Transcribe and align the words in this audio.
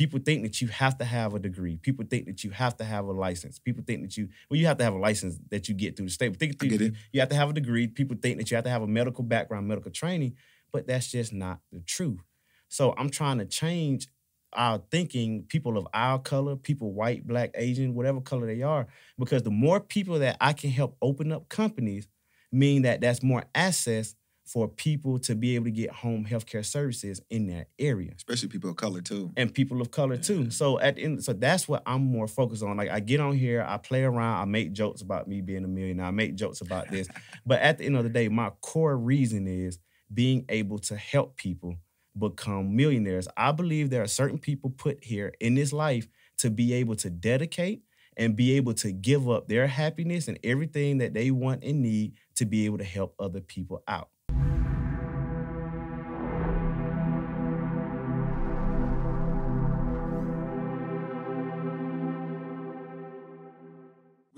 People 0.00 0.18
think 0.18 0.44
that 0.44 0.62
you 0.62 0.68
have 0.68 0.96
to 0.96 1.04
have 1.04 1.34
a 1.34 1.38
degree. 1.38 1.76
People 1.76 2.06
think 2.08 2.24
that 2.24 2.42
you 2.42 2.48
have 2.52 2.74
to 2.78 2.84
have 2.84 3.04
a 3.04 3.12
license. 3.12 3.58
People 3.58 3.84
think 3.86 4.00
that 4.00 4.16
you 4.16 4.30
well, 4.48 4.58
you 4.58 4.64
have 4.64 4.78
to 4.78 4.84
have 4.84 4.94
a 4.94 4.98
license 4.98 5.38
that 5.50 5.68
you 5.68 5.74
get 5.74 5.94
through 5.94 6.06
the 6.06 6.10
state. 6.10 6.34
Think 6.38 6.56
I 6.62 6.66
get 6.68 6.80
you, 6.80 6.86
it. 6.86 6.94
you 7.12 7.20
have 7.20 7.28
to 7.28 7.36
have 7.36 7.50
a 7.50 7.52
degree. 7.52 7.86
People 7.86 8.16
think 8.16 8.38
that 8.38 8.50
you 8.50 8.54
have 8.54 8.64
to 8.64 8.70
have 8.70 8.80
a 8.80 8.86
medical 8.86 9.22
background, 9.22 9.68
medical 9.68 9.90
training, 9.90 10.36
but 10.72 10.86
that's 10.86 11.10
just 11.10 11.34
not 11.34 11.60
the 11.70 11.80
truth. 11.80 12.22
So 12.70 12.94
I'm 12.96 13.10
trying 13.10 13.40
to 13.40 13.44
change 13.44 14.08
our 14.54 14.82
thinking, 14.90 15.42
people 15.42 15.76
of 15.76 15.86
our 15.92 16.18
color, 16.18 16.56
people 16.56 16.94
white, 16.94 17.26
black, 17.26 17.50
Asian, 17.54 17.94
whatever 17.94 18.22
color 18.22 18.46
they 18.46 18.62
are, 18.62 18.86
because 19.18 19.42
the 19.42 19.50
more 19.50 19.80
people 19.80 20.18
that 20.20 20.38
I 20.40 20.54
can 20.54 20.70
help 20.70 20.96
open 21.02 21.30
up 21.30 21.50
companies, 21.50 22.08
mean 22.50 22.82
that 22.82 23.02
that's 23.02 23.22
more 23.22 23.44
access 23.54 24.14
for 24.52 24.66
people 24.66 25.16
to 25.16 25.36
be 25.36 25.54
able 25.54 25.66
to 25.66 25.70
get 25.70 25.90
home 25.90 26.26
healthcare 26.28 26.64
services 26.64 27.22
in 27.30 27.46
that 27.46 27.68
area 27.78 28.10
Especially 28.16 28.48
people 28.48 28.70
of 28.70 28.76
color 28.76 29.00
too. 29.00 29.30
and 29.36 29.54
people 29.54 29.80
of 29.80 29.92
color 29.92 30.16
too. 30.16 30.50
So 30.50 30.80
at 30.80 30.96
the 30.96 31.04
end, 31.04 31.22
so 31.22 31.32
that's 31.32 31.68
what 31.68 31.84
I'm 31.86 32.02
more 32.02 32.26
focused 32.26 32.64
on. 32.64 32.76
Like 32.76 32.90
I 32.90 32.98
get 32.98 33.20
on 33.20 33.34
here, 33.36 33.64
I 33.66 33.76
play 33.76 34.02
around, 34.02 34.42
I 34.42 34.44
make 34.46 34.72
jokes 34.72 35.02
about 35.02 35.28
me 35.28 35.40
being 35.40 35.64
a 35.64 35.68
millionaire, 35.68 36.06
I 36.06 36.10
make 36.10 36.34
jokes 36.34 36.62
about 36.62 36.90
this. 36.90 37.08
but 37.46 37.60
at 37.60 37.78
the 37.78 37.86
end 37.86 37.96
of 37.96 38.02
the 38.02 38.10
day, 38.10 38.28
my 38.28 38.50
core 38.60 38.96
reason 38.96 39.46
is 39.46 39.78
being 40.12 40.44
able 40.48 40.80
to 40.80 40.96
help 40.96 41.36
people 41.36 41.76
become 42.18 42.74
millionaires. 42.74 43.28
I 43.36 43.52
believe 43.52 43.90
there 43.90 44.02
are 44.02 44.08
certain 44.08 44.38
people 44.38 44.70
put 44.70 45.04
here 45.04 45.32
in 45.38 45.54
this 45.54 45.72
life 45.72 46.08
to 46.38 46.50
be 46.50 46.72
able 46.74 46.96
to 46.96 47.08
dedicate 47.10 47.82
and 48.16 48.34
be 48.34 48.56
able 48.56 48.74
to 48.74 48.90
give 48.90 49.30
up 49.30 49.46
their 49.46 49.68
happiness 49.68 50.26
and 50.26 50.38
everything 50.42 50.98
that 50.98 51.14
they 51.14 51.30
want 51.30 51.62
and 51.62 51.82
need 51.82 52.14
to 52.34 52.44
be 52.44 52.66
able 52.66 52.78
to 52.78 52.84
help 52.84 53.14
other 53.20 53.40
people 53.40 53.82
out. 53.86 54.08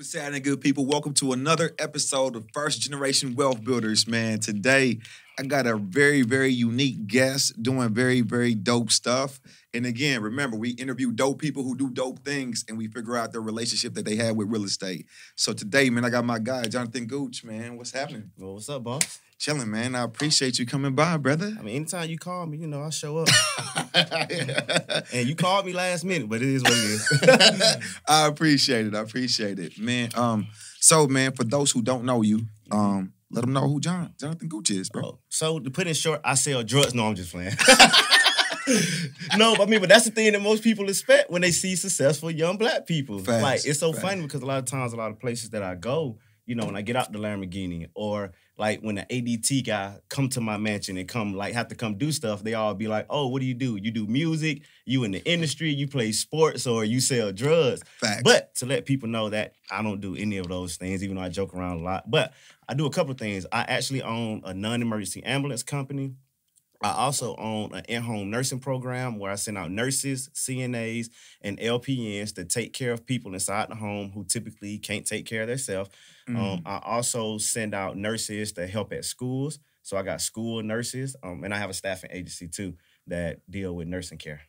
What's 0.03 0.15
happening, 0.15 0.43
good 0.43 0.61
people? 0.61 0.85
Welcome 0.85 1.15
to 1.15 1.31
another 1.33 1.77
episode 1.79 2.35
of 2.35 2.49
First 2.53 2.81
Generation 2.81 3.37
Wealth 3.37 3.63
Builders, 3.63 4.09
man. 4.09 4.41
Today, 4.41 4.99
I 5.39 5.45
got 5.45 5.65
a 5.69 5.77
very, 5.77 6.23
very 6.23 6.53
unique 6.53 7.07
guest 7.07 7.63
doing 7.63 7.95
very, 7.95 8.21
very 8.21 8.57
dope 8.57 8.91
stuff. 8.91 9.41
And 9.73 9.87
again, 9.87 10.21
remember, 10.21 10.57
we 10.57 10.71
interview 10.71 11.13
dope 11.13 11.39
people 11.39 11.63
who 11.63 11.77
do 11.77 11.89
dope 11.89 12.25
things 12.25 12.65
and 12.69 12.77
we 12.77 12.89
figure 12.89 13.17
out 13.17 13.31
their 13.31 13.43
relationship 13.43 13.95
that 13.95 14.05
they 14.05 14.17
have 14.17 14.35
with 14.35 14.49
real 14.49 14.65
estate. 14.65 15.07
So 15.37 15.53
today, 15.53 15.89
man, 15.89 16.05
I 16.05 16.11
got 16.11 16.25
my 16.25 16.41
guy, 16.41 16.65
Jonathan 16.65 17.07
Gooch, 17.07 17.45
man. 17.45 17.77
What's 17.77 17.93
happening? 17.93 18.33
Well, 18.37 18.55
what's 18.55 18.69
up, 18.69 18.83
boss? 18.83 19.21
Chilling, 19.43 19.73
man. 19.73 19.97
I 19.97 20.05
appreciate 20.05 20.61
you 20.61 20.67
coming 20.67 20.95
by, 20.95 21.17
brother. 21.17 21.53
I 21.59 21.63
mean, 21.63 21.75
anytime 21.75 22.09
you 22.09 22.17
call 22.17 22.47
me, 22.47 22.59
you 22.59 22.69
know, 22.69 22.81
I'll 22.81 22.93
show 22.93 23.19
up. 23.19 23.29
And 25.13 25.29
you 25.29 25.35
called 25.35 25.67
me 25.67 25.73
last 25.73 26.05
minute, 26.05 26.29
but 26.29 26.41
it 26.41 26.49
is 26.49 26.63
what 26.63 26.73
it 26.73 26.79
is. 26.79 28.01
I 28.09 28.29
appreciate 28.29 28.87
it. 28.87 28.95
I 28.95 29.01
appreciate 29.01 29.59
it, 29.59 29.79
man. 29.81 30.11
Um, 30.15 30.47
so 30.79 31.09
man, 31.09 31.33
for 31.33 31.43
those 31.43 31.73
who 31.73 31.83
don't 31.83 32.05
know 32.05 32.23
you, 32.23 32.47
um, 32.71 33.15
let 33.33 33.41
them 33.41 33.53
know 33.53 33.69
who 33.69 33.81
John 33.81 34.15
Jonathan 34.19 34.49
Gucci 34.49 34.79
is, 34.79 34.89
bro. 34.89 35.03
Bro, 35.03 35.19
so 35.29 35.59
to 35.59 35.71
put 35.71 35.89
in 35.89 35.95
short, 35.95 36.21
I 36.25 36.35
sell 36.35 36.63
drugs. 36.63 36.95
No, 36.95 37.09
I'm 37.09 37.17
just 37.17 37.33
playing. 37.33 37.51
no, 39.37 39.57
but 39.57 39.67
I 39.67 39.71
mean, 39.71 39.81
but 39.81 39.89
that's 39.89 40.05
the 40.05 40.13
thing 40.13 40.33
that 40.33 40.41
most 40.41 40.63
people 40.63 40.89
expect 40.89 41.33
when 41.33 41.43
they 41.43 41.51
see 41.51 41.75
successful 41.75 42.31
young 42.31 42.59
black 42.59 42.87
people. 42.87 43.19
Facts, 43.19 43.43
like 43.43 43.67
it's 43.67 43.81
so 43.81 43.93
facts. 43.93 44.05
funny 44.05 44.23
because 44.23 44.43
a 44.43 44.47
lot 44.47 44.59
of 44.59 44.67
times, 44.67 44.93
a 44.93 44.97
lot 44.97 45.11
of 45.11 45.19
places 45.19 45.51
that 45.51 45.65
I 45.65 45.75
go, 45.75 46.19
you 46.47 46.55
know, 46.55 46.65
when 46.65 46.77
I 46.77 46.83
get 46.83 46.95
out 46.95 47.13
the 47.13 47.19
Lamborghini 47.19 47.89
or 47.95 48.33
like 48.63 48.81
when 48.81 48.95
the 48.95 49.03
ADT 49.11 49.67
guy 49.67 49.97
come 50.09 50.29
to 50.29 50.41
my 50.41 50.57
mansion 50.57 50.97
and 50.97 51.09
come 51.09 51.35
like 51.35 51.53
have 51.53 51.67
to 51.67 51.75
come 51.75 51.99
do 51.99 52.13
stuff, 52.13 52.45
they 52.45 52.55
all 52.55 52.75
be 52.75 52.87
like, 52.87 53.07
"Oh, 53.11 53.27
what 53.27 53.41
do 53.41 53.45
you 53.45 53.55
do? 53.55 53.75
You 53.75 53.91
do 53.91 54.07
music? 54.07 54.63
You 54.87 55.03
in 55.03 55.11
the 55.11 55.25
industry? 55.25 55.71
You 55.71 55.89
play 55.89 56.13
sports 56.13 56.65
or 56.65 56.85
you 56.85 57.01
sell 57.01 57.33
drugs?" 57.33 57.83
Facts. 57.99 58.23
But 58.23 58.55
to 58.57 58.67
let 58.67 58.87
people 58.87 59.09
know 59.09 59.31
that 59.31 59.55
I 59.69 59.83
don't 59.83 60.01
do 60.01 60.15
any 60.15 60.37
of 60.37 60.47
those 60.47 60.77
things, 60.77 61.03
even 61.03 61.17
though 61.17 61.23
I 61.23 61.29
joke 61.29 61.55
around 61.55 61.81
a 61.81 61.83
lot. 61.83 62.09
But 62.09 62.35
I 62.69 62.75
do 62.75 62.87
a 62.87 62.91
couple 62.91 63.11
of 63.11 63.19
things. 63.19 63.47
I 63.51 63.63
actually 63.63 64.01
own 64.01 64.43
a 64.45 64.55
non-emergency 64.55 65.25
ambulance 65.25 65.65
company. 65.65 66.15
I 66.85 66.93
also 66.93 67.35
own 67.37 67.75
an 67.75 67.85
in-home 67.89 68.31
nursing 68.31 68.61
program 68.61 69.19
where 69.19 69.33
I 69.33 69.37
send 69.37 69.59
out 69.59 69.73
nurses, 69.73 70.31
CNAs, 70.35 71.09
and 71.41 71.59
LPNs 71.59 72.35
to 72.37 72.45
take 72.45 72.73
care 72.73 72.93
of 72.93 73.07
people 73.07 73.35
inside 73.35 73.71
the 73.71 73.75
home 73.75 74.13
who 74.13 74.25
typically 74.25 74.79
can't 74.79 75.07
take 75.07 75.27
care 75.27 75.43
of 75.43 75.49
themselves. 75.49 75.91
Mm. 76.29 76.37
Um, 76.37 76.63
I 76.65 76.81
also 76.85 77.39
send 77.39 77.75
out 77.75 77.97
nurses 77.97 78.53
to 78.53 78.67
help 78.67 78.93
at 78.93 79.05
schools. 79.05 79.59
So 79.83 79.97
I 79.97 80.03
got 80.03 80.21
school 80.21 80.63
nurses, 80.63 81.17
um, 81.25 81.43
and 81.43 81.53
I 81.53 81.59
have 81.59 81.69
a 81.69 81.75
staffing 81.75 82.11
agency 82.13 82.47
too 82.47 82.75
that 83.09 83.41
deal 83.51 83.75
with 83.75 83.89
nursing 83.89 84.19
care. 84.19 84.43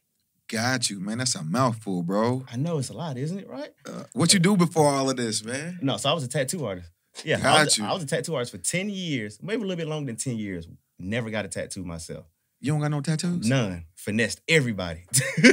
Got 0.48 0.90
you, 0.90 1.00
man. 1.00 1.18
That's 1.18 1.34
a 1.34 1.44
mouthful, 1.44 2.04
bro. 2.04 2.46
I 2.52 2.58
know 2.58 2.78
it's 2.78 2.90
a 2.90 2.94
lot, 2.94 3.18
isn't 3.18 3.40
it? 3.40 3.50
Right? 3.50 3.72
Uh, 3.88 4.04
what 4.14 4.34
you 4.34 4.40
do 4.40 4.56
before 4.56 4.88
all 4.88 5.10
of 5.10 5.18
this, 5.18 5.44
man? 5.44 5.80
No, 5.82 5.98
so 5.98 6.12
I 6.12 6.14
was 6.14 6.24
a 6.24 6.28
tattoo 6.28 6.66
artist. 6.66 6.92
Yeah, 7.24 7.38
I 7.38 7.42
Got 7.42 7.66
was, 7.66 7.78
you. 7.78 7.86
I 7.86 7.94
was 7.94 8.04
a 8.04 8.08
tattoo 8.08 8.36
artist 8.36 8.52
for 8.52 8.58
10 8.58 8.90
years, 8.90 9.40
maybe 9.42 9.62
a 9.62 9.66
little 9.66 9.78
bit 9.78 9.88
longer 9.88 10.08
than 10.08 10.16
10 10.16 10.38
years. 10.38 10.68
Never 11.00 11.30
got 11.30 11.46
a 11.46 11.48
tattoo 11.48 11.84
myself. 11.84 12.26
You 12.64 12.72
don't 12.72 12.80
got 12.80 12.92
no 12.92 13.02
tattoos? 13.02 13.50
None. 13.50 13.84
Finessed 13.98 14.40
everybody. 14.48 15.02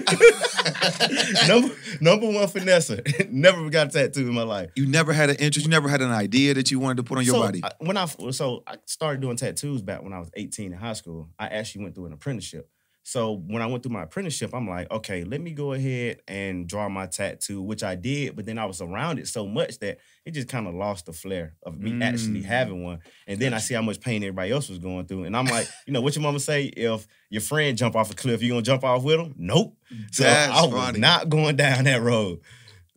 number, 1.48 1.74
number 2.00 2.26
one 2.26 2.46
finesser. 2.46 3.28
Never 3.32 3.68
got 3.68 3.88
a 3.88 3.90
tattoo 3.90 4.28
in 4.28 4.32
my 4.32 4.44
life. 4.44 4.70
You 4.76 4.86
never 4.86 5.12
had 5.12 5.28
an 5.28 5.34
interest. 5.36 5.66
You 5.66 5.70
never 5.70 5.88
had 5.88 6.02
an 6.02 6.12
idea 6.12 6.54
that 6.54 6.70
you 6.70 6.78
wanted 6.78 6.98
to 6.98 7.02
put 7.02 7.18
on 7.18 7.24
your 7.24 7.34
so, 7.34 7.42
body. 7.42 7.64
I, 7.64 7.72
when 7.80 7.96
I 7.96 8.06
so 8.06 8.62
I 8.64 8.76
started 8.86 9.20
doing 9.20 9.34
tattoos 9.34 9.82
back 9.82 10.04
when 10.04 10.12
I 10.12 10.20
was 10.20 10.30
18 10.34 10.72
in 10.72 10.78
high 10.78 10.92
school. 10.92 11.28
I 11.36 11.48
actually 11.48 11.82
went 11.82 11.96
through 11.96 12.06
an 12.06 12.12
apprenticeship. 12.12 12.70
So 13.02 13.42
when 13.48 13.62
I 13.62 13.66
went 13.66 13.82
through 13.82 13.92
my 13.92 14.02
apprenticeship, 14.02 14.50
I'm 14.54 14.68
like, 14.68 14.90
okay, 14.90 15.24
let 15.24 15.40
me 15.40 15.52
go 15.52 15.72
ahead 15.72 16.20
and 16.28 16.68
draw 16.68 16.88
my 16.88 17.06
tattoo, 17.06 17.62
which 17.62 17.82
I 17.82 17.94
did, 17.94 18.36
but 18.36 18.44
then 18.46 18.58
I 18.58 18.66
was 18.66 18.80
around 18.82 19.18
it 19.18 19.26
so 19.26 19.46
much 19.46 19.78
that 19.78 19.98
it 20.26 20.32
just 20.32 20.48
kind 20.48 20.68
of 20.68 20.74
lost 20.74 21.06
the 21.06 21.12
flair 21.12 21.54
of 21.62 21.78
me 21.78 22.00
actually 22.02 22.42
Mm. 22.42 22.44
having 22.44 22.84
one. 22.84 22.98
And 23.26 23.40
then 23.40 23.54
I 23.54 23.58
see 23.58 23.74
how 23.74 23.82
much 23.82 24.00
pain 24.00 24.22
everybody 24.22 24.52
else 24.52 24.68
was 24.68 24.78
going 24.78 25.06
through. 25.06 25.24
And 25.24 25.36
I'm 25.36 25.46
like, 25.46 25.66
you 25.86 25.92
know, 25.92 26.02
what 26.02 26.14
your 26.14 26.22
mama 26.22 26.38
say? 26.40 26.64
If 26.66 27.06
your 27.30 27.40
friend 27.40 27.76
jump 27.76 27.96
off 27.96 28.10
a 28.10 28.14
cliff, 28.14 28.42
you 28.42 28.50
gonna 28.50 28.62
jump 28.62 28.84
off 28.84 29.02
with 29.02 29.18
him? 29.18 29.34
Nope. 29.36 29.76
So 30.12 30.22
That's 30.24 30.52
I 30.52 30.66
was 30.66 30.72
funny. 30.74 30.98
not 31.00 31.28
going 31.30 31.56
down 31.56 31.84
that 31.84 32.02
road. 32.02 32.40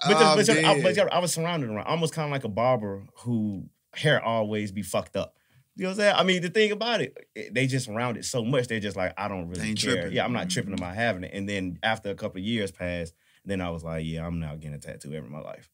But, 0.06 0.18
Oh, 0.18 0.36
but, 0.36 0.50
I, 0.50 0.82
but 0.82 1.14
I 1.14 1.20
was 1.20 1.32
surrounded 1.34 1.70
around, 1.70 1.88
almost 1.88 2.14
kind 2.14 2.26
of 2.26 2.32
like 2.32 2.44
a 2.44 2.50
barber 2.50 3.04
who 3.20 3.70
hair 3.96 4.22
always 4.22 4.72
be 4.74 4.82
fucked 4.82 5.16
up. 5.16 5.38
You 5.76 5.84
know 5.84 5.90
what 5.90 5.94
I'm 5.94 6.00
saying? 6.02 6.16
I 6.18 6.24
mean, 6.24 6.42
the 6.42 6.50
thing 6.50 6.72
about 6.72 7.02
it, 7.02 7.18
it- 7.36 7.54
they 7.54 7.66
just 7.68 7.88
around 7.88 8.18
it 8.18 8.26
so 8.26 8.44
much. 8.44 8.68
They're 8.68 8.80
just 8.80 8.96
like, 8.98 9.14
I 9.18 9.28
don't 9.28 9.48
really 9.50 9.74
care. 9.74 9.96
tripping. 9.96 10.14
Yeah, 10.14 10.24
I'm 10.26 10.34
not 10.34 10.50
tripping 10.50 10.74
Mhm. 10.74 10.78
about 10.78 10.96
having 10.96 11.24
it. 11.24 11.32
And 11.34 11.50
then 11.50 11.80
after 11.82 12.10
a 12.12 12.16
couple 12.16 12.40
of 12.40 12.46
years 12.46 12.72
passed, 12.72 13.14
then 13.46 13.60
I 13.60 13.70
was 13.72 13.84
like, 13.84 14.06
yeah, 14.06 14.26
I'm 14.26 14.40
not 14.40 14.60
getting 14.60 14.76
a 14.76 14.80
tattoo 14.80 15.14
ever 15.14 15.26
in 15.26 15.32
my 15.32 15.40
life. 15.42 15.70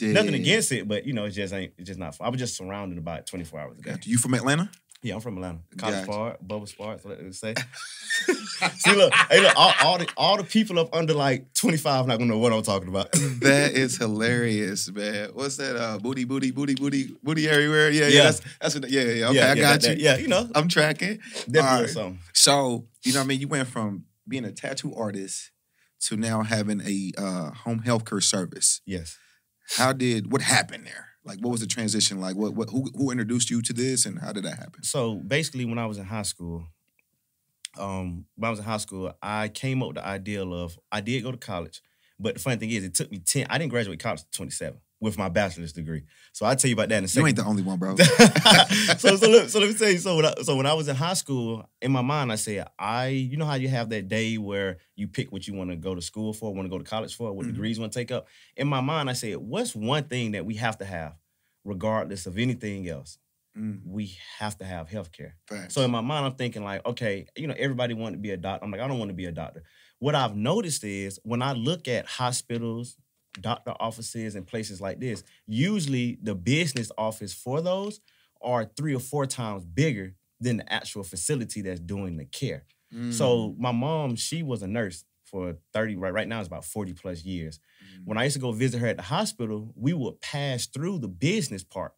Nothing 0.00 0.34
against 0.34 0.72
it, 0.72 0.86
but 0.86 1.04
you 1.06 1.12
know, 1.12 1.24
it 1.24 1.30
just 1.30 1.52
ain't. 1.54 1.72
It's 1.78 1.88
just 1.88 1.98
not. 1.98 2.14
Fun. 2.14 2.26
I 2.26 2.30
was 2.30 2.38
just 2.38 2.56
surrounded 2.56 2.98
about 2.98 3.26
24 3.26 3.60
hours 3.60 3.78
a 3.78 3.82
day. 3.82 3.90
Got 3.90 4.06
you. 4.06 4.12
You 4.12 4.18
from 4.18 4.34
Atlanta? 4.34 4.70
Yeah, 5.02 5.14
I'm 5.14 5.20
from 5.22 5.36
Atlanta. 5.36 5.60
College 5.78 6.06
Gotcha. 6.06 6.10
Park, 6.10 6.38
Bubba 6.46 6.68
Sparks, 6.68 7.04
what 7.04 7.18
they 7.18 7.30
say. 7.32 7.54
See, 8.76 8.94
look, 8.94 9.12
hey, 9.30 9.40
look, 9.40 9.56
all, 9.56 9.72
all 9.82 9.96
the 9.98 10.06
all 10.16 10.36
the 10.36 10.44
people 10.44 10.78
up 10.78 10.94
under 10.94 11.14
like 11.14 11.54
25 11.54 12.06
not 12.06 12.18
gonna 12.18 12.30
know 12.30 12.38
what 12.38 12.52
I'm 12.52 12.62
talking 12.62 12.88
about. 12.88 13.10
that 13.40 13.72
is 13.72 13.96
hilarious, 13.96 14.90
man. 14.92 15.30
What's 15.32 15.56
that? 15.56 15.76
Uh, 15.76 15.98
booty, 15.98 16.24
booty, 16.24 16.50
booty, 16.50 16.74
booty, 16.74 17.10
booty 17.22 17.48
everywhere. 17.48 17.88
Yeah, 17.90 18.08
yeah. 18.08 18.08
Yeah. 18.08 18.22
That's, 18.24 18.40
that's 18.60 18.74
what, 18.74 18.90
yeah, 18.90 19.00
yeah. 19.02 19.26
Okay, 19.28 19.36
yeah, 19.36 19.50
I 19.50 19.54
got 19.54 19.80
that- 19.80 19.82
you. 19.82 19.88
that- 19.94 19.98
yeah, 20.00 20.16
you 20.18 20.28
know, 20.28 20.50
I'm 20.54 20.68
tracking. 20.68 21.18
definitely 21.50 21.60
All 21.60 21.80
right. 21.80 21.88
something. 21.88 22.18
So, 22.34 22.86
you 23.02 23.14
know 23.14 23.20
what 23.20 23.24
I 23.24 23.28
mean? 23.28 23.40
You 23.40 23.48
went 23.48 23.68
from 23.68 24.04
being 24.28 24.44
a 24.44 24.52
tattoo 24.52 24.94
artist 24.94 25.50
to 26.08 26.16
now 26.16 26.42
having 26.42 26.82
a 26.82 27.12
uh, 27.16 27.50
home 27.52 27.78
health 27.80 28.04
care 28.04 28.20
service. 28.20 28.82
Yes. 28.84 29.16
How 29.76 29.92
did, 29.94 30.30
what 30.30 30.42
happened 30.42 30.84
there? 30.86 31.06
Like, 31.24 31.38
what 31.40 31.50
was 31.50 31.60
the 31.60 31.66
transition 31.66 32.20
like? 32.20 32.36
What, 32.36 32.54
what, 32.54 32.70
who, 32.70 32.90
who 32.96 33.10
introduced 33.10 33.50
you 33.50 33.60
to 33.62 33.72
this 33.72 34.06
and 34.06 34.18
how 34.18 34.32
did 34.32 34.44
that 34.44 34.58
happen? 34.58 34.82
So 34.82 35.16
basically, 35.16 35.64
when 35.66 35.78
I 35.78 35.86
was 35.86 35.98
in 35.98 36.04
high 36.04 36.22
school, 36.22 36.66
um, 37.78 38.24
when 38.36 38.48
I 38.48 38.50
was 38.50 38.58
in 38.58 38.64
high 38.64 38.78
school, 38.78 39.12
I 39.22 39.48
came 39.48 39.82
up 39.82 39.88
with 39.88 39.96
the 39.96 40.06
idea 40.06 40.44
of 40.44 40.78
I 40.90 41.00
did 41.00 41.22
go 41.22 41.30
to 41.30 41.36
college, 41.38 41.82
but 42.18 42.34
the 42.34 42.40
funny 42.40 42.56
thing 42.56 42.70
is, 42.70 42.84
it 42.84 42.94
took 42.94 43.10
me 43.10 43.18
ten. 43.18 43.46
I 43.48 43.58
didn't 43.58 43.70
graduate 43.70 44.00
college 44.00 44.20
at 44.20 44.32
27 44.32 44.80
with 45.02 45.16
my 45.16 45.30
bachelor's 45.30 45.72
degree. 45.72 46.02
So 46.32 46.44
I'll 46.44 46.54
tell 46.56 46.68
you 46.68 46.74
about 46.74 46.90
that 46.90 46.98
in 46.98 47.04
a 47.04 47.06
You 47.06 47.08
second. 47.08 47.28
ain't 47.28 47.36
the 47.36 47.44
only 47.44 47.62
one, 47.62 47.78
bro. 47.78 47.96
so, 48.98 49.16
so, 49.16 49.30
let, 49.30 49.48
so 49.50 49.58
let 49.58 49.68
me 49.70 49.74
tell 49.74 49.88
you. 49.88 49.96
So 49.96 50.16
when, 50.16 50.26
I, 50.26 50.34
so 50.42 50.56
when 50.56 50.66
I 50.66 50.74
was 50.74 50.88
in 50.88 50.96
high 50.96 51.14
school, 51.14 51.64
in 51.80 51.90
my 51.90 52.02
mind, 52.02 52.30
I 52.30 52.34
said, 52.34 52.66
I, 52.78 53.06
you 53.06 53.38
know 53.38 53.46
how 53.46 53.54
you 53.54 53.68
have 53.68 53.88
that 53.90 54.08
day 54.08 54.36
where 54.36 54.76
you 54.96 55.08
pick 55.08 55.32
what 55.32 55.46
you 55.48 55.54
want 55.54 55.70
to 55.70 55.76
go 55.76 55.94
to 55.94 56.02
school 56.02 56.34
for, 56.34 56.52
want 56.54 56.66
to 56.66 56.70
go 56.70 56.76
to 56.76 56.84
college 56.84 57.14
for, 57.16 57.32
what 57.32 57.46
Mhm. 57.46 57.52
degrees 57.52 57.78
you 57.78 57.80
want 57.80 57.94
to 57.94 57.98
take 57.98 58.10
up. 58.10 58.26
In 58.58 58.68
my 58.68 58.82
mind, 58.82 59.08
I 59.08 59.14
said, 59.14 59.38
what's 59.38 59.74
one 59.74 60.04
thing 60.04 60.32
that 60.32 60.44
we 60.44 60.56
have 60.56 60.76
to 60.78 60.84
have, 60.84 61.14
regardless 61.64 62.26
of 62.26 62.38
anything 62.38 62.88
else? 62.88 63.18
Mm, 63.56 63.80
We 63.84 64.16
have 64.38 64.56
to 64.58 64.64
have 64.64 64.88
healthcare. 64.88 65.32
facts. 65.48 65.74
So 65.74 65.82
in 65.82 65.90
my 65.90 66.00
mind, 66.00 66.24
I'm 66.24 66.34
thinking 66.36 66.62
like, 66.62 66.84
okay, 66.86 67.26
you 67.36 67.46
know, 67.48 67.54
everybody 67.58 67.94
wanted 67.94 68.16
to 68.16 68.22
be 68.22 68.30
a 68.30 68.36
doctor. 68.36 68.64
I'm 68.64 68.70
like, 68.70 68.80
I 68.80 68.86
don't 68.88 68.98
want 68.98 69.08
to 69.10 69.14
be 69.16 69.26
a 69.26 69.32
doctor. 69.32 69.64
What 69.98 70.14
I've 70.14 70.36
noticed 70.36 70.84
is 70.84 71.18
when 71.24 71.42
I 71.42 71.52
look 71.52 71.88
at 71.88 72.06
hospitals, 72.06 72.96
doctor 73.40 73.74
offices, 73.80 74.34
and 74.36 74.46
places 74.46 74.80
like 74.80 75.00
this, 75.00 75.22
usually 75.46 76.18
the 76.22 76.34
business 76.34 76.90
office 76.96 77.34
for 77.34 77.60
those 77.60 78.00
are 78.40 78.64
three 78.76 78.94
or 78.94 79.00
four 79.00 79.26
times 79.26 79.64
bigger 79.64 80.14
than 80.40 80.56
the 80.58 80.72
actual 80.72 81.02
facility 81.02 81.60
that's 81.60 81.80
doing 81.80 82.16
the 82.16 82.24
care. 82.24 82.64
Mm, 82.94 83.12
So 83.12 83.54
my 83.58 83.72
mom, 83.72 84.16
she 84.16 84.42
was 84.42 84.62
a 84.62 84.66
nurse 84.66 85.04
for 85.30 85.56
30, 85.72 85.96
right, 85.96 86.12
right 86.12 86.28
now 86.28 86.40
it's 86.40 86.48
about 86.48 86.64
40 86.64 86.94
plus 86.94 87.24
years. 87.24 87.58
Mm. 87.82 88.06
When 88.06 88.18
I 88.18 88.24
used 88.24 88.34
to 88.34 88.40
go 88.40 88.52
visit 88.52 88.80
her 88.80 88.86
at 88.86 88.96
the 88.96 89.02
hospital, 89.04 89.72
we 89.76 89.92
would 89.92 90.20
pass 90.20 90.66
through 90.66 90.98
the 90.98 91.08
business 91.08 91.64
park 91.64 91.94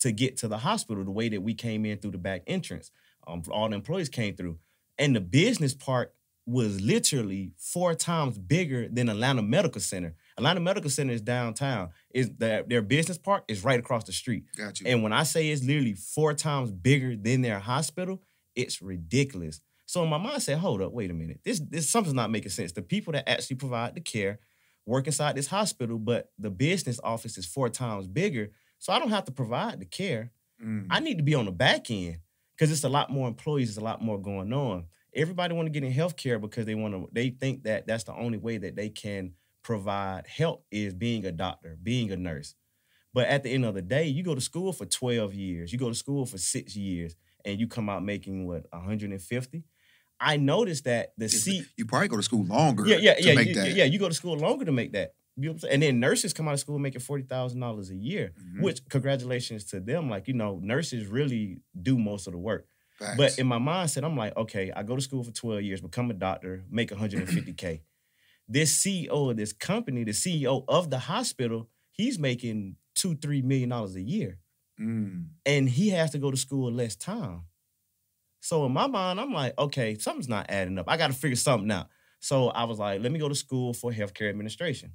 to 0.00 0.12
get 0.12 0.36
to 0.38 0.48
the 0.48 0.58
hospital 0.58 1.04
the 1.04 1.10
way 1.10 1.28
that 1.28 1.42
we 1.42 1.54
came 1.54 1.84
in 1.86 1.98
through 1.98 2.10
the 2.10 2.18
back 2.18 2.42
entrance. 2.46 2.90
Um, 3.26 3.42
all 3.50 3.68
the 3.68 3.74
employees 3.74 4.08
came 4.08 4.36
through. 4.36 4.58
And 4.98 5.16
the 5.16 5.20
business 5.20 5.74
park 5.74 6.12
was 6.46 6.80
literally 6.80 7.50
four 7.58 7.94
times 7.94 8.38
bigger 8.38 8.88
than 8.88 9.08
Atlanta 9.08 9.42
Medical 9.42 9.80
Center. 9.80 10.14
Atlanta 10.38 10.60
Medical 10.60 10.88
Center 10.88 11.12
is 11.12 11.20
downtown. 11.20 11.90
Is 12.14 12.30
that 12.38 12.68
their 12.68 12.82
business 12.82 13.18
park 13.18 13.44
is 13.48 13.64
right 13.64 13.80
across 13.80 14.04
the 14.04 14.12
street. 14.12 14.44
Got 14.56 14.80
you. 14.80 14.86
And 14.86 15.02
when 15.02 15.12
I 15.12 15.24
say 15.24 15.48
it's 15.48 15.64
literally 15.64 15.94
four 15.94 16.34
times 16.34 16.70
bigger 16.70 17.16
than 17.16 17.42
their 17.42 17.58
hospital, 17.58 18.22
it's 18.54 18.80
ridiculous. 18.80 19.60
So 19.86 20.04
my 20.04 20.18
mind 20.18 20.42
said, 20.42 20.58
hold 20.58 20.82
up, 20.82 20.92
wait 20.92 21.10
a 21.10 21.14
minute. 21.14 21.40
This 21.44 21.60
this 21.60 21.88
something's 21.88 22.14
not 22.14 22.30
making 22.30 22.50
sense. 22.50 22.72
The 22.72 22.82
people 22.82 23.12
that 23.12 23.28
actually 23.28 23.56
provide 23.56 23.94
the 23.94 24.00
care 24.00 24.40
work 24.84 25.06
inside 25.06 25.36
this 25.36 25.46
hospital, 25.46 25.98
but 25.98 26.30
the 26.38 26.50
business 26.50 27.00
office 27.02 27.38
is 27.38 27.46
four 27.46 27.68
times 27.68 28.06
bigger. 28.06 28.50
So 28.78 28.92
I 28.92 28.98
don't 28.98 29.10
have 29.10 29.24
to 29.24 29.32
provide 29.32 29.80
the 29.80 29.84
care. 29.84 30.32
Mm. 30.62 30.86
I 30.90 31.00
need 31.00 31.18
to 31.18 31.24
be 31.24 31.34
on 31.34 31.44
the 31.44 31.52
back 31.52 31.90
end 31.90 32.18
because 32.54 32.70
it's 32.70 32.84
a 32.84 32.88
lot 32.88 33.10
more 33.10 33.28
employees, 33.28 33.68
it's 33.68 33.78
a 33.78 33.82
lot 33.84 34.02
more 34.02 34.20
going 34.20 34.52
on. 34.52 34.86
Everybody 35.14 35.54
want 35.54 35.66
to 35.66 35.70
get 35.70 35.84
in 35.84 35.92
healthcare 35.92 36.40
because 36.40 36.66
they 36.66 36.74
want 36.74 36.94
to. 36.94 37.08
They 37.12 37.30
think 37.30 37.62
that 37.64 37.86
that's 37.86 38.04
the 38.04 38.14
only 38.14 38.38
way 38.38 38.58
that 38.58 38.76
they 38.76 38.88
can 38.88 39.32
provide 39.62 40.26
help 40.26 40.64
is 40.70 40.94
being 40.94 41.24
a 41.24 41.32
doctor, 41.32 41.78
being 41.82 42.12
a 42.12 42.16
nurse. 42.16 42.54
But 43.14 43.28
at 43.28 43.42
the 43.42 43.50
end 43.50 43.64
of 43.64 43.74
the 43.74 43.82
day, 43.82 44.06
you 44.06 44.22
go 44.22 44.34
to 44.34 44.40
school 44.40 44.72
for 44.72 44.84
twelve 44.84 45.32
years, 45.32 45.72
you 45.72 45.78
go 45.78 45.88
to 45.88 45.94
school 45.94 46.26
for 46.26 46.36
six 46.38 46.76
years, 46.76 47.16
and 47.46 47.58
you 47.58 47.66
come 47.66 47.88
out 47.88 48.04
making 48.04 48.46
what 48.46 48.66
150. 48.70 49.64
I 50.20 50.36
noticed 50.36 50.84
that 50.84 51.12
the 51.18 51.28
seat. 51.28 51.66
you 51.76 51.84
probably 51.86 52.08
go 52.08 52.16
to 52.16 52.22
school 52.22 52.44
longer. 52.44 52.86
Yeah, 52.86 52.96
yeah, 53.00 53.14
to 53.14 53.22
yeah, 53.22 53.34
make 53.34 53.48
you, 53.48 53.54
that. 53.54 53.70
yeah. 53.72 53.84
You 53.84 53.98
go 53.98 54.08
to 54.08 54.14
school 54.14 54.36
longer 54.36 54.64
to 54.64 54.72
make 54.72 54.92
that. 54.92 55.14
You 55.36 55.44
know 55.44 55.48
what 55.50 55.54
I'm 55.54 55.58
saying? 55.60 55.74
And 55.74 55.82
then 55.82 56.00
nurses 56.00 56.32
come 56.32 56.48
out 56.48 56.54
of 56.54 56.60
school 56.60 56.78
making 56.78 57.00
forty 57.02 57.22
thousand 57.24 57.60
dollars 57.60 57.90
a 57.90 57.94
year, 57.96 58.32
Mhm. 58.40 58.62
which 58.62 58.80
congratulations 58.88 59.64
to 59.66 59.80
them. 59.80 60.08
Like 60.08 60.28
you 60.28 60.34
know, 60.34 60.58
nurses 60.62 61.06
really 61.06 61.60
do 61.80 61.98
most 61.98 62.26
of 62.26 62.32
the 62.32 62.38
work. 62.38 62.66
Facts. 62.98 63.16
But 63.18 63.38
in 63.38 63.46
my 63.46 63.58
mindset, 63.58 64.04
I'm 64.04 64.16
like, 64.16 64.34
okay, 64.36 64.72
I 64.74 64.82
go 64.82 64.96
to 64.96 65.02
school 65.02 65.22
for 65.22 65.30
12 65.30 65.60
years, 65.62 65.82
become 65.82 66.10
a 66.10 66.14
doctor, 66.14 66.64
make 66.70 66.90
150K. 66.90 67.82
this 68.48 68.82
CEO 68.82 69.30
of 69.30 69.36
this 69.36 69.52
company, 69.52 70.02
the 70.04 70.12
CEO 70.12 70.64
of 70.66 70.88
the 70.88 70.98
hospital, 71.00 71.68
he's 71.92 72.18
making 72.18 72.76
two, 72.94 73.14
three 73.16 73.42
million 73.42 73.68
dollars 73.68 73.96
a 73.96 74.00
year. 74.02 74.38
Mm. 74.80 75.26
And 75.44 75.68
he 75.68 75.90
has 75.90 76.10
to 76.12 76.18
go 76.18 76.30
to 76.30 76.36
school 76.38 76.72
less 76.72 76.96
time. 76.96 77.42
So 78.46 78.64
in 78.64 78.70
my 78.70 78.86
mind, 78.86 79.18
I'm 79.18 79.32
like, 79.32 79.58
okay, 79.58 79.98
something's 79.98 80.28
not 80.28 80.46
adding 80.50 80.78
up. 80.78 80.84
I 80.86 80.96
got 80.96 81.08
to 81.08 81.12
figure 81.12 81.34
something 81.34 81.68
out. 81.68 81.88
So 82.20 82.46
I 82.46 82.62
was 82.62 82.78
like, 82.78 83.02
let 83.02 83.10
me 83.10 83.18
go 83.18 83.28
to 83.28 83.34
school 83.34 83.74
for 83.74 83.90
healthcare 83.90 84.28
administration. 84.28 84.92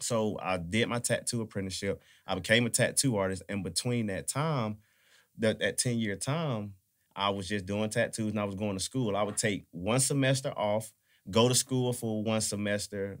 So 0.00 0.38
I 0.40 0.56
did 0.56 0.88
my 0.88 0.98
tattoo 0.98 1.42
apprenticeship. 1.42 2.02
I 2.26 2.34
became 2.34 2.64
a 2.64 2.70
tattoo 2.70 3.18
artist. 3.18 3.42
And 3.46 3.62
between 3.62 4.06
that 4.06 4.26
time, 4.26 4.78
that, 5.36 5.58
that 5.58 5.76
10 5.76 5.98
year 5.98 6.16
time, 6.16 6.72
I 7.14 7.28
was 7.28 7.46
just 7.46 7.66
doing 7.66 7.90
tattoos 7.90 8.30
and 8.30 8.40
I 8.40 8.44
was 8.44 8.54
going 8.54 8.78
to 8.78 8.82
school. 8.82 9.18
I 9.18 9.22
would 9.22 9.36
take 9.36 9.66
one 9.72 10.00
semester 10.00 10.54
off, 10.56 10.94
go 11.30 11.50
to 11.50 11.54
school 11.54 11.92
for 11.92 12.22
one 12.22 12.40
semester, 12.40 13.18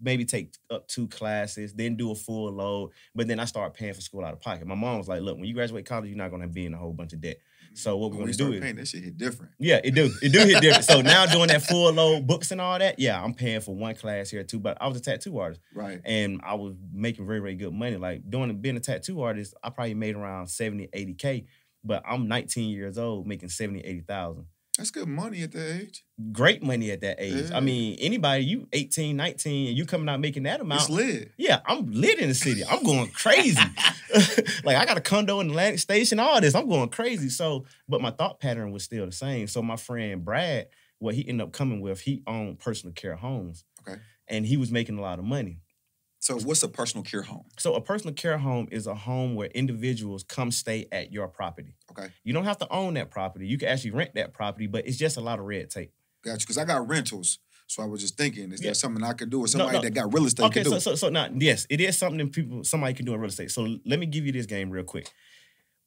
maybe 0.00 0.24
take 0.24 0.52
up 0.68 0.88
two 0.88 1.06
classes, 1.06 1.74
then 1.74 1.94
do 1.94 2.10
a 2.10 2.16
full 2.16 2.50
load. 2.50 2.90
But 3.14 3.28
then 3.28 3.38
I 3.38 3.44
started 3.44 3.74
paying 3.74 3.94
for 3.94 4.00
school 4.00 4.24
out 4.24 4.32
of 4.32 4.40
pocket. 4.40 4.66
My 4.66 4.74
mom 4.74 4.98
was 4.98 5.06
like, 5.06 5.22
look, 5.22 5.36
when 5.36 5.46
you 5.46 5.54
graduate 5.54 5.86
college, 5.86 6.08
you're 6.08 6.18
not 6.18 6.30
going 6.30 6.42
to 6.42 6.48
be 6.48 6.66
in 6.66 6.74
a 6.74 6.76
whole 6.76 6.92
bunch 6.92 7.12
of 7.12 7.20
debt. 7.20 7.36
So 7.74 7.96
what 7.96 8.10
we're 8.10 8.18
When 8.18 8.26
gonna 8.26 8.32
do 8.36 8.52
is 8.52 8.60
paying, 8.60 8.76
that 8.76 8.88
shit 8.88 9.04
hit 9.04 9.16
different. 9.16 9.52
yeah, 9.58 9.80
it 9.82 9.94
do. 9.94 10.10
It 10.22 10.32
do 10.32 10.40
hit 10.40 10.60
different. 10.60 10.84
So 10.84 11.00
now 11.02 11.24
doing 11.26 11.48
that 11.48 11.62
full 11.62 11.92
load 11.92 12.26
books 12.26 12.50
and 12.50 12.60
all 12.60 12.78
that, 12.78 12.98
yeah, 12.98 13.22
I'm 13.22 13.32
paying 13.32 13.60
for 13.60 13.74
one 13.74 13.94
class 13.94 14.28
here 14.30 14.42
too. 14.44 14.58
But 14.58 14.76
I 14.80 14.88
was 14.88 14.96
a 14.96 15.00
tattoo 15.00 15.38
artist 15.38 15.60
Right. 15.74 16.00
and 16.04 16.40
I 16.44 16.54
was 16.54 16.74
making 16.92 17.26
very, 17.26 17.38
very 17.40 17.54
good 17.54 17.72
money. 17.72 17.96
Like 17.96 18.28
doing 18.28 18.60
being 18.60 18.76
a 18.76 18.80
tattoo 18.80 19.20
artist, 19.22 19.54
I 19.62 19.70
probably 19.70 19.94
made 19.94 20.16
around 20.16 20.48
70, 20.48 20.88
80K. 20.88 21.46
But 21.82 22.02
I'm 22.06 22.28
19 22.28 22.70
years 22.70 22.98
old 22.98 23.26
making 23.26 23.48
70, 23.48 23.80
80,000. 23.80 24.46
That's 24.80 24.90
good 24.90 25.08
money 25.08 25.42
at 25.42 25.52
that 25.52 25.82
age. 25.82 26.04
Great 26.32 26.62
money 26.62 26.90
at 26.90 27.02
that 27.02 27.16
age. 27.18 27.50
Yeah. 27.50 27.56
I 27.58 27.60
mean, 27.60 27.98
anybody, 28.00 28.44
you 28.44 28.66
18, 28.72 29.14
19, 29.14 29.68
and 29.68 29.76
you 29.76 29.84
coming 29.84 30.08
out 30.08 30.20
making 30.20 30.44
that 30.44 30.58
amount. 30.62 30.80
It's 30.80 30.88
lit. 30.88 31.32
Yeah, 31.36 31.60
I'm 31.66 31.92
lit 31.92 32.18
in 32.18 32.28
the 32.28 32.34
city. 32.34 32.62
I'm 32.64 32.82
going 32.82 33.10
crazy. 33.10 33.60
like 34.64 34.78
I 34.78 34.86
got 34.86 34.96
a 34.96 35.02
condo 35.02 35.40
in 35.40 35.50
Atlantic 35.50 35.80
Station, 35.80 36.18
all 36.18 36.40
this. 36.40 36.54
I'm 36.54 36.66
going 36.66 36.88
crazy. 36.88 37.28
So, 37.28 37.66
but 37.90 38.00
my 38.00 38.10
thought 38.10 38.40
pattern 38.40 38.72
was 38.72 38.82
still 38.82 39.04
the 39.04 39.12
same. 39.12 39.48
So 39.48 39.60
my 39.60 39.76
friend 39.76 40.24
Brad, 40.24 40.68
what 40.98 41.14
he 41.14 41.28
ended 41.28 41.46
up 41.46 41.52
coming 41.52 41.82
with, 41.82 42.00
he 42.00 42.22
owned 42.26 42.58
personal 42.58 42.94
care 42.94 43.16
homes. 43.16 43.66
Okay. 43.86 44.00
And 44.28 44.46
he 44.46 44.56
was 44.56 44.72
making 44.72 44.96
a 44.96 45.02
lot 45.02 45.18
of 45.18 45.26
money. 45.26 45.58
So 46.20 46.38
what's 46.38 46.62
a 46.62 46.68
personal 46.68 47.02
care 47.02 47.22
home? 47.22 47.44
So 47.58 47.74
a 47.74 47.80
personal 47.80 48.14
care 48.14 48.36
home 48.36 48.68
is 48.70 48.86
a 48.86 48.94
home 48.94 49.34
where 49.34 49.48
individuals 49.48 50.22
come 50.22 50.50
stay 50.50 50.86
at 50.92 51.10
your 51.12 51.28
property. 51.28 51.74
Okay. 51.90 52.08
You 52.24 52.34
don't 52.34 52.44
have 52.44 52.58
to 52.58 52.68
own 52.70 52.94
that 52.94 53.10
property. 53.10 53.46
You 53.46 53.56
can 53.56 53.68
actually 53.68 53.92
rent 53.92 54.14
that 54.16 54.34
property, 54.34 54.66
but 54.66 54.86
it's 54.86 54.98
just 54.98 55.16
a 55.16 55.20
lot 55.22 55.38
of 55.38 55.46
red 55.46 55.70
tape. 55.70 55.92
Got 56.22 56.32
you. 56.32 56.38
Because 56.40 56.58
I 56.58 56.64
got 56.66 56.86
rentals. 56.86 57.38
So 57.66 57.82
I 57.82 57.86
was 57.86 58.02
just 58.02 58.18
thinking, 58.18 58.52
is 58.52 58.60
Yeah. 58.60 58.66
there 58.66 58.74
something 58.74 59.02
I 59.02 59.14
could 59.14 59.30
do 59.30 59.40
or 59.40 59.46
somebody 59.48 59.78
no. 59.78 59.82
that 59.82 59.94
got 59.94 60.12
real 60.12 60.26
estate 60.26 60.42
Okay, 60.44 60.62
can 60.62 60.72
do? 60.72 60.78
so 60.80 60.90
so 60.90 60.94
so 60.96 61.08
now 61.08 61.28
yes, 61.34 61.66
it 61.70 61.80
is 61.80 61.96
something 61.96 62.18
that 62.18 62.32
people 62.32 62.64
somebody 62.64 62.92
can 62.92 63.06
do 63.06 63.14
in 63.14 63.20
real 63.20 63.30
estate. 63.30 63.50
So 63.50 63.78
let 63.86 63.98
me 63.98 64.04
give 64.06 64.26
you 64.26 64.32
this 64.32 64.46
game 64.46 64.70
real 64.70 64.84
quick. 64.84 65.10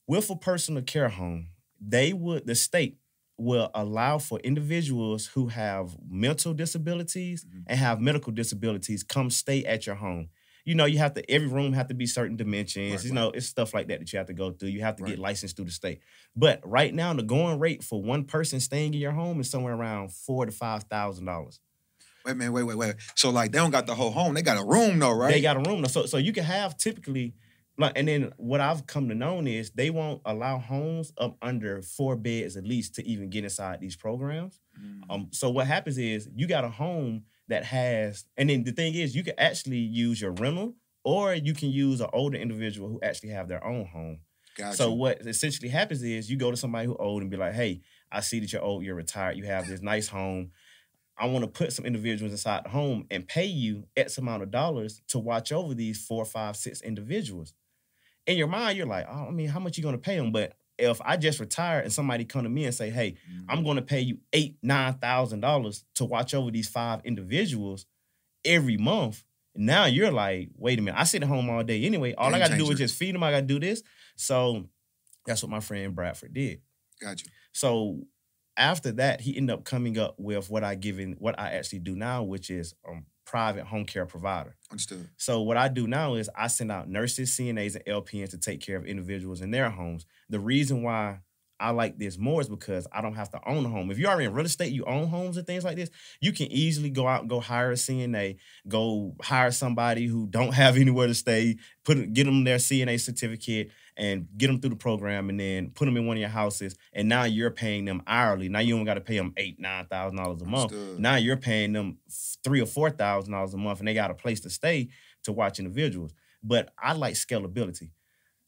With 0.07 0.30
a 0.31 0.35
personal 0.35 0.81
care 0.81 1.09
home, 1.09 1.50
they 1.80 2.12
would 2.12 2.47
the 2.47 2.56
state 2.56 2.97
will 3.38 3.69
allow 3.74 4.18
for 4.19 4.39
individuals 4.39 5.27
who 5.27 5.47
have 5.47 5.97
mental 6.07 6.53
disabilities 6.53 7.45
Mhm. 7.45 7.63
and 7.68 7.80
have 7.80 8.00
medical 8.00 8.31
disabilities 8.31 9.03
come 9.03 9.30
stay 9.30 9.63
at 9.65 9.85
your 9.85 9.95
home. 9.95 10.30
You 10.65 10.75
know, 10.75 10.85
you 10.85 10.97
have 11.00 11.13
to 11.15 11.30
every 11.30 11.47
room 11.50 11.74
have 11.74 11.88
to 11.88 11.94
be 11.94 12.06
certain 12.06 12.38
dimensions. 12.38 12.91
Right, 12.94 13.03
you 13.06 13.12
know, 13.12 13.31
it's 13.31 13.47
stuff 13.47 13.74
like 13.74 13.88
that 13.89 14.00
that 14.00 14.13
you 14.13 14.18
have 14.18 14.27
to 14.27 14.33
go 14.33 14.51
through. 14.51 14.69
You 14.69 14.81
have 14.81 14.95
to 14.97 15.03
Right. 15.03 15.09
get 15.09 15.19
licensed 15.19 15.56
through 15.57 15.65
the 15.65 15.71
state. 15.71 16.00
But 16.35 16.62
right 16.63 16.94
now, 16.94 17.13
the 17.13 17.24
going 17.24 17.59
rate 17.59 17.83
for 17.83 18.01
one 18.01 18.24
person 18.24 18.59
staying 18.62 18.94
in 18.94 19.00
your 19.01 19.12
home 19.12 19.41
is 19.41 19.50
somewhere 19.50 19.74
around 19.74 20.13
four 20.13 20.45
to 20.45 20.51
five 20.51 20.83
thousand 20.83 21.25
dollars. 21.25 21.59
wait, 22.25 22.38
man, 22.38 22.53
wait, 22.53 22.63
wait, 22.63 22.77
wait. 22.77 22.95
So 23.15 23.30
like 23.31 23.51
they 23.51 23.57
don't 23.57 23.71
got 23.71 23.85
the 23.88 23.95
whole 23.95 24.12
home. 24.12 24.33
They 24.35 24.41
got 24.41 24.57
a 24.57 24.63
room 24.65 25.00
though, 25.00 25.12
right? 25.12 25.31
They 25.31 25.41
got 25.41 25.57
a 25.57 25.69
room. 25.69 25.81
now. 25.81 25.88
So 25.88 26.06
so 26.06 26.18
you 26.18 26.31
can 26.31 26.45
have 26.45 26.77
typically 26.77 27.33
like 27.77 27.93
and 27.95 28.07
then 28.07 28.31
what 28.37 28.61
I've 28.61 28.85
come 28.85 29.09
to 29.09 29.15
know 29.15 29.39
is 29.41 29.71
they 29.71 29.89
won't 29.89 30.21
allow 30.25 30.59
homes 30.59 31.11
up 31.17 31.37
under 31.41 31.81
four 31.81 32.15
beds 32.15 32.55
at 32.55 32.65
least 32.65 32.95
to 32.95 33.07
even 33.07 33.29
get 33.29 33.43
inside 33.43 33.79
these 33.79 33.95
programs. 33.95 34.59
Mm. 34.79 35.01
Um 35.09 35.27
so 35.31 35.49
what 35.49 35.67
happens 35.67 35.97
is 35.97 36.29
you 36.35 36.47
got 36.47 36.63
a 36.63 36.69
home 36.69 37.23
that 37.47 37.63
has 37.65 38.25
and 38.37 38.49
then 38.49 38.63
the 38.63 38.71
thing 38.71 38.93
is 38.93 39.15
you 39.15 39.23
can 39.23 39.39
actually 39.39 39.77
use 39.77 40.21
your 40.21 40.31
rental 40.31 40.75
or 41.03 41.33
you 41.33 41.53
can 41.53 41.69
use 41.69 41.99
an 41.99 42.09
older 42.13 42.37
individual 42.37 42.89
who 42.89 42.99
actually 43.01 43.30
have 43.30 43.47
their 43.47 43.63
own 43.65 43.85
home. 43.85 44.19
Got 44.56 44.75
So 44.75 44.94
what 44.94 45.21
essentially 45.25 45.69
happens 45.69 46.03
is 46.03 46.30
you 46.30 46.37
go 46.37 46.51
to 46.51 46.57
somebody 46.57 46.85
who 46.85 46.95
old 46.95 47.21
and 47.21 47.31
be 47.31 47.37
like, 47.37 47.53
"Hey, 47.53 47.81
I 48.11 48.19
see 48.19 48.39
that 48.39 48.53
you're 48.53 48.61
old, 48.61 48.83
you're 48.83 48.95
retired, 48.95 49.35
you 49.35 49.45
have 49.45 49.68
this 49.68 49.81
nice 49.81 50.07
home. 50.07 50.51
I 51.18 51.27
want 51.27 51.44
to 51.44 51.49
put 51.49 51.73
some 51.73 51.85
individuals 51.85 52.31
inside 52.31 52.65
the 52.65 52.69
home 52.69 53.06
and 53.11 53.27
pay 53.27 53.45
you 53.45 53.87
X 53.95 54.18
amount 54.18 54.44
of 54.44 54.51
dollars 54.51 55.01
to 55.09 55.19
watch 55.19 55.51
over 55.51 55.73
these 55.73 56.03
four, 56.06 56.23
five, 56.23 56.56
six 56.56 56.81
individuals." 56.81 57.56
In 58.25 58.37
your 58.37 58.47
mind, 58.47 58.77
you're 58.77 58.87
like, 58.87 59.06
"Oh, 59.09 59.27
I 59.27 59.31
mean, 59.31 59.49
how 59.49 59.59
much 59.59 59.77
you 59.77 59.83
gonna 59.83 59.97
pay 59.97 60.15
them?" 60.18 60.31
But 60.31 60.53
if 60.77 61.01
I 61.01 61.18
just 61.18 61.39
retire 61.39 61.80
and 61.80 61.92
somebody 61.92 62.25
come 62.25 62.44
to 62.44 62.49
me 62.49 62.65
and 62.65 62.73
say, 62.73 62.89
"Hey, 62.89 63.15
Mm. 63.31 63.45
I'm 63.49 63.75
to 63.75 63.81
pay 63.81 64.01
you 64.01 64.19
eight, 64.31 64.57
nine 64.61 64.94
thousand 64.95 65.42
dollars 65.42 65.83
to 65.95 66.06
watch 66.06 66.33
over 66.33 66.51
these 66.51 66.69
five 66.69 67.01
individuals 67.03 67.85
every 68.45 68.77
month. 68.77 69.23
Now 69.56 69.85
you're 69.85 70.11
like, 70.11 70.49
wait 70.57 70.80
a 70.80 70.81
minute, 70.81 70.99
I 70.99 71.03
sit 71.03 71.21
at 71.21 71.30
home 71.30 71.49
all 71.49 71.63
day 71.63 71.83
anyway. 71.85 72.13
All 72.13 72.33
I 72.33 72.39
got 72.39 72.49
to 72.49 72.57
do 72.57 72.71
is 72.71 72.80
just 72.80 72.95
feed 72.95 73.13
them. 73.13 73.23
I 73.23 73.31
got 73.31 73.42
to 73.42 73.45
do 73.45 73.59
this. 73.59 73.83
So 74.15 74.68
that's 75.25 75.44
what 75.44 75.49
my 75.51 75.59
friend 75.59 75.94
Bradford 75.94 76.33
did. 76.33 76.61
got 76.99 77.21
you. 77.21 77.30
So 77.51 78.01
after 78.57 78.92
that, 78.94 79.21
he 79.21 79.37
ended 79.37 79.53
up 79.53 79.63
coming 79.63 79.97
up 79.97 80.15
with 80.18 80.49
what 80.49 80.63
I 80.63 80.75
give 80.75 80.97
given, 80.97 81.13
what 81.19 81.39
I 81.39 81.51
actually 81.51 81.80
do 81.80 81.95
now, 81.95 82.23
which 82.23 82.49
is 82.49 82.73
um 82.87 83.06
private 83.25 83.65
home 83.65 83.85
care 83.85 84.06
provider. 84.06 84.56
Understood. 84.71 85.09
So 85.18 85.42
what 85.42 85.57
I 85.57 85.68
do 85.68 85.87
now 85.87 86.15
is 86.15 86.30
I 86.35 86.47
send 86.47 86.71
out 86.71 86.89
nurses, 86.89 87.35
CNAs, 87.37 87.75
and 87.75 87.85
LPNs 87.85 88.31
to 88.31 88.37
take 88.37 88.61
care 88.61 88.77
of 88.77 88.85
individuals 88.85 89.42
in 89.42 89.51
their 89.51 89.69
homes. 89.69 90.06
The 90.30 90.39
reason 90.39 90.83
why 90.83 91.19
I 91.63 91.69
like 91.69 91.97
this 91.97 92.17
more 92.17 92.41
is 92.41 92.49
because 92.49 92.85
I 92.91 93.01
don't 93.01 93.15
have 93.15 93.29
to 93.29 93.39
own 93.47 93.65
a 93.65 93.69
home. 93.69 93.89
If 93.89 93.97
you're 93.97 94.09
already 94.09 94.25
in 94.25 94.33
real 94.33 94.45
estate, 94.45 94.73
you 94.73 94.83
own 94.83 95.07
homes 95.07 95.37
and 95.37 95.47
things 95.47 95.63
like 95.63 95.77
this, 95.77 95.89
you 96.19 96.33
can 96.33 96.51
easily 96.51 96.89
go 96.89 97.07
out 97.07 97.21
and 97.21 97.29
go 97.29 97.39
hire 97.39 97.71
a 97.71 97.75
CNA, 97.75 98.35
go 98.67 99.15
hire 99.21 99.49
somebody 99.49 100.05
who 100.05 100.27
don't 100.27 100.53
have 100.61 100.75
anywhere 100.75 101.07
to 101.07 101.13
stay, 101.13 101.55
put 101.85 102.11
get 102.11 102.25
them 102.25 102.43
their 102.43 102.57
CNA 102.57 102.99
certificate 102.99 103.71
and 103.95 104.27
get 104.37 104.47
them 104.47 104.59
through 104.59 104.71
the 104.71 104.75
program 104.75 105.29
and 105.29 105.39
then 105.39 105.69
put 105.69 105.85
them 105.85 105.95
in 105.95 106.05
one 106.05 106.17
of 106.17 106.21
your 106.21 106.29
houses. 106.29 106.75
And 106.91 107.07
now 107.07 107.23
you're 107.23 107.49
paying 107.51 107.85
them 107.85 108.03
hourly. 108.07 108.49
Now 108.49 108.59
you 108.59 108.75
don't 108.75 108.83
got 108.83 108.95
to 108.95 109.01
pay 109.01 109.15
them 109.15 109.33
eight, 109.37 109.57
nine 109.57 109.85
thousand 109.85 110.17
dollars 110.17 110.41
a 110.41 110.45
month. 110.45 110.73
Now 110.99 111.15
you're 111.15 111.37
paying 111.37 111.71
them 111.71 111.97
three 112.43 112.59
or 112.59 112.65
four 112.65 112.89
thousand 112.89 113.31
dollars 113.31 113.53
a 113.53 113.57
month, 113.57 113.79
and 113.79 113.87
they 113.87 113.93
got 113.93 114.11
a 114.11 114.15
place 114.15 114.41
to 114.41 114.49
stay 114.49 114.89
to 115.23 115.31
watch 115.31 115.59
individuals. 115.59 116.13
But 116.43 116.73
I 116.77 116.91
like 116.91 117.13
scalability. 117.13 117.91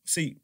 See, 0.03 0.37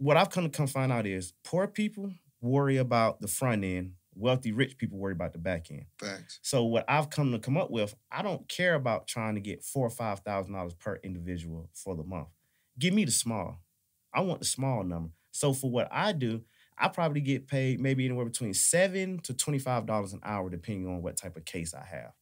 what 0.00 0.16
I've 0.16 0.30
come 0.30 0.44
to 0.44 0.50
come 0.50 0.66
find 0.66 0.90
out 0.90 1.06
is 1.06 1.34
poor 1.44 1.68
people 1.68 2.10
worry 2.40 2.78
about 2.78 3.20
the 3.20 3.28
front 3.28 3.64
end, 3.64 3.92
Wealthy, 4.16 4.50
rich 4.50 4.76
people 4.76 4.98
worry 4.98 5.12
about 5.12 5.32
the 5.32 5.38
back 5.38 5.70
end. 5.70 5.84
Facts. 5.98 6.40
So 6.42 6.64
what 6.64 6.84
I've 6.88 7.10
come 7.10 7.30
to 7.32 7.38
come 7.38 7.56
up 7.56 7.70
with, 7.70 7.94
I 8.10 8.22
don't 8.22 8.46
care 8.48 8.74
about 8.74 9.06
trying 9.06 9.36
to 9.36 9.40
get 9.40 9.62
four 9.62 9.86
or 9.86 9.90
five 9.90 10.20
thousand 10.20 10.54
dollars 10.54 10.74
per 10.74 10.98
individual 11.04 11.70
for 11.74 11.94
the 11.94 12.02
month. 12.02 12.28
Give 12.78 12.92
me 12.92 13.04
the 13.04 13.12
small. 13.12 13.62
I 14.12 14.22
want 14.22 14.40
the 14.40 14.46
small 14.46 14.82
number. 14.82 15.10
So 15.30 15.52
for 15.52 15.70
what 15.70 15.88
I 15.92 16.12
do, 16.12 16.42
I 16.76 16.88
probably 16.88 17.20
get 17.20 17.46
paid 17.46 17.78
maybe 17.78 18.04
anywhere 18.04 18.24
between 18.24 18.52
seven 18.52 19.20
to 19.20 19.32
twenty-five 19.32 19.86
dollars 19.86 20.12
an 20.12 20.20
hour, 20.24 20.50
depending 20.50 20.88
on 20.88 21.02
what 21.02 21.16
type 21.16 21.36
of 21.36 21.44
case 21.44 21.72
I 21.72 21.84
have. 21.84 22.12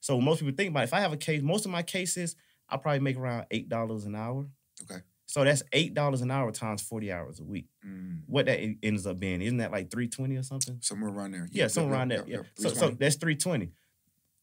So 0.00 0.20
most 0.20 0.40
people 0.40 0.54
think 0.56 0.70
about 0.70 0.84
it, 0.84 0.84
if 0.84 0.94
I 0.94 1.00
have 1.00 1.12
a 1.12 1.18
case, 1.18 1.42
most 1.42 1.66
of 1.66 1.70
my 1.70 1.82
cases, 1.82 2.36
I 2.68 2.78
probably 2.78 3.00
make 3.00 3.16
around 3.16 3.46
eight 3.50 3.68
dollars 3.68 4.06
an 4.06 4.14
hour. 4.14 4.46
Okay. 4.82 5.02
So 5.26 5.42
that's 5.42 5.62
eight 5.72 5.94
dollars 5.94 6.20
an 6.20 6.30
hour 6.30 6.50
times 6.52 6.82
forty 6.82 7.10
hours 7.10 7.40
a 7.40 7.44
week. 7.44 7.66
Mm, 7.86 8.20
What 8.26 8.46
that 8.46 8.60
ends 8.82 9.06
up 9.06 9.18
being, 9.18 9.40
isn't 9.42 9.58
that 9.58 9.72
like 9.72 9.90
three 9.90 10.08
twenty 10.08 10.36
or 10.36 10.42
something? 10.42 10.78
somewhere 10.80 11.10
around 11.10 11.32
there. 11.32 11.48
Yeah, 11.50 11.66
somewhere 11.68 11.94
around 11.94 12.10
there. 12.10 12.24
Yeah. 12.26 12.42
So, 12.56 12.68
so 12.70 12.90
that's 12.90 13.16
320. 13.16 13.70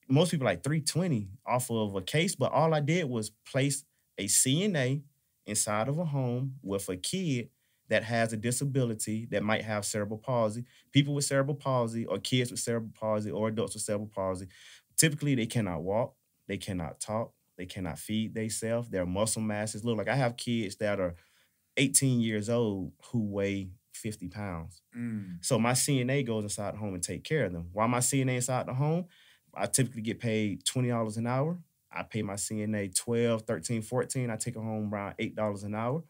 Most 0.08 0.32
people 0.32 0.46
like 0.46 0.64
320 0.64 1.30
off 1.46 1.70
of 1.72 1.96
a 1.96 2.02
case, 2.02 2.36
but 2.36 2.52
all 2.52 2.74
I 2.74 2.82
did 2.82 3.06
was 3.10 3.30
place 3.50 3.86
a 4.18 4.26
CNA 4.26 5.04
inside 5.46 5.88
of 5.88 5.98
a 6.00 6.06
home 6.06 6.56
with 6.62 6.90
a 6.90 6.98
kid 6.98 7.50
that 7.88 8.04
has 8.04 8.34
a 8.34 8.38
disability 8.38 9.28
that 9.32 9.44
might 9.44 9.64
have 9.64 9.86
cerebral 9.86 10.18
palsy. 10.18 10.66
People 10.92 11.14
with 11.14 11.26
cerebral 11.26 11.56
palsy, 11.56 12.06
or 12.06 12.18
kids 12.18 12.52
with 12.52 12.60
cerebral 12.60 12.92
palsy, 13.00 13.32
or 13.32 13.48
adults 13.50 13.74
with 13.76 13.84
cerebral 13.84 14.10
palsy, 14.14 14.48
typically 14.98 15.36
they 15.36 15.46
cannot 15.46 15.82
walk, 15.82 16.16
they 16.48 16.58
cannot 16.58 17.00
talk, 17.00 17.34
they 17.62 17.68
cannot 17.68 18.00
feed 18.00 18.34
themselves. 18.34 18.90
Their 18.90 19.06
muscle 19.06 19.42
masses 19.44 19.86
look 19.86 19.96
like 19.98 20.08
I 20.10 20.16
have 20.16 20.36
kids 20.36 20.78
that 20.78 21.00
are 21.00 21.16
18 21.78 22.20
years 22.20 22.50
old 22.50 22.94
who 23.12 23.20
weigh 23.24 23.70
50 23.94 24.28
pounds. 24.30 24.82
Mm, 24.98 25.46
So 25.46 25.60
my 25.60 25.74
CNA 25.74 26.24
goes 26.24 26.44
inside 26.44 26.74
the 26.74 26.80
home 26.80 26.96
and 26.96 27.04
take 27.04 27.24
care 27.24 27.46
of 27.46 27.54
them. 27.54 27.70
While 27.72 27.88
my 27.88 28.00
CNA 28.00 28.36
inside 28.38 28.66
the 28.66 28.74
home, 28.74 29.06
I 29.54 29.68
typically 29.68 30.02
get 30.02 30.20
paid 30.20 30.66
$20 30.66 31.18
an 31.18 31.28
hour. 31.28 31.60
I 31.92 32.02
pay 32.02 32.24
my 32.24 32.36
CNA 32.36 32.90
12, 32.90 33.44
13, 33.44 33.84
14. 33.84 34.32
I 34.32 34.38
take 34.38 34.56
her 34.56 34.62
home 34.62 34.92
around 34.92 35.16
$8 35.20 35.64
an 35.64 35.76
hour. 35.76 36.04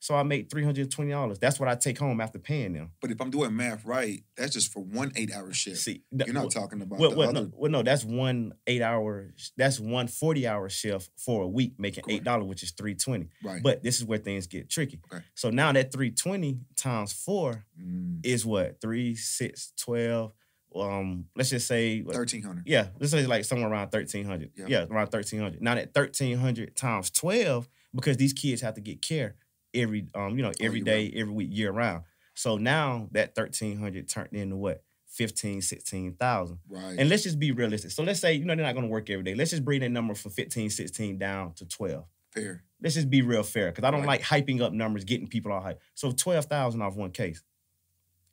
So 0.00 0.14
I 0.14 0.22
make 0.22 0.48
$320. 0.48 1.38
That's 1.40 1.58
what 1.58 1.68
I 1.68 1.74
take 1.74 1.98
home 1.98 2.20
after 2.20 2.38
paying 2.38 2.72
them. 2.72 2.92
but 3.00 3.10
if 3.10 3.20
I'm 3.20 3.30
doing 3.30 3.54
math 3.56 3.84
right, 3.84 4.22
that's 4.36 4.52
just 4.52 4.72
for 4.72 4.80
one 4.80 5.12
eight-hour 5.16 5.52
shift. 5.52 5.78
See, 5.78 6.02
You're 6.12 6.32
not 6.32 6.50
talking 6.50 6.80
about 6.80 6.98
well, 6.98 7.10
the 7.10 7.16
well, 7.16 7.28
other. 7.30 7.40
no, 7.40 7.50
well, 7.54 7.70
no, 7.70 7.82
that's 7.82 8.04
one 8.04 8.52
eight 8.66 8.82
hour, 8.82 9.34
that's 9.56 9.80
one 9.80 10.06
40 10.06 10.46
hour 10.46 10.68
shift 10.68 11.10
for 11.16 11.42
a 11.42 11.48
week, 11.48 11.74
making 11.78 12.04
Correct. 12.04 12.24
$8, 12.24 12.46
which 12.46 12.62
is 12.62 12.70
320. 12.72 13.28
Right. 13.42 13.62
But 13.62 13.82
this 13.82 13.98
is 13.98 14.04
where 14.04 14.18
things 14.18 14.46
get 14.46 14.70
tricky. 14.70 15.00
Okay. 15.12 15.22
So 15.34 15.50
now 15.50 15.72
that 15.72 15.92
320 15.92 16.60
times 16.76 17.12
four 17.12 17.64
mm, 17.80 18.20
is 18.24 18.46
what? 18.46 18.80
Three, 18.80 19.14
six, 19.14 19.72
twelve. 19.76 20.32
Um, 20.74 21.26
let's 21.34 21.50
just 21.50 21.66
say 21.66 22.02
thirteen 22.02 22.42
hundred. 22.42 22.64
Yeah, 22.66 22.88
let's 22.98 23.12
say 23.12 23.26
like 23.26 23.44
somewhere 23.44 23.70
around 23.70 23.90
thirteen 23.90 24.24
hundred. 24.24 24.50
Yeah. 24.54 24.66
Yeah. 24.68 24.86
around 24.90 25.08
thirteen 25.08 25.40
hundred. 25.40 25.62
Now 25.62 25.74
that 25.74 25.94
thirteen 25.94 26.38
hundred 26.38 26.76
times 26.76 27.10
twelve, 27.10 27.68
because 27.94 28.16
these 28.16 28.32
kids 28.32 28.62
have 28.62 28.74
to 28.74 28.80
get 28.80 29.02
care 29.02 29.36
every 29.74 30.06
um, 30.14 30.36
you 30.36 30.42
know, 30.42 30.52
every 30.60 30.78
year 30.80 30.84
day, 30.84 31.12
every 31.16 31.32
week, 31.32 31.48
year 31.52 31.70
round. 31.72 32.04
So 32.34 32.56
now 32.56 33.08
that 33.12 33.34
thirteen 33.34 33.78
hundred 33.78 34.08
turned 34.08 34.32
into 34.32 34.56
what? 34.56 34.82
15, 35.10 35.62
16,000. 35.62 36.58
Right. 36.68 36.96
And 36.98 37.08
let's 37.08 37.22
just 37.22 37.38
be 37.38 37.50
realistic. 37.50 37.90
So 37.90 38.02
let's 38.02 38.20
say, 38.20 38.34
you 38.34 38.44
know, 38.44 38.54
they're 38.54 38.64
not 38.64 38.74
gonna 38.74 38.88
work 38.88 39.08
every 39.08 39.24
day. 39.24 39.34
Let's 39.34 39.50
just 39.50 39.64
bring 39.64 39.80
that 39.80 39.88
number 39.88 40.14
from 40.14 40.32
15, 40.32 40.68
16 40.68 41.18
down 41.18 41.54
to 41.54 41.66
12. 41.66 42.04
Fair. 42.30 42.62
Let's 42.80 42.94
just 42.94 43.08
be 43.08 43.22
real 43.22 43.42
fair. 43.42 43.72
Cause 43.72 43.84
I 43.84 43.90
don't 43.90 44.00
Right. 44.04 44.20
like 44.20 44.46
hyping 44.46 44.60
up 44.60 44.74
numbers, 44.74 45.04
getting 45.04 45.26
people 45.26 45.50
all 45.50 45.62
hype. 45.62 45.80
So 45.94 46.12
12,000 46.12 46.82
off 46.82 46.94
one 46.94 47.10
case. 47.10 47.42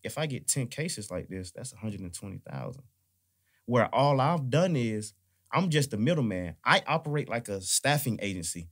If 0.03 0.17
I 0.17 0.25
get 0.25 0.47
10 0.49 0.67
cases 0.67 1.09
like 1.09 1.29
this, 1.29 1.51
that's 1.51 1.71
120,000 1.73 2.83
where 3.65 3.93
all 3.93 4.19
I've 4.21 4.49
done 4.49 4.75
is 4.75 5.13
I'm 5.51 5.69
just 5.69 5.93
a 5.93 5.97
middleman. 5.97 6.55
I 6.63 6.83
operate 6.85 7.29
like 7.29 7.47
a 7.47 7.61
staffing 7.61 8.19
agency. 8.21 8.69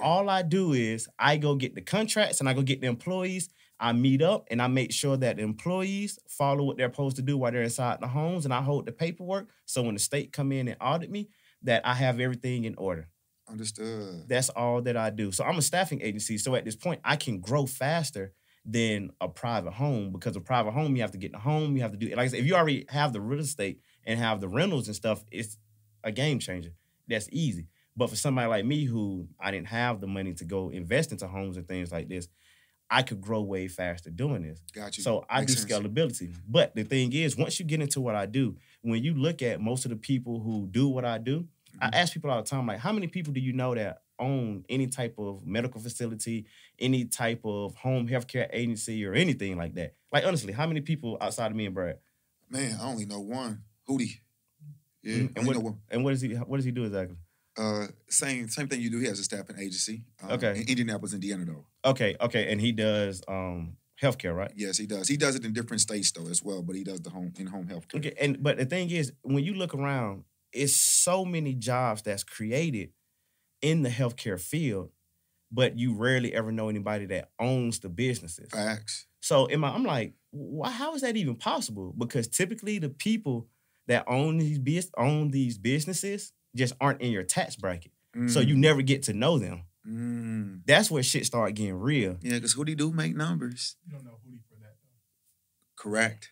All 0.00 0.28
I 0.28 0.42
do 0.42 0.72
is 0.72 1.08
I 1.18 1.36
go 1.36 1.54
get 1.54 1.74
the 1.74 1.80
contracts 1.80 2.40
and 2.40 2.48
I 2.48 2.52
go 2.52 2.62
get 2.62 2.80
the 2.80 2.86
employees. 2.86 3.48
I 3.80 3.92
meet 3.92 4.22
up 4.22 4.46
and 4.50 4.62
I 4.62 4.66
make 4.66 4.92
sure 4.92 5.16
that 5.16 5.36
the 5.36 5.42
employees 5.42 6.18
follow 6.28 6.64
what 6.64 6.76
they're 6.76 6.90
supposed 6.90 7.16
to 7.16 7.22
do 7.22 7.36
while 7.36 7.52
they're 7.52 7.62
inside 7.62 8.00
the 8.00 8.06
homes, 8.06 8.44
and 8.44 8.54
I 8.54 8.62
hold 8.62 8.86
the 8.86 8.92
paperwork. 8.92 9.48
So 9.66 9.82
when 9.82 9.94
the 9.94 10.00
state 10.00 10.32
come 10.32 10.52
in 10.52 10.68
and 10.68 10.76
audit 10.80 11.10
me, 11.10 11.28
that 11.62 11.86
I 11.86 11.94
have 11.94 12.20
everything 12.20 12.64
in 12.64 12.74
order. 12.76 13.08
Understood. 13.48 14.28
That's 14.28 14.48
all 14.48 14.80
that 14.82 14.96
I 14.96 15.10
do. 15.10 15.32
So 15.32 15.44
I'm 15.44 15.58
a 15.58 15.62
staffing 15.62 16.00
agency. 16.02 16.38
So 16.38 16.54
at 16.54 16.64
this 16.64 16.76
point, 16.76 17.00
I 17.04 17.16
can 17.16 17.40
grow 17.40 17.66
faster 17.66 18.32
than 18.64 19.10
a 19.20 19.28
private 19.28 19.72
home 19.72 20.12
because 20.12 20.36
a 20.36 20.40
private 20.40 20.72
home, 20.72 20.96
you 20.96 21.02
have 21.02 21.10
to 21.10 21.18
get 21.18 21.32
the 21.32 21.38
home, 21.38 21.76
you 21.76 21.82
have 21.82 21.92
to 21.92 21.98
do 21.98 22.08
like 22.08 22.18
I 22.18 22.26
said, 22.28 22.40
if 22.40 22.46
you 22.46 22.54
already 22.54 22.86
have 22.88 23.12
the 23.12 23.20
real 23.20 23.40
estate 23.40 23.80
and 24.04 24.18
have 24.18 24.40
the 24.40 24.48
rentals 24.48 24.86
and 24.86 24.96
stuff, 24.96 25.24
it's 25.30 25.58
a 26.02 26.10
game 26.10 26.38
changer. 26.38 26.70
That's 27.06 27.28
easy. 27.30 27.68
But 27.96 28.10
for 28.10 28.16
somebody 28.16 28.48
like 28.48 28.64
me 28.64 28.84
who 28.84 29.28
I 29.38 29.50
didn't 29.50 29.68
have 29.68 30.00
the 30.00 30.06
money 30.06 30.34
to 30.34 30.44
go 30.44 30.70
invest 30.70 31.12
into 31.12 31.26
homes 31.28 31.56
and 31.56 31.66
things 31.68 31.92
like 31.92 32.08
this, 32.08 32.28
I 32.90 33.02
could 33.02 33.20
grow 33.20 33.40
way 33.42 33.68
faster 33.68 34.10
doing 34.10 34.42
this. 34.42 34.60
Got 34.72 34.96
you. 34.98 35.02
So 35.04 35.24
I 35.28 35.40
Makes 35.40 35.54
do 35.54 35.60
sense. 35.60 35.72
scalability. 35.72 36.34
But 36.46 36.74
the 36.74 36.82
thing 36.84 37.12
is, 37.12 37.36
once 37.36 37.58
you 37.58 37.64
get 37.64 37.80
into 37.80 38.00
what 38.00 38.14
I 38.14 38.26
do, 38.26 38.56
when 38.82 39.02
you 39.02 39.14
look 39.14 39.42
at 39.42 39.60
most 39.60 39.84
of 39.84 39.90
the 39.90 39.96
people 39.96 40.40
who 40.40 40.66
do 40.70 40.88
what 40.88 41.04
I 41.04 41.18
do, 41.18 41.48
I 41.80 41.86
Mhm. 41.88 41.94
ask 41.94 42.12
people 42.12 42.30
all 42.30 42.42
the 42.42 42.48
time, 42.48 42.66
like, 42.66 42.78
how 42.80 42.92
many 42.92 43.06
people 43.06 43.32
do 43.32 43.40
you 43.40 43.52
know 43.52 43.74
that 43.74 44.02
own 44.18 44.64
any 44.68 44.86
type 44.86 45.14
of 45.18 45.44
medical 45.44 45.80
facility, 45.80 46.46
any 46.78 47.04
type 47.04 47.40
of 47.44 47.74
home 47.74 48.06
healthcare 48.08 48.48
agency, 48.52 49.04
or 49.04 49.14
anything 49.14 49.56
like 49.56 49.74
that? 49.74 49.94
Like, 50.12 50.24
honestly, 50.24 50.52
how 50.52 50.66
many 50.66 50.80
people 50.82 51.16
outside 51.20 51.50
of 51.50 51.56
me 51.56 51.66
and 51.66 51.74
Brad? 51.74 51.98
Man, 52.48 52.78
I 52.80 52.84
only 52.84 53.06
know 53.06 53.20
one. 53.20 53.64
Hootie. 53.88 54.20
Yeah, 55.02 55.14
Mhm. 55.22 55.36
And 55.36 55.46
what- 55.46 55.76
And 55.90 56.04
what 56.04 56.10
does 56.10 56.20
he? 56.20 56.34
What 56.34 56.56
does 56.58 56.64
he 56.64 56.70
do 56.70 56.84
exactly? 56.84 57.16
Uh, 57.56 57.86
same 58.08 58.48
same 58.48 58.68
thing 58.68 58.80
you 58.80 58.90
do. 58.90 58.98
He 58.98 59.06
has 59.06 59.18
a 59.18 59.24
staffing 59.24 59.56
agency. 59.58 60.02
Um, 60.22 60.32
Okay. 60.32 60.60
In 60.60 60.68
Indianapolis, 60.68 61.14
Indiana, 61.14 61.44
though. 61.44 61.66
Okay, 61.84 62.16
okay, 62.20 62.50
and 62.50 62.60
he 62.60 62.72
does 62.72 63.22
um 63.28 63.76
healthcare, 64.02 64.34
right? 64.34 64.52
Yes, 64.56 64.76
he 64.76 64.86
does. 64.86 65.06
He 65.08 65.16
does 65.16 65.36
it 65.36 65.44
in 65.44 65.52
different 65.52 65.80
states 65.80 66.10
though 66.10 66.26
as 66.28 66.42
well, 66.42 66.62
but 66.62 66.74
he 66.74 66.82
does 66.84 67.00
the 67.00 67.10
home 67.10 67.32
in 67.38 67.46
home 67.46 67.68
health 67.68 67.88
care. 67.88 68.00
Okay, 68.00 68.14
and 68.20 68.42
but 68.42 68.56
the 68.58 68.64
thing 68.64 68.90
is, 68.90 69.12
when 69.22 69.44
you 69.44 69.54
look 69.54 69.74
around, 69.74 70.24
it's 70.52 70.74
so 70.74 71.24
many 71.24 71.54
jobs 71.54 72.02
that's 72.02 72.24
created 72.24 72.90
in 73.62 73.82
the 73.82 73.88
healthcare 73.90 74.40
field, 74.40 74.90
but 75.52 75.78
you 75.78 75.94
rarely 75.94 76.34
ever 76.34 76.50
know 76.50 76.68
anybody 76.68 77.06
that 77.06 77.30
owns 77.38 77.78
the 77.78 77.88
businesses. 77.88 78.50
Facts. 78.50 79.06
So 79.20 79.46
in 79.46 79.60
my, 79.60 79.70
I'm 79.70 79.84
like, 79.84 80.14
why? 80.32 80.70
How 80.70 80.94
is 80.94 81.02
that 81.02 81.16
even 81.16 81.36
possible? 81.36 81.94
Because 81.96 82.26
typically 82.28 82.78
the 82.78 82.90
people 82.90 83.46
that 83.86 84.04
own 84.08 84.38
these 84.38 84.90
own 84.96 85.30
these 85.30 85.56
businesses 85.56 86.32
just 86.54 86.74
aren't 86.80 87.00
in 87.00 87.10
your 87.12 87.22
tax 87.24 87.56
bracket, 87.56 87.92
so 88.28 88.40
you 88.40 88.54
Mm, 88.54 88.58
never 88.58 88.82
get 88.82 89.02
to 89.04 89.12
know 89.12 89.38
them. 89.38 89.62
mm. 89.86 90.60
That's 90.66 90.90
where 90.90 91.02
shit 91.02 91.26
start 91.26 91.54
getting 91.54 91.74
real. 91.74 92.16
Yeah, 92.22 92.34
because 92.34 92.52
who 92.52 92.64
do 92.64 92.74
do 92.74 92.92
make 92.92 93.14
numbers. 93.16 93.76
You 93.86 93.92
don't 93.92 94.04
know 94.04 94.12
Hootie 94.26 94.42
for 94.48 94.54
that 94.60 94.76
though. 94.82 94.88
Correct. 95.76 96.30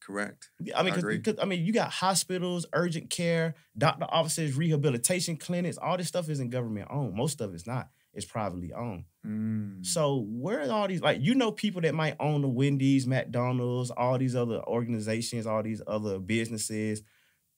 Correct. 0.00 0.50
I 0.76 0.82
mean, 0.82 0.92
I 0.92 0.96
agree. 0.98 1.16
because 1.16 1.38
I 1.40 1.46
mean, 1.46 1.64
you 1.64 1.72
got 1.72 1.90
hospitals, 1.90 2.66
urgent 2.74 3.08
care, 3.08 3.54
doctor 3.76 4.04
offices, 4.08 4.54
rehabilitation 4.54 5.36
clinics. 5.38 5.78
All 5.78 5.96
this 5.96 6.08
stuff 6.08 6.28
isn't 6.28 6.50
government 6.50 6.88
owned. 6.90 7.14
Most 7.14 7.40
of 7.40 7.54
it's 7.54 7.66
not. 7.66 7.88
It's 8.12 8.26
privately 8.26 8.72
owned. 8.74 9.04
Mm. 9.26 9.84
So 9.84 10.26
where 10.28 10.60
are 10.60 10.70
all 10.70 10.88
these? 10.88 11.00
Like, 11.00 11.20
you 11.22 11.34
know, 11.34 11.50
people 11.50 11.80
that 11.80 11.94
might 11.94 12.16
own 12.20 12.42
the 12.42 12.48
Wendy's, 12.48 13.06
McDonald's, 13.06 13.90
all 13.90 14.18
these 14.18 14.36
other 14.36 14.62
organizations, 14.66 15.46
all 15.46 15.62
these 15.62 15.80
other 15.86 16.18
businesses, 16.18 17.02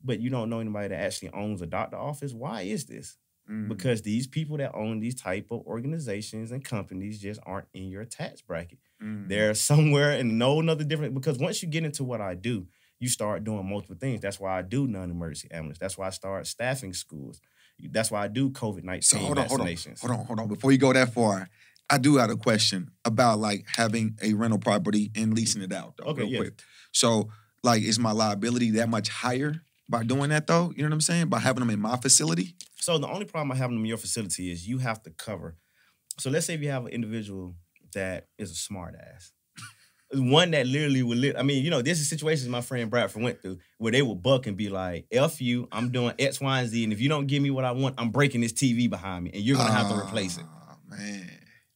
but 0.03 0.21
you 0.21 0.31
don't 0.31 0.51
know 0.51 0.61
anybody 0.61 0.89
that 0.89 1.01
actually 1.01 1.31
owns 1.31 1.63
a 1.63 1.67
doctor 1.67 1.97
office. 1.97 2.33
Why 2.33 2.63
is 2.63 2.87
this? 2.87 3.17
Mm. 3.51 3.69
Because 3.69 4.03
these 4.03 4.27
people 4.27 4.57
that 4.57 4.75
own 4.75 4.99
these 5.01 5.15
type 5.15 5.47
of 5.51 5.61
organizations 5.67 6.51
and 6.51 6.65
companies 6.65 7.21
just 7.21 7.41
aren't 7.47 7.69
in 7.75 7.89
your 7.89 8.05
tax 8.05 8.41
bracket. 8.43 8.79
Mm. 9.03 9.29
They're 9.29 9.55
somewhere 9.71 10.13
in 10.13 10.39
no 10.39 10.61
another 10.61 10.85
different 10.85 11.15
because 11.15 11.39
once 11.39 11.63
you 11.63 11.69
get 11.69 11.85
into 11.85 12.05
what 12.05 12.21
I 12.21 12.35
do, 12.35 12.67
you 12.99 13.09
start 13.09 13.45
doing 13.45 13.69
multiple 13.69 13.97
things. 13.99 14.21
That's 14.21 14.41
why 14.41 14.59
I 14.59 14.63
do 14.63 14.87
non-emergency 14.87 15.49
ambulance. 15.53 15.79
That's 15.79 15.99
why 15.99 16.07
I 16.07 16.11
start 16.11 16.47
staffing 16.47 16.95
schools. 16.95 17.41
That's 17.79 18.11
why 18.11 18.25
I 18.25 18.29
do 18.29 18.51
COVID 18.51 18.85
nineteen 18.85 19.03
So 19.03 19.19
hold 19.19 19.39
on, 19.39 19.47
hold 19.49 19.61
on, 19.61 19.67
vaccinations. 19.67 20.01
hold 20.01 20.13
on, 20.19 20.25
hold 20.27 20.41
on. 20.41 20.49
Before 20.49 20.73
you 20.73 20.79
go 20.79 20.93
that 20.95 21.13
far, 21.13 21.49
I 21.91 21.99
do 21.99 22.17
have 22.17 22.31
a 22.31 22.37
question 22.37 22.91
about 23.05 23.39
like 23.39 23.67
having 23.69 24.17
a 24.23 24.33
rental 24.33 24.59
property 24.59 25.11
and 25.15 25.35
leasing 25.35 25.63
it 25.63 25.73
out. 25.73 25.95
Though, 25.99 26.07
Okay, 26.11 26.23
real 26.23 26.31
yes. 26.31 26.41
quick. 26.41 26.63
So, 26.93 27.29
like, 27.63 27.83
is 27.83 27.99
my 27.99 28.13
liability 28.13 28.71
that 28.73 28.89
much 28.89 29.09
higher 29.11 29.63
by 29.89 30.03
doing 30.03 30.31
that 30.31 30.47
though? 30.47 30.73
You 30.75 30.83
know 30.83 30.89
what 30.89 30.95
I'm 30.95 31.01
saying? 31.01 31.29
By 31.29 31.39
having 31.39 31.61
them 31.61 31.71
in 31.71 31.81
my 31.81 31.97
facility? 31.97 32.55
So 32.81 32.99
the 32.99 33.09
only 33.09 33.25
problem 33.25 33.53
I 33.53 33.57
have 33.57 33.71
them 33.71 33.81
in 33.81 33.87
your 33.87 33.97
facility 33.99 34.51
is 34.51 34.67
you 34.67 34.79
have 34.79 35.03
to 35.05 35.11
cover. 35.11 35.57
So 36.19 36.31
let's 36.31 36.47
say 36.47 36.55
if 36.55 36.63
you 36.63 36.71
have 36.71 36.87
an 36.87 36.93
individual 36.93 37.57
that 37.95 38.29
is 38.39 38.51
a 38.51 38.55
smart 38.55 38.95
ass. 38.95 39.33
One 40.13 40.53
that 40.53 40.67
literally 40.69 41.03
would, 41.03 41.37
I 41.37 41.43
mean, 41.43 41.65
you 41.65 41.71
know, 41.71 41.83
this 41.83 41.99
is 41.99 42.09
situations 42.09 42.49
my 42.49 42.61
friend 42.61 42.89
Bradford 42.89 43.23
went 43.23 43.43
through 43.43 43.59
where 43.79 43.91
they 43.91 44.03
would 44.03 44.23
buck 44.23 44.47
and 44.47 44.57
be 44.57 44.69
like, 44.69 45.07
"F 45.11 45.41
you, 45.41 45.67
I'm 45.73 45.91
doing 45.91 46.15
X, 46.17 46.41
Y, 46.41 46.61
and 46.61 46.69
Z, 46.69 46.85
and 46.85 46.93
if 46.93 47.01
you 47.01 47.09
don't 47.09 47.27
give 47.27 47.43
me 47.43 47.51
what 47.51 47.65
I 47.65 47.73
want, 47.73 47.97
I'm 47.99 48.11
breaking 48.11 48.41
this 48.41 48.53
TV 48.53 48.89
behind 48.89 49.25
me, 49.25 49.31
and 49.35 49.43
you're 49.43 49.57
gonna 49.57 49.73
have 49.73 49.89
to 49.89 49.99
replace 49.99 50.39
it." 50.39 50.45
Ah, 50.49 50.77
Man. 50.89 51.29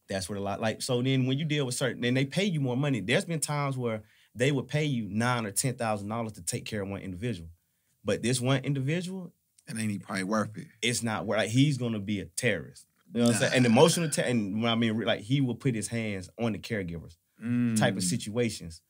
That's 0.09 0.29
what 0.29 0.39
a 0.39 0.41
lot 0.41 0.61
like. 0.61 0.81
So 0.81 1.03
then 1.03 1.27
when 1.27 1.39
you 1.39 1.45
deal 1.45 1.67
with 1.67 1.75
certain, 1.75 2.03
then 2.03 2.15
they 2.15 2.25
pay 2.25 2.45
you 2.45 2.61
more 2.61 2.77
money. 2.77 3.01
There's 3.01 3.25
been 3.25 3.41
times 3.41 3.77
where 3.77 4.03
they 4.35 4.53
would 4.53 4.69
pay 4.69 4.85
you 4.85 5.09
nine 5.09 5.45
or 5.45 5.51
ten 5.51 5.75
thousand 5.75 6.09
dollars 6.09 6.33
to 6.33 6.43
take 6.43 6.65
care 6.65 6.83
of 6.83 6.89
one 6.89 7.01
individual. 7.01 7.49
But 8.11 8.23
this 8.23 8.41
one 8.41 8.65
individual, 8.65 9.33
And 9.69 9.79
ain't 9.79 9.89
he 9.93 9.99
probably 10.01 10.25
worth 10.25 10.57
it? 10.59 10.67
it's 10.83 11.01
not 11.01 11.27
where 11.27 11.39
like 11.39 11.51
he's 11.51 11.79
gonna 11.79 12.01
be 12.01 12.19
a 12.19 12.25
terrorist. 12.25 12.87
You 13.15 13.21
know 13.21 13.27
what 13.29 13.37
I'm 13.37 13.41
saying? 13.43 13.55
An 13.55 13.67
emotional 13.67 14.09
ter- 14.11 14.23
and 14.23 14.61
when 14.61 14.71
I 14.71 14.75
mean 14.75 15.01
like 15.03 15.21
he 15.21 15.41
will 15.41 15.55
put 15.55 15.77
his 15.77 15.87
hands 15.87 16.29
on 16.41 16.51
the 16.53 16.59
caregivers 16.59 17.17
type 17.77 17.97
of 17.97 18.03
Mm. 18.03 18.09
situations. 18.09 18.83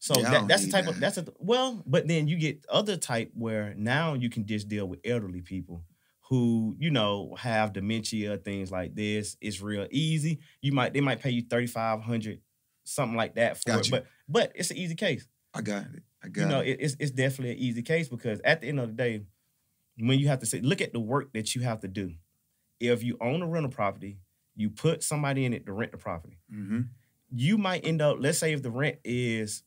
So 0.00 0.18
Yeah, 0.18 0.30
that, 0.32 0.48
that's 0.48 0.64
the 0.64 0.72
type 0.72 0.88
of 0.88 0.98
that's 0.98 1.18
a 1.18 1.26
well, 1.38 1.84
but 1.86 2.08
then 2.08 2.26
you 2.26 2.36
get 2.36 2.64
other 2.68 2.96
type 2.96 3.30
where 3.34 3.74
now 3.76 4.14
you 4.14 4.28
can 4.28 4.44
just 4.44 4.66
deal 4.68 4.86
with 4.88 4.98
elderly 5.04 5.40
people 5.40 5.84
who 6.28 6.74
you 6.80 6.90
know 6.90 7.36
have 7.38 7.72
dementia, 7.72 8.38
things 8.38 8.72
like 8.72 8.96
this. 8.96 9.36
It's 9.40 9.60
real 9.60 9.86
easy. 9.92 10.40
You 10.62 10.72
might 10.72 10.92
they 10.94 11.00
might 11.00 11.20
pay 11.20 11.30
you 11.30 11.42
thirty 11.42 11.68
five 11.68 12.00
hundred, 12.02 12.40
something 12.82 13.16
like 13.16 13.36
that 13.36 13.56
for 13.58 13.70
it, 13.78 13.90
but 13.90 14.06
but 14.28 14.50
it's 14.56 14.72
an 14.72 14.76
easy 14.78 14.96
case. 14.96 15.28
I 15.54 15.62
got 15.62 15.82
it. 15.94 16.02
I 16.22 16.28
got 16.28 16.42
You 16.42 16.48
know, 16.48 16.60
it. 16.60 16.68
it, 16.68 16.80
it's 16.80 16.96
it's 16.98 17.10
definitely 17.10 17.52
an 17.52 17.58
easy 17.58 17.82
case 17.82 18.08
because 18.08 18.40
at 18.44 18.60
the 18.60 18.68
end 18.68 18.80
of 18.80 18.88
the 18.88 18.94
day, 18.94 19.22
when 19.98 20.18
you 20.18 20.28
have 20.28 20.40
to 20.40 20.46
say, 20.46 20.60
look 20.60 20.80
at 20.80 20.92
the 20.92 21.00
work 21.00 21.32
that 21.34 21.54
you 21.54 21.62
have 21.62 21.80
to 21.80 21.88
do. 21.88 22.14
If 22.80 23.02
you 23.04 23.16
own 23.20 23.42
a 23.42 23.46
rental 23.48 23.72
property, 23.72 24.20
you 24.56 24.70
put 24.70 25.02
somebody 25.02 25.44
in 25.44 25.52
it 25.54 25.66
to 25.66 25.72
rent 25.72 25.92
the 25.92 25.98
property 25.98 26.38
hmm 26.50 26.82
you 27.30 27.58
might 27.58 27.84
end 27.86 28.00
up, 28.02 28.16
let's 28.20 28.38
say 28.38 28.52
if 28.54 28.62
the 28.62 28.70
rent 28.70 28.98
is 29.04 29.62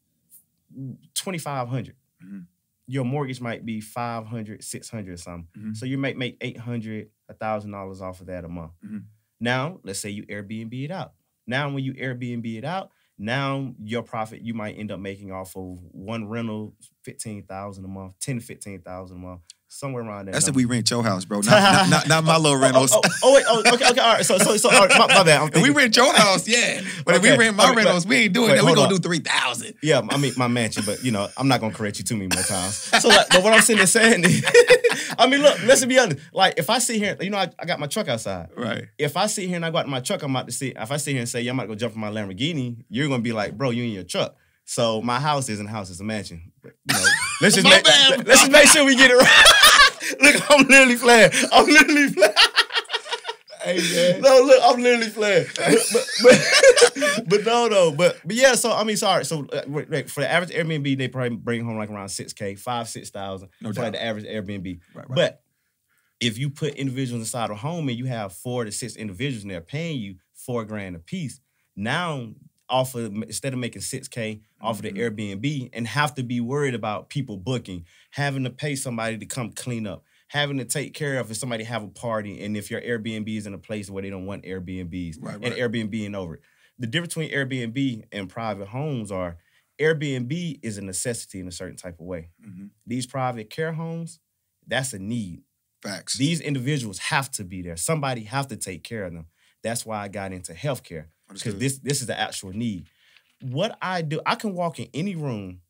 2500 1.13 1.95
Mhm. 2.23 2.47
your 2.87 3.05
mortgage 3.05 3.41
might 3.41 3.65
be 3.65 3.81
500 3.81 4.63
600 4.63 5.13
or 5.13 5.17
something. 5.17 5.47
Mhm. 5.57 5.77
So 5.77 5.85
you 5.85 5.97
might 5.97 6.17
make 6.17 6.37
800 6.41 7.11
$1,000 7.29 8.01
off 8.01 8.21
of 8.21 8.27
that 8.27 8.45
a 8.45 8.49
month. 8.49 8.73
Mhm. 8.83 9.05
Now, 9.39 9.79
let's 9.83 9.99
say 9.99 10.09
you 10.09 10.23
Airbnb 10.27 10.73
it 10.85 10.91
out. 10.91 11.13
Now, 11.47 11.69
when 11.73 11.83
you 11.83 11.93
Airbnb 11.93 12.57
it 12.57 12.65
out, 12.65 12.91
now 13.21 13.71
your 13.83 14.01
profit 14.01 14.41
you 14.41 14.55
might 14.55 14.79
end 14.79 14.91
up 14.91 14.99
making 14.99 15.31
off 15.31 15.55
of 15.55 15.77
one 15.91 16.27
rental 16.27 16.73
15,000 17.03 17.85
a 17.85 17.87
month, 17.87 18.19
10 18.19 18.39
to 18.39 18.45
15,000 18.45 19.15
a 19.15 19.19
month, 19.19 19.41
somewhere 19.71 20.03
around 20.03 20.25
there. 20.25 20.33
That's 20.33 20.47
if 20.47 20.55
we 20.55 20.65
rent 20.65 20.89
your 20.91 21.03
house, 21.03 21.25
bro. 21.25 21.39
Not, 21.39 21.47
not, 21.49 21.89
not, 21.89 22.07
not 22.07 22.23
my 22.23 22.37
little 22.37 22.51
oh, 22.51 22.55
oh, 22.55 22.57
oh, 22.57 22.61
rentals. 22.61 22.91
Oh, 22.93 23.01
oh, 23.03 23.09
oh, 23.23 23.33
wait, 23.33 23.45
oh, 23.47 23.59
okay, 23.73 23.89
okay, 23.89 24.01
all 24.01 24.13
right. 24.13 24.25
So, 24.25 24.37
so, 24.37 24.57
so, 24.57 24.69
all 24.69 24.85
right, 24.85 24.99
my, 24.99 25.07
my 25.07 25.23
bad. 25.23 25.55
We 25.55 25.69
rent 25.69 25.95
your 25.95 26.13
house, 26.13 26.47
yeah. 26.47 26.81
But 27.05 27.15
if 27.15 27.23
we 27.23 27.35
rent 27.35 27.55
my 27.55 27.63
Okay, 27.65 27.73
but- 27.73 27.83
rentals, 27.85 28.05
we 28.05 28.17
ain't 28.17 28.33
doing 28.33 28.49
wait, 28.49 28.57
that. 28.57 28.63
We 28.63 28.75
gonna 28.75 28.81
on. 28.81 28.89
do 28.89 28.99
three 28.99 29.19
thousand. 29.19 29.75
Yeah, 29.81 30.01
I 30.09 30.17
mean 30.17 30.33
my 30.37 30.47
mansion, 30.47 30.83
but 30.85 31.03
you 31.03 31.11
know, 31.11 31.27
I'm 31.37 31.47
not 31.47 31.61
gonna 31.61 31.73
correct 31.73 31.97
you 31.99 32.05
too 32.05 32.15
many 32.15 32.27
more 32.33 32.43
times. 32.43 32.75
So, 32.75 33.07
like, 33.07 33.29
but 33.29 33.43
what 33.43 33.53
I'm 33.53 33.61
sitting 33.61 33.77
there 33.77 33.87
saying 33.87 34.23
is, 34.23 34.45
I 35.17 35.27
mean, 35.27 35.41
look, 35.41 35.61
let's 35.63 35.83
be 35.85 35.97
honest. 35.97 36.19
Like, 36.33 36.55
if 36.57 36.69
I 36.69 36.79
sit 36.79 36.97
here, 36.97 37.17
you 37.19 37.29
know, 37.29 37.37
I, 37.37 37.49
I 37.57 37.65
got 37.65 37.79
my 37.79 37.87
truck 37.87 38.07
outside. 38.07 38.49
Right. 38.55 38.85
If 38.97 39.17
I 39.17 39.27
sit 39.27 39.47
here 39.47 39.55
and 39.55 39.65
I 39.65 39.71
go 39.71 39.77
out 39.79 39.83
to 39.83 39.89
my 39.89 39.99
truck, 39.99 40.21
I'm 40.21 40.31
about 40.35 40.47
to 40.47 40.51
see. 40.51 40.69
If 40.75 40.91
I 40.91 40.97
sit 40.97 41.11
here 41.11 41.21
and 41.21 41.29
say, 41.29 41.41
yeah, 41.41 41.51
I'm 41.51 41.59
about 41.59 41.63
to 41.63 41.67
go 41.69 41.75
jump 41.75 41.95
in 41.95 42.01
my 42.01 42.09
Lamborghini, 42.09 42.83
you're 42.89 43.07
gonna 43.07 43.23
be 43.23 43.33
like, 43.33 43.57
bro, 43.57 43.69
you 43.71 43.83
in 43.83 43.91
your 43.91 44.03
truck. 44.03 44.35
So 44.65 45.01
my 45.01 45.19
house 45.19 45.49
isn't 45.49 45.65
a 45.65 45.69
house; 45.69 45.89
it's 45.89 45.99
a 45.99 46.03
mansion. 46.03 46.51
But, 46.61 46.73
you 46.89 46.95
know, 46.95 47.05
let's 47.41 47.55
just 47.55 47.67
make 47.67 47.83
bad. 47.83 48.27
let's 48.27 48.41
just 48.41 48.51
make 48.51 48.67
sure 48.67 48.85
we 48.85 48.95
get 48.95 49.11
it 49.11 49.15
right. 49.15 50.21
look, 50.21 50.51
I'm 50.51 50.67
literally 50.67 50.97
playing. 50.97 51.31
I'm 51.51 51.65
literally 51.65 52.13
playing. 52.13 52.33
Hey 53.63 53.77
man. 53.77 54.21
No, 54.21 54.41
look, 54.43 54.59
I'm 54.63 54.81
literally 54.81 55.11
playing. 55.11 55.45
But, 55.55 55.77
but, 56.23 57.29
but, 57.29 57.45
no, 57.45 57.67
no. 57.67 57.91
But 57.91 58.17
but 58.25 58.35
yeah, 58.35 58.55
so 58.55 58.71
I 58.71 58.83
mean, 58.83 58.97
sorry. 58.97 59.23
So 59.23 59.45
uh, 59.45 59.61
for 60.07 60.21
the 60.21 60.27
average 60.27 60.49
Airbnb, 60.49 60.97
they 60.97 61.07
probably 61.07 61.37
bring 61.37 61.63
home 61.63 61.77
like 61.77 61.91
around 61.91 62.09
six 62.09 62.33
k, 62.33 62.55
five 62.55 62.89
six 62.89 63.11
thousand 63.11 63.49
No 63.61 63.71
for 63.71 63.81
like 63.81 63.91
the 63.91 64.03
average 64.03 64.25
Airbnb. 64.25 64.79
Right, 64.95 65.07
right. 65.07 65.15
But 65.15 65.43
if 66.19 66.37
you 66.37 66.49
put 66.49 66.75
individuals 66.75 67.21
inside 67.21 67.49
a 67.49 67.55
home 67.55 67.87
and 67.89 67.97
you 67.97 68.05
have 68.05 68.33
four 68.33 68.65
to 68.65 68.71
six 68.71 68.95
individuals 68.95 69.43
and 69.43 69.51
they're 69.51 69.61
paying 69.61 69.99
you 69.99 70.15
four 70.33 70.65
grand 70.65 70.95
a 70.95 70.99
piece, 70.99 71.39
now 71.75 72.29
off 72.71 72.95
of 72.95 73.13
instead 73.13 73.53
of 73.53 73.59
making 73.59 73.81
six 73.83 74.07
k 74.07 74.41
off 74.61 74.77
of 74.77 74.81
the 74.83 74.91
Mhm. 74.91 74.97
Airbnb 75.41 75.69
and 75.73 75.87
have 75.87 76.15
to 76.15 76.23
be 76.23 76.39
worried 76.39 76.73
about 76.73 77.09
people 77.09 77.37
booking, 77.37 77.85
having 78.11 78.43
to 78.45 78.49
pay 78.49 78.75
somebody 78.75 79.17
to 79.19 79.25
come 79.25 79.51
clean 79.51 79.85
up, 79.85 80.03
having 80.29 80.57
to 80.57 80.65
take 80.65 80.93
care 80.93 81.19
of 81.19 81.29
if 81.29 81.37
somebody 81.37 81.65
have 81.65 81.83
a 81.83 81.87
party, 81.89 82.41
and 82.43 82.57
if 82.57 82.71
your 82.71 82.81
Airbnb 82.81 83.27
is 83.37 83.45
in 83.45 83.53
a 83.53 83.57
place 83.59 83.89
where 83.89 84.01
they 84.01 84.09
don't 84.09 84.25
want 84.25 84.43
Airbnbs 84.45 85.17
Right, 85.21 85.35
and 85.35 85.43
right. 85.43 85.57
Airbnb 85.57 86.15
over 86.15 86.35
it. 86.35 86.41
The 86.79 86.87
difference 86.87 87.13
between 87.15 87.31
Airbnb 87.31 88.05
and 88.11 88.29
private 88.29 88.69
homes 88.69 89.11
are 89.11 89.37
Airbnb 89.79 90.59
is 90.63 90.77
a 90.77 90.81
necessity 90.81 91.39
in 91.39 91.47
a 91.47 91.51
certain 91.51 91.75
type 91.77 91.99
of 91.99 92.05
way. 92.05 92.29
Mhm. 92.43 92.69
These 92.87 93.07
private 93.07 93.49
care 93.49 93.73
homes, 93.73 94.19
that's 94.65 94.93
a 94.93 94.99
need. 94.99 95.43
Facts. 95.81 96.17
These 96.17 96.39
individuals 96.41 96.99
have 96.99 97.31
to 97.31 97.43
be 97.43 97.61
there. 97.63 97.75
Somebody 97.75 98.23
have 98.25 98.47
to 98.49 98.57
take 98.57 98.83
care 98.83 99.03
of 99.05 99.13
them. 99.13 99.27
That's 99.63 99.85
why 99.85 99.99
I 100.03 100.07
got 100.07 100.31
into 100.33 100.53
healthcare 100.53 101.07
because 101.33 101.57
this 101.57 101.79
this 101.79 102.01
is 102.01 102.07
the 102.07 102.19
actual 102.19 102.51
need. 102.51 102.87
What 103.41 103.77
I 103.81 104.01
do, 104.01 104.21
I 104.25 104.35
can 104.35 104.53
walk 104.53 104.79
in 104.79 104.87
any 104.93 105.15
room 105.15 105.61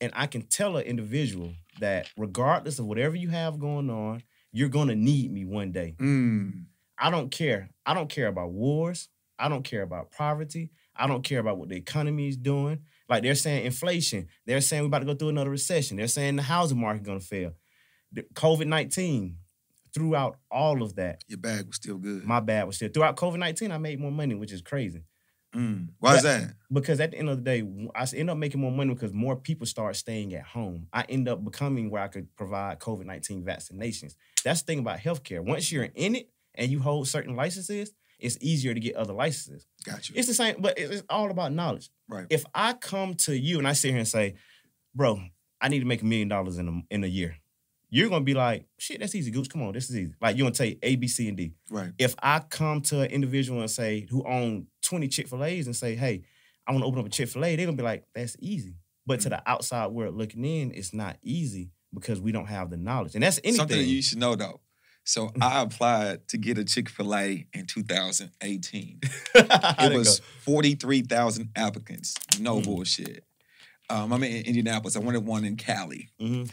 and 0.00 0.12
I 0.14 0.26
can 0.26 0.42
tell 0.42 0.76
an 0.76 0.84
individual 0.84 1.52
that 1.80 2.08
regardless 2.16 2.78
of 2.78 2.86
whatever 2.86 3.16
you 3.16 3.28
have 3.28 3.58
going 3.58 3.90
on, 3.90 4.22
you're 4.52 4.68
gonna 4.68 4.94
need 4.94 5.32
me 5.32 5.44
one 5.44 5.72
day. 5.72 5.94
Mm. 5.98 6.64
I 6.98 7.10
don't 7.10 7.30
care. 7.30 7.70
I 7.84 7.94
don't 7.94 8.08
care 8.08 8.28
about 8.28 8.52
wars. 8.52 9.08
I 9.38 9.48
don't 9.48 9.64
care 9.64 9.82
about 9.82 10.10
poverty. 10.10 10.70
I 10.96 11.06
don't 11.06 11.22
care 11.22 11.40
about 11.40 11.58
what 11.58 11.68
the 11.68 11.76
economy 11.76 12.28
is 12.28 12.36
doing. 12.36 12.80
Like 13.08 13.22
they're 13.22 13.34
saying 13.34 13.66
inflation. 13.66 14.28
They're 14.46 14.60
saying 14.60 14.82
we're 14.82 14.88
about 14.88 15.00
to 15.00 15.04
go 15.04 15.14
through 15.14 15.28
another 15.28 15.50
recession. 15.50 15.96
They're 15.96 16.08
saying 16.08 16.36
the 16.36 16.42
housing 16.42 16.80
market 16.80 17.02
gonna 17.02 17.20
fail. 17.20 17.52
COVID 18.34 18.66
19, 18.66 19.36
throughout 19.96 20.36
all 20.50 20.82
of 20.82 20.94
that, 20.96 21.24
Your 21.26 21.38
bag 21.38 21.66
was 21.66 21.76
still 21.76 21.96
good. 21.96 22.22
my 22.24 22.38
bag 22.40 22.66
was 22.66 22.76
still 22.76 22.90
throughout 22.90 23.16
COVID 23.16 23.38
19, 23.38 23.72
I 23.72 23.78
made 23.78 23.98
more 23.98 24.12
money, 24.12 24.34
which 24.34 24.52
is 24.52 24.60
crazy. 24.60 25.02
Mm. 25.54 25.88
Why 26.00 26.16
is 26.16 26.22
that? 26.24 26.52
Because 26.70 27.00
at 27.00 27.12
the 27.12 27.18
end 27.18 27.30
of 27.30 27.38
the 27.38 27.42
day, 27.42 27.66
I 27.94 28.06
end 28.14 28.28
up 28.28 28.36
making 28.36 28.60
more 28.60 28.70
money 28.70 28.92
because 28.92 29.14
more 29.14 29.36
people 29.36 29.66
start 29.66 29.96
staying 29.96 30.34
at 30.34 30.44
home. 30.44 30.88
I 30.92 31.04
end 31.08 31.28
up 31.30 31.42
becoming 31.42 31.88
where 31.88 32.02
I 32.02 32.08
could 32.08 32.28
provide 32.36 32.78
COVID 32.78 33.06
19 33.06 33.42
vaccinations. 33.42 34.16
That's 34.44 34.60
the 34.60 34.66
thing 34.66 34.80
about 34.80 34.98
healthcare. 34.98 35.40
Once 35.40 35.72
you're 35.72 35.88
in 35.94 36.16
it 36.16 36.28
and 36.54 36.70
you 36.70 36.80
hold 36.80 37.08
certain 37.08 37.36
licenses, 37.36 37.94
it's 38.18 38.36
easier 38.42 38.74
to 38.74 38.80
get 38.80 38.96
other 38.96 39.14
licenses. 39.14 39.66
Got 39.84 40.10
you. 40.10 40.14
It's 40.18 40.28
the 40.28 40.34
same, 40.34 40.56
but 40.58 40.78
it's 40.78 41.02
all 41.08 41.30
about 41.30 41.52
knowledge. 41.52 41.88
Right. 42.06 42.26
If 42.28 42.44
I 42.54 42.74
come 42.74 43.14
to 43.14 43.34
you 43.34 43.58
and 43.58 43.66
I 43.66 43.72
sit 43.72 43.90
here 43.90 43.98
and 43.98 44.08
say, 44.08 44.34
bro, 44.94 45.20
I 45.60 45.68
need 45.68 45.80
to 45.80 45.86
make 45.86 46.02
a 46.02 46.06
million 46.06 46.28
dollars 46.28 46.58
in 46.58 46.68
a 46.68 46.94
in 46.94 47.02
a 47.02 47.06
year, 47.06 47.36
you're 47.90 48.08
gonna 48.08 48.24
be 48.24 48.34
like, 48.34 48.66
shit, 48.78 49.00
that's 49.00 49.14
easy, 49.14 49.30
Gooch. 49.30 49.48
Come 49.48 49.62
on, 49.62 49.72
this 49.72 49.88
is 49.90 49.96
easy. 49.96 50.14
Like 50.20 50.36
you're 50.36 50.44
gonna 50.44 50.54
take 50.54 50.78
A, 50.82 50.96
B, 50.96 51.06
C, 51.08 51.28
and 51.28 51.36
D. 51.36 51.52
Right. 51.70 51.92
If 51.98 52.14
I 52.22 52.40
come 52.40 52.80
to 52.82 53.00
an 53.02 53.10
individual 53.10 53.60
and 53.60 53.70
say 53.70 54.06
who 54.10 54.24
own 54.26 54.66
20 54.82 55.08
Chick-fil-A's 55.08 55.66
and 55.66 55.74
say, 55.76 55.94
hey, 55.94 56.22
I 56.66 56.72
want 56.72 56.82
to 56.82 56.86
open 56.86 57.00
up 57.00 57.06
a 57.06 57.10
Chick-fil-A, 57.10 57.56
they're 57.56 57.66
gonna 57.66 57.76
be 57.76 57.82
like, 57.84 58.04
that's 58.14 58.36
easy. 58.40 58.76
But 59.06 59.20
Mm. 59.20 59.22
to 59.24 59.28
the 59.30 59.42
outside 59.48 59.86
world 59.92 60.16
looking 60.16 60.44
in, 60.44 60.72
it's 60.72 60.92
not 60.92 61.16
easy 61.22 61.70
because 61.94 62.20
we 62.20 62.32
don't 62.32 62.46
have 62.46 62.70
the 62.70 62.76
knowledge. 62.76 63.14
And 63.14 63.22
that's 63.22 63.38
anything. 63.44 63.56
Something 63.58 63.78
that 63.78 63.84
you 63.84 64.02
should 64.02 64.18
know 64.18 64.34
though. 64.34 64.60
So 65.04 65.30
I 65.40 65.62
applied 65.62 66.26
to 66.28 66.36
get 66.38 66.58
a 66.58 66.64
Chick 66.64 66.88
Fil 66.88 67.14
A 67.14 67.46
in 67.52 67.66
2018. 67.66 69.00
It 69.36 69.92
was 69.96 70.18
go? 70.18 70.26
43,000 70.40 71.50
applicants. 71.54 72.14
No 72.40 72.56
Mm. 72.60 72.64
bullshit. 72.64 73.24
Um, 73.88 74.12
I'm 74.12 74.22
in 74.24 74.44
Indianapolis. 74.44 74.96
I 74.96 74.98
wanted 74.98 75.24
one 75.24 75.44
in 75.44 75.54
Cali, 75.56 76.08
Mhm. 76.20 76.50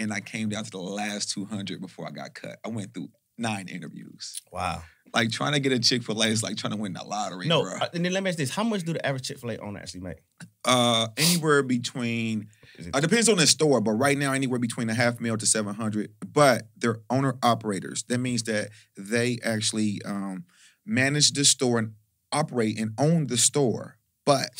And 0.00 0.12
I 0.12 0.20
came 0.20 0.48
down 0.48 0.64
to 0.64 0.70
the 0.70 0.78
last 0.78 1.30
200 1.32 1.80
before 1.80 2.08
I 2.08 2.10
got 2.10 2.34
cut. 2.34 2.58
I 2.64 2.68
went 2.68 2.94
through 2.94 3.08
nine 3.38 3.68
interviews. 3.68 4.40
Wow. 4.52 4.82
Like 5.12 5.30
trying 5.30 5.52
to 5.54 5.60
get 5.60 5.72
a 5.72 5.78
Chick 5.80 6.02
Fil 6.04 6.22
A 6.22 6.26
is 6.26 6.42
like 6.42 6.56
trying 6.56 6.72
to 6.72 6.76
win 6.76 6.92
the 6.92 7.02
lottery, 7.04 7.46
No, 7.48 7.62
bro. 7.62 7.74
uh, 7.80 7.88
and 7.94 8.04
then 8.04 8.12
let 8.12 8.22
me 8.22 8.30
ask 8.30 8.38
this: 8.38 8.50
How 8.50 8.62
much 8.62 8.84
do 8.84 8.92
the 8.92 9.04
average 9.04 9.26
Chick 9.26 9.38
Fil 9.40 9.50
A 9.50 9.56
owner 9.58 9.80
actually 9.80 10.02
make? 10.02 10.18
Uh, 10.64 11.08
anywhere 11.16 11.62
between 11.64 12.46
it- 12.78 12.94
uh, 12.94 13.00
depends 13.00 13.28
on 13.28 13.36
the 13.36 13.46
store, 13.46 13.80
but 13.80 13.92
right 13.92 14.16
now 14.16 14.32
anywhere 14.32 14.60
between 14.60 14.88
a 14.88 14.94
half 14.94 15.18
mil 15.20 15.36
to 15.36 15.46
seven 15.46 15.74
hundred. 15.74 16.12
But 16.24 16.68
they're 16.76 17.00
owner 17.10 17.36
operators. 17.42 18.04
That 18.04 18.18
means 18.18 18.44
that 18.44 18.68
they 18.96 19.38
actually 19.42 20.00
um, 20.04 20.44
manage 20.86 21.32
the 21.32 21.44
store 21.44 21.78
and 21.80 21.92
operate 22.30 22.78
and 22.78 22.92
own 22.96 23.26
the 23.26 23.36
store, 23.36 23.98
but 24.24 24.50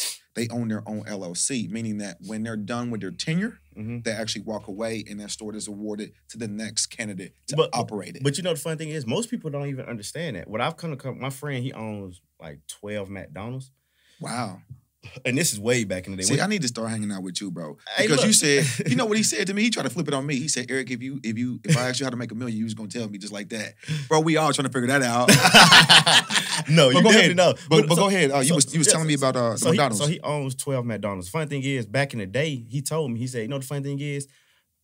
they 0.41 0.49
own 0.55 0.69
their 0.69 0.83
own 0.89 1.03
LLC, 1.05 1.69
meaning 1.71 1.99
that 1.99 2.17
when 2.27 2.43
they're 2.43 2.57
done 2.57 2.91
with 2.91 3.01
their 3.03 3.11
tenure, 3.11 3.59
Mhm. 3.77 4.03
they 4.05 4.11
actually 4.13 4.43
walk 4.43 4.69
away 4.69 5.05
and 5.09 5.21
that 5.21 5.31
store 5.31 5.55
is 5.55 5.69
awarded 5.69 6.13
to 6.29 6.39
the 6.39 6.49
next 6.49 6.87
candidate 6.87 7.35
to 7.49 7.57
But- 7.57 7.71
operate 7.75 8.17
it. 8.17 8.23
But 8.23 8.37
you 8.39 8.43
know 8.43 8.55
the 8.55 8.61
funny 8.61 8.77
thing 8.79 8.89
is, 8.91 9.07
most 9.07 9.31
people 9.31 9.51
don't 9.51 9.69
even 9.69 9.85
understand 9.85 10.37
that. 10.37 10.49
What 10.49 10.61
I've 10.61 10.77
come 10.77 10.91
to 10.91 10.97
come, 10.97 11.21
my 11.21 11.31
friend 11.31 11.63
he 11.63 11.73
owns 11.73 12.21
like 12.41 12.61
twelve 12.67 13.11
McDonald's, 13.11 13.71
wow. 14.21 14.63
And 15.25 15.37
this 15.39 15.53
is 15.53 15.59
way 15.61 15.85
back 15.85 16.07
in 16.07 16.13
the 16.13 16.19
day. 16.19 16.25
See, 16.25 16.35
When- 16.35 16.41
I 16.43 16.47
need 16.47 16.63
to 16.63 16.69
start 16.69 16.91
hanging 16.91 17.11
out 17.11 17.23
with 17.23 17.41
you, 17.41 17.51
bro. 17.51 17.79
Because 17.99 18.25
you 18.25 18.33
said, 18.33 18.67
you 18.91 18.97
know 18.97 19.07
what 19.07 19.17
he 19.17 19.23
said 19.23 19.47
to 19.47 19.55
me? 19.55 19.63
He 19.63 19.71
tried 19.71 19.85
to 19.85 19.91
flip 19.91 20.07
it 20.09 20.15
on 20.15 20.27
me. 20.27 20.37
He 20.37 20.49
said, 20.49 20.67
Eric, 20.71 20.91
if 20.91 21.03
you 21.03 21.21
if 21.23 21.39
you 21.39 21.59
if 21.65 21.77
I 21.77 21.89
asked 21.89 22.01
you 22.01 22.07
how 22.07 22.11
to 22.11 22.17
make 22.17 22.31
a 22.33 22.35
million, 22.35 22.59
you 22.59 22.65
was 22.65 22.75
gonna 22.75 22.89
tell 22.89 23.09
me 23.09 23.19
just 23.19 23.33
like 23.33 23.49
that. 23.51 23.75
Bro, 24.09 24.21
we 24.21 24.37
all 24.37 24.53
trying 24.53 24.69
to 24.69 24.73
figure 24.73 24.89
that 24.89 25.03
out. 25.03 25.29
no, 26.71 26.89
But 26.93 26.97
you 26.99 27.03
go 27.03 27.11
definitely 27.13 27.21
ahead. 27.21 27.37
know. 27.37 27.55
But, 27.69 27.89
but 27.89 27.95
so- 27.95 28.03
go 28.03 28.09
ahead. 28.09 28.31
Uh, 28.31 28.39
you 28.41 28.49
so- 28.49 28.55
was 28.57 28.73
you 28.73 28.79
was 28.81 28.87
yeah, 28.89 28.93
telling 28.93 29.09
me 29.09 29.15
about 29.15 29.37
uh, 29.37 29.57
so 29.57 29.67
he, 29.67 29.73
McDonald's. 29.79 29.99
so 30.05 30.07
he 30.11 30.21
owns 30.21 30.55
12 30.55 30.85
McDonald's. 30.85 31.29
Funny 31.29 31.47
thing 31.49 31.63
is, 31.63 31.87
back 31.87 32.13
in 32.13 32.19
the 32.19 32.27
day, 32.27 32.65
he 32.69 32.83
told 32.83 33.11
me, 33.11 33.19
he 33.19 33.27
said, 33.27 33.43
you 33.43 33.49
know 33.49 33.59
the 33.59 33.67
funny 33.67 33.83
thing 33.83 34.01
is, 34.01 34.29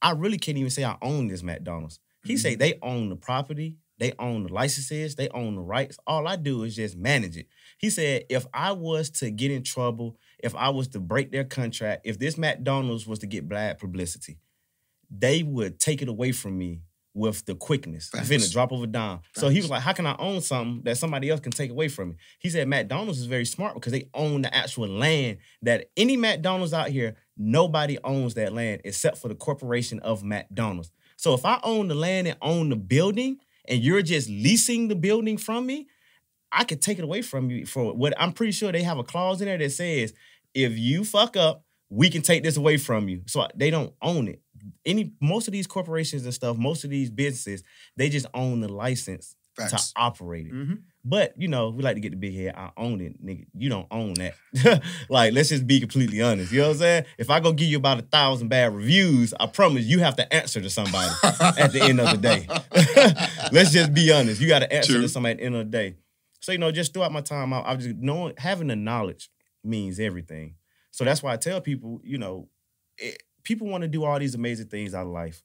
I 0.02 0.12
really 0.12 0.38
can't 0.38 0.58
even 0.58 0.70
say 0.70 0.84
I 0.84 0.96
own 1.02 1.28
this 1.28 1.42
McDonald's. 1.42 2.00
He 2.24 2.34
Mhm. 2.34 2.38
said 2.38 2.58
they 2.58 2.78
own 2.82 3.08
the 3.08 3.16
property, 3.16 3.76
They 3.98 4.12
own 4.18 4.42
the 4.44 4.52
licenses, 4.52 5.14
they 5.14 5.28
own 5.30 5.54
the 5.54 5.62
rights. 5.62 5.96
All 6.06 6.26
I 6.28 6.36
do 6.36 6.64
is 6.64 6.76
just 6.76 6.96
manage 6.98 7.36
it. 7.36 7.46
He 7.78 7.90
said, 7.90 8.24
if 8.30 8.46
I 8.54 8.72
was 8.72 9.10
to 9.10 9.30
get 9.30 9.50
in 9.50 9.62
trouble, 9.62 10.16
if 10.42 10.54
I 10.54 10.70
was 10.70 10.88
to 10.88 11.00
break 11.00 11.30
their 11.32 11.44
contract, 11.44 12.02
if 12.04 12.18
this 12.18 12.38
McDonald's 12.38 13.06
was 13.06 13.18
to 13.20 13.26
get 13.26 13.48
bad 13.48 13.78
publicity, 13.78 14.38
they 15.10 15.42
would 15.42 15.78
take 15.78 16.02
it 16.02 16.08
away 16.08 16.32
from 16.32 16.58
me 16.58 16.82
with 17.14 17.46
the 17.46 17.54
quickness, 17.54 18.10
within 18.12 18.42
a 18.42 18.48
drop 18.48 18.72
of 18.72 18.82
a 18.82 18.86
dime. 18.86 19.20
So 19.34 19.48
he 19.48 19.58
was 19.58 19.70
like, 19.70 19.80
how 19.80 19.94
can 19.94 20.06
I 20.06 20.16
own 20.18 20.42
something 20.42 20.82
that 20.84 20.98
somebody 20.98 21.30
else 21.30 21.40
can 21.40 21.50
take 21.50 21.70
away 21.70 21.88
from 21.88 22.10
me? 22.10 22.16
He 22.38 22.50
said 22.50 22.68
McDonald's 22.68 23.18
is 23.18 23.24
very 23.24 23.46
smart 23.46 23.72
because 23.72 23.92
they 23.92 24.10
own 24.12 24.42
the 24.42 24.54
actual 24.54 24.86
land 24.86 25.38
that 25.62 25.86
any 25.96 26.18
McDonald's 26.18 26.74
out 26.74 26.90
here, 26.90 27.16
nobody 27.38 27.96
owns 28.04 28.34
that 28.34 28.52
land 28.52 28.82
except 28.84 29.16
for 29.16 29.28
the 29.28 29.34
corporation 29.34 29.98
of 30.00 30.24
McDonald's. 30.24 30.92
So 31.16 31.32
if 31.32 31.46
I 31.46 31.58
own 31.62 31.88
the 31.88 31.94
land 31.94 32.26
and 32.26 32.36
own 32.42 32.68
the 32.68 32.76
building 32.76 33.38
and 33.66 33.80
you're 33.80 34.02
just 34.02 34.28
leasing 34.28 34.88
the 34.88 34.94
building 34.94 35.38
from 35.38 35.64
me, 35.64 35.88
I 36.56 36.64
could 36.64 36.80
take 36.80 36.98
it 36.98 37.04
away 37.04 37.20
from 37.22 37.50
you 37.50 37.66
for 37.66 37.92
what 37.94 38.14
I'm 38.18 38.32
pretty 38.32 38.52
sure 38.52 38.72
they 38.72 38.82
have 38.82 38.98
a 38.98 39.04
clause 39.04 39.40
in 39.42 39.46
there 39.46 39.58
that 39.58 39.70
says 39.72 40.14
if 40.54 40.76
you 40.78 41.04
fuck 41.04 41.36
up, 41.36 41.62
we 41.90 42.08
can 42.10 42.22
take 42.22 42.42
this 42.42 42.56
away 42.56 42.78
from 42.78 43.08
you. 43.08 43.22
So 43.26 43.46
they 43.54 43.70
don't 43.70 43.92
own 44.00 44.26
it. 44.28 44.40
Any 44.84 45.12
most 45.20 45.46
of 45.48 45.52
these 45.52 45.66
corporations 45.66 46.24
and 46.24 46.32
stuff, 46.34 46.56
most 46.56 46.82
of 46.82 46.90
these 46.90 47.10
businesses, 47.10 47.62
they 47.96 48.08
just 48.08 48.26
own 48.34 48.60
the 48.60 48.68
license 48.68 49.36
Facts. 49.56 49.92
to 49.92 50.00
operate 50.00 50.46
it. 50.46 50.52
Mhm. 50.52 50.78
But 51.04 51.34
you 51.36 51.46
know, 51.46 51.68
we 51.68 51.82
like 51.84 51.94
to 51.94 52.00
get 52.00 52.10
the 52.10 52.16
big 52.16 52.34
head. 52.34 52.54
I 52.56 52.70
own 52.76 53.00
it, 53.00 53.24
nigga. 53.24 53.46
You 53.54 53.68
don't 53.68 53.86
own 53.92 54.14
that. 54.14 54.82
like, 55.08 55.34
let's 55.34 55.50
just 55.50 55.66
be 55.66 55.78
completely 55.78 56.20
honest. 56.20 56.50
You 56.50 56.60
know 56.60 56.68
what 56.68 56.72
I'm 56.74 56.78
saying? 56.80 57.04
If 57.18 57.30
I 57.30 57.38
go 57.38 57.52
give 57.52 57.68
you 57.68 57.76
about 57.76 58.00
a 58.00 58.02
thousand 58.02 58.48
bad 58.48 58.74
reviews, 58.74 59.32
I 59.38 59.46
promise 59.46 59.84
you 59.84 60.00
have 60.00 60.16
to 60.16 60.34
answer 60.34 60.60
to 60.60 60.70
somebody 60.70 61.12
at 61.22 61.72
the 61.72 61.82
end 61.82 62.00
of 62.00 62.10
the 62.10 62.16
day. 62.16 62.48
let's 63.52 63.70
just 63.70 63.94
be 63.94 64.10
honest. 64.12 64.40
You 64.40 64.48
got 64.48 64.60
to 64.60 64.72
answer 64.72 64.94
True. 64.94 65.02
to 65.02 65.08
somebody 65.08 65.32
at 65.32 65.38
the 65.38 65.44
end 65.44 65.54
of 65.54 65.70
the 65.70 65.70
day. 65.70 65.94
So 66.46 66.52
you 66.52 66.58
know, 66.58 66.70
just 66.70 66.94
throughout 66.94 67.10
my 67.10 67.22
time, 67.22 67.52
I, 67.52 67.60
I 67.62 67.74
just 67.74 67.96
knowing 67.96 68.34
having 68.38 68.68
the 68.68 68.76
knowledge 68.76 69.30
means 69.64 69.98
everything. 69.98 70.54
So 70.92 71.02
that's 71.02 71.20
why 71.20 71.32
I 71.32 71.36
tell 71.36 71.60
people, 71.60 72.00
you 72.04 72.18
know, 72.18 72.48
it, 72.98 73.20
people 73.42 73.66
want 73.66 73.82
to 73.82 73.88
do 73.88 74.04
all 74.04 74.16
these 74.16 74.36
amazing 74.36 74.68
things 74.68 74.94
out 74.94 75.06
of 75.06 75.12
life, 75.12 75.42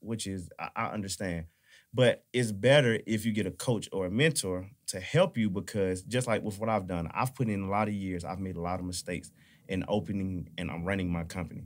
which 0.00 0.26
is 0.26 0.48
I, 0.58 0.70
I 0.74 0.86
understand. 0.86 1.48
But 1.92 2.24
it's 2.32 2.50
better 2.50 2.98
if 3.06 3.26
you 3.26 3.32
get 3.32 3.46
a 3.46 3.50
coach 3.50 3.90
or 3.92 4.06
a 4.06 4.10
mentor 4.10 4.70
to 4.86 5.00
help 5.00 5.36
you 5.36 5.50
because 5.50 6.00
just 6.00 6.26
like 6.26 6.42
with 6.42 6.58
what 6.58 6.70
I've 6.70 6.86
done, 6.86 7.10
I've 7.12 7.34
put 7.34 7.50
in 7.50 7.64
a 7.64 7.68
lot 7.68 7.88
of 7.88 7.92
years, 7.92 8.24
I've 8.24 8.40
made 8.40 8.56
a 8.56 8.62
lot 8.62 8.80
of 8.80 8.86
mistakes 8.86 9.30
in 9.68 9.84
opening 9.86 10.48
and 10.56 10.70
I'm 10.70 10.82
running 10.82 11.12
my 11.12 11.24
company. 11.24 11.64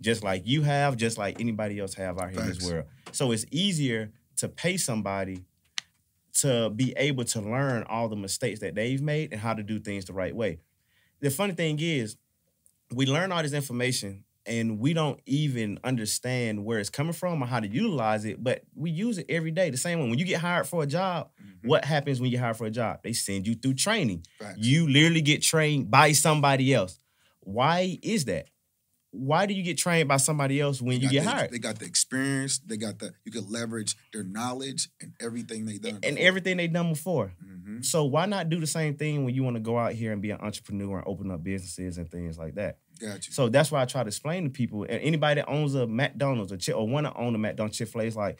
Just 0.00 0.22
like 0.22 0.46
you 0.46 0.62
have, 0.62 0.96
just 0.96 1.18
like 1.18 1.40
anybody 1.40 1.80
else 1.80 1.94
have 1.94 2.20
out 2.20 2.30
here 2.30 2.42
in 2.42 2.46
this 2.46 2.62
world. 2.62 2.84
So 3.10 3.32
it's 3.32 3.44
easier 3.50 4.12
to 4.36 4.48
pay 4.48 4.76
somebody 4.76 5.46
to 6.34 6.70
be 6.70 6.92
able 6.96 7.24
to 7.24 7.40
learn 7.40 7.84
all 7.88 8.08
the 8.08 8.16
mistakes 8.16 8.60
that 8.60 8.74
they've 8.74 9.00
made 9.02 9.32
and 9.32 9.40
how 9.40 9.54
to 9.54 9.62
do 9.62 9.78
things 9.78 10.04
the 10.06 10.12
right 10.12 10.34
way. 10.34 10.58
The 11.20 11.30
funny 11.30 11.54
thing 11.54 11.78
is, 11.80 12.16
we 12.94 13.06
learn 13.06 13.30
all 13.32 13.42
this 13.42 13.52
information 13.52 14.24
and 14.46 14.78
we 14.80 14.94
don't 14.94 15.20
even 15.26 15.78
understand 15.84 16.64
where 16.64 16.78
it's 16.78 16.90
coming 16.90 17.12
from 17.12 17.42
or 17.42 17.46
how 17.46 17.60
to 17.60 17.68
utilize 17.68 18.24
it, 18.24 18.42
but 18.42 18.62
we 18.74 18.90
use 18.90 19.18
it 19.18 19.26
every 19.28 19.50
day. 19.50 19.70
The 19.70 19.76
same 19.76 20.00
way 20.00 20.08
when 20.08 20.18
you 20.18 20.24
get 20.24 20.40
hired 20.40 20.66
for 20.66 20.82
a 20.82 20.86
job, 20.86 21.30
Mhm. 21.40 21.68
what 21.68 21.84
happens 21.84 22.20
when 22.20 22.30
you 22.30 22.38
hire 22.38 22.54
for 22.54 22.66
a 22.66 22.70
job? 22.70 23.00
They 23.02 23.12
send 23.12 23.46
you 23.46 23.54
through 23.54 23.74
training. 23.74 24.24
Facts. 24.38 24.58
You 24.58 24.88
literally 24.88 25.20
get 25.20 25.42
trained 25.42 25.90
by 25.90 26.12
somebody 26.12 26.72
else. 26.72 26.98
Why 27.40 27.98
is 28.02 28.24
that? 28.26 28.48
Why 29.12 29.46
do 29.46 29.54
you 29.54 29.62
get 29.64 29.76
trained 29.76 30.08
by 30.08 30.18
somebody 30.18 30.60
else 30.60 30.80
when 30.80 31.00
you 31.00 31.08
get 31.10 31.24
the- 31.24 31.30
hired? 31.30 31.50
They 31.50 31.58
got 31.58 31.78
the 31.80 31.84
experience. 31.86 32.58
They 32.58 32.76
got 32.76 32.98
the. 33.00 33.12
You 33.24 33.32
can 33.32 33.50
leverage 33.50 33.96
their 34.12 34.22
knowledge 34.22 34.88
and 35.00 35.12
everything 35.20 35.66
they 35.66 35.78
done. 35.78 35.98
And 36.04 36.16
everything 36.18 36.56
they 36.58 36.68
done 36.68 36.90
before. 36.92 37.32
hmm 37.42 37.80
So 37.82 38.04
why 38.04 38.26
not 38.26 38.48
do 38.48 38.60
the 38.60 38.66
same 38.68 38.96
thing 38.96 39.24
when 39.24 39.34
you 39.34 39.42
want 39.42 39.56
to 39.56 39.60
go 39.60 39.76
out 39.78 39.94
here 39.94 40.12
and 40.12 40.22
be 40.22 40.30
an 40.30 40.40
entrepreneur 40.40 40.98
and 40.98 41.08
open 41.08 41.30
up 41.30 41.42
businesses 41.42 41.98
and 41.98 42.08
things 42.10 42.38
like 42.38 42.54
that? 42.54 42.78
Got 43.00 43.26
you. 43.26 43.32
So 43.32 43.48
that's 43.48 43.72
why 43.72 43.82
I 43.82 43.84
try 43.86 44.02
to 44.04 44.08
explain 44.08 44.44
to 44.44 44.50
people 44.50 44.82
and 44.84 45.00
anybody 45.02 45.40
that 45.40 45.48
owns 45.48 45.74
a 45.74 45.86
McDonald's 45.86 46.52
or, 46.52 46.58
Chi- 46.58 46.72
or 46.72 46.86
want 46.86 47.06
to 47.06 47.14
own 47.14 47.34
a 47.34 47.38
McDonald's 47.38 47.78
Chick 47.78 47.88
Fil 47.88 48.02
A 48.02 48.04
is 48.04 48.16
like 48.16 48.38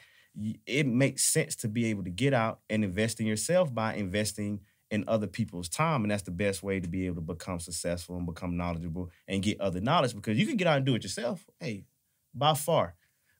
it 0.65 0.87
makes 0.87 1.23
sense 1.23 1.57
to 1.57 1.67
be 1.67 1.87
able 1.87 2.05
to 2.05 2.09
get 2.09 2.33
out 2.33 2.61
and 2.69 2.85
invest 2.85 3.19
in 3.19 3.25
yourself 3.25 3.73
by 3.73 3.95
investing 3.95 4.61
in 4.91 5.05
other 5.07 5.25
people's 5.25 5.69
time, 5.69 6.03
and 6.03 6.11
that's 6.11 6.23
the 6.23 6.31
best 6.31 6.61
way 6.61 6.79
to 6.79 6.87
be 6.87 7.05
able 7.05 7.15
to 7.15 7.21
become 7.21 7.59
successful 7.59 8.17
and 8.17 8.25
become 8.25 8.57
knowledgeable 8.57 9.09
and 9.27 9.41
get 9.41 9.59
other 9.59 9.79
knowledge 9.79 10.13
because 10.13 10.37
you 10.37 10.45
can 10.45 10.57
get 10.57 10.67
out 10.67 10.77
and 10.77 10.85
do 10.85 10.93
it 10.93 11.03
yourself. 11.03 11.45
Hey, 11.59 11.85
by 12.33 12.53
far, 12.53 12.95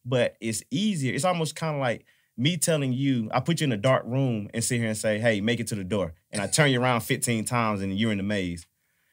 but 0.05 0.35
it's 0.39 0.63
easier. 0.71 1.13
It's 1.13 1.25
almost 1.25 1.55
kind 1.55 1.75
of 1.75 1.81
like 1.81 2.05
me 2.37 2.57
telling 2.57 2.93
you, 2.93 3.29
I 3.33 3.41
put 3.41 3.59
you 3.59 3.65
in 3.65 3.71
a 3.73 3.77
dark 3.77 4.03
room 4.05 4.49
and 4.53 4.63
sit 4.63 4.79
here 4.79 4.87
and 4.87 4.97
say, 4.97 5.19
"Hey, 5.19 5.41
make 5.41 5.59
it 5.59 5.67
to 5.67 5.75
the 5.75 5.83
door," 5.83 6.13
and 6.31 6.41
I 6.41 6.47
turn 6.47 6.71
you 6.71 6.81
around 6.81 7.01
15 7.01 7.45
times 7.45 7.81
and 7.81 7.95
you're 7.97 8.11
in 8.11 8.17
the 8.17 8.23
maze. 8.23 8.65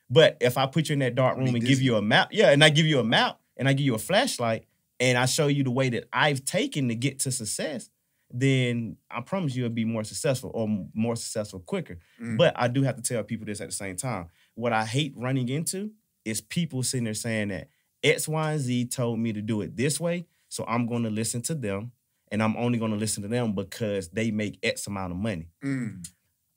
But 0.08 0.38
if 0.40 0.56
I 0.56 0.66
put 0.66 0.88
you 0.88 0.94
in 0.94 1.00
that 1.00 1.16
dark 1.16 1.36
room 1.36 1.54
and 1.54 1.64
give 1.64 1.82
you 1.82 1.96
a 1.96 2.02
map, 2.02 2.28
yeah, 2.32 2.50
and 2.50 2.64
I 2.64 2.70
give 2.70 2.86
you 2.86 3.00
a 3.00 3.04
map 3.04 3.40
and 3.56 3.68
I 3.68 3.72
give 3.74 3.84
you 3.84 3.94
a 3.94 3.98
flashlight 3.98 4.64
and 5.00 5.18
I 5.18 5.26
show 5.26 5.48
you 5.48 5.64
the 5.64 5.70
way 5.70 5.90
that 5.90 6.08
I've 6.12 6.44
taken 6.44 6.88
to 6.88 6.94
get 6.94 7.18
to 7.20 7.32
success, 7.32 7.90
then 8.30 8.96
I 9.10 9.20
promise 9.20 9.56
you 9.56 9.64
it'll 9.64 9.74
be 9.74 9.84
more 9.84 10.04
successful 10.04 10.50
or 10.54 10.68
more 10.94 11.16
successful 11.16 11.60
quicker. 11.60 11.98
Mm. 12.20 12.36
But 12.36 12.54
I 12.56 12.68
do 12.68 12.82
have 12.82 12.96
to 12.96 13.02
tell 13.02 13.22
people 13.22 13.46
this 13.46 13.60
at 13.60 13.68
the 13.68 13.74
same 13.74 13.96
time. 13.96 14.28
What 14.54 14.72
I 14.72 14.84
hate 14.84 15.14
running 15.16 15.48
into 15.48 15.92
is 16.24 16.40
people 16.40 16.82
sitting 16.82 17.04
there 17.04 17.14
saying 17.14 17.48
that 17.48 17.68
X, 18.02 18.28
Y, 18.28 18.52
and 18.52 18.60
Z 18.60 18.86
told 18.86 19.18
me 19.18 19.32
to 19.32 19.40
do 19.40 19.62
it 19.62 19.76
this 19.76 19.98
way, 19.98 20.26
so 20.48 20.64
I'm 20.68 20.86
going 20.86 21.02
to 21.02 21.10
listen 21.10 21.42
to 21.42 21.54
them, 21.54 21.92
and 22.30 22.42
I'm 22.42 22.56
only 22.56 22.78
going 22.78 22.92
to 22.92 22.96
listen 22.96 23.22
to 23.22 23.28
them 23.28 23.54
because 23.54 24.08
they 24.08 24.30
make 24.30 24.58
X 24.62 24.86
amount 24.86 25.12
of 25.12 25.18
money. 25.18 25.48
Mm. 25.64 26.06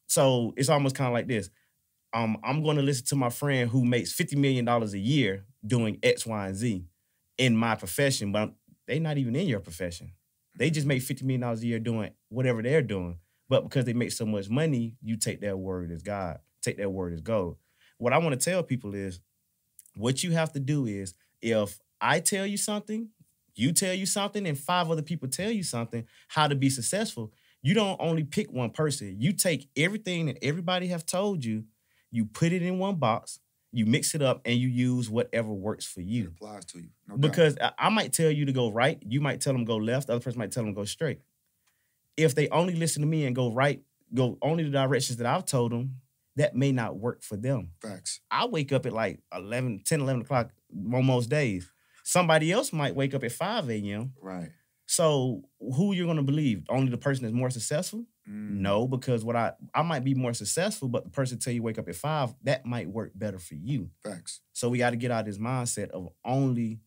So 0.07 0.53
it's 0.57 0.69
almost 0.69 0.95
kind 0.95 1.07
of 1.07 1.13
like 1.13 1.27
this. 1.27 1.49
Um, 2.13 2.37
I'm 2.43 2.61
going 2.63 2.75
to 2.75 2.81
listen 2.81 3.05
to 3.07 3.15
my 3.15 3.29
friend 3.29 3.69
who 3.69 3.85
makes 3.85 4.13
$50 4.13 4.35
million 4.35 4.67
a 4.67 4.85
year 4.97 5.45
doing 5.65 5.97
X, 6.03 6.25
Y, 6.25 6.47
and 6.47 6.55
Z 6.55 6.85
in 7.37 7.55
my 7.55 7.75
profession, 7.75 8.31
but 8.33 8.53
they're 8.85 8.99
not 8.99 9.17
even 9.17 9.35
in 9.35 9.47
your 9.47 9.61
profession. 9.61 10.11
They 10.55 10.69
just 10.69 10.87
make 10.87 11.01
$50 11.01 11.23
million 11.23 11.43
a 11.43 11.55
year 11.55 11.79
doing 11.79 12.11
whatever 12.29 12.61
they're 12.61 12.81
doing. 12.81 13.17
But 13.49 13.63
because 13.63 13.85
they 13.85 13.93
make 13.93 14.11
so 14.11 14.25
much 14.25 14.49
money, 14.49 14.95
you 15.01 15.17
take 15.17 15.41
their 15.41 15.57
word 15.57 15.91
as 15.91 16.03
God, 16.03 16.39
take 16.61 16.77
their 16.77 16.89
word 16.89 17.13
as 17.13 17.21
gold. 17.21 17.57
What 17.97 18.13
I 18.13 18.17
want 18.17 18.39
to 18.39 18.49
tell 18.49 18.63
people 18.63 18.93
is 18.93 19.19
what 19.95 20.23
you 20.23 20.31
have 20.31 20.53
to 20.53 20.59
do 20.59 20.85
is 20.85 21.13
if 21.41 21.79
I 21.99 22.19
tell 22.19 22.45
you 22.45 22.57
something, 22.57 23.09
you 23.55 23.73
tell 23.73 23.93
you 23.93 24.05
something, 24.05 24.47
and 24.47 24.57
five 24.57 24.89
other 24.89 25.01
people 25.01 25.27
tell 25.27 25.51
you 25.51 25.63
something, 25.63 26.05
how 26.29 26.47
to 26.47 26.55
be 26.55 26.69
successful, 26.69 27.33
you 27.61 27.73
don't 27.73 27.99
only 27.99 28.23
pick 28.23 28.51
one 28.51 28.69
person. 28.69 29.17
You 29.19 29.33
take 29.33 29.69
everything 29.75 30.27
that 30.27 30.37
everybody 30.41 30.87
have 30.87 31.05
told 31.05 31.43
you, 31.43 31.65
you 32.09 32.25
put 32.25 32.53
it 32.53 32.61
in 32.61 32.79
one 32.79 32.95
box, 32.95 33.39
you 33.71 33.85
mix 33.85 34.13
it 34.15 34.21
up, 34.21 34.41
and 34.45 34.57
you 34.57 34.67
use 34.67 35.09
whatever 35.09 35.51
works 35.53 35.85
for 35.85 36.01
It 36.01 36.07
you. 36.07 36.27
applies 36.35 36.65
to 36.65 36.79
you. 36.79 36.89
No. 37.07 37.17
Because 37.17 37.57
I, 37.61 37.71
I 37.77 37.89
might 37.89 38.11
tell 38.13 38.29
you 38.31 38.45
to 38.45 38.51
go 38.51 38.69
right, 38.71 39.01
you 39.07 39.21
might 39.21 39.41
tell 39.41 39.53
them 39.53 39.65
go 39.65 39.77
left, 39.77 40.07
the 40.07 40.13
other 40.13 40.23
person 40.23 40.39
might 40.39 40.51
tell 40.51 40.63
them 40.63 40.73
go 40.73 40.83
straight. 40.85 41.19
If 42.17 42.35
they 42.35 42.49
only 42.49 42.75
listen 42.75 43.01
to 43.01 43.07
me 43.07 43.25
and 43.25 43.35
go 43.35 43.51
right, 43.53 43.81
go 44.13 44.37
only 44.41 44.63
the 44.63 44.69
directions 44.69 45.17
that 45.17 45.27
I've 45.27 45.45
told 45.45 45.71
them, 45.71 46.01
that 46.35 46.55
may 46.55 46.71
not 46.71 46.97
work 46.97 47.23
for 47.23 47.35
them. 47.37 47.71
facts. 47.81 48.19
I 48.29 48.45
wake 48.45 48.71
up 48.71 48.85
at 48.85 48.93
like 48.93 49.19
11, 49.35 49.81
10, 49.85 50.01
11 50.01 50.21
o'clock 50.21 50.51
on 50.93 51.05
most 51.05 51.29
days. 51.29 51.69
Somebody 52.03 52.51
else 52.51 52.73
might 52.73 52.95
wake 52.95 53.13
up 53.13 53.23
at 53.23 53.31
5 53.31 53.69
a.m. 53.69 54.13
Right. 54.21 54.49
So 54.85 55.43
who 55.59 55.93
you're 55.93 56.07
gonna 56.07 56.23
believe? 56.23 56.63
Only 56.69 56.89
the 56.91 56.97
person 56.97 57.23
that's 57.23 57.33
more 57.33 57.49
successful? 57.49 58.05
Mm. 58.31 58.59
No, 58.61 58.87
because 58.87 59.25
what 59.25 59.35
I 59.35 59.53
I 59.73 59.81
might 59.81 60.03
be 60.03 60.13
more 60.13 60.33
successful, 60.33 60.87
but 60.87 61.03
the 61.03 61.09
person 61.09 61.39
tell 61.39 61.53
you 61.53 61.63
wake 61.63 61.77
up 61.77 61.89
at 61.89 61.95
five, 61.95 62.33
that 62.43 62.65
might 62.65 62.87
work 62.89 63.11
better 63.15 63.39
for 63.39 63.55
you. 63.55 63.89
Facts. 64.03 64.41
So 64.53 64.69
we 64.69 64.77
got 64.77 64.91
to 64.91 64.95
get 64.95 65.11
out 65.11 65.21
of 65.21 65.25
this 65.25 65.37
mindset 65.37 65.89
of 65.89 66.09
only 66.23 66.79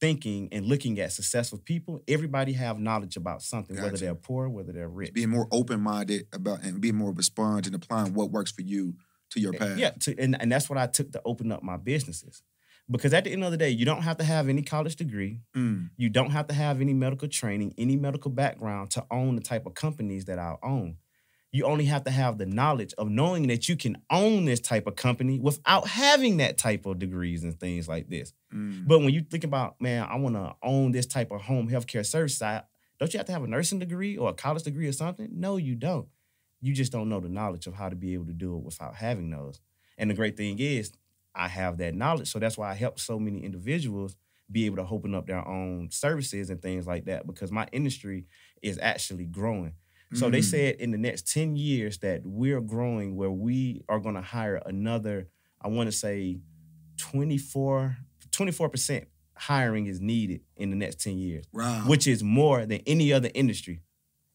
thinking 0.00 0.48
and 0.52 0.66
looking 0.66 1.00
at 1.00 1.12
successful 1.12 1.58
people. 1.58 2.02
Everybody 2.06 2.52
have 2.52 2.78
knowledge 2.78 3.16
about 3.16 3.42
something, 3.42 3.80
whether 3.80 3.96
they're 3.96 4.14
poor, 4.14 4.48
whether 4.48 4.72
they're 4.72 4.88
rich. 4.88 5.14
Being 5.14 5.30
more 5.30 5.48
open 5.50 5.80
minded 5.80 6.26
about 6.32 6.62
and 6.62 6.80
being 6.80 6.96
more 6.96 7.10
of 7.10 7.18
a 7.18 7.22
sponge 7.22 7.66
and 7.66 7.74
applying 7.74 8.14
what 8.14 8.30
works 8.30 8.52
for 8.52 8.62
you 8.62 8.94
to 9.30 9.40
your 9.40 9.52
path. 9.52 9.78
Eh, 9.78 9.80
Yeah, 9.80 9.90
to, 9.90 10.18
and, 10.18 10.40
and 10.40 10.52
that's 10.52 10.68
what 10.68 10.78
I 10.78 10.86
took 10.86 11.12
to 11.12 11.22
open 11.24 11.50
up 11.50 11.62
my 11.62 11.76
businesses. 11.76 12.42
Because 12.90 13.14
at 13.14 13.24
the 13.24 13.32
end 13.32 13.44
of 13.44 13.50
the 13.50 13.56
day, 13.56 13.70
you 13.70 13.86
don't 13.86 14.02
have 14.02 14.18
to 14.18 14.24
have 14.24 14.48
any 14.48 14.62
college 14.62 14.96
degree. 14.96 15.40
Mm. 15.56 15.90
You 15.96 16.10
don't 16.10 16.30
have 16.30 16.48
to 16.48 16.54
have 16.54 16.80
any 16.80 16.92
medical 16.92 17.28
training, 17.28 17.74
any 17.78 17.96
medical 17.96 18.30
background 18.30 18.90
to 18.92 19.06
own 19.10 19.36
the 19.36 19.42
type 19.42 19.64
of 19.64 19.74
companies 19.74 20.26
that 20.26 20.38
I 20.38 20.56
own. 20.62 20.98
You 21.50 21.64
only 21.64 21.84
have 21.84 22.04
to 22.04 22.10
have 22.10 22.36
the 22.36 22.46
knowledge 22.46 22.94
of 22.98 23.08
knowing 23.08 23.46
that 23.46 23.68
you 23.68 23.76
can 23.76 23.96
own 24.10 24.44
this 24.44 24.60
type 24.60 24.86
of 24.86 24.96
company 24.96 25.38
without 25.38 25.86
having 25.86 26.38
that 26.38 26.58
type 26.58 26.84
of 26.84 26.98
degrees 26.98 27.44
and 27.44 27.58
things 27.58 27.88
like 27.88 28.10
this. 28.10 28.32
Mm. 28.52 28.86
But 28.86 28.98
when 28.98 29.14
you 29.14 29.22
think 29.22 29.44
about, 29.44 29.80
man, 29.80 30.06
I 30.10 30.16
want 30.16 30.34
to 30.34 30.56
own 30.62 30.90
this 30.90 31.06
type 31.06 31.30
of 31.30 31.42
home 31.42 31.70
healthcare 31.70 32.04
service 32.04 32.36
side, 32.36 32.64
don't 32.98 33.12
you 33.12 33.18
have 33.18 33.26
to 33.26 33.32
have 33.32 33.44
a 33.44 33.46
nursing 33.46 33.78
degree 33.78 34.16
or 34.16 34.30
a 34.30 34.34
college 34.34 34.64
degree 34.64 34.88
or 34.88 34.92
something? 34.92 35.28
No, 35.32 35.56
you 35.56 35.74
don't. 35.74 36.08
You 36.60 36.74
just 36.74 36.92
don't 36.92 37.08
know 37.08 37.20
the 37.20 37.28
knowledge 37.28 37.66
of 37.66 37.74
how 37.74 37.88
to 37.88 37.96
be 37.96 38.14
able 38.14 38.26
to 38.26 38.32
do 38.32 38.56
it 38.56 38.62
without 38.62 38.96
having 38.96 39.30
those. 39.30 39.60
And 39.96 40.10
the 40.10 40.14
great 40.14 40.36
thing 40.36 40.58
is, 40.58 40.92
I 41.34 41.48
have 41.48 41.78
that 41.78 41.94
knowledge. 41.94 42.30
So 42.30 42.38
that's 42.38 42.56
why 42.56 42.70
I 42.70 42.74
help 42.74 42.98
so 43.00 43.18
many 43.18 43.42
individuals 43.44 44.16
be 44.50 44.66
able 44.66 44.76
to 44.76 44.86
open 44.88 45.14
up 45.14 45.26
their 45.26 45.46
own 45.46 45.90
services 45.90 46.50
and 46.50 46.60
things 46.60 46.86
like 46.86 47.06
that 47.06 47.26
because 47.26 47.50
my 47.50 47.66
industry 47.72 48.26
is 48.62 48.78
actually 48.80 49.24
growing. 49.26 49.72
So 50.12 50.30
they 50.30 50.40
Mm. 50.40 50.44
said 50.44 50.74
in 50.76 50.90
the 50.92 50.98
next 50.98 51.32
10 51.32 51.56
years 51.56 51.98
that 51.98 52.20
we're 52.24 52.60
growing 52.60 53.16
where 53.16 53.32
we 53.32 53.82
are 53.88 53.98
going 53.98 54.14
to 54.14 54.20
hire 54.20 54.62
another, 54.64 55.28
I 55.60 55.68
want 55.68 55.88
to 55.88 55.92
say 55.92 56.38
24, 56.98 57.96
24% 58.30 59.06
hiring 59.36 59.86
is 59.86 60.00
needed 60.00 60.40
in 60.56 60.70
the 60.70 60.76
next 60.76 61.00
10 61.02 61.18
years, 61.18 61.44
Wow. 61.52 61.84
which 61.86 62.06
is 62.06 62.22
more 62.22 62.66
than 62.66 62.80
any 62.86 63.12
other 63.12 63.30
industry. 63.34 63.80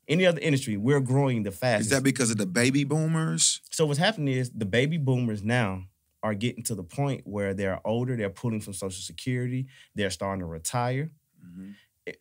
Any 0.07 0.25
other 0.25 0.39
industry, 0.41 0.75
we're 0.75 0.99
growing 1.01 1.43
the 1.43 1.51
fastest. 1.51 1.91
is 1.91 1.97
that 1.97 2.03
because 2.03 2.31
of 2.31 2.37
the 2.37 2.45
baby 2.47 2.83
boomers? 2.83 3.61
so 3.69 3.85
what's 3.85 3.99
happening 3.99 4.33
is 4.33 4.49
the 4.49 4.65
baby 4.65 4.97
boomers 4.97 5.43
now 5.43 5.85
are 6.23 6.33
getting 6.33 6.63
to 6.63 6.75
the 6.75 6.83
point 6.83 7.21
where 7.25 7.53
they're 7.53 7.79
older, 7.87 8.15
they're 8.15 8.29
pulling 8.29 8.59
from 8.61 8.73
Social 8.73 9.01
Security, 9.01 9.67
they're 9.95 10.09
starting 10.09 10.41
to 10.41 10.45
retire. 10.45 11.11
Mhm. 11.45 11.75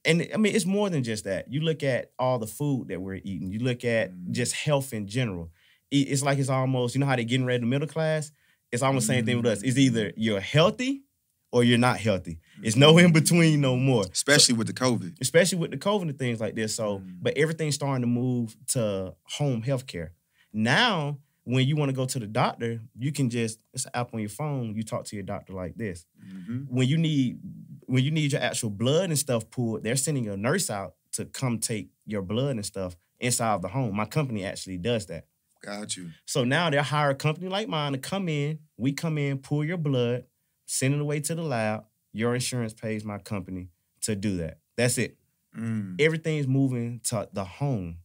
and 0.04 0.28
I 0.34 0.36
mean, 0.36 0.54
it's 0.54 0.66
more 0.66 0.90
than 0.90 1.02
just 1.02 1.24
that. 1.24 1.50
You 1.50 1.60
look 1.60 1.82
at 1.82 2.12
all 2.18 2.38
the 2.38 2.46
food 2.46 2.88
that 2.88 3.00
we're 3.00 3.20
eating. 3.24 3.50
You 3.50 3.60
look 3.60 3.84
at 3.86 4.12
Mm. 4.12 4.32
just 4.32 4.52
health 4.54 4.92
in 4.92 5.06
general. 5.06 5.50
It's 5.90 6.22
like 6.22 6.38
it's 6.38 6.50
almost, 6.50 6.94
you 6.94 6.98
know 7.00 7.06
how 7.06 7.16
they're 7.16 7.24
getting 7.24 7.46
ready 7.46 7.60
to 7.60 7.66
middle 7.66 7.88
class? 7.88 8.30
It's 8.70 8.82
almost 8.82 9.06
the 9.06 9.14
same 9.14 9.24
thing 9.24 9.38
with 9.38 9.46
us. 9.46 9.62
It's 9.62 9.78
either 9.78 10.12
you're 10.14 10.40
healthy 10.40 11.04
or 11.52 11.64
you're 11.64 11.78
not 11.78 11.98
healthy. 12.00 12.38
It's 12.62 12.76
no 12.76 12.98
in 12.98 13.12
between 13.12 13.62
no 13.62 13.76
more. 13.76 14.04
Especially 14.12 14.54
with 14.54 14.66
the 14.66 14.74
COVID. 14.74 15.16
Especially 15.22 15.56
with 15.56 15.70
the 15.70 15.78
COVID 15.78 16.02
and 16.10 16.18
things 16.18 16.38
like 16.38 16.54
this. 16.54 16.74
So, 16.74 16.98
Mm. 16.98 17.22
but 17.22 17.38
everything's 17.38 17.76
starting 17.76 18.02
to 18.02 18.06
move 18.08 18.54
to 18.74 19.14
home 19.38 19.62
health 19.62 19.86
care. 19.86 20.12
Now, 20.52 21.18
when 21.50 21.66
you 21.66 21.76
want 21.76 21.88
to 21.88 21.94
go 21.94 22.04
to 22.04 22.18
the 22.18 22.26
doctor, 22.26 22.78
you 22.98 23.10
can 23.10 23.30
just, 23.30 23.58
it's 23.72 23.86
an 23.86 23.92
app 23.94 24.12
on 24.12 24.20
your 24.20 24.28
phone. 24.28 24.74
You 24.76 24.82
talk 24.82 25.04
to 25.06 25.16
your 25.16 25.22
doctor 25.24 25.54
like 25.54 25.76
this 25.76 26.04
Mhm. 26.22 26.66
when 26.68 26.86
you 26.86 26.98
need 26.98 27.38
when 27.86 28.04
you 28.04 28.10
need 28.10 28.32
your 28.32 28.42
actual 28.42 28.68
blood 28.68 29.08
and 29.08 29.18
stuff 29.18 29.48
pulled, 29.48 29.82
they're 29.82 29.96
sending 29.96 30.28
a 30.28 30.36
nurse 30.36 30.68
out 30.68 30.96
to 31.12 31.24
come 31.24 31.58
take 31.58 31.88
your 32.04 32.20
blood 32.20 32.56
and 32.56 32.66
stuff 32.66 32.96
inside 33.18 33.54
of 33.54 33.62
the 33.62 33.68
home. 33.68 33.96
My 33.96 34.04
company 34.04 34.44
actually 34.44 34.76
does 34.76 35.06
that. 35.06 35.26
Got 35.62 35.96
you. 35.96 36.10
So 36.26 36.44
now 36.44 36.68
they'll 36.68 36.82
hire 36.82 37.08
a 37.10 37.14
company 37.14 37.48
like 37.48 37.66
mine 37.66 37.92
to 37.92 37.98
come 37.98 38.28
in. 38.28 38.58
We 38.76 38.92
come 38.92 39.16
in, 39.16 39.38
pull 39.38 39.64
your 39.64 39.78
blood, 39.78 40.24
send 40.66 40.92
it 40.94 41.00
away 41.00 41.20
to 41.20 41.34
the 41.34 41.42
lab. 41.42 41.86
Your 42.12 42.34
insurance 42.34 42.74
pays 42.74 43.04
my 43.06 43.16
company 43.18 43.70
to 44.02 44.14
do 44.14 44.36
that. 44.36 44.58
That's 44.76 44.98
it. 44.98 45.16
Mm. 45.56 45.98
Everything's 45.98 46.46
moving 46.46 47.00
to 47.04 47.26
the 47.32 47.44
home. 47.44 48.00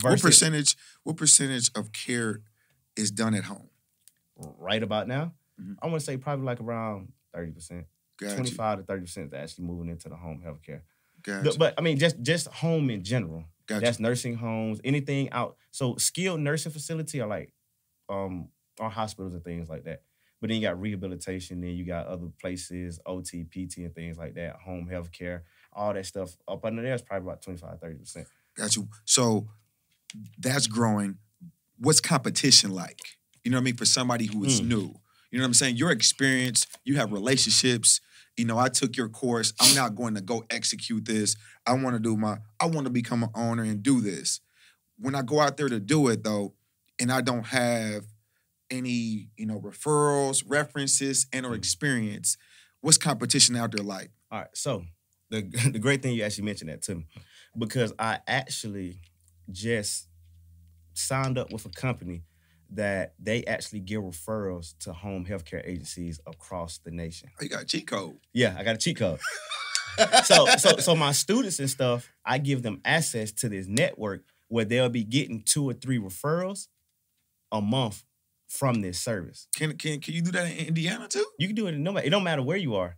What 0.00 0.20
percentage? 0.20 0.76
What 1.04 1.16
percentage 1.16 1.70
of 1.76 1.92
care 1.92 2.40
is 2.96 3.10
done 3.10 3.34
at 3.34 3.44
home? 3.44 3.68
right 4.58 4.82
about 4.82 5.06
now, 5.06 5.32
Mhm. 5.60 5.76
I 5.82 5.86
want 5.86 6.00
to 6.00 6.04
say 6.04 6.16
probably 6.16 6.44
like 6.44 6.60
around 6.60 7.12
30%. 7.32 7.86
25 8.18 8.78
to 8.78 8.84
30% 8.84 9.26
is 9.26 9.32
actually 9.32 9.64
moving 9.66 9.88
into 9.88 10.08
the 10.08 10.16
home 10.16 10.42
healthcare. 10.44 10.82
you. 11.26 11.42
Got 11.44 11.58
But, 11.58 11.74
I 11.78 11.80
mean, 11.82 11.98
just 11.98 12.20
just 12.22 12.46
home 12.48 12.90
in 12.90 13.04
general. 13.04 13.44
Got 13.66 13.82
That's 13.82 14.00
nursing 14.00 14.34
homes, 14.34 14.80
anything 14.84 15.30
out. 15.30 15.56
So 15.70 15.96
skilled 15.96 16.40
nursing 16.40 16.72
facility 16.72 17.20
are 17.20 17.28
like 17.28 17.52
um 18.08 18.48
are 18.80 18.90
hospitals 18.90 19.34
and 19.34 19.44
things 19.44 19.68
like 19.68 19.84
that. 19.84 20.02
But 20.40 20.48
then 20.48 20.56
you 20.60 20.66
got 20.66 20.80
rehabilitation, 20.80 21.60
then 21.60 21.70
you 21.70 21.84
got 21.84 22.06
other 22.08 22.28
places, 22.40 22.98
OT, 23.06 23.44
PT, 23.44 23.84
and 23.84 23.94
things 23.94 24.18
like 24.18 24.34
that, 24.34 24.56
home 24.56 24.88
health 24.88 25.12
care, 25.12 25.44
all 25.72 25.94
that 25.94 26.04
stuff. 26.06 26.36
Up 26.48 26.64
under 26.64 26.82
there 26.82 26.94
is 26.94 27.02
probably 27.02 27.28
about 27.28 27.42
25, 27.42 27.78
30%. 27.80 28.26
Got 28.56 28.74
you. 28.74 28.88
So 29.04 29.48
that's 30.38 30.66
growing. 30.66 31.18
What's 31.82 32.00
competition 32.00 32.70
like? 32.70 33.00
You 33.44 33.50
know 33.50 33.56
what 33.56 33.62
I 33.62 33.64
mean? 33.64 33.76
For 33.76 33.84
somebody 33.84 34.26
who 34.26 34.44
is 34.44 34.60
Mm. 34.60 34.68
new. 34.68 35.00
You 35.30 35.38
know 35.38 35.42
what 35.44 35.48
I'm 35.48 35.54
saying? 35.54 35.76
Your 35.76 35.90
experience, 35.90 36.66
you 36.84 36.96
have 36.96 37.10
relationships. 37.10 38.00
You 38.36 38.44
know, 38.44 38.56
I 38.56 38.68
took 38.68 38.96
your 38.96 39.08
course. 39.08 39.52
I'm 39.58 39.74
not 39.74 39.94
going 39.96 40.14
to 40.14 40.20
go 40.20 40.44
execute 40.48 41.04
this. 41.06 41.34
I 41.66 41.72
want 41.72 41.96
to 41.96 42.00
do 42.00 42.16
my, 42.16 42.38
I 42.60 42.66
want 42.66 42.84
to 42.86 42.90
become 42.90 43.24
an 43.24 43.30
owner 43.34 43.62
and 43.64 43.82
do 43.82 44.00
this. 44.00 44.40
When 44.98 45.14
I 45.16 45.22
go 45.22 45.40
out 45.40 45.56
there 45.56 45.68
to 45.68 45.80
do 45.80 46.06
it 46.08 46.22
though, 46.22 46.54
and 47.00 47.10
I 47.10 47.20
don't 47.20 47.46
have 47.46 48.04
any, 48.70 49.30
you 49.36 49.46
know, 49.46 49.58
referrals, 49.60 50.44
references, 50.46 51.26
and 51.32 51.44
or 51.44 51.50
Mm. 51.52 51.56
experience, 51.56 52.36
what's 52.80 52.98
competition 52.98 53.56
out 53.56 53.72
there 53.72 53.84
like? 53.84 54.10
All 54.30 54.40
right. 54.40 54.48
So 54.54 54.86
the 55.30 55.42
the 55.72 55.78
great 55.80 56.02
thing 56.02 56.14
you 56.14 56.22
actually 56.22 56.44
mentioned 56.44 56.70
that 56.70 56.82
to 56.82 56.94
me, 56.94 57.06
because 57.58 57.92
I 57.98 58.20
actually 58.28 59.00
just 59.50 60.08
signed 60.94 61.38
up 61.38 61.52
with 61.52 61.66
a 61.66 61.70
company 61.70 62.24
that 62.70 63.14
they 63.18 63.44
actually 63.44 63.80
give 63.80 64.02
referrals 64.02 64.74
to 64.80 64.92
home 64.92 65.26
healthcare 65.26 65.66
agencies 65.66 66.20
across 66.26 66.78
the 66.78 66.90
nation. 66.90 67.28
Oh, 67.38 67.42
you 67.42 67.50
got 67.50 67.62
a 67.62 67.66
cheat 67.66 67.86
code. 67.86 68.16
Yeah, 68.32 68.56
I 68.58 68.64
got 68.64 68.74
a 68.74 68.78
cheat 68.78 68.96
code. 68.96 69.20
so 70.24 70.46
so 70.56 70.76
so 70.78 70.96
my 70.96 71.12
students 71.12 71.58
and 71.58 71.68
stuff, 71.68 72.10
I 72.24 72.38
give 72.38 72.62
them 72.62 72.80
access 72.84 73.30
to 73.32 73.48
this 73.48 73.66
network 73.66 74.22
where 74.48 74.64
they'll 74.64 74.88
be 74.88 75.04
getting 75.04 75.42
two 75.42 75.68
or 75.68 75.74
three 75.74 75.98
referrals 75.98 76.68
a 77.50 77.60
month 77.60 78.04
from 78.48 78.80
this 78.80 78.98
service. 79.00 79.48
Can 79.56 79.76
can 79.76 80.00
can 80.00 80.14
you 80.14 80.22
do 80.22 80.32
that 80.32 80.50
in 80.50 80.68
Indiana 80.68 81.08
too? 81.08 81.24
You 81.38 81.46
can 81.46 81.56
do 81.56 81.66
it 81.66 81.74
in 81.74 81.82
no 81.82 81.92
matter 81.92 82.06
it 82.06 82.10
don't 82.10 82.24
matter 82.24 82.42
where 82.42 82.56
you 82.56 82.74
are. 82.76 82.96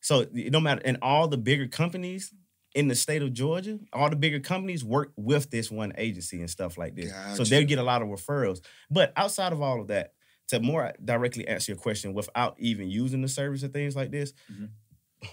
So 0.00 0.20
it 0.20 0.52
don't 0.52 0.62
matter 0.62 0.82
and 0.84 0.98
all 1.02 1.26
the 1.26 1.38
bigger 1.38 1.66
companies 1.66 2.32
in 2.76 2.88
the 2.88 2.94
state 2.94 3.22
of 3.22 3.32
Georgia, 3.32 3.78
all 3.92 4.10
the 4.10 4.16
bigger 4.16 4.38
companies 4.38 4.84
work 4.84 5.10
with 5.16 5.50
this 5.50 5.70
one 5.70 5.94
agency 5.96 6.40
and 6.40 6.50
stuff 6.50 6.76
like 6.76 6.94
this. 6.94 7.10
So 7.34 7.42
they'll 7.44 7.66
get 7.66 7.78
a 7.78 7.82
lot 7.82 8.02
of 8.02 8.08
referrals. 8.08 8.60
But 8.90 9.12
outside 9.16 9.52
of 9.54 9.62
all 9.62 9.80
of 9.80 9.86
that, 9.88 10.12
to 10.48 10.60
more 10.60 10.92
directly 11.02 11.48
answer 11.48 11.72
your 11.72 11.78
question 11.80 12.12
without 12.12 12.54
even 12.60 12.88
using 12.90 13.22
the 13.22 13.28
service 13.28 13.62
and 13.62 13.72
things 13.72 13.96
like 13.96 14.10
this, 14.10 14.34
Mhm. 14.52 14.68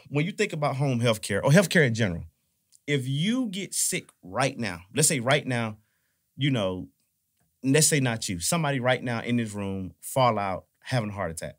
when 0.07 0.25
you 0.25 0.31
think 0.31 0.53
about 0.53 0.77
home 0.77 1.01
health 1.01 1.21
care 1.21 1.43
or 1.43 1.51
healthcare 1.51 1.85
in 1.85 1.93
general, 1.93 2.23
if 2.87 3.07
you 3.07 3.47
get 3.49 3.73
sick 3.73 4.09
right 4.23 4.57
now, 4.57 4.79
let's 4.95 5.09
say 5.09 5.19
right 5.19 5.45
now, 5.45 5.77
you 6.37 6.49
know, 6.49 6.87
let's 7.61 7.87
say 7.87 7.99
not 7.99 8.27
you, 8.29 8.39
somebody 8.39 8.79
right 8.79 9.03
now 9.03 9.21
in 9.21 9.35
this 9.35 9.51
room 9.51 9.93
fall 9.99 10.39
out 10.39 10.65
having 10.83 11.09
a 11.09 11.13
heart 11.13 11.31
attack. 11.31 11.57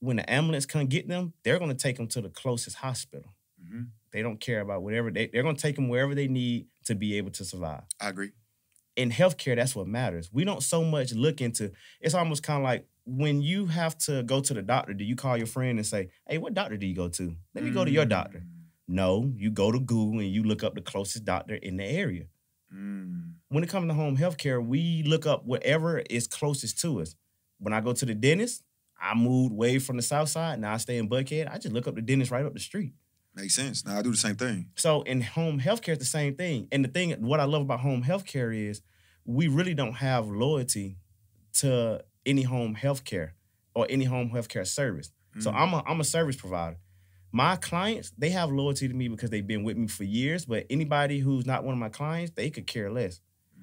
When 0.00 0.16
the 0.16 0.28
ambulance 0.32 0.64
come 0.66 0.86
get 0.86 1.06
them, 1.08 1.34
they're 1.44 1.58
going 1.58 1.70
to 1.70 1.76
take 1.76 1.96
them 1.98 2.08
to 2.08 2.22
the 2.22 2.30
closest 2.30 2.76
hospital. 2.76 3.34
Mhm. 3.62 3.90
They 4.12 4.22
don't 4.22 4.40
care 4.40 4.60
about 4.60 4.82
whatever 4.82 5.10
they, 5.10 5.28
they're 5.28 5.42
going 5.42 5.56
to 5.56 5.62
take 5.62 5.76
them 5.76 5.88
wherever 5.88 6.14
they 6.14 6.28
need 6.28 6.66
to 6.84 6.94
be 6.94 7.16
able 7.16 7.30
to 7.32 7.44
survive 7.44 7.82
I 8.00 8.08
agree. 8.08 8.32
in 8.96 9.10
healthcare, 9.10 9.56
that's 9.56 9.74
what 9.74 9.86
matters. 9.86 10.30
We 10.32 10.44
don't 10.44 10.62
so 10.62 10.84
much 10.84 11.12
look 11.12 11.40
into 11.40 11.72
it's 12.00 12.14
almost 12.14 12.42
kind 12.42 12.58
of 12.58 12.64
like 12.64 12.86
when 13.04 13.42
you 13.42 13.66
have 13.66 13.98
to 13.98 14.22
go 14.22 14.40
to 14.40 14.54
the 14.54 14.62
doctor, 14.62 14.94
do 14.94 15.04
you 15.04 15.16
call 15.16 15.36
your 15.36 15.46
friend 15.46 15.78
and 15.78 15.86
say, 15.86 16.10
Hey, 16.28 16.38
what 16.38 16.54
doctor 16.54 16.76
do 16.76 16.86
you 16.86 16.94
go 16.94 17.08
to? 17.08 17.36
Let 17.54 17.64
me 17.64 17.70
go 17.70 17.84
to 17.84 17.90
your 17.90 18.04
doctor. 18.04 18.38
Mm. 18.38 18.62
No, 18.88 19.32
you 19.36 19.50
go 19.50 19.72
to 19.72 19.80
Google 19.80 20.20
and 20.20 20.30
you 20.30 20.42
look 20.42 20.62
up 20.62 20.74
the 20.74 20.82
closest 20.82 21.24
doctor 21.24 21.54
in 21.54 21.76
the 21.76 21.84
area. 21.84 22.24
Mm. 22.74 23.32
When 23.48 23.64
it 23.64 23.70
comes 23.70 23.88
to 23.88 23.94
home 23.94 24.16
healthcare, 24.16 24.64
we 24.64 25.02
look 25.04 25.26
up 25.26 25.44
whatever 25.44 25.98
is 25.98 26.26
closest 26.26 26.80
to 26.80 27.00
us. 27.00 27.14
When 27.58 27.72
I 27.72 27.80
go 27.80 27.92
to 27.92 28.04
the 28.04 28.14
dentist, 28.14 28.62
I 29.00 29.14
moved 29.14 29.52
way 29.52 29.78
from 29.78 29.96
the 29.96 30.02
south 30.02 30.28
side. 30.28 30.60
Now 30.60 30.74
I 30.74 30.76
stay 30.76 30.98
in 30.98 31.08
Buckhead. 31.08 31.52
I 31.52 31.58
just 31.58 31.74
look 31.74 31.88
up 31.88 31.96
the 31.96 32.02
dentist 32.02 32.30
right 32.30 32.44
up 32.44 32.54
the 32.54 32.60
street. 32.60 32.92
Makes 33.34 33.54
sense. 33.54 33.84
Now 33.86 33.98
I 33.98 34.02
do 34.02 34.10
the 34.10 34.16
same 34.16 34.36
thing. 34.36 34.70
So 34.76 35.02
in 35.02 35.22
home 35.22 35.60
healthcare, 35.60 35.90
it's 35.94 36.00
the 36.00 36.04
same 36.04 36.34
thing. 36.34 36.68
And 36.70 36.84
the 36.84 36.88
thing, 36.88 37.12
what 37.22 37.40
I 37.40 37.44
love 37.44 37.62
about 37.62 37.80
home 37.80 38.02
healthcare 38.02 38.54
is 38.54 38.82
we 39.24 39.48
really 39.48 39.74
don't 39.74 39.94
have 39.94 40.28
loyalty 40.28 40.98
to 41.54 42.04
any 42.26 42.42
home 42.42 42.76
healthcare 42.76 43.30
or 43.74 43.86
any 43.88 44.04
home 44.04 44.30
healthcare 44.30 44.66
service. 44.66 45.12
So 45.38 45.50
Mm. 45.50 45.54
I'm 45.54 45.72
a 45.72 45.82
I'm 45.86 46.00
a 46.00 46.04
service 46.04 46.36
provider. 46.36 46.76
My 47.34 47.56
clients, 47.56 48.12
they 48.18 48.28
have 48.30 48.50
loyalty 48.50 48.86
to 48.88 48.92
me 48.94 49.08
because 49.08 49.30
they've 49.30 49.46
been 49.46 49.64
with 49.64 49.78
me 49.78 49.86
for 49.86 50.04
years. 50.04 50.44
But 50.44 50.66
anybody 50.68 51.18
who's 51.20 51.46
not 51.46 51.64
one 51.64 51.72
of 51.72 51.78
my 51.78 51.88
clients, 51.88 52.32
they 52.34 52.50
could 52.50 52.66
care 52.66 52.90
less. 52.92 53.20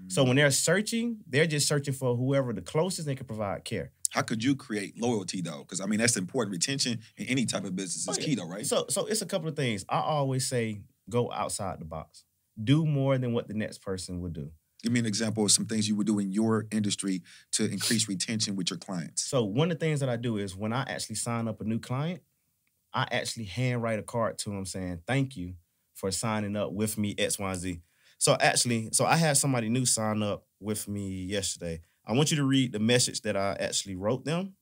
So 0.08 0.24
when 0.24 0.38
they're 0.38 0.50
searching, 0.50 1.18
they're 1.28 1.46
just 1.46 1.68
searching 1.68 1.94
for 1.94 2.16
whoever 2.16 2.54
the 2.54 2.62
closest 2.64 3.06
they 3.06 3.14
can 3.16 3.28
provide 3.28 3.66
care. 3.66 3.92
How 4.10 4.22
could 4.22 4.44
you 4.44 4.56
create 4.56 5.00
loyalty 5.00 5.42
though? 5.42 5.60
Because 5.60 5.82
I 5.82 5.86
mean 5.86 6.00
that's 6.00 6.18
important. 6.18 6.52
Retention 6.52 7.00
in 7.18 7.26
any 7.28 7.46
type 7.46 7.64
of 7.66 7.76
business 7.76 8.08
is 8.08 8.10
Oh, 8.10 8.14
yeah. 8.20 8.26
key 8.26 8.36
though, 8.36 8.48
right? 8.48 8.66
So 8.66 8.86
so 8.90 9.06
it's 9.06 9.22
a 9.22 9.26
couple 9.26 9.48
of 9.48 9.56
things. 9.56 9.86
I 9.90 10.00
always 10.00 10.48
say 10.48 10.82
go 11.10 11.32
outside 11.32 11.80
the 11.80 11.86
box. 11.86 12.24
Do 12.62 12.86
more 12.86 13.18
than 13.18 13.34
what 13.34 13.48
the 13.48 13.54
next 13.54 13.80
person 13.80 14.22
would 14.22 14.34
do. 14.34 14.52
Give 14.84 14.92
me 14.94 15.00
an 15.00 15.06
example 15.06 15.44
of 15.46 15.52
some 15.52 15.66
things 15.66 15.88
you 15.90 15.96
would 15.96 16.08
do 16.08 16.20
in 16.20 16.32
your 16.32 16.66
industry 16.72 17.22
to 17.54 17.70
increase 17.70 18.08
retention 18.08 18.56
with 18.56 18.70
your 18.70 18.80
clients. 18.80 19.24
So 19.24 19.44
one 19.44 19.72
of 19.72 19.78
the 19.80 19.86
things 19.86 20.00
that 20.00 20.10
I 20.10 20.16
do 20.16 20.38
is 20.38 20.56
when 20.56 20.72
I 20.72 20.82
actually 20.84 21.16
sign 21.18 21.48
up 21.50 21.60
a 21.60 21.66
new 21.66 21.80
client, 21.80 22.22
I 22.94 23.06
actually 23.12 23.44
handwrite 23.46 24.00
a 24.00 24.04
card 24.04 24.38
to 24.40 24.50
them 24.50 24.66
saying 24.66 25.02
thank 25.06 25.36
you 25.36 25.56
for 25.96 26.12
signing 26.12 26.56
up 26.56 26.72
with 26.72 26.98
me 26.98 27.14
X 27.18 27.38
Y 27.38 27.54
Z. 27.56 27.82
So 28.18 28.38
actually, 28.40 28.90
so 28.92 29.06
I 29.06 29.16
had 29.16 29.38
somebody 29.38 29.70
new 29.70 29.86
sign 29.86 30.24
up 30.24 30.46
with 30.60 30.88
me 30.88 31.24
yesterday. 31.26 31.82
I 32.10 32.14
want 32.14 32.32
you 32.32 32.38
to 32.38 32.44
read 32.44 32.72
the 32.72 32.80
message 32.80 33.22
that 33.22 33.38
I 33.38 33.56
actually 33.60 33.96
wrote 33.96 34.26
them. 34.26 34.56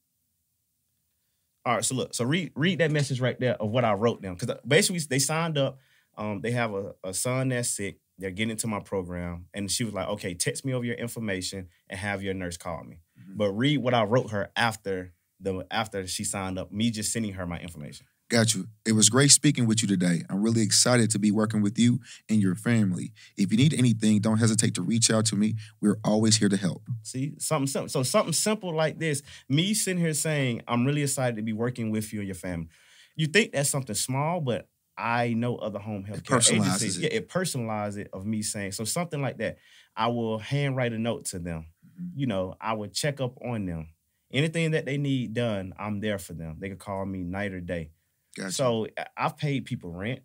All 1.65 1.75
right, 1.75 1.85
so 1.85 1.95
look, 1.95 2.13
so 2.13 2.25
read 2.25 2.51
read 2.55 2.79
that 2.79 2.91
message 2.91 3.21
right 3.21 3.39
there 3.39 3.55
of 3.55 3.69
what 3.69 3.85
I 3.85 3.93
wrote 3.93 4.21
them 4.21 4.35
because 4.35 4.57
basically 4.67 4.99
they 5.09 5.19
signed 5.19 5.57
up. 5.57 5.79
Um, 6.17 6.41
they 6.41 6.51
have 6.51 6.73
a, 6.73 6.93
a 7.03 7.13
son 7.13 7.49
that's 7.49 7.69
sick. 7.69 7.99
They're 8.17 8.31
getting 8.31 8.51
into 8.51 8.67
my 8.67 8.79
program, 8.81 9.45
and 9.53 9.71
she 9.71 9.83
was 9.85 9.93
like, 9.93 10.07
"Okay, 10.09 10.33
text 10.33 10.65
me 10.65 10.73
over 10.73 10.83
your 10.85 10.95
information 10.95 11.69
and 11.89 11.99
have 11.99 12.21
your 12.21 12.33
nurse 12.33 12.57
call 12.57 12.83
me." 12.83 12.99
Mhm. 13.19 13.37
But 13.37 13.51
read 13.51 13.77
what 13.77 13.93
I 13.93 14.03
wrote 14.03 14.31
her 14.31 14.49
after 14.55 15.13
the 15.39 15.65
after 15.71 16.05
she 16.07 16.23
signed 16.25 16.57
up. 16.59 16.71
Me 16.71 16.89
just 16.89 17.13
sending 17.13 17.33
her 17.33 17.45
my 17.45 17.59
information. 17.59 18.07
Got 18.29 18.53
you. 18.55 18.67
It 18.85 18.91
was 18.91 19.09
great 19.09 19.31
speaking 19.31 19.67
with 19.67 19.81
you 19.81 19.87
today. 19.87 20.23
I'm 20.29 20.41
really 20.41 20.61
excited 20.61 21.09
to 21.11 21.19
be 21.19 21.31
working 21.31 21.61
with 21.61 21.79
you 21.79 22.01
and 22.27 22.41
your 22.41 22.55
family. 22.55 23.13
If 23.37 23.51
you 23.51 23.57
need 23.57 23.73
anything, 23.73 24.19
don't 24.19 24.37
hesitate 24.37 24.75
to 24.75 24.81
reach 24.81 25.09
out 25.09 25.25
to 25.27 25.37
me. 25.37 25.55
We're 25.81 25.97
always 26.03 26.35
here 26.35 26.49
to 26.49 26.57
help. 26.57 26.83
See, 27.03 27.35
something 27.39 27.67
simple. 27.67 27.87
So 27.89 28.03
something 28.03 28.33
simple 28.33 28.75
like 28.75 28.99
this, 28.99 29.23
me 29.47 29.73
sitting 29.73 30.01
here 30.01 30.13
saying, 30.13 30.61
I'm 30.67 30.85
really 30.85 31.03
excited 31.03 31.37
to 31.37 31.41
be 31.41 31.53
working 31.53 31.89
with 31.89 32.11
you 32.11 32.19
and 32.19 32.27
your 32.27 32.35
family. 32.35 32.67
You 33.15 33.27
think 33.27 33.53
that's 33.53 33.69
something 33.69 33.95
small, 33.95 34.41
but 34.41 34.67
I 34.97 35.33
know 35.33 35.55
other 35.55 35.79
home 35.79 36.03
health 36.03 36.25
care 36.25 36.37
agencies. 36.37 36.97
it. 36.97 37.03
Yeah, 37.03 37.17
it 37.19 37.29
personalizes 37.29 37.97
it 37.99 38.09
of 38.11 38.25
me 38.25 38.41
saying. 38.41 38.73
So 38.73 38.83
something 38.83 39.21
like 39.21 39.37
that. 39.37 39.57
I 39.95 40.07
will 40.07 40.37
handwrite 40.37 40.91
a 40.91 40.99
note 40.99 41.25
to 41.25 41.39
them. 41.39 41.67
Mhm. 41.97 42.11
You 42.15 42.27
know, 42.27 42.55
I 42.59 42.73
would 42.73 42.93
check 42.93 43.21
up 43.21 43.37
on 43.41 43.65
them. 43.65 43.87
Anything 44.33 44.71
that 44.71 44.85
they 44.85 44.97
need 44.97 45.33
done, 45.33 45.73
I'm 45.79 46.01
there 46.01 46.19
for 46.19 46.33
them. 46.33 46.57
They 46.59 46.67
could 46.67 46.79
call 46.79 47.05
me 47.05 47.23
night 47.23 47.53
or 47.53 47.61
day. 47.61 47.91
Got 48.37 48.45
you. 48.45 48.51
So 48.51 48.87
I've 49.15 49.37
paid 49.37 49.65
people 49.65 49.91
rent 49.91 50.19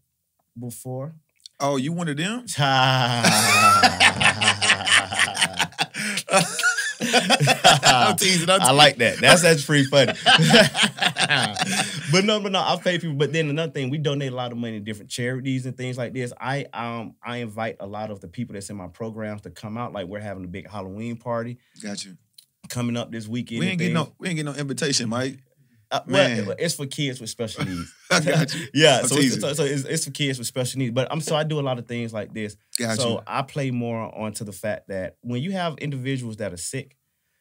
before. 0.59 1.15
oh, 1.61 1.77
you 1.77 1.93
one 1.93 2.09
of 2.09 2.17
them? 2.17 2.47
I'm 7.05 8.17
teasing. 8.17 8.51
I'm 8.51 8.61
I 8.61 8.71
like 8.73 8.97
that. 8.99 9.19
That's 9.19 9.43
that's 9.43 9.65
pretty 9.65 9.85
funny. 9.85 10.13
but 12.13 12.25
no, 12.25 12.41
but 12.41 12.53
no, 12.53 12.61
I 12.61 12.79
pay 12.83 12.99
people. 12.99 13.17
But 13.17 13.33
then 13.33 13.49
another 13.49 13.73
thing, 13.73 13.91
we 13.91 13.99
donate 13.99 14.33
a 14.33 14.37
lot 14.37 14.53
of 14.53 14.59
money 14.59 14.79
to 14.79 14.81
different 14.81 15.11
charities 15.11 15.67
and 15.67 15.77
things 15.77 15.99
like 15.99 16.13
this. 16.13 16.33
I 16.41 16.67
um 16.73 17.15
I 17.23 17.39
invite 17.39 17.77
a 17.81 17.87
lot 17.87 18.11
of 18.11 18.21
the 18.21 18.29
people 18.29 18.55
that's 18.55 18.71
in 18.71 18.77
my 18.77 18.89
programs 18.89 19.43
to 19.43 19.51
come 19.51 19.77
out. 19.77 19.93
Like 19.93 20.07
we're 20.07 20.21
having 20.21 20.45
a 20.45 20.49
big 20.49 20.71
Halloween 20.71 21.17
party 21.17 21.59
Got 21.83 22.05
you. 22.05 22.17
coming 22.69 22.97
up 22.97 23.11
this 23.11 23.27
weekend. 23.27 23.61
We 23.61 23.69
ain't 23.69 23.79
getting 23.79 23.95
no. 23.95 24.13
We 24.19 24.29
ain't 24.29 24.37
getting 24.37 24.53
no 24.53 24.59
invitation, 24.59 25.09
Mike. 25.09 25.39
Uh, 25.93 26.01
well, 26.07 26.29
man. 26.47 26.57
it's 26.59 26.75
for 26.75 26.87
kids 26.87 27.21
with 27.21 27.29
special 27.31 27.65
needs. 27.67 27.93
I 28.11 28.21
got 28.21 28.55
you. 28.55 28.67
yeah, 28.75 29.01
I'm 29.01 29.09
so, 29.09 29.17
it's, 29.19 29.39
so, 29.41 29.53
so 29.53 29.65
it's, 29.65 29.85
it's 29.85 30.05
for 30.07 30.11
kids 30.11 30.39
with 30.39 30.47
special 30.49 30.79
needs. 30.79 30.93
But 30.93 31.07
I'm 31.13 31.21
so 31.21 31.37
I 31.37 31.45
do 31.45 31.61
a 31.61 31.63
lot 31.63 31.79
of 31.79 31.87
things 31.87 32.13
like 32.15 32.33
this. 32.33 32.57
Got 32.79 32.97
so 32.99 33.11
you. 33.11 33.21
I 33.27 33.43
play 33.43 33.71
more 33.71 34.13
onto 34.19 34.43
the 34.45 34.53
fact 34.53 34.89
that 34.89 35.19
when 35.21 35.43
you 35.43 35.53
have 35.53 35.77
individuals 35.79 36.39
that 36.39 36.53
are 36.53 36.57
sick, 36.57 36.97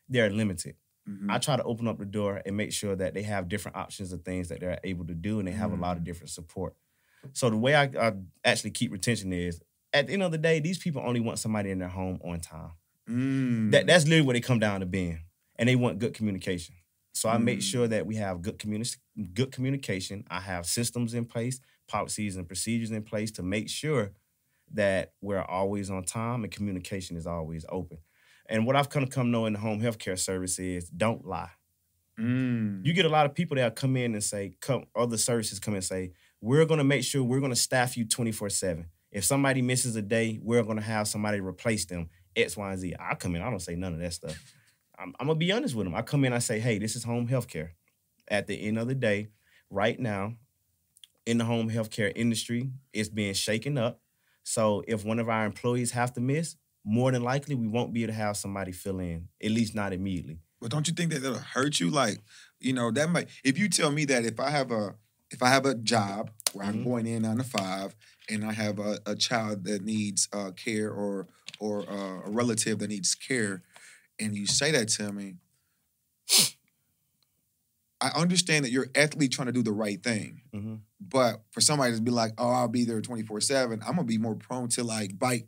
they're 0.09 0.29
limited. 0.29 0.75
Mhm. 1.09 1.31
I 1.31 1.37
try 1.37 1.55
to 1.55 1.63
open 1.63 1.87
up 1.87 1.97
the 1.97 2.05
door 2.05 2.41
and 2.45 2.55
make 2.57 2.73
sure 2.73 2.95
that 2.95 3.13
they 3.13 3.23
have 3.23 3.47
different 3.49 3.77
options 3.77 4.11
of 4.11 4.23
things 4.23 4.49
that 4.49 4.59
they're 4.59 4.79
able 4.83 5.05
to 5.07 5.15
do 5.15 5.39
and 5.39 5.47
they 5.47 5.51
have 5.53 5.71
a 5.71 5.77
Mm. 5.77 5.81
lot 5.81 5.97
of 5.97 6.03
different 6.03 6.29
support. 6.29 6.75
So 7.33 7.49
the 7.49 7.57
way 7.57 7.73
I, 7.73 7.83
I 7.85 8.13
actually 8.43 8.71
keep 8.71 8.91
retention 8.91 9.31
is 9.31 9.61
at 9.93 10.07
the 10.07 10.13
end 10.13 10.23
of 10.23 10.31
the 10.31 10.37
day, 10.37 10.59
these 10.59 10.77
people 10.77 11.01
only 11.05 11.19
want 11.21 11.39
somebody 11.39 11.71
in 11.71 11.79
their 11.79 11.87
home 11.87 12.19
on 12.23 12.39
time. 12.41 12.71
Mm. 13.09 13.71
That 13.71 13.87
that's 13.87 14.03
literally 14.05 14.25
what 14.25 14.33
they 14.33 14.41
come 14.41 14.59
down 14.59 14.81
to 14.81 14.85
being. 14.85 15.19
And 15.57 15.69
they 15.69 15.75
want 15.75 15.99
good 15.99 16.13
communication. 16.13 16.75
So 17.13 17.29
I 17.29 17.37
make 17.37 17.59
Mm. 17.59 17.63
sure 17.71 17.87
that 17.87 18.05
we 18.05 18.15
have 18.15 18.41
good 18.41 18.57
communi- 18.57 18.97
good 19.33 19.51
communication. 19.51 20.23
I 20.29 20.39
have 20.39 20.65
systems 20.65 21.13
in 21.13 21.25
place, 21.25 21.59
policies 21.87 22.35
and 22.37 22.47
procedures 22.47 22.91
in 22.91 23.03
place 23.03 23.31
to 23.33 23.43
make 23.43 23.69
sure 23.69 24.13
that 24.73 25.13
we're 25.21 25.41
always 25.41 25.89
on 25.89 26.03
time 26.03 26.43
and 26.43 26.51
communication 26.51 27.17
is 27.17 27.27
always 27.27 27.65
open. 27.69 27.97
And 28.47 28.65
what 28.65 28.75
I've 28.75 28.89
come 28.89 29.03
to 29.05 29.11
come 29.11 29.29
know 29.31 29.45
in 29.45 29.53
the 29.53 29.59
home 29.59 29.81
healthcare 29.81 30.17
service 30.17 30.57
is 30.59 30.89
don't 30.89 31.25
lie. 31.25 31.51
Mm. 32.19 32.85
You 32.85 32.93
get 32.93 33.05
a 33.05 33.09
lot 33.09 33.25
of 33.25 33.33
people 33.33 33.55
that 33.57 33.75
come 33.75 33.95
in 33.97 34.13
and 34.13 34.23
say, 34.23 34.53
come, 34.61 34.85
other 34.95 35.17
services 35.17 35.59
come 35.59 35.73
and 35.73 35.83
say, 35.83 36.11
we're 36.39 36.65
gonna 36.65 36.83
make 36.83 37.03
sure 37.03 37.23
we're 37.23 37.39
gonna 37.39 37.55
staff 37.55 37.97
you 37.97 38.05
24-7. 38.05 38.85
If 39.11 39.25
somebody 39.25 39.61
misses 39.61 39.95
a 39.95 40.01
day, 40.01 40.39
we're 40.41 40.63
gonna 40.63 40.81
have 40.81 41.07
somebody 41.07 41.39
replace 41.41 41.85
them, 41.85 42.09
X, 42.35 42.55
Y, 42.57 42.71
and 42.71 42.79
Z. 42.79 42.95
I 42.99 43.15
come 43.15 43.35
in, 43.35 43.41
I 43.41 43.49
don't 43.49 43.59
say 43.59 43.75
none 43.75 43.93
of 43.93 43.99
that 43.99 44.13
stuff. 44.13 44.37
I'm, 45.01 45.13
I'm 45.19 45.27
gonna 45.27 45.39
be 45.39 45.51
honest 45.51 45.75
with 45.75 45.85
them. 45.85 45.95
I 45.95 46.01
come 46.01 46.23
in, 46.25 46.33
I 46.33 46.39
say, 46.39 46.59
hey, 46.59 46.77
this 46.77 46.95
is 46.95 47.03
home 47.03 47.27
healthcare. 47.27 47.69
At 48.27 48.47
the 48.47 48.55
end 48.61 48.77
of 48.77 48.87
the 48.87 48.95
day, 48.95 49.29
right 49.69 49.99
now, 49.99 50.35
in 51.25 51.37
the 51.37 51.45
home 51.45 51.69
healthcare 51.69 52.11
industry, 52.15 52.69
it's 52.93 53.09
being 53.09 53.33
shaken 53.33 53.77
up. 53.77 53.99
So 54.43 54.83
if 54.87 55.03
one 55.05 55.19
of 55.19 55.29
our 55.29 55.45
employees 55.45 55.91
have 55.91 56.13
to 56.13 56.21
miss, 56.21 56.55
more 56.83 57.11
than 57.11 57.23
likely 57.23 57.55
we 57.55 57.67
won't 57.67 57.93
be 57.93 58.03
able 58.03 58.13
to 58.13 58.17
have 58.17 58.37
somebody 58.37 58.71
fill 58.71 58.99
in, 58.99 59.27
at 59.43 59.51
least 59.51 59.75
not 59.75 59.93
immediately. 59.93 60.39
But 60.59 60.71
don't 60.71 60.87
you 60.87 60.93
think 60.93 61.11
that 61.11 61.21
that'll 61.21 61.37
hurt 61.39 61.79
you? 61.79 61.89
Like, 61.89 62.19
you 62.59 62.73
know, 62.73 62.91
that 62.91 63.09
might. 63.09 63.27
If 63.43 63.57
you 63.57 63.69
tell 63.69 63.91
me 63.91 64.05
that 64.05 64.25
if 64.25 64.39
I 64.39 64.49
have 64.49 64.71
a 64.71 64.95
if 65.31 65.41
I 65.41 65.47
have 65.47 65.65
a 65.65 65.75
job 65.75 66.29
where 66.53 66.65
I'm 66.65 66.79
Mhm. 66.79 66.83
going 66.83 67.07
in 67.07 67.21
nine 67.21 67.37
to 67.37 67.43
five, 67.43 67.95
and 68.29 68.43
I 68.45 68.51
have 68.53 68.79
a, 68.79 68.99
a 69.05 69.15
child 69.15 69.63
that 69.63 69.83
needs 69.83 70.27
uh, 70.33 70.51
care 70.51 70.91
or 70.91 71.27
or 71.59 71.87
uh, 71.89 72.27
a 72.27 72.29
relative 72.29 72.79
that 72.79 72.89
needs 72.89 73.15
care, 73.15 73.61
and 74.21 74.35
you 74.35 74.45
say 74.47 74.71
that 74.71 74.87
to 74.89 75.11
me, 75.11 75.35
I 77.99 78.09
understand 78.15 78.65
that 78.65 78.71
you're 78.71 78.87
ethically 78.95 79.27
trying 79.27 79.45
to 79.47 79.51
do 79.51 79.61
the 79.61 79.71
right 79.71 80.01
thing. 80.01 80.41
Mhm. 80.53 80.81
But 80.99 81.43
for 81.51 81.61
somebody 81.61 81.95
to 81.95 82.01
be 82.01 82.09
like, 82.11 82.33
"Oh, 82.37 82.49
I'll 82.49 82.67
be 82.67 82.83
there 82.85 82.99
24 83.01 83.41
7 83.41 83.79
I'm 83.81 83.95
gonna 83.95 84.03
be 84.05 84.17
more 84.17 84.35
prone 84.35 84.69
to 84.69 84.83
like 84.83 85.19
bite 85.19 85.47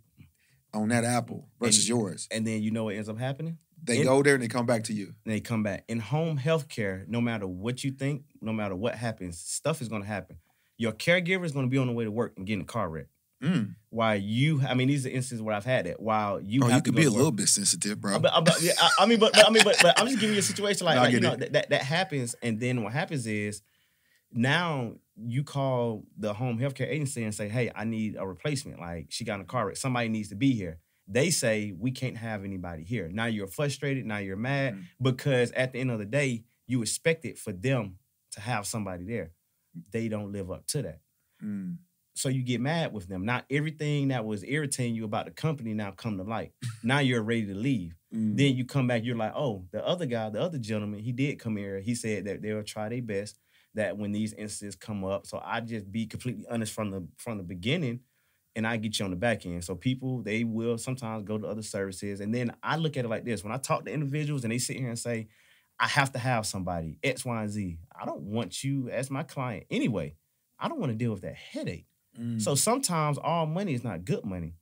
on 0.73 0.89
that 0.89 1.03
apple 1.03 1.49
versus 1.59 1.83
And- 1.83 1.89
yours. 1.89 2.27
And 2.31 2.45
then 2.45 2.61
you 2.61 2.71
know 2.71 2.85
what 2.85 2.95
ends 2.95 3.09
up 3.09 3.17
happening? 3.17 3.57
They 3.81 3.99
in- 3.99 4.03
go 4.05 4.21
there 4.23 4.35
and 4.35 4.43
they 4.43 4.47
come 4.47 4.65
back 4.65 4.83
to 4.85 4.93
you. 4.93 5.07
and 5.25 5.33
they 5.33 5.39
come 5.41 5.61
back. 5.63 5.83
In 5.87 5.99
home 5.99 6.37
health 6.37 6.67
care, 6.69 7.05
no 7.07 7.19
matter 7.21 7.47
what 7.47 7.83
you 7.83 7.91
think, 7.91 8.23
no 8.41 8.53
matter 8.53 8.75
what 8.75 8.95
happens, 8.95 9.37
stuff 9.39 9.81
is 9.81 9.87
gonna 9.89 10.05
happen. 10.05 10.37
Your 10.77 10.91
caregiver 10.93 11.45
is 11.45 11.51
gonna 11.53 11.67
be 11.67 11.77
on 11.77 11.87
the 11.87 11.93
way 11.93 12.03
to 12.03 12.11
work 12.11 12.33
and 12.37 12.45
get 12.45 12.53
in 12.53 12.61
a 12.61 12.65
car 12.65 12.89
wreck. 12.89 13.07
Mm. 13.43 13.75
While 13.89 14.15
you, 14.15 14.61
I 14.67 14.73
mean, 14.73 14.87
these 14.87 15.05
are 15.05 15.09
instances 15.09 15.41
where 15.41 15.53
I've 15.53 15.65
had 15.65 15.85
it. 15.85 15.99
While 15.99 16.39
you 16.41 16.61
oh, 16.63 16.69
you 16.69 16.81
could 16.81 16.95
be 16.95 17.03
a 17.03 17.09
work. 17.09 17.15
little 17.17 17.31
bit 17.31 17.49
sensitive, 17.49 17.99
bro. 17.99 18.17
But, 18.19 18.45
but, 18.45 18.61
yeah, 18.61 18.71
I, 18.79 18.89
I 19.01 19.05
mean, 19.05 19.19
but, 19.19 19.33
but 19.33 19.45
I 19.45 19.49
mean, 19.51 19.63
but, 19.63 19.77
but 19.81 19.99
I'm 19.99 20.07
just 20.07 20.19
giving 20.19 20.33
you 20.33 20.39
a 20.39 20.43
situation 20.43 20.85
like, 20.89 20.95
No, 20.95 21.01
like, 21.03 21.13
you 21.13 21.19
know 21.19 21.35
that, 21.35 21.53
that 21.53 21.69
that 21.69 21.81
happens, 21.81 22.35
and 22.41 22.59
then 22.59 22.83
what 22.83 22.93
happens 22.93 23.27
is 23.27 23.61
now 24.31 24.93
you 25.15 25.43
call 25.43 26.05
the 26.17 26.33
home 26.33 26.57
healthcare 26.57 26.87
agency 26.89 27.23
and 27.23 27.35
say, 27.35 27.49
"Hey, 27.49 27.69
I 27.75 27.83
need 27.83 28.15
a 28.17 28.25
replacement. 28.25 28.79
Like 28.79 29.07
she 29.09 29.25
got 29.25 29.35
in 29.35 29.41
a 29.41 29.45
car 29.45 29.67
wreck. 29.67 29.77
Somebody 29.77 30.09
needs 30.09 30.29
to 30.29 30.35
be 30.35 30.53
here." 30.53 30.79
They 31.07 31.29
say 31.31 31.73
we 31.77 31.91
can't 31.91 32.17
have 32.17 32.45
anybody 32.45 32.83
here. 32.83 33.09
Now 33.11 33.25
you're 33.25 33.47
frustrated. 33.47 34.05
Now 34.05 34.17
you're 34.19 34.37
mad 34.37 34.75
Mm. 34.75 34.83
because 35.01 35.51
at 35.51 35.73
the 35.73 35.79
end 35.81 35.91
of 35.91 35.99
the 35.99 36.05
day, 36.05 36.45
you 36.65 36.81
expect 36.81 37.25
it 37.25 37.37
for 37.37 37.51
them 37.51 37.97
to 38.31 38.39
have 38.41 38.65
somebody 38.65 39.03
there. 39.03 39.31
They 39.91 40.07
don't 40.07 40.31
live 40.31 40.49
up 40.49 40.65
to 40.67 40.81
that 40.83 40.99
Mm. 41.43 41.77
So 42.15 42.29
you 42.29 42.43
get 42.43 42.61
mad 42.61 42.93
with 42.93 43.07
them. 43.07 43.25
Not 43.25 43.45
everything 43.49 44.09
that 44.09 44.25
was 44.25 44.43
irritating 44.43 44.95
you 44.95 45.05
about 45.05 45.25
the 45.25 45.31
company 45.31 45.73
now 45.73 45.91
come 45.91 46.17
to 46.17 46.23
light. 46.23 46.51
now 46.83 46.99
you're 46.99 47.23
ready 47.23 47.47
to 47.47 47.55
leave. 47.55 47.95
Mm. 48.13 48.37
Then 48.37 48.55
you 48.55 48.65
come 48.65 48.87
back, 48.87 49.03
you're 49.03 49.15
like, 49.15 49.33
oh, 49.35 49.65
the 49.71 49.85
other 49.85 50.05
guy, 50.05 50.29
the 50.29 50.41
other 50.41 50.59
gentleman, 50.59 50.99
he 50.99 51.11
did 51.11 51.39
come 51.39 51.57
here. 51.57 51.79
He 51.79 51.95
said 51.95 52.25
that 52.25 52.41
they'll 52.41 52.63
try 52.63 52.89
their 52.89 53.01
best. 53.01 53.39
That 53.75 53.97
when 53.97 54.11
these 54.11 54.33
instances 54.33 54.75
come 54.75 55.03
up, 55.03 55.25
so 55.25 55.41
I 55.43 55.59
just 55.59 55.91
be 55.91 56.05
completely 56.05 56.45
honest 56.47 56.71
from 56.73 56.91
the 56.91 57.07
from 57.17 57.39
the 57.39 57.43
beginning, 57.43 58.01
and 58.55 58.67
I 58.67 58.77
get 58.77 58.99
you 58.99 59.05
on 59.05 59.09
the 59.09 59.17
back 59.17 59.47
end. 59.47 59.63
So 59.63 59.73
people 59.73 60.21
they 60.21 60.43
will 60.43 60.77
sometimes 60.77 61.23
go 61.23 61.39
to 61.39 61.47
other 61.47 61.63
services, 61.63 62.19
and 62.19 62.31
then 62.35 62.53
I 62.61 62.75
look 62.75 62.97
at 62.97 63.05
it 63.05 63.07
like 63.07 63.25
this: 63.25 63.43
when 63.43 63.51
I 63.51 63.57
talk 63.57 63.85
to 63.85 63.91
individuals 63.91 64.43
and 64.43 64.53
they 64.53 64.59
sit 64.59 64.77
here 64.77 64.89
and 64.89 64.99
say, 64.99 65.27
I 65.79 65.87
have 65.87 66.11
to 66.11 66.19
have 66.19 66.45
somebody 66.45 66.99
X, 67.03 67.25
Y, 67.25 67.41
and 67.41 67.49
Z. 67.49 67.79
I 67.99 68.05
don't 68.05 68.21
want 68.21 68.63
you 68.63 68.89
as 68.89 69.09
my 69.09 69.23
client 69.23 69.65
anyway. 69.71 70.13
I 70.59 70.67
don't 70.67 70.79
want 70.79 70.91
to 70.91 70.97
deal 70.97 71.11
with 71.11 71.23
that 71.23 71.35
headache. 71.35 71.87
Mm. 72.19 72.41
So 72.41 72.55
sometimes 72.55 73.17
all 73.17 73.45
money 73.45 73.73
is 73.73 73.83
not 73.83 74.05
good 74.05 74.25
money. 74.25 74.53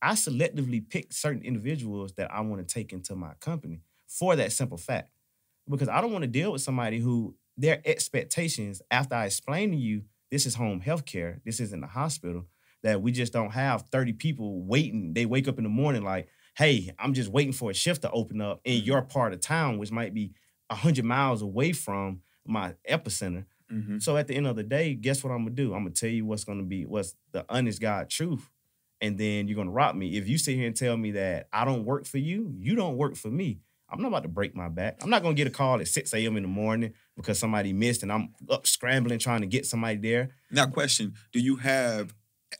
I 0.00 0.12
selectively 0.12 0.86
pick 0.88 1.12
certain 1.12 1.42
individuals 1.42 2.12
that 2.14 2.32
I 2.32 2.40
want 2.40 2.66
to 2.66 2.74
take 2.74 2.92
into 2.92 3.14
my 3.14 3.34
company 3.40 3.82
for 4.08 4.34
that 4.36 4.52
simple 4.52 4.78
fact. 4.78 5.10
Because 5.68 5.88
I 5.88 6.00
don't 6.00 6.12
want 6.12 6.22
to 6.22 6.28
deal 6.28 6.52
with 6.52 6.62
somebody 6.62 6.98
who 6.98 7.36
their 7.56 7.80
expectations 7.84 8.82
after 8.90 9.14
I 9.14 9.26
explain 9.26 9.70
to 9.70 9.76
you 9.76 10.02
this 10.30 10.46
is 10.46 10.54
home 10.54 10.80
health 10.80 11.04
care, 11.04 11.40
this 11.44 11.60
isn't 11.60 11.80
the 11.80 11.86
hospital, 11.86 12.46
that 12.82 13.00
we 13.00 13.12
just 13.12 13.32
don't 13.32 13.52
have 13.52 13.82
30 13.92 14.14
people 14.14 14.64
waiting. 14.64 15.12
They 15.14 15.26
wake 15.26 15.46
up 15.46 15.58
in 15.58 15.64
the 15.64 15.70
morning 15.70 16.02
like, 16.02 16.28
hey, 16.56 16.90
I'm 16.98 17.14
just 17.14 17.30
waiting 17.30 17.52
for 17.52 17.70
a 17.70 17.74
shift 17.74 18.02
to 18.02 18.10
open 18.10 18.40
up 18.40 18.60
in 18.64 18.82
your 18.82 19.02
part 19.02 19.32
of 19.32 19.40
town, 19.40 19.78
which 19.78 19.92
might 19.92 20.14
be 20.14 20.32
100 20.68 21.04
miles 21.04 21.42
away 21.42 21.72
from 21.72 22.22
my 22.46 22.74
epicenter. 22.90 23.44
Mhm. 23.72 24.02
So 24.02 24.16
at 24.16 24.26
the 24.28 24.34
end 24.34 24.46
of 24.46 24.56
the 24.56 24.62
day, 24.62 24.94
guess 24.94 25.24
what 25.24 25.30
I'm 25.32 25.44
gonna 25.44 25.50
do? 25.54 25.74
I'm 25.74 25.84
gonna 25.84 25.90
tell 25.94 26.10
you 26.10 26.24
what's 26.26 26.44
gonna 26.44 26.62
be 26.62 26.84
what's 26.84 27.14
the 27.32 27.44
honest 27.48 27.80
God 27.80 28.10
truth, 28.10 28.50
and 29.00 29.16
then 29.18 29.48
you're 29.48 29.56
gonna 29.56 29.70
rock 29.70 29.94
me. 29.96 30.16
If 30.16 30.28
you 30.28 30.38
sit 30.38 30.56
here 30.56 30.66
and 30.66 30.76
tell 30.76 30.96
me 30.96 31.12
that 31.12 31.48
I 31.52 31.64
don't 31.64 31.84
work 31.84 32.06
for 32.06 32.18
you, 32.18 32.54
you 32.58 32.74
don't 32.74 32.96
work 32.96 33.16
for 33.16 33.28
me. 33.28 33.60
I'm 33.88 34.00
not 34.00 34.08
about 34.08 34.22
to 34.22 34.28
break 34.28 34.54
my 34.54 34.68
back. 34.68 34.98
I'm 35.02 35.10
not 35.10 35.22
gonna 35.22 35.34
get 35.34 35.46
a 35.46 35.50
call 35.50 35.80
at 35.80 35.88
6 35.88 36.14
a.m. 36.14 36.36
in 36.36 36.42
the 36.44 36.48
morning 36.48 36.94
because 37.16 37.38
somebody 37.38 37.72
missed 37.72 38.02
and 38.02 38.10
I'm 38.12 38.30
up 38.48 38.66
scrambling 38.66 39.18
trying 39.18 39.42
to 39.42 39.46
get 39.46 39.66
somebody 39.66 39.96
there. 39.96 40.30
Now, 40.50 40.66
question: 40.66 41.14
Do 41.32 41.40
you 41.40 41.56
have 41.56 42.14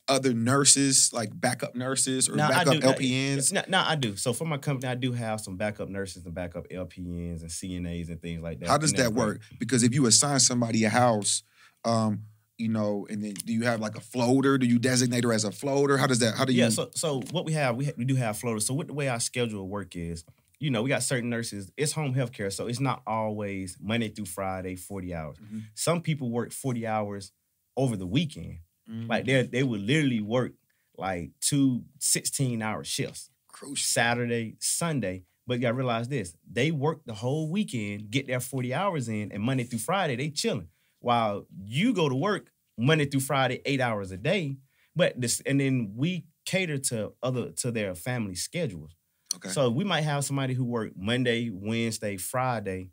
other 0.09 0.33
nurses, 0.35 1.13
like 1.13 1.31
backup 1.39 1.75
nurses 1.75 2.29
or 2.29 2.37
backup 2.37 2.75
LPNs? 2.75 3.53
No, 3.53 3.63
no, 3.69 3.83
I 3.87 3.95
do. 3.97 4.17
So 4.17 4.33
for 4.33 4.45
my 4.45 4.59
company, 4.59 4.91
I 4.91 4.95
do 4.95 5.13
have 5.13 5.41
some 5.41 5.57
backup 5.57 5.89
nurses 5.89 6.25
and 6.25 6.35
backup 6.35 6.69
LPNs 6.69 7.41
and 7.43 7.51
CNAs 7.51 8.09
and 8.09 8.21
things 8.21 8.43
like 8.43 8.61
that. 8.61 8.69
How 8.69 8.79
does 8.79 8.93
that 8.95 9.13
work? 9.13 9.41
Because 9.59 9.83
if 9.83 9.95
you 9.95 10.07
assign 10.07 10.41
somebody 10.41 10.85
a 10.85 10.89
house, 10.91 11.43
um, 11.85 12.23
you 12.59 12.69
know, 12.69 13.07
and 13.11 13.25
then 13.25 13.33
do 13.35 13.53
you 13.53 13.63
have 13.63 13.81
like 13.81 13.97
a 13.97 14.01
floater? 14.01 14.59
Do 14.59 14.67
you 14.67 14.79
designate 14.79 15.25
her 15.25 15.33
as 15.33 15.45
a 15.45 15.51
floater? 15.51 15.97
How 15.97 16.07
does 16.07 16.21
that? 16.21 16.37
How 16.37 16.45
do 16.45 16.53
you? 16.53 16.63
Yeah, 16.63 16.69
so 16.69 16.91
so 16.95 17.21
what 17.31 17.45
we 17.45 17.55
have, 17.55 17.77
we, 17.77 17.87
ha- 17.87 17.93
we 17.97 18.05
do 18.05 18.15
have 18.15 18.39
floaters. 18.39 18.67
So 18.67 18.75
what 18.75 18.87
the 18.87 18.93
way 18.95 19.09
our 19.09 19.19
schedule 19.21 19.67
work 19.69 19.97
is, 19.97 20.25
you 20.61 20.71
know, 20.71 20.83
we 20.83 20.89
got 20.89 21.03
certain 21.03 21.29
nurses. 21.29 21.73
It's 21.77 21.93
home 21.93 22.15
health 22.15 22.33
care, 22.33 22.51
so 22.51 22.69
it's 22.69 22.79
not 22.79 23.03
always 23.07 23.77
Monday 23.81 24.11
through 24.11 24.27
Friday, 24.27 24.77
forty 24.77 25.13
hours. 25.13 25.39
Mhm. 25.39 25.63
Some 25.75 26.03
people 26.03 26.31
work 26.31 26.53
forty 26.53 26.87
hours 26.87 27.33
over 27.77 27.97
the 27.97 28.07
weekend. 28.07 28.59
Mm. 28.91 29.09
Like 29.09 29.25
they 29.25 29.43
they 29.43 29.63
would 29.63 29.81
literally 29.81 30.21
work 30.21 30.53
like 30.97 31.31
two 31.41 31.85
16 31.99 32.63
hour 32.63 32.85
shifts. 32.85 33.31
crucial. 33.49 33.85
Saturday, 33.85 34.57
Sunday. 34.59 35.25
But 35.47 35.55
you 35.55 35.61
gotta 35.61 35.75
realize 35.75 36.09
this: 36.09 36.37
they 36.51 36.71
work 36.71 37.01
the 37.05 37.15
whole 37.15 37.51
weekend, 37.51 38.11
get 38.11 38.27
their 38.27 38.41
40 38.41 38.75
hours 38.75 39.09
in, 39.09 39.33
and 39.33 39.43
Monday 39.43 39.65
through 39.65 39.81
Friday 39.81 40.17
they 40.17 40.31
chilling. 40.31 40.69
While 41.01 41.47
you 41.65 41.93
go 41.93 42.09
to 42.09 42.15
work 42.15 42.53
Monday 42.79 43.07
through 43.07 43.21
Friday, 43.21 43.61
eight 43.65 43.81
hours 43.81 44.11
a 44.11 44.17
day. 44.17 44.57
But 44.95 45.21
this, 45.21 45.41
and 45.47 45.59
then 45.59 45.95
we 45.97 46.27
cater 46.45 46.79
to 46.79 47.13
other 47.23 47.51
to 47.51 47.71
their 47.71 47.95
family 47.95 48.35
schedules. 48.35 48.95
Okay. 49.37 49.49
So 49.49 49.71
we 49.71 49.85
might 49.85 50.03
have 50.03 50.25
somebody 50.25 50.55
who 50.55 50.65
work 50.65 50.93
Monday, 50.97 51.51
Wednesday, 51.51 52.19
Friday, 52.19 52.91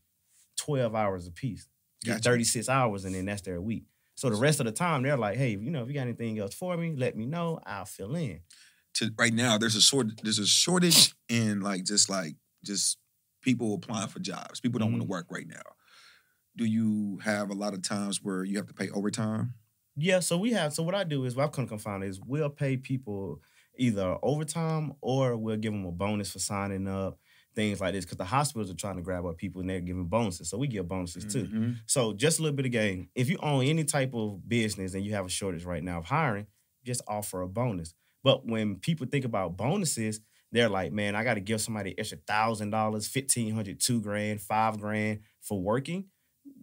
12 0.58 0.96
hours 0.96 1.28
a 1.28 1.32
piece. 1.32 1.68
Gotcha. 2.06 2.22
36 2.22 2.70
hours, 2.70 3.04
and 3.04 3.14
then 3.14 3.26
that's 3.26 3.42
their 3.42 3.60
week. 3.60 3.84
So 4.20 4.30
the 4.30 4.36
rest 4.36 4.60
of 4.60 4.66
the 4.66 4.72
time, 4.74 5.04
they're 5.04 5.18
like, 5.18 5.38
hey, 5.38 5.52
you 5.52 5.72
know, 5.72 5.84
if 5.84 5.88
you 5.88 5.94
got 5.94 6.02
anything 6.02 6.40
else 6.40 6.54
for 6.54 6.76
me, 6.78 6.96
let 6.96 7.16
me 7.18 7.26
know. 7.26 7.60
I'll 7.66 7.86
fill 7.86 8.16
in. 8.16 8.42
to 8.96 9.12
right 9.18 9.34
now 9.34 9.58
there's 9.58 9.76
a 9.76 9.82
short 9.82 10.08
there's 10.24 10.40
a 10.40 10.48
shortage 10.48 11.14
in 11.28 11.62
like 11.62 11.84
just 11.86 12.10
like 12.10 12.36
just 12.64 12.98
people 13.42 13.74
applying 13.76 14.08
for 14.10 14.20
jobs. 14.20 14.60
People 14.60 14.80
don't 14.80 14.92
want 14.92 15.02
Mhm. 15.02 15.04
to 15.04 15.08
work 15.08 15.28
right 15.30 15.48
now. 15.48 15.62
Do 16.56 16.66
you 16.66 17.20
have 17.24 17.50
a 17.50 17.54
lot 17.54 17.74
of 17.74 17.82
times 17.82 18.22
where 18.22 18.44
you 18.44 18.58
have 18.58 18.68
to 18.68 18.74
pay 18.74 18.90
overtime? 18.90 19.56
Yeah, 19.96 20.20
so 20.20 20.38
we 20.38 20.52
have. 20.52 20.74
So 20.74 20.84
what 20.84 20.96
I 20.96 21.04
do 21.04 21.26
is, 21.26 21.36
what 21.36 21.44
I've 21.46 21.52
come 21.52 21.66
to 21.66 21.70
confound 21.70 22.04
is, 22.04 22.20
we'll 22.22 22.50
pay 22.50 22.78
people 22.78 23.42
either 23.78 24.18
overtime 24.24 24.94
or 25.02 25.36
we'll 25.38 25.58
give 25.58 25.74
them 25.74 25.86
a 25.86 25.92
bonus 25.92 26.32
for 26.32 26.40
signing 26.40 26.88
up, 26.88 27.20
things 27.56 27.82
like 27.82 27.94
this. 27.94 28.06
Because 28.06 28.18
the 28.18 28.26
hospitals 28.26 28.70
are 28.72 28.76
trying 28.76 28.96
to 28.98 29.02
grab 29.02 29.26
our 29.26 29.34
people 29.34 29.62
and 29.62 29.70
they're 29.70 29.80
giving 29.82 30.06
bonuses, 30.06 30.50
so 30.50 30.58
we 30.58 30.68
give 30.68 30.88
bonuses 30.88 31.26
too. 31.32 31.46
Mhm. 31.48 31.78
So 31.86 32.14
just 32.14 32.40
a 32.40 32.44
little 32.44 32.56
bit 32.56 32.66
of 32.66 32.72
game. 32.72 33.10
If 33.16 33.30
you 33.30 33.38
own 33.42 33.66
any 33.66 33.84
type 33.84 34.14
of 34.14 34.48
business 34.48 34.94
and 34.94 35.04
you 35.04 35.14
have 35.14 35.26
a 35.26 35.30
shortage 35.30 35.66
right 35.66 35.84
now 35.84 36.00
of 36.00 36.06
hiring, 36.06 36.48
just 36.86 37.02
offer 37.08 37.42
a 37.42 37.48
bonus. 37.48 37.94
But 38.24 38.46
when 38.46 38.76
people 38.78 39.08
think 39.08 39.26
about 39.26 39.58
bonuses, 39.58 40.22
they're 40.52 40.70
like, 40.70 40.92
man, 40.92 41.16
I 41.16 41.24
got 41.24 41.36
to 41.36 41.40
give 41.42 41.62
somebody 41.62 41.98
extra 41.98 42.18
thousand 42.26 42.72
dollars, 42.72 43.08
fifteen 43.08 43.54
hundred, 43.54 43.80
two 43.80 44.02
grand, 44.02 44.42
five 44.42 44.80
grand 44.80 45.20
for 45.42 45.62
working. 45.62 46.06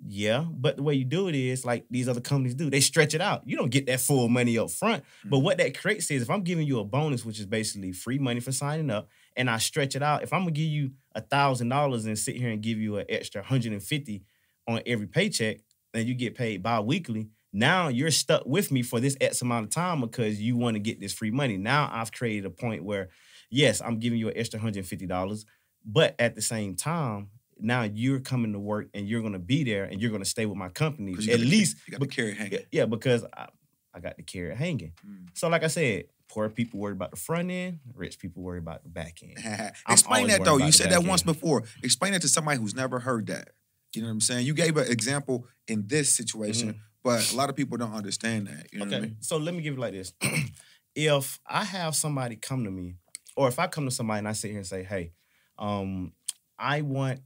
Yeah, 0.09 0.45
but 0.53 0.77
the 0.77 0.83
way 0.83 0.95
you 0.95 1.05
do 1.05 1.29
it 1.29 1.35
is 1.35 1.65
like 1.65 1.87
these 1.91 2.09
other 2.09 2.21
companies 2.21 2.55
do. 2.55 2.69
They 2.71 2.81
stretch 2.81 3.15
it 3.15 3.21
out. 3.21 3.43
You 3.47 3.57
don't 3.57 3.71
get 3.71 3.87
that 3.87 4.01
full 4.01 4.29
money 4.29 4.59
up 4.59 4.71
front. 4.71 5.05
But 5.25 5.39
what 5.39 5.59
that 5.59 5.77
creates 5.79 6.11
is 6.11 6.23
if 6.23 6.31
I'm 6.31 6.43
giving 6.43 6.67
you 6.67 6.81
a 6.81 6.85
bonus, 6.85 7.25
which 7.25 7.39
is 7.41 7.47
basically 7.47 7.93
free 7.93 8.19
money 8.19 8.41
for 8.41 8.53
signing 8.53 8.91
up, 8.91 9.09
and 9.37 9.51
I 9.51 9.59
stretch 9.59 9.95
it 9.97 10.03
out, 10.03 10.23
if 10.23 10.33
I'm 10.33 10.41
gonna 10.41 10.53
give 10.53 10.69
you 10.69 10.93
a 11.15 11.21
thousand 11.21 11.69
dollars 11.69 12.05
and 12.07 12.19
sit 12.19 12.37
here 12.37 12.51
and 12.51 12.63
give 12.63 12.79
you 12.79 12.97
an 12.99 13.07
extra 13.09 13.43
150 13.43 14.23
on 14.69 14.83
every 14.87 15.07
paycheck, 15.07 15.59
and 15.95 16.07
you 16.07 16.15
get 16.15 16.35
paid 16.35 16.63
bi-weekly, 16.63 17.29
now 17.53 17.89
you're 17.89 18.11
stuck 18.11 18.45
with 18.45 18.71
me 18.71 18.83
for 18.83 19.01
this 19.01 19.17
X 19.21 19.41
amount 19.41 19.65
of 19.65 19.71
time 19.71 20.01
because 20.01 20.41
you 20.41 20.57
want 20.57 20.75
to 20.75 20.81
get 20.81 21.01
this 21.01 21.13
free 21.13 21.31
money. 21.31 21.57
Now 21.57 21.89
I've 21.91 22.13
created 22.13 22.45
a 22.45 22.51
point 22.51 22.85
where, 22.85 23.09
yes, 23.51 23.81
I'm 23.81 23.99
giving 23.99 24.19
you 24.19 24.29
an 24.29 24.35
extra 24.37 24.61
$150, 24.61 25.45
but 25.85 26.15
at 26.19 26.35
the 26.35 26.43
same 26.43 26.75
time, 26.75 27.31
now 27.59 27.83
you're 27.85 28.21
coming 28.21 28.53
to 28.53 28.59
work 28.59 28.89
and 28.93 29.09
you're 29.09 29.23
gonna 29.23 29.39
be 29.39 29.65
there 29.65 29.85
and 29.85 30.01
you're 30.01 30.11
gonna 30.11 30.27
stay 30.27 30.45
with 30.45 30.59
my 30.59 30.69
company. 30.69 31.13
at 31.13 31.41
least 31.41 31.79
you 31.87 31.93
got 31.93 32.01
the 32.01 32.07
carrot 32.07 32.37
hanging. 32.37 32.53
yeah, 32.53 32.59
yeah, 32.73 32.87
because 32.87 33.25
I, 33.35 33.47
I 33.95 34.01
got 34.01 34.19
the 34.19 34.23
carrot 34.23 34.59
hanging. 34.59 34.93
Mm. 35.07 35.29
So, 35.33 35.49
like 35.49 35.65
I 35.65 35.69
said, 35.69 36.05
poor 36.29 36.49
people 36.49 36.81
worry 36.81 36.93
about 36.93 37.11
the 37.11 37.17
front 37.17 37.51
end, 37.51 37.81
rich 37.95 38.19
people 38.19 38.43
worry 38.43 38.59
about 38.59 38.83
the 38.83 38.89
back 38.89 39.19
end. 39.23 39.39
Explain 39.89 40.27
that 40.29 40.45
though. 40.45 40.57
You 40.59 40.73
said 40.73 40.91
that 40.91 41.05
once 41.05 41.23
end. 41.23 41.27
before. 41.27 41.65
Explain 41.83 42.13
that 42.13 42.23
to 42.23 42.29
somebody 42.29 42.59
who's 42.61 42.75
never 42.75 42.99
heard 42.99 43.27
that. 43.29 43.51
You 43.95 44.03
know 44.03 44.09
what 44.09 44.13
I'm 44.15 44.21
saying? 44.21 44.47
You 44.47 44.53
gave 44.55 44.77
an 44.77 44.91
example 44.91 45.47
in 45.69 45.87
this 45.87 46.15
situation, 46.15 46.81
but 47.03 47.33
a 47.33 47.37
lot 47.37 47.49
of 47.49 47.57
people 47.57 47.79
don't 47.79 47.95
understand 47.95 48.49
that. 48.49 48.67
You 48.73 48.81
know 48.81 48.87
what 48.87 48.95
I 48.95 48.97
Okay, 48.99 49.07
mean? 49.07 49.17
so 49.21 49.37
let 49.39 49.55
me 49.55 49.63
give 49.63 49.75
it 49.75 49.81
like 49.81 49.93
this: 49.93 50.13
if 50.95 51.39
I 51.47 51.65
have 51.65 51.95
somebody 51.97 52.37
come 52.37 52.65
to 52.65 52.71
me, 52.71 52.97
or 53.37 53.49
if 53.49 53.59
I 53.59 53.69
come 53.69 53.85
to 53.87 53.91
somebody 53.91 54.19
and 54.19 54.29
I 54.29 54.33
sit 54.33 54.49
here 54.51 54.59
and 54.59 54.67
say, 54.67 54.83
"Hey, 54.83 55.13
um, 55.59 56.13
I 56.59 56.83
want 56.83 57.21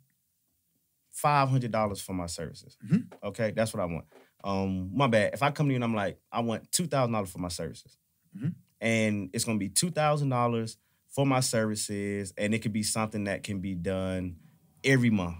five 1.11 1.49
hundred 1.49 1.71
dollars 1.73 2.01
for 2.01 2.13
my 2.13 2.27
services," 2.27 2.77
Mhm. 2.85 3.07
okay, 3.23 3.51
that's 3.51 3.73
what 3.75 3.81
I 3.81 3.87
want. 3.87 4.07
Um, 4.45 4.91
my 4.95 5.07
bad. 5.07 5.35
If 5.35 5.43
I 5.43 5.51
come 5.51 5.67
to 5.67 5.73
you 5.73 5.77
and 5.77 5.85
I'm 5.85 5.95
like, 5.95 6.19
I 6.33 6.41
want 6.41 6.71
two 6.73 6.87
thousand 6.87 7.13
dollars 7.13 7.31
for 7.31 7.39
my 7.39 7.49
services, 7.49 7.97
Mhm. 8.37 8.55
And 8.81 9.31
it's 9.33 9.45
gonna 9.45 9.59
be 9.59 9.69
two 9.69 9.91
thousand 9.91 10.29
dollars 10.29 10.77
for 11.09 11.27
my 11.27 11.41
services, 11.41 12.33
and 12.39 12.55
it 12.55 12.61
could 12.61 12.73
be 12.73 12.83
something 12.83 13.25
that 13.25 13.43
can 13.43 13.61
be 13.61 13.75
done 13.75 14.37
every 14.85 15.11
month. 15.11 15.37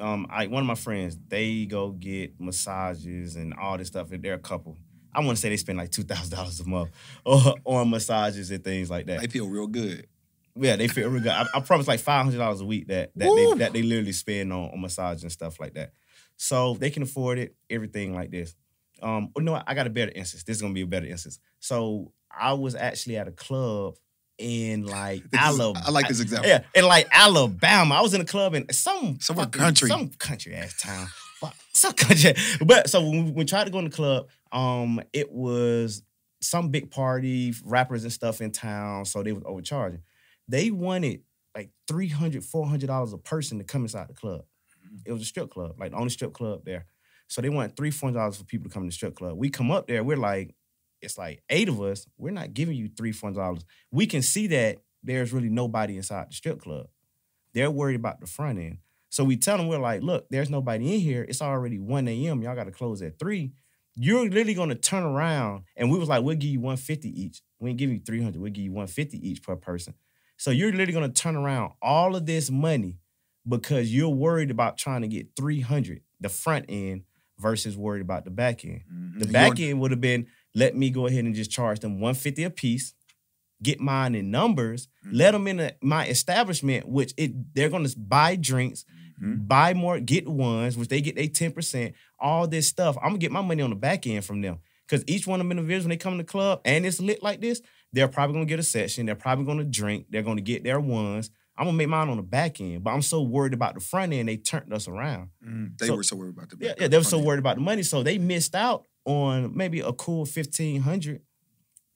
Um, 0.00 0.26
I 0.30 0.46
one 0.46 0.62
of 0.62 0.66
my 0.66 0.74
friends, 0.74 1.18
they 1.28 1.66
go 1.66 1.90
get 1.90 2.40
massages 2.40 3.36
and 3.36 3.54
all 3.54 3.76
this 3.78 3.88
stuff, 3.88 4.12
and 4.12 4.22
they're 4.22 4.34
a 4.34 4.38
couple. 4.38 4.76
I 5.12 5.20
want 5.20 5.36
to 5.36 5.40
say 5.40 5.48
they 5.48 5.56
spend 5.56 5.78
like 5.78 5.90
two 5.90 6.04
thousand 6.04 6.36
dollars 6.36 6.60
a 6.60 6.68
month 6.68 6.90
on, 7.24 7.54
on 7.64 7.90
massages 7.90 8.50
and 8.50 8.62
things 8.62 8.90
like 8.90 9.06
that. 9.06 9.20
They 9.20 9.26
feel 9.26 9.48
real 9.48 9.66
good. 9.66 10.06
Yeah, 10.54 10.76
they 10.76 10.88
feel 10.88 11.08
real 11.08 11.22
good. 11.22 11.32
I, 11.32 11.46
I 11.54 11.60
promise 11.60 11.88
like 11.88 12.00
five 12.00 12.24
hundred 12.24 12.38
dollars 12.38 12.60
a 12.60 12.66
week 12.66 12.88
that 12.88 13.10
that 13.16 13.28
Woo! 13.28 13.54
they, 13.54 13.58
that 13.58 13.72
they 13.72 13.82
literally 13.82 14.12
spend 14.12 14.52
on, 14.52 14.70
on 14.70 14.80
massage 14.80 15.22
and 15.22 15.32
stuff 15.32 15.60
like 15.60 15.74
that. 15.74 15.92
So 16.36 16.74
they 16.74 16.90
can 16.90 17.02
afford 17.02 17.38
it, 17.38 17.56
everything 17.68 18.14
like 18.14 18.30
this. 18.30 18.54
Um, 19.02 19.30
oh, 19.36 19.40
no, 19.40 19.60
I 19.66 19.74
got 19.74 19.86
a 19.86 19.90
better 19.90 20.12
instance. 20.14 20.44
This 20.44 20.56
is 20.56 20.62
gonna 20.62 20.74
be 20.74 20.82
a 20.82 20.86
better 20.86 21.06
instance. 21.06 21.40
So 21.58 22.12
I 22.36 22.52
was 22.54 22.74
actually 22.74 23.16
at 23.16 23.28
a 23.28 23.32
club 23.32 23.94
in 24.38 24.86
like 24.86 25.22
This 25.30 25.40
is- 25.40 25.46
Alabama. 25.60 25.84
I 25.86 25.90
like 25.90 26.08
this 26.08 26.20
example. 26.20 26.48
Yeah, 26.48 26.62
in 26.74 26.84
like 26.84 27.08
Alabama. 27.12 27.94
I 27.96 28.00
was 28.00 28.14
in 28.14 28.20
a 28.20 28.24
club 28.24 28.54
in 28.54 28.70
some 28.72 29.18
Somewhere 29.20 29.46
fucking- 29.46 29.60
country. 29.60 29.88
some 29.88 30.08
country 30.10 30.54
ass 30.54 30.80
town. 30.80 31.06
Fuck, 31.40 31.54
some 31.72 31.92
country. 31.92 32.34
But 32.66 32.90
so 32.90 33.00
when 33.02 33.26
we, 33.26 33.30
we 33.32 33.44
tried 33.44 33.64
to 33.64 33.70
go 33.70 33.78
in 33.78 33.84
the 33.84 33.90
club, 33.90 34.28
um, 34.52 35.00
it 35.12 35.30
was 35.32 36.02
some 36.40 36.68
big 36.70 36.90
party, 36.90 37.52
rappers 37.64 38.04
and 38.04 38.12
stuff 38.12 38.40
in 38.40 38.50
town, 38.52 39.04
so 39.04 39.22
they 39.22 39.32
was 39.32 39.42
overcharging. 39.44 40.02
They 40.48 40.70
wanted 40.70 41.22
like 41.56 41.70
300 41.88 42.42
dollars 42.86 43.12
a 43.12 43.18
person 43.18 43.58
to 43.58 43.64
come 43.64 43.82
inside 43.82 44.08
the 44.08 44.14
club. 44.14 44.44
It 45.04 45.12
was 45.12 45.22
a 45.22 45.24
strip 45.26 45.50
club, 45.50 45.74
like 45.78 45.90
the 45.90 45.96
only 45.96 46.10
strip 46.10 46.32
club 46.32 46.64
there. 46.64 46.86
So 47.26 47.42
they 47.42 47.48
wanted 47.50 47.76
three, 47.76 47.90
four 47.90 48.08
hundred 48.08 48.20
dollars 48.20 48.36
for 48.38 48.44
people 48.44 48.70
to 48.70 48.74
come 48.74 48.84
to 48.84 48.88
the 48.88 48.92
strip 48.92 49.16
club. 49.16 49.36
We 49.36 49.50
come 49.50 49.70
up 49.70 49.86
there, 49.86 50.02
we're 50.04 50.16
like, 50.16 50.54
it's 51.00 51.18
like 51.18 51.42
eight 51.50 51.68
of 51.68 51.80
us. 51.80 52.06
We're 52.16 52.32
not 52.32 52.54
giving 52.54 52.76
you 52.76 52.88
three, 52.88 53.12
four 53.12 53.28
hundred 53.30 53.40
dollars. 53.40 53.64
We 53.90 54.06
can 54.06 54.22
see 54.22 54.46
that 54.48 54.78
there's 55.02 55.32
really 55.32 55.48
nobody 55.48 55.96
inside 55.96 56.30
the 56.30 56.34
strip 56.34 56.60
club. 56.60 56.88
They're 57.54 57.70
worried 57.70 57.96
about 57.96 58.20
the 58.20 58.26
front 58.26 58.58
end. 58.58 58.78
So 59.10 59.24
we 59.24 59.36
tell 59.36 59.56
them, 59.56 59.68
we're 59.68 59.78
like, 59.78 60.02
look, 60.02 60.26
there's 60.28 60.50
nobody 60.50 60.94
in 60.94 61.00
here. 61.00 61.24
It's 61.26 61.40
already 61.40 61.78
1 61.78 62.08
a.m. 62.08 62.42
Y'all 62.42 62.54
got 62.54 62.64
to 62.64 62.70
close 62.70 63.00
at 63.00 63.18
3. 63.18 63.50
You're 63.94 64.24
literally 64.24 64.54
going 64.54 64.68
to 64.68 64.74
turn 64.74 65.02
around. 65.02 65.62
And 65.76 65.90
we 65.90 65.98
was 65.98 66.08
like, 66.08 66.22
we'll 66.22 66.36
give 66.36 66.50
you 66.50 66.60
150 66.60 67.08
each. 67.08 67.40
We 67.58 67.70
ain't 67.70 67.78
give 67.78 67.90
you 67.90 68.00
300. 68.00 68.40
We'll 68.40 68.52
give 68.52 68.64
you 68.64 68.72
150 68.72 69.26
each 69.26 69.42
per 69.42 69.56
person. 69.56 69.94
So 70.36 70.50
you're 70.50 70.70
literally 70.70 70.92
going 70.92 71.10
to 71.10 71.20
turn 71.22 71.36
around 71.36 71.72
all 71.80 72.14
of 72.14 72.26
this 72.26 72.50
money 72.50 72.98
because 73.48 73.92
you're 73.92 74.08
worried 74.10 74.50
about 74.50 74.76
trying 74.76 75.02
to 75.02 75.08
get 75.08 75.28
300, 75.36 76.02
the 76.20 76.28
front 76.28 76.66
end, 76.68 77.02
versus 77.38 77.76
worried 77.78 78.02
about 78.02 78.24
the 78.24 78.30
back 78.30 78.64
end. 78.64 78.82
Mhm. 78.92 79.20
The 79.20 79.26
back 79.26 79.58
end 79.60 79.80
would 79.80 79.90
have 79.92 80.00
been 80.00 80.26
let 80.54 80.76
me 80.76 80.90
go 80.90 81.06
ahead 81.06 81.24
and 81.24 81.34
just 81.34 81.50
charge 81.50 81.80
them 81.80 82.00
150 82.00 82.44
a 82.44 82.50
piece, 82.50 82.94
get 83.62 83.80
mine 83.80 84.14
in 84.14 84.30
numbers, 84.30 84.88
Mhm. 85.06 85.10
let 85.12 85.32
them 85.32 85.46
in 85.48 85.60
a, 85.60 85.72
my 85.82 86.06
establishment, 86.06 86.88
which 86.88 87.12
it 87.16 87.54
they're 87.54 87.68
gonna 87.68 87.88
buy 87.96 88.36
drinks, 88.36 88.84
Mhm. 89.22 89.48
buy 89.48 89.74
more, 89.74 89.98
get 90.00 90.28
ones, 90.28 90.76
which 90.76 90.88
they 90.88 91.00
get 91.00 91.16
they 91.16 91.28
10%, 91.28 91.94
all 92.20 92.46
this 92.46 92.68
stuff. 92.68 92.96
I'm 92.98 93.08
gonna 93.10 93.18
get 93.18 93.32
my 93.32 93.42
money 93.42 93.62
on 93.62 93.70
the 93.70 93.76
back 93.76 94.06
end 94.06 94.24
from 94.24 94.40
them. 94.42 94.58
Cause 94.88 95.04
each 95.06 95.26
one 95.26 95.40
of 95.40 95.44
them 95.44 95.50
individuals, 95.58 95.84
when 95.84 95.90
they 95.90 95.96
come 95.98 96.14
to 96.14 96.18
the 96.18 96.24
club 96.24 96.60
and 96.64 96.86
it's 96.86 96.98
lit 97.00 97.22
like 97.22 97.40
this, 97.42 97.60
they're 97.92 98.08
probably 98.08 98.34
gonna 98.34 98.46
get 98.46 98.58
a 98.58 98.62
session, 98.62 99.06
they're 99.06 99.14
probably 99.16 99.44
gonna 99.44 99.64
drink, 99.64 100.06
they're 100.08 100.22
gonna 100.22 100.40
get 100.40 100.64
their 100.64 100.80
ones. 100.80 101.30
I'm 101.58 101.64
gonna 101.66 101.76
make 101.76 101.88
mine 101.88 102.08
on 102.08 102.16
the 102.16 102.22
back 102.22 102.60
end, 102.60 102.84
but 102.84 102.92
I'm 102.92 103.02
so 103.02 103.20
worried 103.20 103.52
about 103.52 103.74
the 103.74 103.80
front 103.80 104.12
end, 104.12 104.28
they 104.28 104.36
turned 104.36 104.72
us 104.72 104.86
around. 104.86 105.30
Mhm. 105.44 105.76
They 105.78 105.88
So- 105.88 105.96
were 105.96 106.02
so 106.04 106.14
worried 106.16 106.34
about 106.36 106.48
the 106.50 106.56
Yeah, 106.60 106.74
yeah, 106.78 106.84
end, 106.84 106.92
they 106.92 106.96
were 106.96 107.02
so 107.04 107.18
end. 107.18 107.26
worried 107.26 107.38
about 107.40 107.56
the 107.56 107.62
money, 107.62 107.82
so 107.82 108.02
they 108.04 108.16
missed 108.16 108.54
out 108.54 108.86
on 109.08 109.56
maybe 109.56 109.80
a 109.80 109.92
cool 109.92 110.26
fifteen 110.26 110.82
hundred 110.82 111.22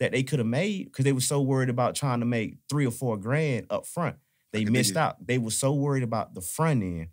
that 0.01 0.11
they 0.13 0.23
could 0.23 0.39
have 0.41 0.49
made 0.49 0.87
because 0.87 1.05
they 1.05 1.13
were 1.13 1.21
so 1.21 1.41
worried 1.41 1.69
about 1.69 1.95
trying 1.95 2.21
to 2.21 2.27
make 2.27 2.57
three 2.69 2.87
or 2.87 2.91
four 2.91 3.17
grand 3.17 3.67
up 3.71 3.87
front. 3.87 4.17
They 4.53 4.65
missed 4.65 4.97
out. 4.97 5.25
They 5.25 5.39
were 5.39 5.51
so 5.51 5.73
worried 5.75 6.03
about 6.03 6.35
the 6.35 6.41
front 6.41 6.83
end. 6.83 7.09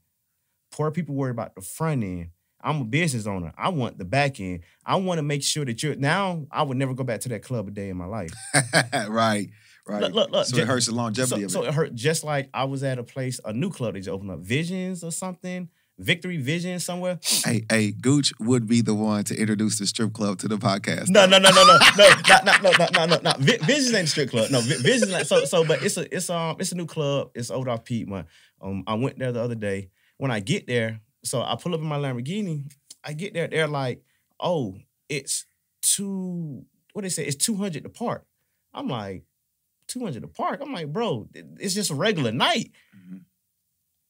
Poor 0.71 0.89
people 0.91 1.15
worry 1.15 1.31
about 1.31 1.53
the 1.55 1.61
front 1.61 2.03
end. 2.03 2.29
I'm 2.61 2.81
a 2.81 2.85
business 2.85 3.25
owner. 3.27 3.53
I 3.57 3.69
want 3.69 3.97
the 3.97 4.05
back 4.05 4.39
end. 4.39 4.61
I 4.85 4.95
want 4.97 5.17
to 5.19 5.23
make 5.23 5.43
sure 5.43 5.63
that 5.65 5.81
you're 5.83 5.95
now. 5.95 6.45
I 6.51 6.63
would 6.63 6.77
never 6.77 6.93
go 6.93 7.03
back 7.03 7.21
to 7.21 7.29
that 7.29 7.43
club 7.43 7.67
a 7.67 7.71
day 7.71 7.89
in 7.89 7.97
my 7.97 8.05
life. 8.05 8.31
right, 9.07 9.49
right. 9.87 10.01
Look, 10.01 10.13
look, 10.13 10.31
look, 10.31 10.45
so 10.45 10.55
ju- 10.57 10.63
it 10.63 10.67
hurts 10.67 10.87
the 10.87 10.93
longevity 10.95 11.41
So, 11.41 11.45
of 11.45 11.51
so 11.51 11.63
it. 11.63 11.67
it 11.69 11.73
hurt 11.73 11.95
just 11.95 12.23
like 12.23 12.49
I 12.53 12.65
was 12.65 12.83
at 12.83 12.99
a 12.99 13.03
place, 13.03 13.39
a 13.45 13.53
new 13.53 13.69
club 13.69 13.93
that 13.93 13.99
just 14.01 14.09
opened 14.09 14.31
up, 14.31 14.39
Visions 14.39 15.03
or 15.03 15.11
something, 15.11 15.69
Victory 15.99 16.37
Vision 16.37 16.79
somewhere. 16.79 17.19
Hey, 17.45 17.65
hey, 17.69 17.91
Gooch 17.91 18.31
would 18.39 18.67
be 18.67 18.81
the 18.81 18.93
one 18.95 19.23
to 19.25 19.35
introduce 19.39 19.77
the 19.79 19.85
strip 19.85 20.13
club 20.13 20.39
to 20.39 20.47
the 20.47 20.57
podcast. 20.57 21.09
No, 21.09 21.25
no, 21.25 21.37
no, 21.37 21.49
no, 21.51 21.63
no, 21.63 21.77
no, 21.97 22.09
not, 22.27 22.45
not, 22.45 22.63
no, 22.63 22.71
no, 22.71 22.87
no, 22.93 23.05
no, 23.05 23.19
no. 23.21 23.33
Vi- 23.39 23.57
Visions 23.57 23.93
ain't 23.93 24.09
strip 24.09 24.29
club. 24.29 24.49
No, 24.49 24.61
Vi- 24.61 24.81
Visions. 24.81 25.11
Like, 25.11 25.25
so, 25.25 25.43
so, 25.45 25.65
but 25.65 25.83
it's 25.83 25.97
a, 25.97 26.15
it's 26.15 26.29
um, 26.29 26.55
it's 26.59 26.71
a 26.71 26.75
new 26.75 26.85
club. 26.85 27.31
It's 27.35 27.51
over 27.51 27.69
off 27.69 27.83
Piedmont. 27.83 28.27
Um, 28.61 28.83
I 28.87 28.93
went 28.95 29.19
there 29.19 29.31
the 29.31 29.41
other 29.41 29.55
day. 29.55 29.89
When 30.17 30.31
I 30.31 30.39
get 30.39 30.67
there, 30.67 31.01
so 31.23 31.41
I 31.41 31.55
pull 31.61 31.73
up 31.73 31.81
in 31.81 31.85
my 31.87 31.97
Lamborghini. 31.97 32.71
I 33.03 33.13
get 33.13 33.33
there, 33.33 33.47
they're 33.47 33.67
like, 33.67 34.01
oh, 34.39 34.75
it's 35.09 35.45
two. 35.81 36.65
What 36.93 37.03
they 37.03 37.09
say? 37.09 37.25
It's 37.25 37.35
two 37.37 37.55
hundred 37.55 37.83
to 37.83 37.89
park. 37.89 38.25
I'm 38.73 38.87
like, 38.87 39.23
two 39.87 40.01
hundred 40.01 40.21
to 40.23 40.27
park. 40.27 40.59
I'm 40.61 40.73
like, 40.73 40.91
bro, 40.91 41.27
it's 41.33 41.73
just 41.73 41.91
a 41.91 41.95
regular 41.95 42.31
night. 42.31 42.71
Mhm. 42.95 43.21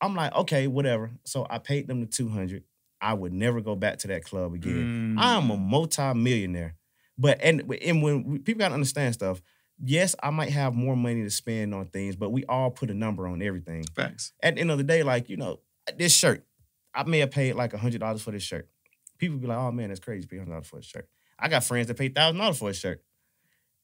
I'm 0.02 0.16
like, 0.16 0.34
okay, 0.36 0.68
whatever. 0.68 1.12
So 1.26 1.46
I 1.50 1.58
paid 1.60 1.88
them 1.88 2.02
the 2.02 2.08
two 2.08 2.30
hundred. 2.30 2.64
I 3.02 3.14
would 3.14 3.34
never 3.34 3.62
go 3.62 3.76
back 3.76 4.00
to 4.00 4.08
that 4.10 4.24
club 4.26 4.54
again. 4.54 5.16
Mm. 5.18 5.22
I'm 5.22 5.50
a 5.50 5.58
multi-millionaire. 5.58 6.76
But 7.18 7.40
and 7.42 7.62
and 7.82 8.02
when 8.02 8.24
we, 8.24 8.40
people 8.40 8.60
gotta 8.60 8.74
understand 8.74 9.14
stuff, 9.14 9.42
yes, 9.84 10.16
I 10.22 10.30
might 10.30 10.50
have 10.50 10.74
more 10.74 10.96
money 10.96 11.24
to 11.24 11.30
spend 11.30 11.74
on 11.74 11.88
things, 11.88 12.16
but 12.16 12.32
we 12.32 12.46
all 12.46 12.72
put 12.72 12.90
a 12.90 12.94
number 12.94 13.28
on 13.28 13.42
everything. 13.42 13.84
facts. 13.96 14.34
At 14.42 14.56
the 14.56 14.62
end 14.62 14.72
of 14.72 14.78
the 14.78 14.84
day, 14.84 15.04
like 15.04 15.30
you 15.30 15.38
know, 15.38 15.60
this 15.98 16.14
shirt, 16.14 16.46
I 16.94 17.04
may 17.04 17.20
have 17.20 17.32
paid 17.32 17.54
like 17.54 17.74
hundred 17.74 18.00
dollars 18.00 18.22
for 18.22 18.32
this 18.32 18.44
shirt. 18.44 18.70
People 19.18 19.38
be 19.38 19.48
like, 19.48 19.58
"Oh 19.58 19.72
man, 19.72 19.90
that's 19.90 20.00
crazy, 20.00 20.28
pay 20.28 20.38
hundred 20.38 20.52
dollars 20.52 20.68
for 20.68 20.80
a 20.80 20.84
shirt." 20.84 21.08
I 21.38 21.48
got 21.50 21.64
friends 21.64 21.88
that 21.88 21.98
pay 21.98 22.10
thousand 22.10 22.40
dollars 22.40 22.58
for 22.58 22.70
a 22.70 22.74
shirt. 22.74 23.02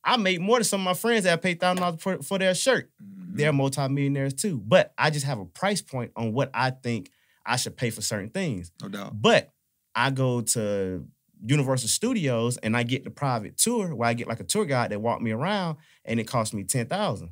I 0.05 0.17
make 0.17 0.39
more 0.39 0.57
than 0.59 0.63
some 0.65 0.81
of 0.81 0.85
my 0.85 0.93
friends 0.93 1.23
that 1.23 1.41
pay 1.41 1.55
thousand 1.55 1.81
dollars 1.81 2.01
for, 2.01 2.21
for 2.21 2.37
their 2.37 2.53
shirt. 2.55 2.91
Mhm. 3.03 3.35
They're 3.37 3.51
multimillionaires 3.53 4.33
too. 4.35 4.61
But 4.65 4.93
I 4.97 5.09
just 5.09 5.25
have 5.25 5.39
a 5.39 5.45
price 5.45 5.81
point 5.81 6.11
on 6.15 6.31
what 6.31 6.51
I 6.53 6.69
think 6.71 7.09
I 7.45 7.55
should 7.57 7.75
pay 7.75 7.89
for 7.89 8.01
certain 8.01 8.29
things. 8.29 8.71
no 8.81 8.87
doubt. 8.89 9.19
But 9.21 9.51
I 9.95 10.11
go 10.11 10.41
to 10.41 11.05
Universal 11.45 11.89
Studios 11.89 12.57
and 12.57 12.77
I 12.77 12.83
get 12.83 13.03
the 13.03 13.09
private 13.11 13.57
tour 13.57 13.93
where 13.95 14.07
I 14.07 14.13
get 14.13 14.27
like 14.27 14.39
a 14.39 14.43
tour 14.45 14.65
guide 14.65 14.91
that 14.91 15.01
walk 15.01 15.21
me 15.21 15.31
around 15.31 15.77
and 16.05 16.19
it 16.19 16.25
costs 16.25 16.53
me 16.53 16.63
ten 16.63 16.85
thousand. 16.87 17.31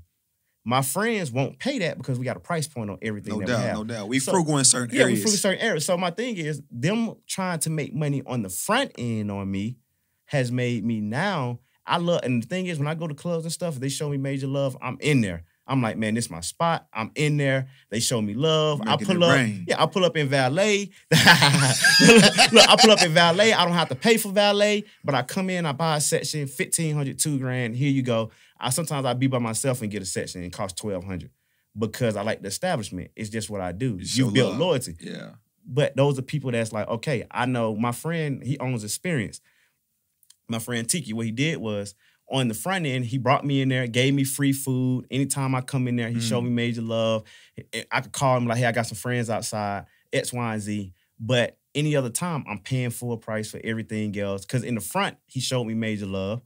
My 0.65 0.81
friends 0.81 1.29
won't 1.31 1.59
pay 1.59 1.79
that 1.79 1.97
because 1.97 2.17
we 2.17 2.23
got 2.25 2.37
a 2.37 2.39
price 2.39 2.67
point 2.67 2.89
on 2.89 2.97
everything 3.01 3.33
No 3.33 3.39
that 3.39 3.47
we 3.47 3.51
doubt. 3.53 3.61
have. 3.61 3.75
No 3.77 3.83
doubt. 3.83 4.07
We 4.07 4.19
So- 4.19 4.31
frugal 4.31 4.57
in 4.57 4.65
certain 4.65 4.95
areas. 4.95 5.09
Yeah, 5.09 5.13
we 5.13 5.21
through 5.21 5.37
certain 5.37 5.59
areas. 5.61 5.85
So 5.85 5.97
my 5.97 6.09
thing 6.09 6.37
is, 6.37 6.61
them 6.71 7.15
trying 7.27 7.59
to 7.59 7.69
make 7.69 7.93
money 7.93 8.23
on 8.25 8.41
the 8.43 8.49
front 8.49 8.91
end 8.97 9.29
on 9.29 9.49
me 9.51 9.77
has 10.25 10.51
made 10.51 10.85
me 10.85 11.01
now. 11.01 11.59
I 11.85 11.97
love, 11.97 12.21
and 12.23 12.41
the 12.41 12.47
thing 12.47 12.67
is, 12.67 12.79
when 12.79 12.87
I 12.87 12.95
go 12.95 13.07
to 13.07 13.13
clubs 13.13 13.43
and 13.45 13.51
stuff, 13.51 13.75
they 13.75 13.89
show 13.89 14.09
me 14.09 14.17
major 14.17 14.47
love. 14.47 14.77
I'm 14.81 14.97
in 15.01 15.21
there. 15.21 15.43
I'm 15.65 15.81
like, 15.81 15.97
man, 15.97 16.13
this 16.13 16.25
is 16.25 16.31
my 16.31 16.41
spot. 16.41 16.87
I'm 16.93 17.11
in 17.15 17.37
there. 17.37 17.67
They 17.89 17.99
show 18.01 18.21
me 18.21 18.33
love. 18.33 18.81
I 18.85 18.97
pull 18.97 19.23
up. 19.23 19.33
rain. 19.35 19.63
Yeah, 19.67 19.81
I 19.81 19.85
pull 19.85 20.03
up 20.03 20.17
in 20.17 20.27
valet. 20.27 20.89
Look, 21.11 22.69
I 22.69 22.75
pull 22.79 22.91
up 22.91 23.01
in 23.01 23.13
valet. 23.13 23.53
I 23.53 23.63
don't 23.63 23.73
have 23.73 23.89
to 23.89 23.95
pay 23.95 24.17
for 24.17 24.31
valet, 24.31 24.83
but 25.03 25.15
I 25.15 25.21
come 25.23 25.49
in, 25.49 25.65
I 25.65 25.71
buy 25.71 25.97
a 25.97 26.01
section, 26.01 26.41
1500 26.41 27.17
two 27.19 27.39
grand. 27.39 27.75
Here 27.75 27.89
you 27.91 28.01
go. 28.01 28.31
I 28.59 28.69
sometimes 28.69 29.05
I 29.05 29.13
be 29.13 29.27
by 29.27 29.39
myself 29.39 29.81
and 29.81 29.91
get 29.91 30.01
a 30.01 30.05
section 30.05 30.41
and 30.41 30.47
it 30.53 30.55
costs 30.55 30.81
1200 30.83 31.29
because 31.77 32.15
I 32.15 32.21
like 32.23 32.41
the 32.41 32.47
establishment. 32.47 33.11
It's 33.15 33.29
just 33.29 33.49
what 33.49 33.61
I 33.61 33.71
do. 33.71 33.97
You 33.99 34.25
You 34.27 34.31
build 34.31 34.51
love. 34.51 34.59
loyalty. 34.59 34.95
Yeah. 34.99 35.31
But 35.65 35.95
those 35.95 36.19
are 36.19 36.23
people 36.23 36.51
that's 36.51 36.71
like, 36.73 36.87
okay, 36.87 37.25
I 37.31 37.45
know 37.45 37.75
my 37.75 37.91
friend, 37.93 38.43
he 38.43 38.57
owns 38.59 38.83
experience. 38.83 39.39
My 40.49 40.59
friend 40.59 40.87
Tiki, 40.87 41.13
what 41.13 41.25
he 41.25 41.31
did 41.31 41.57
was 41.57 41.95
on 42.31 42.47
the 42.47 42.53
front 42.53 42.85
end, 42.85 43.05
he 43.05 43.17
brought 43.17 43.45
me 43.45 43.61
in 43.61 43.69
there, 43.69 43.85
gave 43.87 44.13
me 44.13 44.23
free 44.23 44.53
food. 44.53 45.05
Anytime 45.11 45.53
I 45.55 45.61
come 45.61 45.87
in 45.87 45.95
there, 45.95 46.09
he 46.09 46.19
showed 46.19 46.41
me 46.41 46.49
major 46.49 46.81
love. 46.81 47.23
I- 47.57 47.63
eh, 47.73 47.83
I 47.91 48.01
could 48.01 48.11
call 48.11 48.37
him 48.37 48.47
like, 48.47 48.57
hey, 48.57 48.65
I 48.65 48.71
got 48.71 48.87
some 48.87 48.97
friends 48.97 49.29
outside, 49.29 49.85
X, 50.11 50.31
Y, 50.33 50.53
and 50.53 50.61
Z. 50.61 50.93
But 51.19 51.57
any 51.75 51.95
other 51.95 52.09
time, 52.09 52.43
I'm 52.47 52.59
paying 52.59 52.89
full 52.91 53.17
price 53.17 53.49
for 53.49 53.59
everything 53.63 54.17
else. 54.17 54.45
Cause 54.45 54.63
in 54.63 54.75
the 54.75 54.81
front, 54.81 55.17
he 55.27 55.39
showed 55.39 55.65
me 55.65 55.73
major 55.73 56.05
love. 56.05 56.41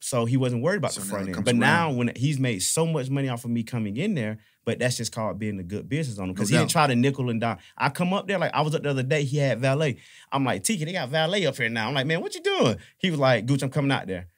So 0.00 0.24
he 0.24 0.36
wasn't 0.36 0.62
worried 0.62 0.78
about 0.78 0.92
So 0.92 1.00
the 1.00 1.06
front 1.06 1.28
end. 1.28 1.44
But 1.44 1.56
now 1.56 1.90
when 1.92 2.12
he's 2.16 2.38
made 2.38 2.60
so 2.60 2.86
much 2.86 3.10
money 3.10 3.28
off 3.28 3.44
of 3.44 3.50
me 3.50 3.62
coming 3.62 3.96
in 3.96 4.14
there, 4.14 4.38
but 4.64 4.78
that's 4.78 4.96
just 4.96 5.12
called 5.12 5.38
being 5.38 5.58
a 5.58 5.62
good 5.62 5.88
business 5.88 6.18
owner. 6.18 6.32
Because 6.32 6.50
No 6.50 6.58
he 6.58 6.62
didn't 6.62 6.70
try 6.70 6.86
to 6.86 6.94
nickel 6.94 7.30
and 7.30 7.40
dime. 7.40 7.58
I 7.76 7.88
come 7.88 8.12
up 8.12 8.26
there, 8.28 8.38
like 8.38 8.52
I 8.54 8.60
was 8.62 8.74
up 8.74 8.82
the 8.82 8.90
other 8.90 9.02
day, 9.02 9.24
he 9.24 9.38
had 9.38 9.60
valet. 9.60 9.96
I'm 10.30 10.44
like, 10.44 10.64
Tiki, 10.64 10.84
they 10.84 10.92
got 10.92 11.08
valet 11.08 11.46
up 11.46 11.56
here 11.56 11.68
now. 11.68 11.88
I'm 11.88 11.94
like, 11.94 12.06
man, 12.06 12.20
what 12.20 12.34
you 12.34 12.42
doing? 12.42 12.76
He 12.98 13.10
was 13.10 13.18
like, 13.20 13.46
Gooch, 13.46 13.62
I'm 13.62 13.70
coming 13.70 13.90
out 13.90 14.06
there. 14.06 14.28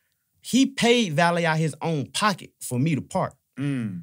He 0.40 0.66
paid 0.66 1.12
valet 1.12 1.44
out 1.44 1.58
his 1.58 1.74
own 1.80 2.06
pocket 2.06 2.50
for 2.60 2.78
me 2.78 2.94
to 2.94 3.02
park. 3.02 3.34
Mm. 3.58 4.02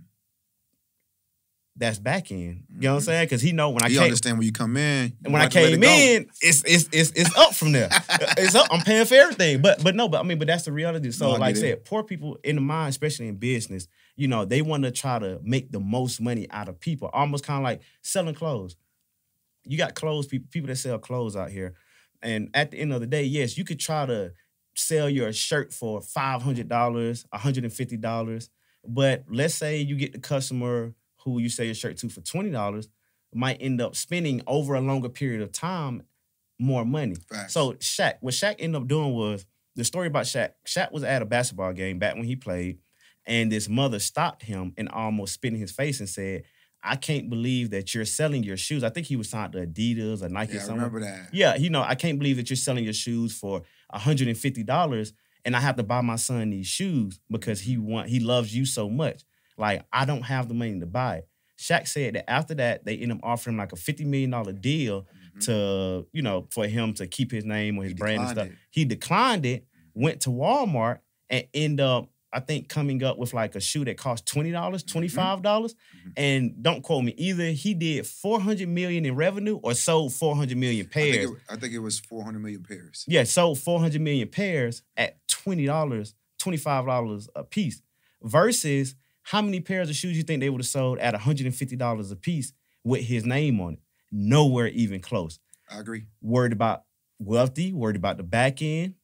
That's 1.76 1.98
back 1.98 2.30
end. 2.30 2.66
You 2.76 2.82
know 2.82 2.90
what 2.92 2.96
I'm 2.98 3.02
saying? 3.04 3.26
Because 3.26 3.42
he 3.42 3.54
know 3.54 3.70
when 3.70 3.84
I 3.84 3.88
You 3.88 4.00
came 4.00 4.04
understand 4.04 4.38
when 4.38 4.46
you 4.46 4.52
come 4.52 4.76
in. 4.76 5.14
and 5.24 5.32
when 5.32 5.36
I 5.42 5.46
you 5.46 5.50
have 5.50 5.52
to 5.54 5.60
let 5.62 5.72
came 5.72 5.84
it 5.84 6.22
in, 6.22 6.30
it's 6.42 6.62
it's 6.66 6.90
it's 6.92 7.12
it's 7.12 7.38
up 7.38 7.56
from 7.56 7.72
there. 7.72 7.88
it's 8.38 8.54
up. 8.54 8.68
I'm 8.70 8.82
paying 8.82 9.06
for 9.06 9.16
everything. 9.16 9.62
But 9.62 9.82
but 9.82 9.96
no, 9.96 10.10
but 10.10 10.20
I 10.20 10.24
mean, 10.24 10.40
but 10.40 10.48
that's 10.48 10.66
the 10.66 10.74
reality. 10.74 11.12
So 11.12 11.32
No, 11.32 11.38
like 11.38 11.56
I 11.56 11.60
said, 11.60 11.86
poor 11.86 12.04
people 12.04 12.38
in 12.44 12.56
the 12.56 12.62
mind, 12.62 12.90
especially 12.90 13.30
in 13.30 13.36
business, 13.38 13.88
you 14.20 14.28
know, 14.28 14.44
they 14.44 14.62
want 14.62 14.84
to 14.84 14.92
try 14.92 15.18
to 15.18 15.40
make 15.42 15.72
the 15.72 15.80
most 15.80 16.20
money 16.20 16.46
out 16.52 16.68
of 16.68 16.78
people. 16.78 17.10
Almost 17.14 17.46
kind 17.46 17.60
of 17.60 17.64
like 17.64 17.82
selling 18.02 18.36
clothes. 18.36 18.76
You 19.64 19.78
got 19.78 19.96
clothes 19.96 20.28
people, 20.28 20.50
people 20.52 20.68
that 20.68 20.76
sell 20.76 21.00
clothes 21.00 21.38
out 21.38 21.52
here. 21.52 21.76
And 22.22 22.50
at 22.54 22.72
the 22.72 22.80
end 22.80 22.92
of 22.92 23.00
the 23.00 23.08
day, 23.08 23.24
yes, 23.24 23.58
you 23.58 23.64
could 23.64 23.80
try 23.80 24.06
to 24.06 24.34
sell 24.76 25.10
your 25.10 25.32
shirt 25.32 25.72
for 25.72 26.02
$500, 26.02 26.68
$150. 26.68 28.50
But 28.86 29.24
let's 29.30 29.56
say 29.56 29.78
you 29.78 29.96
get 29.96 30.12
the 30.12 30.20
customer 30.20 30.94
who 31.24 31.40
you 31.40 31.48
sell 31.48 31.66
your 31.66 31.76
shirt 31.76 31.96
to 32.00 32.10
for 32.10 32.20
$20, 32.20 32.88
might 33.34 33.58
end 33.62 33.80
up 33.80 33.96
spending 33.96 34.42
over 34.48 34.76
a 34.76 34.82
longer 34.82 35.08
period 35.08 35.42
of 35.42 35.54
time 35.54 36.04
more 36.60 36.84
money. 36.84 37.16
Facts. 37.32 37.54
So 37.54 37.72
Shaq, 37.74 38.16
what 38.20 38.34
Shaq 38.34 38.56
ended 38.60 38.82
up 38.82 38.88
doing 38.90 39.14
was 39.14 39.46
the 39.78 39.86
story 39.86 40.08
about 40.08 40.26
Shaq. 40.26 40.52
Shaq 40.68 40.92
was 40.92 41.04
at 41.04 41.22
a 41.22 41.26
basketball 41.26 41.72
game 41.72 42.00
back 42.00 42.16
when 42.16 42.26
he 42.26 42.36
played, 42.36 42.80
and 43.30 43.50
this 43.52 43.70
mother 43.70 44.00
stopped 44.00 44.44
him 44.44 44.74
and 44.78 44.90
almost 44.90 45.36
spit 45.36 45.54
in 45.54 45.60
his 45.60 45.72
face 45.72 46.00
and 46.02 46.10
said, 46.10 46.44
"I 46.84 46.96
can't 46.96 47.30
believe 47.30 47.70
that 47.70 47.94
you're 47.96 48.06
selling 48.06 48.44
your 48.44 48.58
shoes." 48.58 48.84
I 48.84 48.90
think 48.90 49.08
he 49.08 49.16
was 49.16 49.30
signed 49.30 49.54
to 49.54 49.66
Adidas 49.66 50.22
or 50.22 50.30
Nike. 50.30 50.56
yeah, 50.56 50.66
I 50.66 50.74
remember 50.74 51.00
that. 51.02 51.30
Yeah, 51.34 51.56
you 51.56 51.70
know, 51.70 51.82
I 51.84 51.96
can't 51.96 52.18
believe 52.20 52.36
that 52.38 52.50
you're 52.50 52.58
selling 52.58 52.84
your 52.84 52.94
shoes 52.94 53.32
for 53.38 53.62
$150 53.94 55.14
and 55.46 55.56
I 55.56 55.60
have 55.60 55.76
to 55.78 55.84
buy 55.84 56.02
my 56.02 56.16
son 56.18 56.50
these 56.50 56.68
shoes 56.68 57.20
because 57.30 57.62
he 57.62 57.78
want 57.78 58.10
he 58.10 58.20
loves 58.20 58.56
you 58.56 58.66
so 58.66 58.90
much. 58.90 59.24
Like, 59.58 59.86
I 59.92 60.06
don't 60.06 60.22
have 60.24 60.48
the 60.48 60.54
money 60.54 60.80
to 60.80 60.86
buy 60.86 61.18
it. 61.18 61.28
Shaq 61.58 61.88
said 61.88 62.16
that 62.16 62.30
after 62.30 62.56
that, 62.56 62.86
they 62.86 62.96
end 62.98 63.12
up 63.12 63.20
offering 63.24 63.56
him 63.56 63.60
like 63.60 63.74
a 63.74 63.76
$50 63.76 64.06
million 64.06 64.32
deal 64.62 65.06
Mhm. 65.36 65.46
to, 65.46 66.08
you 66.14 66.22
know, 66.22 66.48
for 66.52 66.66
him 66.68 66.94
to 66.96 67.06
keep 67.08 67.32
his 67.32 67.44
name 67.44 67.78
or 67.78 67.84
his 67.84 67.92
He 67.92 67.96
brand 67.96 68.22
and 68.22 68.30
stuff. 68.30 68.48
it. 68.48 68.54
He 68.72 68.86
declined 68.86 69.46
it, 69.46 69.66
went 69.94 70.22
to 70.22 70.30
Walmart, 70.30 71.00
and 71.30 71.46
end 71.54 71.82
up, 71.82 72.10
I 72.32 72.40
think, 72.40 72.70
coming 72.70 73.04
up 73.04 73.18
with 73.18 73.34
like 73.34 73.56
a 73.56 73.60
shoe 73.60 73.84
that 73.86 73.98
cost 73.98 74.26
$20, 74.28 74.52
dollars 74.52 74.84
$25. 74.84 75.42
dollars 75.42 75.74
Mhm. 75.74 76.14
And 76.16 76.62
don't 76.64 76.82
quote 76.84 77.04
me, 77.04 77.14
either 77.18 77.46
he 77.52 77.74
did 77.74 78.06
400 78.06 78.68
million 78.70 79.06
in 79.06 79.16
revenue 79.16 79.56
or 79.64 79.74
sold 79.74 80.14
400 80.14 80.56
million 80.58 80.86
I 80.86 80.90
pairs. 80.94 81.16
think, 81.16 81.32
it, 81.38 81.44
I 81.50 81.56
think 81.56 81.74
it 81.74 81.80
was 81.80 82.00
400 82.00 82.40
million 82.40 82.62
pairs. 82.64 83.04
Yeah, 83.08 83.24
sold 83.24 83.60
400 83.60 84.00
million 84.00 84.28
pairs 84.28 84.84
at 84.96 85.18
$20, 85.28 86.14
$25 86.40 87.28
a 87.36 87.44
piece. 87.44 87.82
Versus 88.22 88.96
how 89.24 89.42
many 89.42 89.60
pairs 89.60 89.90
of 89.90 89.96
shoes 89.96 90.18
you 90.18 90.24
think 90.24 90.42
they 90.42 90.50
would 90.50 90.62
have 90.62 90.68
sold 90.68 91.00
at 91.00 91.14
$150 91.16 92.12
a 92.12 92.16
piece 92.16 92.54
with 92.84 93.02
his 93.02 93.26
name 93.26 93.60
on 93.62 93.74
it? 93.74 93.80
Nowhere 94.12 94.68
even 94.68 95.00
close. 95.02 95.40
I 95.70 95.80
agree. 95.80 96.06
Worried 96.22 96.52
about 96.52 96.84
wealthy, 97.20 97.72
worried 97.74 97.96
about 97.96 98.18
the 98.18 98.24
back 98.24 98.62
end, 98.62 98.96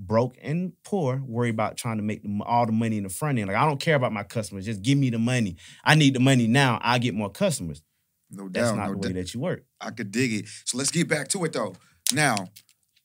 broke 0.00 0.36
and 0.40 0.72
poor, 0.84 1.20
worry 1.26 1.50
about 1.50 1.76
trying 1.76 1.96
to 1.98 2.02
make 2.02 2.22
the, 2.22 2.40
all 2.46 2.64
the 2.66 2.72
money 2.72 2.96
in 2.98 3.02
the 3.02 3.08
front 3.08 3.38
end. 3.38 3.48
Like, 3.48 3.56
I 3.56 3.64
don't 3.66 3.80
care 3.80 3.96
about 3.96 4.12
my 4.12 4.22
customers. 4.22 4.64
Just 4.64 4.80
give 4.82 4.96
me 4.96 5.10
the 5.10 5.18
money. 5.18 5.56
I 5.84 5.94
need 5.96 6.14
the 6.14 6.20
money 6.20 6.46
now. 6.46 6.78
I 6.82 6.98
get 6.98 7.14
more 7.14 7.30
customers. 7.30 7.82
No 8.30 8.44
That's 8.48 8.52
doubt. 8.52 8.62
That's 8.62 8.76
not 8.76 8.86
no 8.86 8.92
the 8.92 8.98
way 8.98 9.12
doubt. 9.12 9.14
that 9.20 9.34
you 9.34 9.40
work. 9.40 9.64
I 9.80 9.90
could 9.90 10.10
dig 10.12 10.32
it. 10.32 10.44
So 10.64 10.78
let's 10.78 10.90
get 10.90 11.08
back 11.08 11.28
to 11.28 11.44
it 11.44 11.52
though. 11.52 11.74
Now, 12.14 12.36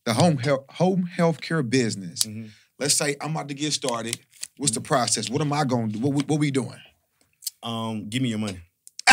the 0.06 0.14
home 0.14 0.38
health 0.38 0.66
home 0.70 1.10
healthcare 1.18 1.68
business. 1.68 2.24
Mhm. 2.24 2.50
Let's 2.80 2.94
say 2.96 3.16
I'm 3.22 3.32
about 3.32 3.48
to 3.48 3.54
get 3.54 3.74
started. 3.74 4.20
What's 4.58 4.74
the 4.74 4.82
process? 4.82 5.30
What 5.30 5.42
am 5.42 5.52
I 5.54 5.64
going 5.64 5.90
to 5.90 5.94
do? 5.98 6.00
What, 6.00 6.14
we- 6.14 6.24
what 6.24 6.40
we 6.40 6.52
doing? 6.52 6.80
Um, 7.64 8.10
give 8.10 8.22
me 8.22 8.30
your 8.30 8.40
money. 8.40 8.60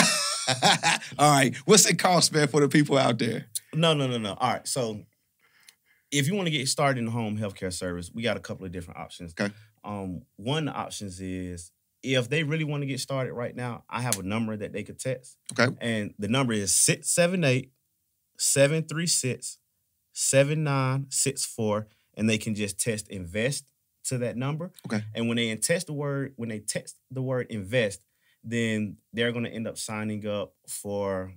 All 1.18 1.30
right. 1.32 1.54
What's 1.64 1.86
it 1.86 1.98
cost, 1.98 2.32
man, 2.32 2.48
for 2.48 2.60
the 2.60 2.68
people 2.68 2.98
out 2.98 3.18
there? 3.18 3.46
No, 3.72 3.94
no, 3.94 4.06
no, 4.08 4.18
no. 4.18 4.34
All 4.34 4.52
right. 4.54 4.66
So 4.66 5.00
if 6.11 6.26
you 6.26 6.34
want 6.34 6.46
to 6.46 6.50
get 6.50 6.68
started 6.68 6.98
in 6.98 7.06
the 7.06 7.11
home 7.11 7.38
healthcare 7.38 7.72
service, 7.72 8.11
we 8.12 8.22
got 8.22 8.36
a 8.36 8.40
couple 8.40 8.66
of 8.66 8.72
different 8.72 8.98
options. 8.98 9.34
Okay. 9.38 9.52
Um, 9.84 10.22
one 10.36 10.68
of 10.68 10.74
the 10.74 10.80
options 10.80 11.20
is 11.20 11.72
if 12.02 12.28
they 12.28 12.42
really 12.42 12.64
want 12.64 12.82
to 12.82 12.86
get 12.86 13.00
started 13.00 13.32
right 13.32 13.54
now, 13.54 13.84
I 13.88 14.00
have 14.00 14.18
a 14.18 14.22
number 14.22 14.56
that 14.56 14.72
they 14.72 14.82
could 14.82 14.98
text. 14.98 15.36
Okay. 15.58 15.74
And 15.80 16.14
the 16.18 16.28
number 16.28 16.52
is 16.52 16.74
678 16.74 17.70
736 18.38 19.58
7964. 20.12 21.86
And 22.14 22.28
they 22.28 22.38
can 22.38 22.54
just 22.54 22.78
test 22.78 23.08
invest 23.08 23.64
to 24.04 24.18
that 24.18 24.36
number. 24.36 24.72
Okay. 24.86 25.02
And 25.14 25.28
when 25.28 25.36
they 25.36 25.54
test 25.56 25.86
the 25.86 25.92
word, 25.92 26.32
when 26.36 26.48
they 26.48 26.58
text 26.58 26.96
the 27.11 27.22
word 27.22 27.46
invest, 27.50 28.04
then 28.42 28.96
they're 29.12 29.32
going 29.32 29.44
to 29.44 29.50
end 29.50 29.68
up 29.68 29.78
signing 29.78 30.26
up 30.26 30.54
for 30.66 31.34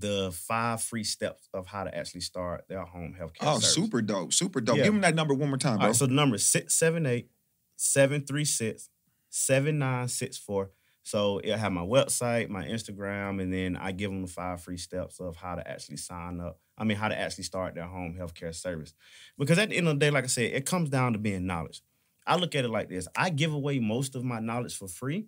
the 0.00 0.32
five 0.32 0.82
free 0.82 1.04
steps 1.04 1.48
of 1.54 1.66
how 1.66 1.84
to 1.84 1.94
actually 1.96 2.22
start 2.22 2.64
their 2.68 2.84
home 2.84 3.12
health 3.12 3.34
care 3.34 3.48
Oh, 3.48 3.54
service. 3.54 3.74
super 3.74 4.02
dope. 4.02 4.32
Super 4.32 4.60
dope. 4.60 4.76
Yeah. 4.78 4.84
Give 4.84 4.92
them 4.92 5.02
that 5.02 5.14
number 5.14 5.34
one 5.34 5.48
more 5.50 5.58
time, 5.58 5.78
bro. 5.78 5.88
right, 5.88 5.96
so 5.96 6.06
the 6.06 6.14
number 6.14 6.36
is 6.36 6.46
678 6.46 7.30
736 7.76 8.88
7964. 9.28 10.70
So 11.02 11.40
it'll 11.42 11.56
have 11.58 11.72
my 11.72 11.80
website, 11.82 12.48
my 12.50 12.64
Instagram, 12.64 13.40
and 13.42 13.52
then 13.52 13.76
I 13.76 13.92
give 13.92 14.10
them 14.10 14.22
the 14.22 14.28
five 14.28 14.60
free 14.62 14.76
steps 14.76 15.18
of 15.18 15.36
how 15.36 15.54
to 15.54 15.66
actually 15.68 15.96
sign 15.96 16.40
up. 16.40 16.60
I 16.76 16.84
mean, 16.84 16.96
how 16.96 17.08
to 17.08 17.18
actually 17.18 17.44
start 17.44 17.74
their 17.74 17.86
home 17.86 18.16
healthcare 18.18 18.54
service. 18.54 18.94
Because 19.38 19.58
at 19.58 19.70
the 19.70 19.76
end 19.76 19.88
of 19.88 19.98
the 19.98 20.00
day, 20.06 20.10
like 20.10 20.24
I 20.24 20.28
said, 20.28 20.52
it 20.52 20.66
comes 20.66 20.88
down 20.90 21.12
to 21.14 21.18
being 21.18 21.46
knowledge. 21.46 21.82
I 22.26 22.36
look 22.36 22.54
at 22.54 22.64
it 22.64 22.68
like 22.70 22.88
this: 22.88 23.08
I 23.16 23.30
give 23.30 23.52
away 23.52 23.78
most 23.80 24.14
of 24.14 24.24
my 24.24 24.40
knowledge 24.40 24.76
for 24.76 24.88
free 24.88 25.26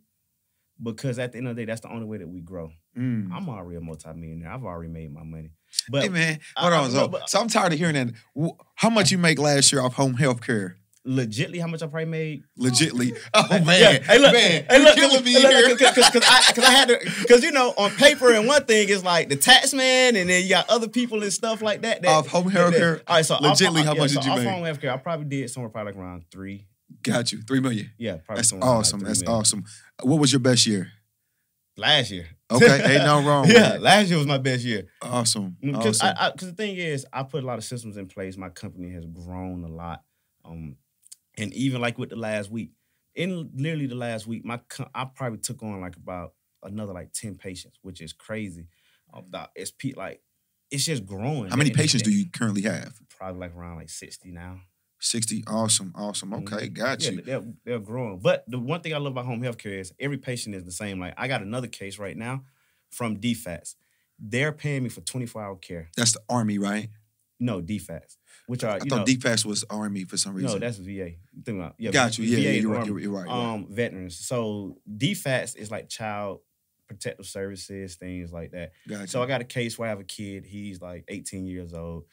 because 0.83 1.19
at 1.19 1.33
the 1.33 1.39
end 1.39 1.49
of 1.49 1.57
the 1.57 1.63
day, 1.63 1.67
that's 1.67 1.81
the 1.81 1.91
only 1.91 2.07
way 2.07 2.19
that 2.19 2.29
we 2.29 2.41
grow. 2.41 2.71
Mm. 2.99 3.33
I'm 3.33 3.49
already 3.49 3.77
a 3.77 3.81
multimillionaire. 3.81 4.51
I've 4.51 4.65
already 4.65 4.91
made 4.93 5.13
my 5.13 5.23
money. 5.23 5.51
But 5.89 6.03
hey 6.03 6.09
man, 6.11 6.41
hold 6.57 6.73
I- 6.75 6.79
on. 6.85 6.91
So, 6.91 7.09
but- 7.09 7.29
so 7.31 7.41
I'm 7.41 7.49
tired 7.49 7.73
of 7.73 7.79
hearing 7.79 7.95
that. 7.95 8.55
How 8.75 8.91
much 8.91 9.11
you 9.11 9.19
make 9.19 9.39
last 9.39 9.73
year 9.73 9.81
off 9.83 9.95
home 9.95 10.15
health 10.15 10.41
care? 10.43 10.77
legitly, 11.05 11.61
how 11.61 11.67
much 11.67 11.83
I 11.83 11.87
probably 11.89 12.05
made? 12.05 12.45
Legitly. 12.57 13.11
Oh 13.35 13.49
man, 13.51 13.65
Yeah. 13.67 13.99
Hey, 14.05 14.19
look, 14.21 14.33
man, 14.33 14.65
hey, 14.71 14.79
look, 14.85 14.95
killing 14.95 15.25
me 15.25 15.35
look, 15.35 15.51
here. 15.51 15.69
Because 15.77 15.99
I, 15.99 16.53
cause 16.53 16.59
I 16.65 16.71
had 16.71 16.89
to, 16.89 16.99
because 17.23 17.43
you 17.43 17.51
know, 17.51 17.75
on 17.77 17.91
paper 17.91 18.33
and 18.33 18.47
one 18.47 18.65
thing 18.67 18.89
is 18.89 19.03
like 19.03 19.29
the 19.29 19.35
tax 19.35 19.75
man, 19.75 20.15
and 20.15 20.31
then 20.31 20.45
you 20.45 20.49
got 20.49 20.71
other 20.71 20.87
people 20.89 21.21
and 21.25 21.33
stuff 21.33 21.61
like 21.61 21.83
that. 21.83 22.03
that 22.03 22.09
Off 22.09 22.29
home 22.29 22.49
health 22.49 22.77
care, 22.77 23.03
All 23.09 23.17
right, 23.17 23.27
so 23.27 23.35
off- 23.35 23.41
legitly, 23.41 23.81
off- 23.81 23.87
how 23.87 23.95
yeah, 23.95 24.01
much 24.01 24.11
so 24.13 24.21
did 24.21 24.27
you 24.27 24.33
off 24.33 24.39
make? 24.39 24.49
home 24.49 24.65
health 24.65 24.81
care, 24.81 24.93
I 24.93 24.97
probably 24.99 25.25
did 25.27 25.51
somewhere 25.51 25.71
probably 25.71 25.93
like 25.95 26.01
around 26.01 26.25
three. 26.31 26.69
Got 27.03 27.33
you. 27.33 27.41
Three 27.43 27.59
million. 27.59 27.91
Yeah, 27.99 28.19
probably 28.19 28.37
That's 28.37 28.53
like, 28.53 28.65
awesome. 28.65 29.01
three 29.01 29.09
That's 29.09 29.23
million. 29.23 29.41
awesome. 29.41 29.65
What 30.05 30.21
was 30.21 30.31
your 30.31 30.39
best 30.41 30.67
year? 30.69 30.93
Last 31.77 32.11
year. 32.11 32.27
Okay, 32.51 32.83
ain't 32.95 33.05
no 33.05 33.23
wrong. 33.23 33.49
yeah, 33.49 33.79
last 33.81 34.09
year 34.09 34.19
was 34.19 34.27
my 34.27 34.39
best 34.39 34.65
year. 34.65 34.89
Awesome. 35.01 35.57
Because 35.61 36.01
awesome. 36.03 36.17
I, 36.19 36.29
I, 36.29 36.33
the 36.37 36.53
thing 36.53 36.77
is, 36.77 37.07
I 37.13 37.23
put 37.23 37.43
a 37.43 37.47
lot 37.47 37.59
of 37.59 37.65
systems 37.65 37.97
in 37.97 38.07
place. 38.07 38.37
My 38.37 38.51
company 38.51 38.91
has 38.93 39.07
grown 39.07 39.65
a 39.65 39.69
lot, 39.69 40.03
um, 40.45 40.77
and 41.39 41.53
even 41.55 41.81
like 41.81 41.99
with 41.99 42.11
the 42.11 42.17
last 42.17 42.51
week, 42.51 42.73
in 43.15 43.51
literally 43.55 43.87
the 43.87 43.95
last 43.95 44.27
week, 44.27 44.45
my 44.45 44.61
I 44.95 45.07
probably 45.07 45.39
took 45.39 45.63
on 45.63 45.81
like 45.81 45.97
about 45.97 46.35
another 46.63 46.93
like 46.93 47.13
ten 47.13 47.37
patients, 47.37 47.79
which 47.83 48.01
is 48.03 48.13
crazy. 48.13 48.67
The 49.31 49.49
it's 49.55 49.73
like 49.97 50.23
it's 50.71 50.85
just 50.85 51.07
growing. 51.07 51.51
How 51.51 51.57
many 51.57 51.71
patients 51.71 52.03
do 52.03 52.11
you 52.11 52.27
currently 52.31 52.63
have? 52.63 52.95
Probably 53.19 53.41
like 53.41 53.57
around 53.57 53.77
like 53.77 53.91
sixty 53.91 54.31
now. 54.31 54.61
60. 55.03 55.43
Awesome. 55.49 55.93
Awesome. 55.97 56.33
Okay, 56.33 56.69
got 56.69 57.01
Mm-hmm. 57.01 57.03
Yeah, 57.03 57.17
you. 57.17 57.23
they're 57.23 57.43
they're 57.65 57.79
growing. 57.81 58.21
But 58.21 58.45
the 58.49 58.59
one 58.59 58.81
thing 58.81 58.95
I 58.95 58.99
love 58.99 59.13
about 59.13 59.27
home 59.27 59.43
health 59.43 59.59
care 59.59 59.73
is 59.79 59.93
every 59.99 60.19
patient 60.19 60.55
is 60.55 60.65
the 60.65 60.73
same. 60.73 61.01
Like 61.01 61.15
I 61.17 61.27
got 61.29 61.43
another 61.43 61.67
case 61.67 61.99
right 61.99 62.17
now 62.17 62.45
from 62.91 63.17
DFCS. 63.17 63.75
They're 64.19 64.53
paying 64.53 64.85
me 64.85 64.89
for 64.89 65.01
twenty 65.01 65.27
four 65.27 65.43
hour 65.43 65.57
care. 65.57 65.89
That's 65.97 66.13
the 66.13 66.21
Army, 66.29 66.59
right? 66.59 66.89
No 67.41 67.61
DFCS, 67.61 68.17
which 68.47 68.63
are 68.63 68.77
I 68.77 68.79
thought 68.79 68.91
know. 68.91 69.05
DFAS 69.05 69.45
was 69.45 69.65
Army 69.69 70.05
for 70.05 70.17
some 70.17 70.35
reason. 70.35 70.53
No, 70.53 70.59
that's 70.59 70.77
VA. 70.79 71.15
Think 71.45 71.59
about 71.59 71.75
yeah. 71.79 71.91
got 71.91 72.17
you. 72.17 72.25
Yeah, 72.25 72.37
VA 72.37 72.43
yeah, 72.43 72.51
you're 72.61 72.71
right. 72.71 72.87
You're, 72.87 73.01
you're 73.01 73.11
right. 73.11 73.27
you're 73.27 73.35
right. 73.35 73.55
Um, 73.55 73.67
veterans. 73.69 74.17
So 74.17 74.79
DFCS 74.89 75.57
is 75.57 75.69
like 75.71 75.89
child 75.89 76.41
protective 76.87 77.27
services, 77.27 77.97
things 77.97 78.33
like 78.33 78.53
that. 78.53 78.73
got 78.89 79.01
you. 79.01 79.07
So 79.09 79.21
I 79.21 79.27
got 79.27 79.41
a 79.41 79.45
case 79.45 79.77
where 79.77 79.87
I 79.87 79.91
have 79.91 79.99
a 80.01 80.05
kid. 80.05 80.45
He's 80.45 80.81
like 80.81 81.05
18 81.09 81.47
years 81.47 81.75
old, 81.75 82.05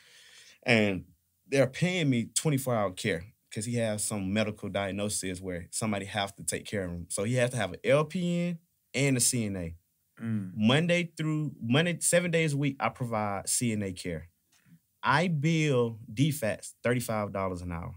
and 0.64 1.04
they're 1.50 1.68
paying 1.68 2.10
me 2.10 2.30
24 2.36 2.76
hour 2.76 2.92
care 2.92 3.26
because 3.50 3.66
he 3.66 3.76
has 3.76 4.04
some 4.04 4.32
medical 4.32 4.70
diagnosis 4.70 5.42
where 5.42 5.68
somebody 5.72 6.06
has 6.06 6.32
to 6.34 6.44
take 6.44 6.66
care 6.66 6.86
of 6.86 6.92
him. 6.92 7.08
So 7.10 7.24
he 7.24 7.36
has 7.36 7.50
to 7.52 7.58
have 7.58 7.74
an 7.74 7.80
LPN 7.84 8.58
and 8.94 9.18
a 9.18 9.20
CNA. 9.20 9.76
Mm. 10.22 10.52
Monday 10.56 11.12
through 11.18 11.54
Monday, 11.62 11.98
seven 12.02 12.32
days 12.32 12.54
a 12.54 12.58
week, 12.58 12.76
I 12.80 12.90
provide 12.90 13.46
CNA 13.46 14.02
care. 14.02 14.28
I 15.02 15.30
bill 15.30 15.98
DFCS 16.14 16.74
$35 16.86 17.62
an 17.62 17.72
hour. 17.72 17.96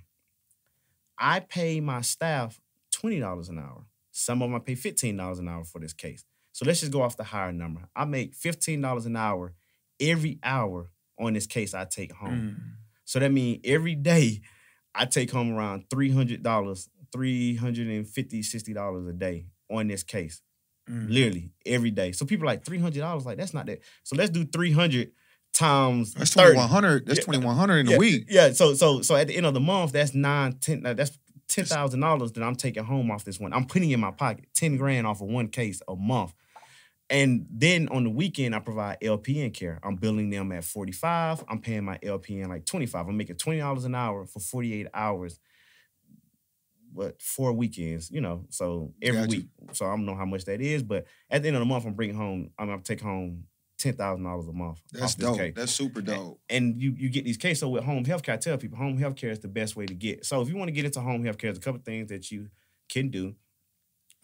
I 1.18 1.40
pay 1.40 1.80
my 1.80 2.00
staff 2.00 2.61
$20 2.94 3.48
an 3.48 3.59
hour. 3.59 3.84
Some 4.12 4.42
of 4.42 4.50
them 4.50 4.57
I 4.57 4.61
pay 4.61 4.74
$15 4.74 5.38
an 5.38 5.48
hour 5.48 5.64
for 5.64 5.78
this 5.80 5.92
case. 5.92 6.24
So 6.53 6.64
let's 6.66 6.80
just 6.80 6.92
go 6.92 7.03
off 7.03 7.16
the 7.16 7.24
higher 7.24 7.53
number. 7.53 7.88
I 7.96 8.05
make 8.05 8.36
$15 8.36 9.07
an 9.07 9.16
hour 9.16 9.55
every 9.98 10.38
hour 10.42 10.90
on 11.18 11.32
this 11.32 11.46
case 11.46 11.74
I 11.74 11.84
take 11.86 12.12
home. 12.12 12.57
Mm. 12.57 12.82
So 13.12 13.18
that 13.18 13.30
means 13.30 13.60
every 13.64 13.94
day 13.94 14.40
I 14.94 15.04
take 15.04 15.30
home 15.30 15.52
around 15.52 15.84
$300, 15.90 16.42
$350, 16.42 16.88
$60 17.14 19.08
a 19.08 19.12
day 19.12 19.44
on 19.70 19.88
this 19.88 20.02
case. 20.02 20.40
Mm. 20.88 21.10
Literally 21.10 21.50
every 21.66 21.90
day. 21.90 22.12
So 22.12 22.24
people 22.24 22.44
are 22.44 22.52
like 22.52 22.64
$300, 22.64 23.26
like 23.26 23.36
that's 23.36 23.52
not 23.52 23.66
that. 23.66 23.80
So 24.02 24.16
let's 24.16 24.30
do 24.30 24.46
300 24.46 25.10
times 25.52 26.14
That's 26.14 26.30
2100. 26.30 27.06
That's 27.06 27.18
Yeah. 27.18 27.24
2100 27.24 27.78
in 27.80 27.86
yeah, 27.88 27.96
a 27.96 27.98
week. 27.98 28.24
Yeah, 28.30 28.52
so 28.52 28.72
so 28.72 29.02
so 29.02 29.14
at 29.14 29.26
the 29.26 29.36
end 29.36 29.44
of 29.44 29.52
the 29.52 29.60
month, 29.60 29.92
that's 29.92 30.14
nine, 30.14 30.54
ten, 30.54 30.80
that's 30.82 31.18
ten 31.48 31.66
thousand 31.66 32.00
dollars 32.00 32.32
that 32.32 32.42
I'm 32.42 32.56
taking 32.56 32.82
home 32.84 33.10
off 33.10 33.24
this 33.24 33.38
one. 33.38 33.52
I'm 33.52 33.66
putting 33.66 33.90
in 33.90 34.00
my 34.00 34.12
pocket, 34.12 34.46
10 34.54 34.78
grand 34.78 35.06
off 35.06 35.20
of 35.20 35.28
one 35.28 35.48
case 35.48 35.82
a 35.86 35.94
month. 35.94 36.32
And 37.12 37.46
then 37.50 37.88
on 37.90 38.04
the 38.04 38.10
weekend, 38.10 38.54
I 38.54 38.58
provide 38.58 38.98
LPN 39.02 39.52
care. 39.52 39.78
I'm 39.82 39.96
billing 39.96 40.30
them 40.30 40.50
at 40.50 40.64
45. 40.64 41.44
I'm 41.46 41.60
paying 41.60 41.84
my 41.84 41.98
LPN 41.98 42.48
like 42.48 42.64
25. 42.64 43.06
I'm 43.06 43.16
making 43.18 43.36
$20 43.36 43.84
an 43.84 43.94
hour 43.94 44.24
for 44.26 44.40
48 44.40 44.86
hours. 44.94 45.38
What 46.94 47.20
four 47.22 47.52
weekends, 47.52 48.10
you 48.10 48.20
know? 48.20 48.46
So 48.50 48.94
every 49.02 49.20
Gotcha. 49.22 49.28
week. 49.28 49.46
So 49.72 49.86
I 49.86 49.90
don't 49.90 50.06
know 50.06 50.14
how 50.14 50.24
much 50.26 50.44
that 50.46 50.60
is, 50.60 50.82
but 50.82 51.06
at 51.30 51.42
the 51.42 51.48
end 51.48 51.56
of 51.56 51.60
the 51.60 51.66
month, 51.66 51.86
I'm 51.86 51.94
bringing 51.94 52.16
home. 52.16 52.50
I'm 52.58 52.68
gonna 52.68 52.82
take 52.82 53.00
home 53.00 53.44
ten 53.78 53.94
thousand 53.94 54.24
dollars 54.24 54.46
a 54.46 54.52
month. 54.52 54.80
That's 54.92 55.14
dope. 55.14 55.38
case 55.38 55.54
That's 55.56 55.72
super 55.72 56.02
dope. 56.02 56.38
and 56.50 56.80
you 56.80 56.94
you 56.96 57.08
get 57.08 57.24
these 57.24 57.38
cases. 57.38 57.60
So 57.60 57.70
with 57.70 57.84
home 57.84 58.04
health 58.04 58.22
care, 58.22 58.34
I 58.34 58.38
tell 58.38 58.58
people 58.58 58.76
home 58.76 58.98
health 58.98 59.16
care 59.16 59.30
is 59.30 59.40
the 59.40 59.48
best 59.48 59.74
way 59.74 59.86
to 59.86 59.94
get. 59.94 60.26
So 60.26 60.42
if 60.42 60.48
you 60.48 60.56
want 60.56 60.68
to 60.68 60.72
get 60.72 60.84
into 60.84 61.00
home 61.00 61.24
health 61.24 61.38
care, 61.38 61.50
there's 61.50 61.58
a 61.58 61.62
couple 61.62 61.80
things 61.82 62.10
that 62.10 62.30
you 62.30 62.48
can 62.90 63.08
do. 63.08 63.34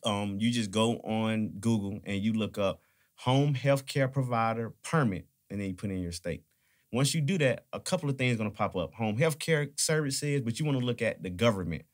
Um, 0.05 0.39
you 0.41 0.51
just 0.51 0.71
go 0.71 0.99
on 1.01 1.51
Google 1.61 2.01
and 2.05 2.23
you 2.23 2.33
look 2.33 2.59
up 2.59 2.83
home 3.17 3.55
health 3.55 3.87
care 3.87 4.09
provider 4.09 4.71
permit, 4.83 5.27
and 5.51 5.61
then 5.61 5.69
you 5.69 5.75
put 5.75 5.91
in 5.91 6.01
your 6.01 6.13
state. 6.13 6.45
Once 6.93 7.15
you 7.15 7.21
do 7.21 7.37
that, 7.39 7.67
a 7.73 7.81
couple 7.81 8.09
of 8.09 8.17
things 8.17 8.35
are 8.35 8.39
gonna 8.39 8.51
pop 8.51 8.77
up. 8.77 8.95
Home 8.95 9.17
health 9.17 9.39
care 9.39 9.69
services, 9.77 10.41
but 10.41 10.59
you 10.59 10.65
want 10.65 10.79
to 10.79 10.85
look 10.85 11.03
at 11.03 11.23
the 11.23 11.31
government. 11.31 11.85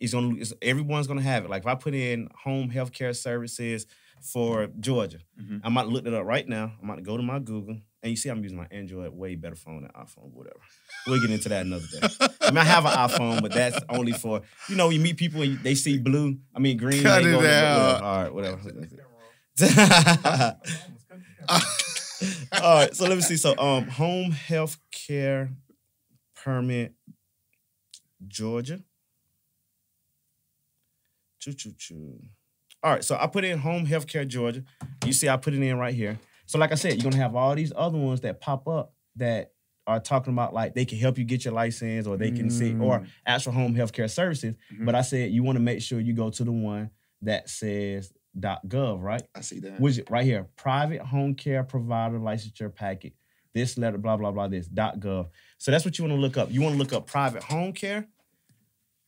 It's 0.00 0.12
gonna 0.14 0.36
it's, 0.36 0.52
everyone's 0.62 1.06
gonna 1.08 1.22
have 1.22 1.44
it. 1.44 1.50
Like 1.50 1.62
if 1.62 1.66
I 1.66 1.74
put 1.74 1.94
in 1.94 2.28
home 2.44 2.70
health 2.70 2.92
care 2.92 3.12
services 3.12 3.86
for 4.22 4.68
Georgia, 4.80 5.18
Mhm. 5.40 5.60
I'm 5.64 5.72
about 5.76 5.84
to 5.84 5.88
look 5.90 6.06
it 6.06 6.14
up 6.14 6.24
right 6.24 6.48
now. 6.48 6.72
I'm 6.82 6.96
to 6.96 7.02
go 7.02 7.16
to 7.16 7.22
my 7.22 7.38
Google, 7.40 7.80
and 8.02 8.10
you 8.10 8.16
see 8.16 8.28
I'm 8.28 8.42
using 8.42 8.58
my 8.58 8.66
Android 8.70 9.12
way 9.12 9.34
better 9.34 9.56
phone 9.56 9.82
than 9.82 9.90
iPhone, 9.90 10.32
whatever. 10.32 10.60
We'll 11.06 11.20
get 11.20 11.30
into 11.30 11.48
that 11.48 11.66
another 11.66 11.86
day. 11.92 12.08
I 12.40 12.50
mean, 12.50 12.58
I 12.58 12.64
have 12.64 12.84
an 12.84 12.92
iPhone, 12.92 13.42
but 13.42 13.52
that's 13.52 13.78
only 13.88 14.12
for 14.12 14.42
you 14.68 14.76
know 14.76 14.90
you 14.90 15.00
meet 15.00 15.16
people 15.16 15.42
and 15.42 15.58
they 15.60 15.74
see 15.74 15.98
blue, 15.98 16.38
I 16.54 16.58
mean 16.58 16.76
green. 16.76 17.02
Cut 17.02 17.24
it 17.24 17.32
go, 17.32 17.46
out. 17.46 18.02
All 18.02 18.22
right, 18.22 18.34
whatever. 18.34 18.60
All 22.62 22.74
right, 22.74 22.94
so 22.94 23.06
let 23.06 23.16
me 23.16 23.22
see. 23.22 23.36
So, 23.36 23.56
um, 23.58 23.86
home 23.86 24.32
health 24.32 24.76
care 24.90 25.50
permit, 26.34 26.94
Georgia. 28.26 28.80
Choo 31.38 31.52
choo 31.52 31.72
choo. 31.76 32.18
All 32.82 32.92
right, 32.92 33.04
so 33.04 33.16
I 33.20 33.26
put 33.26 33.44
in 33.44 33.58
home 33.58 33.86
health 33.86 34.06
care 34.06 34.24
Georgia. 34.24 34.64
You 35.04 35.12
see, 35.12 35.28
I 35.28 35.36
put 35.36 35.54
it 35.54 35.62
in 35.62 35.78
right 35.78 35.94
here. 35.94 36.18
So, 36.48 36.58
like 36.58 36.72
I 36.72 36.76
said, 36.76 36.94
you're 36.94 37.10
gonna 37.10 37.22
have 37.22 37.36
all 37.36 37.54
these 37.54 37.72
other 37.76 37.98
ones 37.98 38.22
that 38.22 38.40
pop 38.40 38.66
up 38.66 38.94
that 39.16 39.52
are 39.86 40.00
talking 40.00 40.32
about 40.32 40.52
like 40.54 40.74
they 40.74 40.84
can 40.86 40.98
help 40.98 41.18
you 41.18 41.24
get 41.24 41.44
your 41.44 41.52
license 41.54 42.06
or 42.06 42.16
they 42.16 42.30
can 42.30 42.50
see 42.50 42.72
or 42.78 43.00
Mm. 43.00 43.06
actual 43.26 43.52
home 43.52 43.74
health 43.74 43.92
care 43.92 44.08
services. 44.08 44.54
Mhm. 44.72 44.84
But 44.86 44.94
I 44.94 45.02
said 45.02 45.30
you 45.30 45.42
want 45.42 45.56
to 45.56 45.62
make 45.62 45.80
sure 45.82 46.00
you 46.00 46.14
go 46.14 46.30
to 46.30 46.44
the 46.44 46.52
one 46.52 46.90
that 47.22 47.48
says 47.50 48.12
.gov, 48.38 49.02
right? 49.02 49.22
I 49.34 49.40
see 49.42 49.60
that. 49.60 49.78
Which 49.80 50.00
right 50.10 50.24
here, 50.24 50.44
private 50.56 51.00
home 51.02 51.34
care 51.34 51.64
provider 51.64 52.18
licensure 52.18 52.74
packet. 52.74 53.12
This 53.52 53.76
letter, 53.76 53.98
blah 53.98 54.16
blah 54.16 54.30
blah. 54.30 54.48
This 54.48 54.68
.gov. 54.68 55.28
So 55.58 55.70
that's 55.70 55.84
what 55.84 55.98
you 55.98 56.04
want 56.04 56.16
to 56.16 56.20
look 56.20 56.36
up. 56.38 56.50
You 56.50 56.62
want 56.62 56.74
to 56.74 56.78
look 56.78 56.92
up 56.94 57.06
private 57.06 57.42
home 57.42 57.72
care, 57.74 58.08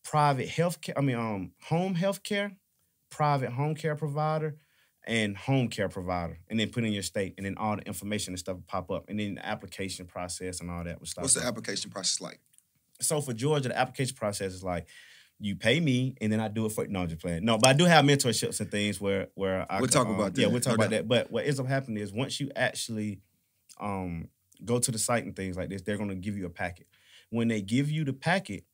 private 0.03 0.49
health 0.49 0.81
care. 0.81 0.97
I 0.99 1.01
mean, 1.03 1.17
um, 1.17 1.53
home 1.63 1.95
health 1.95 2.23
care, 2.23 2.53
private 3.11 3.51
home 3.53 3.75
care 3.75 3.97
provider, 3.97 4.57
and 5.07 5.37
home 5.37 5.69
care 5.69 5.89
provider, 5.89 6.39
and 6.49 6.61
then 6.61 6.71
put 6.71 6.85
in 6.85 6.93
your 6.93 7.03
state, 7.03 7.35
and 7.37 7.47
then 7.47 7.57
all 7.57 7.77
the 7.77 7.83
information 7.83 8.33
and 8.33 8.39
stuff 8.39 8.57
will 8.57 8.65
pop 8.67 8.91
up, 8.91 9.09
and 9.09 9.19
then 9.19 9.37
the 9.37 9.47
application 9.47 10.07
process 10.07 10.61
and 10.61 10.71
all 10.71 10.85
that 10.85 10.99
will 11.01 11.07
start. 11.07 11.25
What's 11.25 11.35
the 11.35 11.43
application 11.45 11.91
process 11.91 12.21
like? 12.21 12.41
So 13.01 13.21
for 13.21 13.33
Georgia, 13.33 13.69
the 13.71 13.79
application 13.79 14.15
process 14.17 14.53
is 14.53 14.63
like 14.63 14.87
you 15.39 15.57
pay 15.57 15.81
me 15.81 16.15
and 16.21 16.31
then 16.31 16.39
I 16.39 16.49
do 16.49 16.67
it 16.67 16.73
for 16.73 16.87
no, 16.87 17.01
I'm 17.01 17.09
just 17.09 17.23
playing. 17.23 17.45
No, 17.45 17.57
but 17.57 17.71
I 17.71 17.73
do 17.73 17.87
have 17.87 18.05
mentorships 18.05 18.61
and 18.61 18.71
things 18.71 19.01
where 19.01 19.29
where 19.35 19.67
I 19.71 19.77
We'll 19.81 19.89
could, 19.89 19.93
talk 19.93 20.07
um, 20.07 20.15
about 20.15 20.37
Yeah, 20.37 20.49
we'll 20.49 20.61
talk 20.61 20.73
No 20.73 20.75
about 20.75 20.91
doubt. 20.91 20.97
that. 20.99 21.09
But 21.09 21.33
what 21.33 21.47
ends 21.47 21.59
up 21.59 21.67
happening 21.67 22.03
is 22.03 22.13
once 22.13 22.39
you 22.41 22.51
actually 22.55 23.21
um 23.81 24.29
go 24.63 24.79
to 24.79 24.91
the 24.91 24.99
site 24.99 25.25
and 25.25 25.35
things 25.35 25.57
like 25.57 25.71
this, 25.71 25.81
they're 25.81 25.97
gonna 25.97 26.15
give 26.15 26.37
you 26.37 26.45
a 26.45 26.51
packet. 26.51 26.87
When 27.31 27.49
they 27.49 27.63
give 27.63 27.91
you 27.91 28.05
the 28.05 28.13
packet, 28.13 28.65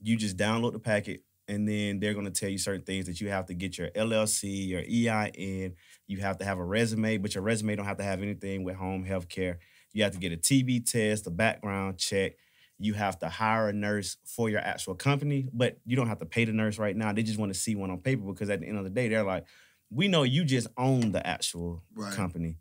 you 0.00 0.16
just 0.16 0.36
download 0.36 0.74
the 0.74 0.78
packet 0.78 1.24
and 1.48 1.68
then 1.68 2.00
they're 2.00 2.14
gonna 2.14 2.30
tell 2.30 2.48
you 2.48 2.58
certain 2.58 2.82
things 2.84 3.06
that 3.06 3.20
you 3.20 3.28
have 3.28 3.46
to 3.46 3.54
get 3.54 3.76
your 3.78 3.90
LLC, 3.90 4.66
your 4.68 4.80
EIN, 4.80 5.74
you 6.06 6.18
have 6.18 6.38
to 6.38 6.44
have 6.44 6.58
a 6.58 6.64
resume, 6.64 7.18
but 7.18 7.34
your 7.34 7.42
resume 7.44 7.76
don't 7.76 7.86
have 7.86 7.98
to 7.98 8.04
have 8.04 8.22
anything 8.22 8.64
with 8.64 8.76
home 8.76 9.04
health 9.04 9.28
care. 9.28 9.58
You 9.92 10.02
have 10.04 10.12
to 10.12 10.18
get 10.18 10.32
a 10.32 10.36
TB 10.36 10.90
test, 10.90 11.26
a 11.26 11.30
background 11.30 11.98
check. 11.98 12.32
You 12.78 12.94
have 12.94 13.18
to 13.20 13.28
hire 13.28 13.68
a 13.68 13.72
nurse 13.72 14.16
for 14.24 14.50
your 14.50 14.58
actual 14.60 14.94
company, 14.96 15.48
but 15.52 15.78
you 15.86 15.94
don't 15.96 16.08
have 16.08 16.18
to 16.18 16.26
pay 16.26 16.44
the 16.44 16.52
nurse 16.52 16.78
right 16.78 16.96
now. 16.96 17.12
They 17.12 17.22
just 17.22 17.38
want 17.38 17.52
to 17.52 17.58
see 17.58 17.76
one 17.76 17.90
on 17.90 17.98
paper 17.98 18.22
because 18.24 18.50
at 18.50 18.60
the 18.60 18.66
end 18.66 18.78
of 18.78 18.84
the 18.84 18.90
day, 18.90 19.08
they're 19.08 19.22
like, 19.22 19.44
we 19.90 20.08
know 20.08 20.24
you 20.24 20.44
just 20.44 20.66
own 20.76 21.12
the 21.12 21.24
actual 21.24 21.84
Right. 21.94 22.12
company, 22.12 22.58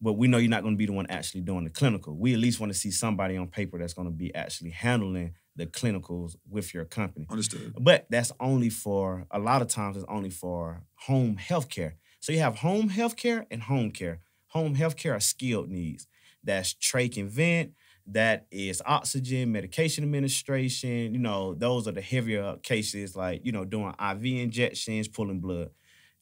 but 0.00 0.12
we 0.12 0.28
know 0.28 0.38
you're 0.38 0.48
not 0.48 0.62
going 0.62 0.74
to 0.74 0.78
be 0.78 0.86
the 0.86 0.92
one 0.92 1.06
actually 1.08 1.40
doing 1.40 1.64
the 1.64 1.70
clinical. 1.70 2.16
We 2.16 2.32
at 2.34 2.38
least 2.38 2.60
want 2.60 2.72
to 2.72 2.78
see 2.78 2.92
somebody 2.92 3.36
on 3.36 3.48
paper 3.48 3.78
that's 3.78 3.94
going 3.94 4.06
to 4.06 4.14
be 4.14 4.32
actually 4.32 4.70
handling 4.70 5.34
the 5.58 5.66
clinicals 5.66 6.36
with 6.48 6.72
your 6.72 6.84
company. 6.84 7.26
Understood. 7.28 7.74
But 7.78 8.06
that's 8.08 8.32
only 8.40 8.70
for 8.70 9.26
a 9.30 9.38
lot 9.38 9.60
of 9.60 9.68
times 9.68 9.96
it's 9.96 10.06
only 10.08 10.30
for 10.30 10.84
home 10.94 11.36
health 11.36 11.68
care. 11.68 11.96
So 12.20 12.32
you 12.32 12.38
have 12.38 12.58
home 12.58 12.88
health 12.88 13.16
care 13.16 13.46
and 13.50 13.62
home 13.62 13.90
care. 13.90 14.20
Home 14.48 14.76
health 14.76 14.96
care 14.96 15.14
are 15.14 15.20
skilled 15.20 15.68
needs. 15.68 16.06
That's 16.44 16.74
trach 16.74 17.18
and 17.18 17.28
vent, 17.28 17.72
that 18.06 18.46
is 18.50 18.80
oxygen, 18.86 19.52
medication 19.52 20.04
administration. 20.04 21.12
You 21.12 21.18
know, 21.18 21.54
those 21.54 21.88
are 21.88 21.92
the 21.92 22.00
heavier 22.00 22.56
cases 22.62 23.16
like, 23.16 23.44
you 23.44 23.52
know, 23.52 23.64
doing 23.64 23.92
IV 24.00 24.24
injections, 24.24 25.08
pulling 25.08 25.40
blood. 25.40 25.70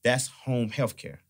That's 0.03 0.28
home 0.28 0.70
health 0.70 0.97
care. 0.97 1.20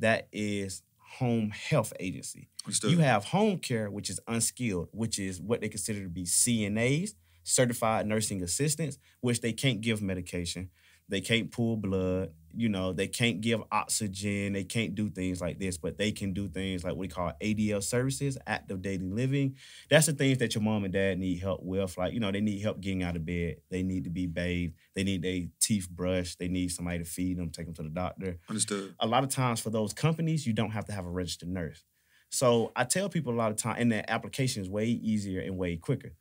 That 0.00 0.28
is 0.32 0.82
home 0.98 1.50
health 1.50 1.92
agency. 1.98 2.48
Understood. 2.64 2.90
You 2.90 2.98
have 2.98 3.24
home 3.24 3.58
care, 3.58 3.90
which 3.90 4.10
is 4.10 4.20
unskilled, 4.28 4.88
which 4.92 5.18
is 5.18 5.40
what 5.40 5.60
they 5.60 5.68
consider 5.68 6.02
to 6.02 6.08
be 6.08 6.24
CNAs, 6.24 7.14
certified 7.44 8.06
nursing 8.06 8.42
assistants, 8.42 8.98
which 9.20 9.40
they 9.40 9.52
can't 9.52 9.80
give 9.80 10.02
medication. 10.02 10.70
They 11.08 11.20
can't 11.20 11.50
pull 11.50 11.76
blood. 11.76 12.30
You 12.56 12.70
know, 12.70 12.94
they 12.94 13.08
can't 13.08 13.40
give 13.42 13.60
oxygen. 13.70 14.54
They 14.54 14.64
can't 14.64 14.94
do 14.94 15.10
things 15.10 15.40
like 15.40 15.58
this, 15.58 15.76
but 15.76 15.98
they 15.98 16.12
can 16.12 16.32
do 16.32 16.48
things 16.48 16.82
like 16.82 16.92
what 16.92 16.98
we 16.98 17.08
call 17.08 17.32
ADL 17.42 17.82
services, 17.82 18.38
active 18.46 18.80
daily 18.80 19.10
living. 19.10 19.56
That's 19.90 20.06
the 20.06 20.12
things 20.14 20.38
that 20.38 20.54
your 20.54 20.62
mom 20.62 20.84
and 20.84 20.92
dad 20.92 21.18
need 21.18 21.40
help 21.40 21.62
with. 21.62 21.98
Like, 21.98 22.14
you 22.14 22.20
know, 22.20 22.32
they 22.32 22.40
need 22.40 22.62
help 22.62 22.80
getting 22.80 23.02
out 23.02 23.16
of 23.16 23.26
bed. 23.26 23.56
They 23.70 23.82
need 23.82 24.04
to 24.04 24.10
be 24.10 24.26
bathed. 24.26 24.74
They 24.94 25.04
need 25.04 25.20
their 25.22 25.40
teeth 25.60 25.90
brushed. 25.90 26.38
They 26.38 26.48
need 26.48 26.68
somebody 26.68 27.00
to 27.00 27.04
feed 27.04 27.36
them, 27.36 27.50
take 27.50 27.66
them 27.66 27.74
to 27.74 27.82
the 27.82 27.90
doctor 27.90 28.38
Understood. 28.48 28.94
a 29.00 29.06
lot 29.06 29.24
of 29.24 29.30
times 29.30 29.60
for 29.60 29.70
those 29.70 29.92
companies, 29.92 30.46
you 30.46 30.54
don't 30.54 30.70
have 30.70 30.86
to 30.86 30.92
have 30.92 31.04
a 31.04 31.10
registered 31.10 31.48
nurse. 31.50 31.84
So 32.30 32.72
I 32.74 32.84
tell 32.84 33.08
people 33.08 33.34
a 33.34 33.36
lot 33.36 33.50
of 33.50 33.56
time, 33.58 33.76
and 33.78 33.92
the 33.92 34.10
application 34.10 34.62
is 34.62 34.70
way 34.70 34.86
easier 34.86 35.40
and 35.40 35.58
way 35.58 35.76
quicker. 35.76 36.12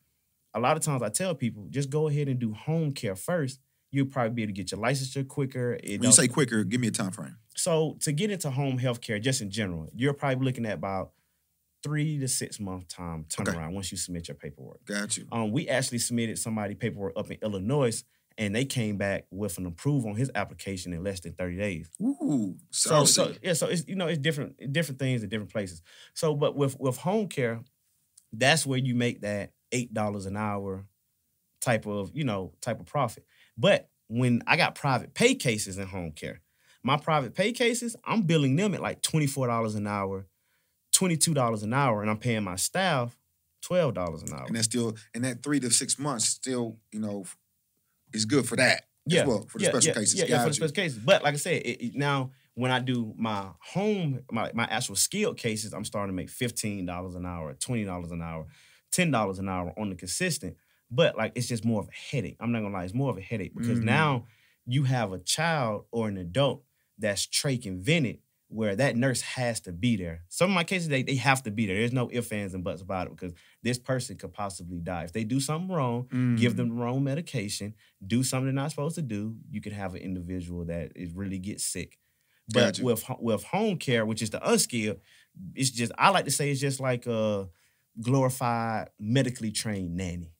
A 0.54 0.60
lot 0.60 0.78
of 0.78 0.84
times 0.84 1.02
I 1.02 1.10
tell 1.10 1.34
people, 1.36 1.68
just 1.70 1.90
go 1.90 2.08
ahead 2.08 2.28
and 2.28 2.40
do 2.40 2.54
home 2.54 2.94
care 2.94 3.16
first. 3.16 3.60
You'll 3.92 4.08
probably 4.08 4.32
be 4.32 4.44
able 4.44 4.54
to 4.54 4.62
get 4.62 4.72
your 4.72 4.80
licensure 4.82 5.28
quicker. 5.28 5.74
It 5.84 6.00
When 6.00 6.10
you 6.10 6.12
say 6.14 6.28
quicker, 6.28 6.64
give 6.64 6.82
me 6.82 6.88
a 6.88 6.92
time 6.92 7.12
frame. 7.12 7.38
so 7.56 7.98
to 8.02 8.12
get 8.12 8.32
into 8.32 8.50
home 8.50 8.78
health 8.80 9.02
care, 9.02 9.20
just 9.20 9.42
in 9.42 9.52
general, 9.52 9.88
you're 9.96 10.14
probably 10.14 10.44
looking 10.46 10.66
at 10.66 10.74
about 10.74 11.12
three 11.84 12.18
to 12.18 12.28
six 12.28 12.60
month 12.60 12.88
time 12.88 13.26
turnaround 13.30 13.74
once 13.74 13.92
you 13.92 13.98
submit 13.98 14.28
your 14.28 14.36
paperwork. 14.36 14.84
Got 14.86 15.18
you. 15.18 15.28
Um, 15.32 15.52
we 15.52 15.68
actually 15.70 16.00
submitted 16.00 16.40
somebody 16.40 16.74
paperwork 16.76 17.14
up 17.16 17.30
in 17.30 17.38
Illinois, 17.44 18.04
and 18.38 18.56
they 18.56 18.66
came 18.66 18.98
back 18.98 19.26
with 19.30 19.58
an 19.60 19.66
approval 19.68 20.10
on 20.12 20.16
his 20.16 20.32
application 20.34 20.94
in 20.94 21.04
less 21.04 21.20
than 21.20 21.34
30 21.34 21.58
days. 21.58 21.90
Ooh, 22.02 22.56
So, 22.72 23.06
so 23.06 23.34
yeah, 23.44 23.54
so 23.54 23.68
it's 23.68 23.86
you 23.88 23.96
know 23.96 24.08
it's 24.08 24.18
different 24.18 24.72
different 24.74 24.98
things 24.98 25.22
in 25.24 25.30
different 25.30 25.52
places. 25.52 25.82
So, 26.16 26.36
but 26.36 26.56
with 26.56 26.80
with 26.80 26.98
home 26.98 27.28
care, 27.28 27.62
that's 28.32 28.66
where 28.66 28.80
you 28.80 28.96
make 28.96 29.22
that 29.22 29.52
eight 29.74 29.94
dollars 29.94 30.26
an 30.26 30.38
hour 30.38 30.86
type 31.60 31.86
of 31.86 32.12
you 32.14 32.24
know 32.24 32.54
type 32.62 32.80
of 32.80 32.86
profit. 32.86 33.26
But 33.58 33.90
when 34.08 34.42
I 34.48 34.56
got 34.58 34.76
private 34.76 35.14
pay 35.14 35.36
cases 35.36 35.78
in 35.78 35.88
home 35.88 36.12
care, 36.12 36.42
my 36.84 36.98
private 36.98 37.34
pay 37.36 37.52
cases, 37.52 37.96
I'm 38.06 38.22
billing 38.24 38.56
them 38.56 38.74
at 38.74 38.82
like 38.82 39.02
twenty 39.02 39.28
four 39.28 39.48
dollars 39.48 39.76
an 39.76 39.88
hour, 39.88 40.28
twenty 40.92 41.18
two 41.18 41.34
dollars 41.34 41.64
an 41.64 41.74
hour, 41.74 42.02
and 42.02 42.10
I'm 42.10 42.18
paying 42.18 42.44
my 42.44 42.56
staff 42.56 43.18
twelve 43.62 43.94
dollars 43.94 44.22
an 44.24 44.34
hour. 44.34 44.46
and 44.46 44.56
that's 44.56 44.66
still 44.66 44.96
and 45.14 45.24
that 45.24 45.42
three 45.44 45.60
to 45.60 45.72
six 45.72 45.98
months 45.98 46.26
still, 46.26 46.78
you 46.92 47.00
know, 47.00 47.26
is 48.14 48.26
good 48.26 48.48
for 48.48 48.56
that 48.58 48.84
as 49.22 49.28
well 49.28 49.46
for 49.48 49.58
the 49.58 49.64
yeah, 49.66 49.70
special 49.70 49.88
yeah, 49.90 49.94
cases. 49.94 50.16
Yeah, 50.20 50.26
yeah, 50.28 50.44
for 50.44 50.50
the 50.50 50.54
special 50.56 50.74
cases. 50.76 50.98
But 51.00 51.24
like 51.24 51.34
I 51.34 51.38
said, 51.38 51.62
it, 51.64 51.82
it- 51.86 51.96
now 51.96 52.32
when 52.56 52.72
I 52.72 52.80
do 52.80 53.14
my 53.18 53.48
home, 53.60 54.22
my, 54.32 54.52
my 54.54 54.66
actual 54.66 54.96
skilled 54.96 55.38
cases, 55.38 55.74
I'm 55.74 55.86
starting 55.86 56.14
to 56.14 56.16
make 56.16 56.30
fifteen 56.30 56.86
dollars 56.86 57.16
an 57.16 57.26
hour, 57.26 57.54
twenty 57.54 57.84
dollars 57.86 58.12
an 58.12 58.22
hour, 58.22 58.46
ten 58.94 59.12
dollars 59.12 59.40
an 59.40 59.50
hour 59.50 59.74
on 59.78 59.90
the 59.90 59.96
consistent. 59.96 60.56
But 60.90 61.18
like 61.18 61.34
it's 61.36 61.48
just 61.48 61.66
more 61.66 61.82
of 61.82 61.90
a 61.90 62.16
headache. 62.16 62.38
I'm 62.40 62.52
not 62.54 62.62
gonna 62.62 62.74
lie, 62.74 62.86
it's 62.86 62.94
more 62.94 63.10
of 63.10 63.18
a 63.18 63.22
headache 63.22 63.54
because 63.56 63.80
Mm. 63.80 63.84
now 63.86 64.28
you 64.66 64.84
have 64.84 65.12
a 65.12 65.20
child 65.20 65.86
or 65.92 66.08
an 66.08 66.18
adult 66.18 66.64
that's 66.98 67.26
trach 67.28 67.66
and 67.66 67.82
vented 67.82 68.20
where 68.50 68.76
that 68.76 68.96
nurse 68.96 69.22
has 69.22 69.60
to 69.62 69.72
be 69.72 69.96
there. 69.98 70.22
Some 70.30 70.52
of 70.52 70.56
my 70.56 70.64
cases, 70.64 70.88
they, 70.88 71.02
they 71.02 71.16
have 71.16 71.42
to 71.44 71.50
be 71.52 71.66
there. 71.66 71.76
There's 71.76 71.92
no 71.92 72.08
ifs, 72.12 72.32
ands, 72.32 72.54
and 72.54 72.64
buts 72.64 72.84
about 72.84 73.08
it 73.08 73.16
because 73.16 73.34
this 73.64 73.80
person 73.80 74.16
could 74.16 74.32
possibly 74.32 74.80
die. 74.80 75.06
If 75.06 75.12
they 75.12 75.24
do 75.24 75.40
something 75.40 75.76
wrong, 75.76 76.08
give 76.38 76.54
Mm. 76.54 76.58
them 76.58 76.70
the 76.70 76.76
wrong 76.76 77.04
medication, 77.04 77.74
do 78.06 78.22
something 78.24 78.46
they're 78.46 78.54
not 78.54 78.70
supposed 78.70 78.94
to 78.96 79.02
do, 79.02 79.38
you 79.50 79.60
could 79.60 79.74
have 79.74 79.96
an 79.96 80.02
individual 80.02 80.66
that 80.66 80.92
is 80.96 81.12
really 81.14 81.40
gets 81.40 81.66
sick. 81.66 81.98
But 82.54 82.76
Gotcha. 82.76 82.84
with 82.84 83.04
with 83.20 83.44
home 83.46 83.78
care, 83.78 84.06
which 84.06 84.22
is 84.22 84.30
the 84.30 84.48
unskilled, 84.48 85.00
it's 85.56 85.72
just 85.72 85.92
I 85.98 86.10
like 86.12 86.26
to 86.26 86.32
say 86.32 86.52
it's 86.52 86.62
just 86.62 86.80
like 86.80 87.08
a 87.08 87.50
glorified 88.02 88.90
medically 89.00 89.52
trained 89.52 89.96
nanny. 89.96 90.32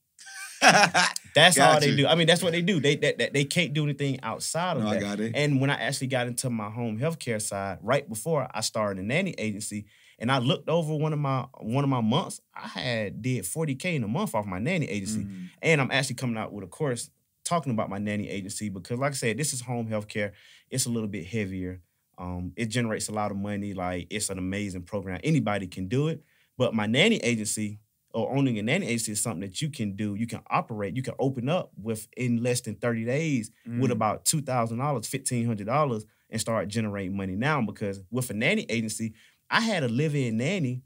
That's 1.36 1.58
all 1.60 1.80
they 1.80 1.96
do. 1.96 2.08
I 2.08 2.16
mean, 2.16 2.28
that's 2.28 2.44
what 2.44 2.52
they 2.54 2.62
do. 2.62 2.80
They 2.80 2.96
they, 2.96 3.14
they, 3.14 3.30
they 3.34 3.44
can't 3.44 3.74
do 3.74 3.84
anything 3.84 4.20
outside 4.22 4.78
of 4.78 4.84
No, 4.84 4.90
I 4.90 4.94
that. 4.96 5.02
got 5.02 5.20
it. 5.20 5.32
And 5.36 5.60
when 5.60 5.70
I 5.70 5.74
actually 5.76 6.08
got 6.08 6.28
into 6.28 6.50
my 6.50 6.70
home 6.70 7.00
healthcare 7.00 7.42
side, 7.42 7.80
right 7.82 8.08
before 8.08 8.48
I 8.54 8.62
started 8.62 9.04
a 9.04 9.06
nanny 9.06 9.34
agency, 9.38 9.86
and 10.20 10.32
I 10.32 10.38
looked 10.38 10.70
over 10.70 10.96
one 10.96 11.12
of 11.12 11.20
my 11.20 11.46
one 11.60 11.84
of 11.84 11.90
my 11.90 12.02
months, 12.02 12.40
I 12.56 12.68
had 12.68 13.22
did 13.22 13.46
40K 13.46 13.96
in 13.96 14.04
a 14.04 14.08
month 14.08 14.36
off 14.36 14.46
my 14.46 14.60
nanny 14.60 14.86
agency. 14.88 15.24
Mhm. 15.24 15.50
And 15.64 15.82
I'm 15.82 15.92
actually 15.92 16.16
coming 16.16 16.38
out 16.38 16.54
with 16.54 16.64
a 16.64 16.68
course 16.68 17.10
talking 17.44 17.74
about 17.74 17.90
my 17.90 17.98
nanny 17.98 18.30
agency 18.30 18.70
because, 18.70 19.00
like 19.00 19.12
I 19.12 19.16
said, 19.16 19.38
this 19.38 19.54
is 19.54 19.62
home 19.62 19.88
healthcare. 19.90 20.32
It's 20.70 20.86
a 20.86 20.90
little 20.90 21.10
bit 21.10 21.26
heavier. 21.26 21.82
Um, 22.18 22.54
it 22.56 22.68
generates 22.68 23.10
a 23.10 23.12
lot 23.12 23.32
of 23.32 23.38
money. 23.38 23.74
Like 23.74 24.08
it's 24.12 24.30
an 24.30 24.38
amazing 24.38 24.84
program. 24.84 25.20
Anybody 25.24 25.66
can 25.68 25.88
do 25.88 26.10
it. 26.10 26.24
But 26.58 26.74
my 26.74 26.86
nanny 26.86 27.18
agency 27.18 27.80
or 28.14 28.36
owning 28.36 28.60
a 28.60 28.62
nanny 28.62 28.86
agency 28.88 29.14
is 29.14 29.22
something 29.24 29.42
that 29.42 29.62
you 29.62 29.70
can 29.70 29.96
do. 29.96 30.14
You 30.16 30.28
can 30.28 30.42
operate. 30.50 30.96
You 30.96 31.02
can 31.02 31.16
open 31.20 31.50
up 31.50 31.72
with 31.82 32.08
in 32.16 32.44
less 32.44 32.62
than 32.62 32.76
30 32.76 33.06
days 33.06 33.50
with 33.66 33.90
Mm. 33.90 33.94
about 33.94 34.26
two 34.26 34.42
thousand 34.42 34.78
dollars, 34.78 35.08
fifteen 35.08 35.46
hundred 35.48 35.66
dollars, 35.68 36.06
and 36.30 36.40
start 36.40 36.68
generating 36.68 37.18
money 37.18 37.36
now. 37.36 37.62
Because 37.62 38.02
with 38.12 38.30
a 38.30 38.34
nanny 38.34 38.66
agency, 38.70 39.14
I 39.50 39.62
had 39.62 39.84
a 39.84 39.88
live-in 39.90 40.38
nanny. 40.38 40.84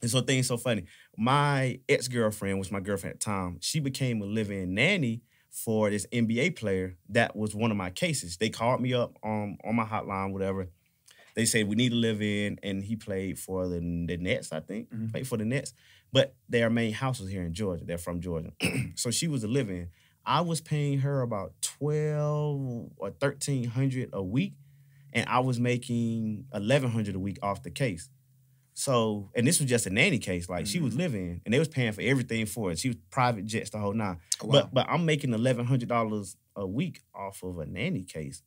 And 0.00 0.10
so 0.10 0.20
things 0.20 0.46
so 0.46 0.56
funny. 0.56 0.84
My 1.16 1.80
ex-girlfriend, 1.88 2.58
was 2.58 2.70
my 2.70 2.78
girlfriend 2.80 3.14
at 3.14 3.20
the 3.20 3.24
time, 3.24 3.58
she 3.60 3.80
became 3.80 4.22
a 4.22 4.26
live-in 4.26 4.72
nanny 4.74 5.22
for 5.50 5.90
this 5.90 6.06
NBA 6.12 6.50
player 6.56 6.96
that 7.08 7.34
was 7.34 7.54
one 7.54 7.70
of 7.72 7.76
my 7.76 7.90
cases. 7.90 8.36
They 8.36 8.48
called 8.48 8.80
me 8.80 8.94
up 8.94 9.16
um, 9.24 9.56
on 9.64 9.74
my 9.74 9.84
hotline, 9.84 10.32
whatever. 10.32 10.68
They 11.38 11.44
said 11.44 11.68
we 11.68 11.76
need 11.76 11.90
to 11.90 11.94
live 11.94 12.20
in, 12.20 12.58
and 12.64 12.82
he 12.82 12.96
played 12.96 13.38
for 13.38 13.68
the, 13.68 13.78
the 13.78 14.16
Nets, 14.16 14.50
I 14.50 14.58
think. 14.58 14.90
Mhm. 14.90 15.12
Played 15.12 15.28
for 15.28 15.36
the 15.36 15.44
Nets. 15.44 15.72
But 16.12 16.34
their 16.48 16.68
main 16.68 16.92
house 16.92 17.20
was 17.20 17.30
here 17.30 17.44
in 17.44 17.54
Georgia. 17.54 17.84
They're 17.84 17.96
from 17.96 18.20
Georgia. 18.20 18.50
so 18.96 19.12
she 19.12 19.28
was 19.28 19.44
a 19.44 19.46
live-in. 19.46 19.86
I 20.26 20.40
was 20.40 20.60
paying 20.60 20.98
her 20.98 21.20
about 21.20 21.52
12 21.62 22.90
or 22.96 23.10
1300 23.20 24.10
a 24.12 24.20
week, 24.20 24.54
and 25.12 25.28
I 25.28 25.38
was 25.38 25.60
making 25.60 26.46
1100 26.50 27.14
a 27.14 27.20
week 27.20 27.38
off 27.40 27.62
the 27.62 27.70
case. 27.70 28.10
So, 28.74 29.30
and 29.36 29.46
this 29.46 29.60
was 29.60 29.68
just 29.70 29.86
a 29.86 29.90
nanny 29.90 30.18
case. 30.18 30.48
Like 30.48 30.66
she 30.66 30.80
was 30.80 30.96
living, 30.96 31.40
and 31.44 31.54
they 31.54 31.60
was 31.60 31.68
paying 31.68 31.92
for 31.92 32.02
everything 32.02 32.46
for 32.46 32.72
it. 32.72 32.80
She 32.80 32.88
was 32.88 32.96
private 33.10 33.44
jets 33.44 33.70
the 33.70 33.78
whole 33.78 33.92
nine. 33.92 34.18
Oh, 34.42 34.46
wow. 34.46 34.52
But 34.52 34.74
but 34.74 34.86
I'm 34.88 35.04
making 35.04 35.34
eleven 35.34 35.66
hundred 35.66 35.88
dollars 35.88 36.36
a 36.56 36.66
week 36.66 37.02
off 37.14 37.44
of 37.44 37.60
a 37.60 37.66
nanny 37.66 38.02
case. 38.02 38.42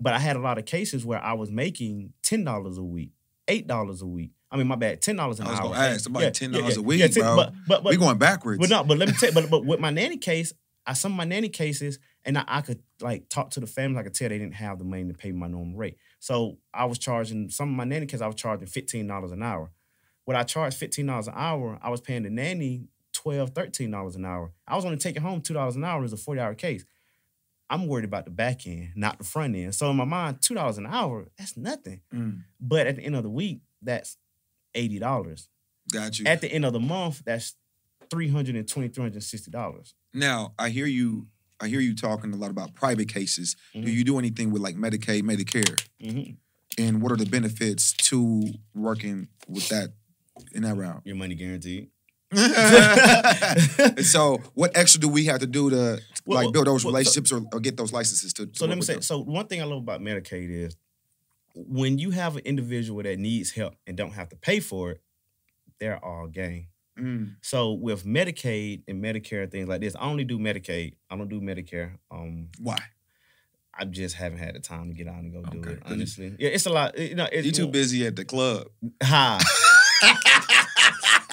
But 0.00 0.14
I 0.14 0.18
had 0.18 0.36
a 0.36 0.40
lot 0.40 0.58
of 0.58 0.64
cases 0.64 1.04
where 1.04 1.22
I 1.22 1.34
was 1.34 1.50
making 1.50 2.12
ten 2.22 2.44
dollars 2.44 2.78
a 2.78 2.82
week, 2.82 3.12
eight 3.48 3.66
dollars 3.66 4.02
a 4.02 4.06
week. 4.06 4.32
I 4.50 4.56
mean, 4.56 4.66
my 4.66 4.76
bad, 4.76 5.00
ten 5.02 5.16
dollars 5.16 5.40
an 5.40 5.46
I 5.46 5.50
was 5.50 5.60
hour. 5.60 5.68
gonna 5.68 5.78
ask, 5.78 6.08
about 6.08 6.22
$10 6.22 6.76
a 6.76 6.82
week, 6.82 7.00
10 7.00 7.22
bro. 7.22 7.36
But 7.36 7.52
but 7.68 7.82
but, 7.84 7.90
we 7.90 7.96
going 7.96 8.18
backwards. 8.18 8.58
but 8.58 8.68
no, 8.68 8.82
but 8.82 8.98
let 8.98 9.08
me 9.08 9.14
tell 9.14 9.28
you, 9.28 9.34
but 9.34 9.50
but 9.50 9.64
with 9.64 9.78
my 9.78 9.90
nanny 9.90 10.16
case, 10.16 10.52
I 10.86 10.94
some 10.94 11.12
of 11.12 11.18
my 11.18 11.24
nanny 11.24 11.48
cases, 11.48 11.98
and 12.24 12.36
I, 12.36 12.44
I 12.46 12.60
could 12.62 12.82
like 13.00 13.28
talk 13.28 13.50
to 13.50 13.60
the 13.60 13.66
family. 13.66 14.00
I 14.00 14.02
could 14.02 14.14
tell 14.14 14.28
they 14.28 14.38
didn't 14.38 14.54
have 14.54 14.78
the 14.78 14.84
money 14.84 15.06
to 15.06 15.14
pay 15.14 15.30
my 15.32 15.46
normal 15.46 15.76
rate. 15.76 15.96
So 16.18 16.58
I 16.74 16.86
was 16.86 16.98
charging 16.98 17.48
some 17.50 17.68
of 17.68 17.76
my 17.76 17.84
nanny 17.84 18.06
cases. 18.06 18.22
I 18.22 18.26
was 18.26 18.36
charging 18.36 18.66
fifteen 18.66 19.06
dollars 19.06 19.32
an 19.32 19.42
hour. 19.42 19.70
When 20.24 20.36
I 20.36 20.42
charged 20.42 20.76
fifteen 20.78 21.06
dollars 21.06 21.28
an 21.28 21.34
hour, 21.36 21.78
I 21.82 21.90
was 21.90 22.00
paying 22.00 22.24
the 22.24 22.30
nanny 22.30 22.88
12 23.12 23.52
dollars 23.90 24.16
an 24.16 24.24
hour. 24.24 24.52
I 24.66 24.76
was 24.76 24.84
only 24.84 24.96
taking 24.96 25.22
home 25.22 25.40
two 25.40 25.54
dollars 25.54 25.76
an 25.76 25.84
hour 25.84 26.02
as 26.04 26.12
a 26.12 26.16
forty 26.16 26.40
hour 26.40 26.54
case. 26.54 26.84
I'm 27.70 27.86
worried 27.86 28.04
about 28.04 28.24
the 28.24 28.30
back 28.32 28.66
end, 28.66 28.90
not 28.96 29.18
the 29.18 29.24
front 29.24 29.54
end. 29.56 29.74
So 29.74 29.88
in 29.90 29.96
my 29.96 30.04
mind, 30.04 30.42
two 30.42 30.54
dollars 30.54 30.76
an 30.76 30.86
hour, 30.86 31.28
that's 31.38 31.56
nothing. 31.56 32.00
Mm, 32.12 32.42
But 32.60 32.86
at 32.88 32.96
the 32.96 33.02
end 33.02 33.14
of 33.16 33.22
the 33.22 33.30
week, 33.30 33.60
that's 33.80 34.16
eighty 34.74 34.98
dollars. 34.98 35.48
got 35.92 36.18
you. 36.18 36.26
At 36.26 36.40
the 36.40 36.52
end 36.52 36.64
of 36.64 36.72
the 36.72 36.80
month, 36.80 37.22
that's 37.24 37.54
three 38.10 38.28
hundred 38.28 38.56
and 38.56 38.68
twenty, 38.68 38.88
three 38.88 39.02
hundred 39.02 39.14
and 39.14 39.22
sixty 39.24 39.50
dollars. 39.50 39.94
now 40.12 40.52
I 40.58 40.68
hear 40.70 40.86
you. 40.86 41.28
I 41.62 41.68
hear 41.68 41.80
you 41.80 41.94
talking 41.94 42.32
a 42.32 42.36
lot 42.36 42.50
about 42.50 42.74
private 42.74 43.08
cases. 43.08 43.54
Mhm. 43.74 43.84
Do 43.84 43.90
you 43.90 44.02
do 44.02 44.18
anything 44.18 44.50
with 44.50 44.62
like 44.62 44.76
Medicaid, 44.76 45.22
Medicare, 45.22 45.76
Mm-hmm. 46.02 46.32
and 46.82 47.02
what 47.02 47.12
are 47.12 47.16
the 47.16 47.26
benefits 47.26 47.92
to 48.08 48.44
working 48.74 49.28
with 49.46 49.68
that 49.68 49.90
in 50.54 50.62
that 50.62 50.74
route? 50.76 51.02
Your 51.04 51.16
money 51.16 51.34
guaranteed. 51.34 51.90
So, 54.02 54.38
what 54.54 54.76
extra 54.76 55.00
do 55.00 55.08
we 55.08 55.24
have 55.26 55.40
to 55.40 55.46
do 55.46 55.70
to 55.70 56.00
Well, 56.24 56.44
like 56.44 56.52
build 56.52 56.66
those 56.66 56.84
well, 56.84 56.92
so- 56.92 56.98
relationships 56.98 57.32
or, 57.32 57.42
or 57.52 57.60
get 57.60 57.76
those 57.76 57.92
licenses 57.92 58.32
to? 58.34 58.46
to 58.46 58.52
So 58.58 58.66
let 58.66 58.76
me 58.76 58.82
say. 58.82 58.94
them? 58.94 59.02
So 59.02 59.20
one 59.22 59.46
thing 59.46 59.60
I 59.60 59.64
love 59.64 59.78
about 59.78 60.00
Medicaid 60.00 60.50
is 60.50 60.76
when 61.54 61.98
you 61.98 62.10
have 62.10 62.36
an 62.36 62.42
individual 62.44 63.02
that 63.02 63.18
needs 63.18 63.50
help 63.50 63.74
and 63.86 63.96
don't 63.96 64.12
have 64.12 64.28
to 64.30 64.36
pay 64.36 64.60
for 64.60 64.92
it, 64.92 65.00
they're 65.80 66.02
all 66.04 66.26
game. 66.28 66.68
Mm. 66.98 67.36
So 67.40 67.72
with 67.72 68.04
Medicaid 68.04 68.82
and 68.86 69.02
Medicare 69.02 69.42
and 69.44 69.50
things 69.52 69.68
like 69.68 69.80
this, 69.80 69.96
I 69.96 70.02
only 70.08 70.24
do 70.24 70.38
Medicaid. 70.38 70.94
I 71.10 71.16
don't 71.16 71.28
do 71.28 71.40
Medicare. 71.40 71.92
Um, 72.10 72.48
Why? 72.58 72.78
I 73.72 73.84
just 73.86 74.14
haven't 74.16 74.38
had 74.38 74.54
the 74.54 74.60
time 74.60 74.88
to 74.88 74.94
get 74.94 75.08
out 75.08 75.16
and 75.22 75.32
go 75.32 75.42
do 75.50 75.62
it. 75.68 75.80
Honestly, 75.86 76.34
yeah, 76.38 76.50
it's 76.50 76.66
a 76.66 76.70
lot. 76.70 76.98
You 76.98 77.14
know, 77.14 77.26
it's 77.32 77.46
You 77.46 77.52
too 77.52 77.68
busy 77.68 78.06
at 78.06 78.16
the 78.16 78.24
club. 78.24 78.66
Ha. 79.02 79.38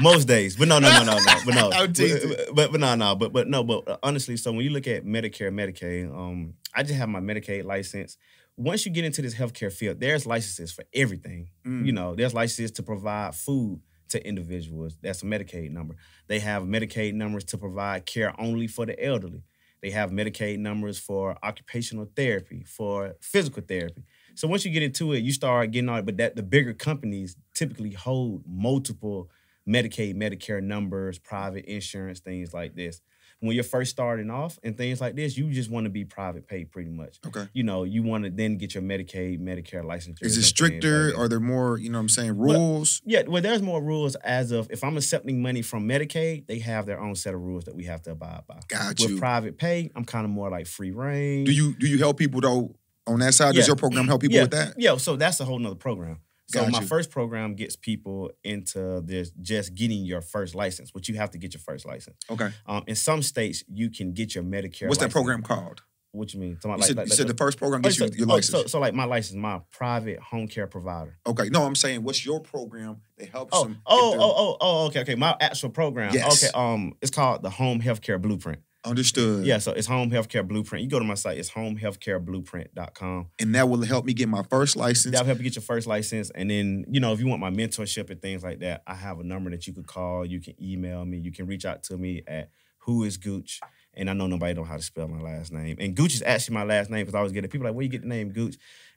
Most 0.00 0.26
days, 0.26 0.56
but 0.56 0.68
no, 0.68 0.78
no, 0.78 0.88
no, 0.88 1.04
no, 1.04 1.18
no, 1.18 1.34
but 1.44 1.54
no, 1.54 1.70
but, 1.86 2.54
but 2.54 2.72
but 2.72 2.80
no, 2.80 2.94
no, 2.94 3.14
but 3.14 3.32
but 3.32 3.48
no, 3.48 3.62
but 3.62 3.86
uh, 3.86 3.98
honestly, 4.02 4.36
so 4.36 4.50
when 4.50 4.64
you 4.64 4.70
look 4.70 4.86
at 4.86 5.04
Medicare, 5.04 5.52
Medicaid, 5.52 6.10
um, 6.10 6.54
I 6.74 6.82
just 6.82 6.94
have 6.94 7.08
my 7.08 7.20
Medicaid 7.20 7.64
license. 7.64 8.16
Once 8.56 8.86
you 8.86 8.92
get 8.92 9.04
into 9.04 9.22
this 9.22 9.34
healthcare 9.34 9.72
field, 9.72 10.00
there's 10.00 10.26
licenses 10.26 10.72
for 10.72 10.84
everything. 10.94 11.48
Mm. 11.66 11.86
You 11.86 11.92
know, 11.92 12.14
there's 12.14 12.34
licenses 12.34 12.70
to 12.72 12.82
provide 12.82 13.34
food 13.34 13.80
to 14.10 14.26
individuals. 14.26 14.96
That's 15.02 15.22
a 15.22 15.26
Medicaid 15.26 15.70
number. 15.70 15.96
They 16.26 16.38
have 16.38 16.62
Medicaid 16.62 17.14
numbers 17.14 17.44
to 17.44 17.58
provide 17.58 18.06
care 18.06 18.38
only 18.40 18.66
for 18.66 18.86
the 18.86 19.02
elderly. 19.02 19.42
They 19.82 19.90
have 19.90 20.10
Medicaid 20.10 20.58
numbers 20.58 20.98
for 20.98 21.36
occupational 21.42 22.08
therapy, 22.14 22.64
for 22.64 23.16
physical 23.20 23.62
therapy. 23.66 24.04
So 24.34 24.46
once 24.46 24.64
you 24.64 24.70
get 24.70 24.82
into 24.82 25.12
it, 25.12 25.22
you 25.24 25.32
start 25.32 25.72
getting 25.72 25.88
all 25.88 26.02
but 26.02 26.18
that 26.18 26.36
the 26.36 26.42
bigger 26.42 26.72
companies 26.72 27.36
typically 27.52 27.92
hold 27.92 28.44
multiple 28.46 29.28
Medicaid, 29.68 30.16
Medicare 30.16 30.62
numbers, 30.62 31.18
private 31.18 31.64
insurance, 31.66 32.20
things 32.20 32.52
like 32.52 32.74
this. 32.74 33.00
When 33.40 33.56
you're 33.56 33.64
first 33.64 33.90
starting 33.90 34.30
off 34.30 34.56
and 34.62 34.76
things 34.76 35.00
like 35.00 35.16
this, 35.16 35.36
you 35.36 35.50
just 35.50 35.68
want 35.68 35.84
to 35.84 35.90
be 35.90 36.04
private 36.04 36.46
pay 36.46 36.64
pretty 36.64 36.90
much. 36.90 37.18
Okay. 37.26 37.48
You 37.52 37.64
know, 37.64 37.82
you 37.82 38.04
want 38.04 38.22
to 38.22 38.30
then 38.30 38.56
get 38.56 38.72
your 38.72 38.84
Medicaid, 38.84 39.40
Medicare 39.40 39.82
licensure. 39.82 40.22
Is 40.22 40.36
it 40.36 40.44
stricter? 40.44 41.06
like. 41.06 41.18
Are 41.18 41.28
there 41.28 41.40
more, 41.40 41.76
you 41.76 41.90
know 41.90 41.98
what 41.98 42.02
I'm 42.02 42.08
saying, 42.08 42.36
Well, 42.36 42.56
rules? 42.56 43.02
Yeah, 43.04 43.22
well, 43.26 43.42
there's 43.42 43.60
more 43.60 43.82
rules 43.82 44.14
as 44.16 44.52
of 44.52 44.68
if 44.70 44.84
I'm 44.84 44.96
accepting 44.96 45.42
money 45.42 45.60
from 45.62 45.88
Medicaid, 45.88 46.46
they 46.46 46.60
have 46.60 46.86
their 46.86 47.00
own 47.00 47.16
set 47.16 47.34
of 47.34 47.40
rules 47.40 47.64
that 47.64 47.74
we 47.74 47.84
have 47.86 48.02
to 48.02 48.12
abide 48.12 48.42
by. 48.46 48.60
Got 48.68 49.00
With 49.00 49.18
private 49.18 49.58
pay, 49.58 49.90
I'm 49.96 50.04
kind 50.04 50.24
of 50.24 50.30
more 50.30 50.48
like 50.48 50.68
free 50.68 50.92
reign. 50.92 51.42
Do 51.42 51.52
you 51.52 51.74
do 51.74 51.88
you 51.88 51.98
help 51.98 52.18
people 52.18 52.40
though 52.40 52.76
on 53.08 53.18
that 53.18 53.34
side? 53.34 53.54
Yeah. 53.54 53.60
Does 53.62 53.66
your 53.66 53.76
program 53.76 54.06
help 54.06 54.20
people 54.20 54.36
yeah, 54.36 54.42
with 54.42 54.52
that? 54.52 54.74
Yeah, 54.78 54.96
so 54.98 55.16
that's 55.16 55.40
a 55.40 55.44
whole 55.44 55.58
nother 55.58 55.74
program. 55.74 56.20
So 56.48 56.60
Got 56.62 56.72
my 56.72 56.80
you. 56.80 56.86
first 56.86 57.10
program 57.10 57.54
gets 57.54 57.76
people 57.76 58.30
into 58.44 59.00
this 59.02 59.30
just 59.40 59.74
getting 59.74 60.04
your 60.04 60.20
first 60.20 60.54
license, 60.54 60.92
which 60.92 61.08
you 61.08 61.14
have 61.14 61.30
to 61.30 61.38
get 61.38 61.54
your 61.54 61.60
first 61.60 61.86
license. 61.86 62.16
Okay. 62.30 62.50
Um, 62.66 62.84
in 62.86 62.94
some 62.96 63.22
states, 63.22 63.64
you 63.72 63.88
can 63.90 64.12
get 64.12 64.34
your 64.34 64.44
Medicare. 64.44 64.88
What's 64.88 65.00
that 65.00 65.10
program 65.12 65.42
called? 65.42 65.82
What 66.14 66.34
you 66.34 66.40
mean? 66.40 66.56
Talking 66.56 66.72
about 66.72 66.80
You 66.80 66.84
said, 66.88 66.96
like- 66.98 67.06
you 67.06 67.10
like 67.12 67.16
said 67.16 67.28
the 67.28 67.34
first 67.34 67.56
program 67.56 67.80
oh, 67.80 67.84
gets 67.84 67.96
so, 67.96 68.04
you 68.04 68.10
your 68.16 68.26
oh, 68.30 68.34
license. 68.34 68.50
so, 68.50 68.66
so 68.66 68.80
like 68.80 68.92
my 68.92 69.04
license, 69.04 69.38
my 69.38 69.62
private 69.70 70.18
home 70.20 70.46
care 70.46 70.66
provider. 70.66 71.16
okay. 71.26 71.48
No, 71.48 71.62
I'm 71.64 71.74
saying 71.74 72.02
what's 72.02 72.22
your 72.26 72.38
program 72.40 73.00
that 73.16 73.30
helps 73.30 73.56
Oh, 73.56 73.64
them? 73.64 73.78
oh, 73.86 74.16
oh, 74.18 74.34
oh, 74.36 74.56
oh, 74.60 74.86
okay, 74.88 75.00
okay. 75.00 75.14
My 75.14 75.34
actual 75.40 75.70
program. 75.70 76.12
Yes. 76.12 76.44
Okay, 76.44 76.50
um, 76.54 76.92
it's 77.00 77.10
called 77.10 77.42
the 77.42 77.48
Home 77.48 77.80
Healthcare 77.80 78.20
Blueprint. 78.20 78.58
Understood. 78.84 79.46
Yeah, 79.46 79.58
so 79.58 79.72
it's 79.72 79.86
Home 79.86 80.10
Healthcare 80.10 80.46
Blueprint. 80.46 80.82
You 80.82 80.90
go 80.90 80.98
to 80.98 81.04
my 81.04 81.14
site, 81.14 81.38
it's 81.38 81.50
homehealthcareblueprint.com. 81.50 83.28
And 83.38 83.54
that 83.54 83.68
will 83.68 83.82
help 83.82 84.04
me 84.04 84.12
get 84.12 84.28
my 84.28 84.42
first 84.50 84.74
license. 84.74 85.12
That'll 85.12 85.26
help 85.26 85.38
you 85.38 85.44
get 85.44 85.54
your 85.54 85.62
first 85.62 85.86
license. 85.86 86.30
And 86.30 86.50
then, 86.50 86.84
you 86.88 86.98
know, 86.98 87.12
if 87.12 87.20
you 87.20 87.28
want 87.28 87.40
my 87.40 87.50
mentorship 87.50 88.10
and 88.10 88.20
things 88.20 88.42
like 88.42 88.58
that, 88.60 88.82
I 88.86 88.94
have 88.94 89.20
a 89.20 89.24
number 89.24 89.50
that 89.50 89.66
you 89.68 89.72
could 89.72 89.86
call. 89.86 90.26
You 90.26 90.40
can 90.40 90.54
email 90.60 91.04
me. 91.04 91.18
You 91.18 91.30
can 91.30 91.46
reach 91.46 91.64
out 91.64 91.84
to 91.84 91.96
me 91.96 92.22
at 92.26 92.50
who 92.78 93.04
is 93.04 93.16
Gooch. 93.18 93.60
And 93.94 94.10
I 94.10 94.14
know 94.14 94.26
nobody 94.26 94.54
know 94.54 94.64
how 94.64 94.76
to 94.76 94.82
spell 94.82 95.06
my 95.06 95.20
last 95.20 95.52
name. 95.52 95.76
And 95.78 95.94
Gooch 95.94 96.14
is 96.14 96.22
actually 96.22 96.54
my 96.54 96.64
last 96.64 96.90
name 96.90 97.02
because 97.02 97.14
I 97.14 97.18
always 97.18 97.32
get 97.32 97.44
it. 97.44 97.52
People 97.52 97.66
are 97.66 97.70
like, 97.70 97.76
where 97.76 97.84
you 97.84 97.90
get 97.90 98.02
the 98.02 98.08
name 98.08 98.30
Gooch? 98.30 98.56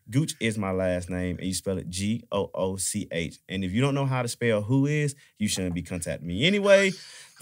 Gooch 0.09 0.35
is 0.39 0.57
my 0.57 0.71
last 0.71 1.09
name, 1.09 1.37
and 1.37 1.47
you 1.47 1.53
spell 1.53 1.79
it 1.79 1.89
G 1.89 2.23
O 2.31 2.51
O 2.53 2.75
C 2.75 3.07
H. 3.11 3.39
And 3.49 3.63
if 3.63 3.71
you 3.71 3.81
don't 3.81 3.95
know 3.95 4.05
how 4.05 4.21
to 4.21 4.27
spell 4.27 4.61
who 4.61 4.85
is, 4.85 5.15
you 5.39 5.47
shouldn't 5.47 5.73
be 5.73 5.81
contacting 5.81 6.27
me 6.27 6.45
anyway. 6.45 6.91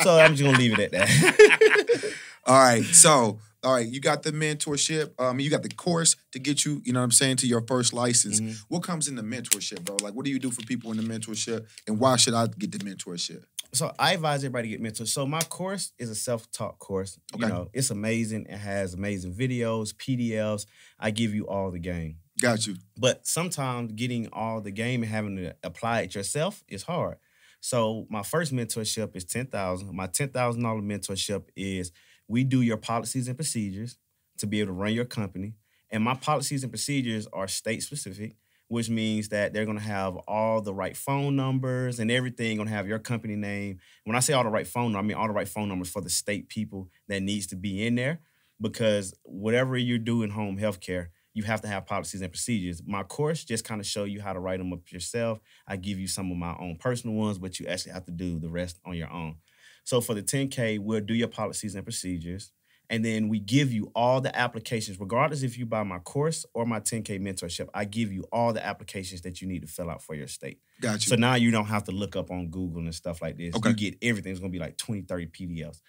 So 0.01 0.17
I'm 0.17 0.35
just 0.35 0.43
gonna 0.43 0.57
leave 0.57 0.79
it 0.79 0.79
at 0.79 0.91
that. 0.93 2.13
All 2.45 2.57
right. 2.57 2.83
So, 2.83 3.39
all 3.63 3.73
right, 3.73 3.87
you 3.87 4.01
got 4.01 4.23
the 4.23 4.31
mentorship. 4.31 5.11
Um, 5.19 5.39
you 5.39 5.49
got 5.49 5.63
the 5.63 5.69
course 5.69 6.17
to 6.33 6.39
get 6.39 6.65
you, 6.65 6.81
you 6.83 6.91
know 6.91 6.99
what 6.99 7.05
I'm 7.05 7.11
saying, 7.11 7.37
to 7.37 7.47
your 7.47 7.61
first 7.61 7.93
license. 7.93 8.41
Mhm. 8.41 8.57
What 8.67 8.83
comes 8.83 9.07
in 9.07 9.15
the 9.15 9.21
mentorship, 9.21 9.85
bro? 9.85 9.95
Like, 10.01 10.13
what 10.13 10.25
do 10.25 10.31
you 10.31 10.39
do 10.39 10.51
for 10.51 10.61
people 10.63 10.91
in 10.91 10.97
the 10.97 11.03
mentorship? 11.03 11.65
And 11.87 11.99
why 11.99 12.17
should 12.17 12.33
I 12.33 12.47
get 12.47 12.71
the 12.73 12.79
mentorship? 12.79 13.43
So 13.71 13.91
I 13.97 14.13
advise 14.13 14.43
everybody 14.43 14.69
to 14.69 14.77
get 14.77 14.83
mentored. 14.83 15.07
So 15.07 15.25
my 15.25 15.41
course 15.41 15.93
is 15.97 16.09
a 16.09 16.15
self-taught 16.15 16.77
course. 16.77 17.17
Okay. 17.33 17.45
You 17.45 17.49
know, 17.49 17.69
it's 17.73 17.89
amazing. 17.89 18.45
It 18.47 18.57
has 18.57 18.93
amazing 18.93 19.33
videos, 19.33 19.93
PDFs. 19.95 20.65
I 20.99 21.09
give 21.09 21.33
you 21.33 21.47
all 21.47 21.71
the 21.71 21.79
game. 21.79 22.17
Got 22.39 22.67
you. 22.67 22.75
But 22.97 23.25
sometimes 23.25 23.93
getting 23.93 24.27
all 24.31 24.61
the 24.61 24.71
game 24.71 25.01
and 25.01 25.11
having 25.11 25.37
to 25.37 25.55
apply 25.63 26.01
it 26.01 26.13
yourself 26.13 26.63
is 26.67 26.83
hard. 26.83 27.17
So 27.61 28.05
my 28.09 28.21
first 28.23 28.53
mentorship 28.53 29.15
is 29.15 29.23
ten 29.23 29.47
thousand. 29.47 29.95
My 29.95 30.07
ten 30.07 30.29
thousand 30.29 30.61
dollar 30.61 30.81
mentorship 30.81 31.45
is 31.55 31.91
we 32.34 32.43
do 32.43 32.61
your 32.61 32.77
policies 32.77 33.27
and 33.27 33.38
procedures 33.38 33.99
to 34.39 34.47
be 34.47 34.59
able 34.59 34.69
to 34.69 34.73
run 34.73 34.91
your 34.91 35.05
company. 35.05 35.53
And 35.91 36.03
my 36.03 36.15
policies 36.15 36.63
and 36.63 36.71
procedures 36.71 37.27
are 37.31 37.47
state 37.47 37.84
specific, 37.84 38.38
which 38.69 38.89
means 38.89 39.29
that 39.29 39.53
they're 39.53 39.67
gonna 39.67 39.79
have 39.79 40.15
all 40.27 40.59
the 40.59 40.73
right 40.73 40.97
phone 40.97 41.36
numbers 41.36 41.99
and 41.99 42.09
everything 42.09 42.57
gonna 42.57 42.71
have 42.71 42.88
your 42.88 42.97
company 42.97 43.36
name. 43.36 43.77
When 44.03 44.15
I 44.15 44.19
say 44.19 44.34
all 44.34 44.43
the 44.43 44.49
right 44.49 44.65
phone, 44.65 44.95
I 44.95 45.03
mean 45.03 45.15
all 45.15 45.27
the 45.27 45.34
right 45.34 45.47
phone 45.47 45.69
numbers 45.69 45.91
for 45.91 46.01
the 46.01 46.09
state 46.09 46.49
people 46.49 46.89
that 47.07 47.21
needs 47.21 47.45
to 47.47 47.55
be 47.55 47.86
in 47.86 47.93
there. 47.93 48.21
Because 48.59 49.13
whatever 49.21 49.77
you 49.77 49.99
do 49.99 50.23
in 50.23 50.31
home 50.31 50.57
healthcare, 50.57 51.09
you 51.36 51.43
have 51.43 51.61
to 51.61 51.67
have 51.67 51.86
policies 51.86 52.21
and 52.21 52.31
procedures. 52.31 52.81
My 52.84 53.03
course 53.03 53.43
just 53.43 53.63
kind 53.63 53.79
of 53.79 53.86
show 53.86 54.05
you 54.05 54.21
how 54.21 54.34
to 54.34 54.39
write 54.39 54.57
them 54.57 54.73
up 54.73 54.91
yourself. 54.91 55.39
I 55.67 55.75
give 55.75 55.99
you 55.99 56.07
some 56.07 56.31
of 56.31 56.38
my 56.38 56.55
own 56.59 56.77
personal 56.79 57.15
ones, 57.15 57.38
but 57.38 57.59
you 57.59 57.67
actually 57.67 57.91
have 57.93 58.05
to 58.05 58.11
do 58.11 58.39
the 58.39 58.49
rest 58.49 58.79
on 58.86 58.95
your 58.95 59.11
own. 59.11 59.36
So 59.84 60.01
for 60.01 60.13
the 60.13 60.23
10K, 60.23 60.79
we'll 60.79 61.01
do 61.01 61.13
your 61.13 61.27
policies 61.27 61.75
and 61.75 61.84
procedures. 61.84 62.51
And 62.89 63.03
then 63.03 63.27
we 63.29 63.39
give 63.39 63.71
you 63.71 63.91
all 63.95 64.21
the 64.21 64.38
applications, 64.38 64.99
regardless 64.99 65.41
if 65.41 65.57
you 65.57 65.65
buy 65.65 65.84
my 65.84 65.99
course 65.99 66.45
or 66.53 66.65
my 66.65 66.79
10K 66.79 67.19
mentorship, 67.19 67.69
I 67.73 67.86
give 67.86 68.11
you 68.11 68.25
all 68.31 68.53
the 68.53 68.63
applications 68.63 69.21
that 69.21 69.41
you 69.41 69.47
need 69.47 69.61
to 69.61 69.67
fill 69.67 69.89
out 69.89 70.03
for 70.03 70.15
your 70.15 70.27
state. 70.27 70.59
Got 70.81 71.05
you. 71.05 71.09
So 71.09 71.15
now 71.15 71.36
you 71.36 71.49
don't 71.49 71.65
have 71.65 71.86
to 71.86 71.91
look 71.91 72.15
up 72.15 72.29
on 72.29 72.49
Google 72.49 72.81
and 72.81 72.93
stuff 72.93 73.21
like 73.21 73.38
this. 73.38 73.55
Okay. 73.55 73.69
You 73.69 73.75
get 73.75 73.97
everything. 74.01 74.31
It's 74.31 74.39
gonna 74.41 74.51
be 74.51 74.59
like 74.59 74.77
20, 74.77 75.01
30 75.03 75.27
PDFs. 75.27 75.79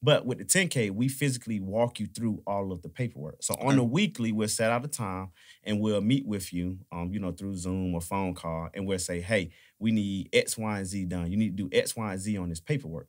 But 0.00 0.26
with 0.26 0.38
the 0.38 0.44
10K, 0.44 0.90
we 0.90 1.08
physically 1.08 1.60
walk 1.60 1.98
you 1.98 2.06
through 2.06 2.42
all 2.46 2.72
of 2.72 2.82
the 2.82 2.88
paperwork. 2.88 3.42
So 3.42 3.54
on 3.54 3.68
Okay. 3.68 3.76
the 3.76 3.84
weekly, 3.84 4.32
we'll 4.32 4.48
set 4.48 4.70
out 4.70 4.84
a 4.84 4.88
time 4.88 5.30
and 5.64 5.80
we'll 5.80 6.02
meet 6.02 6.26
with 6.26 6.52
you, 6.52 6.78
um, 6.92 7.12
you 7.12 7.18
know, 7.20 7.32
through 7.32 7.56
Zoom 7.56 7.94
or 7.94 8.00
phone 8.02 8.34
call, 8.34 8.68
and 8.74 8.86
we'll 8.86 8.98
say, 8.98 9.20
hey, 9.20 9.50
we 9.78 9.92
need 9.92 10.28
X, 10.32 10.56
Y, 10.58 10.78
and 10.78 10.86
Z 10.86 11.06
done. 11.06 11.30
You 11.30 11.36
need 11.38 11.56
to 11.56 11.68
do 11.68 11.76
X, 11.76 11.96
Y, 11.96 12.12
and 12.12 12.20
Z 12.20 12.36
on 12.36 12.48
this 12.50 12.60
paperwork. 12.60 13.08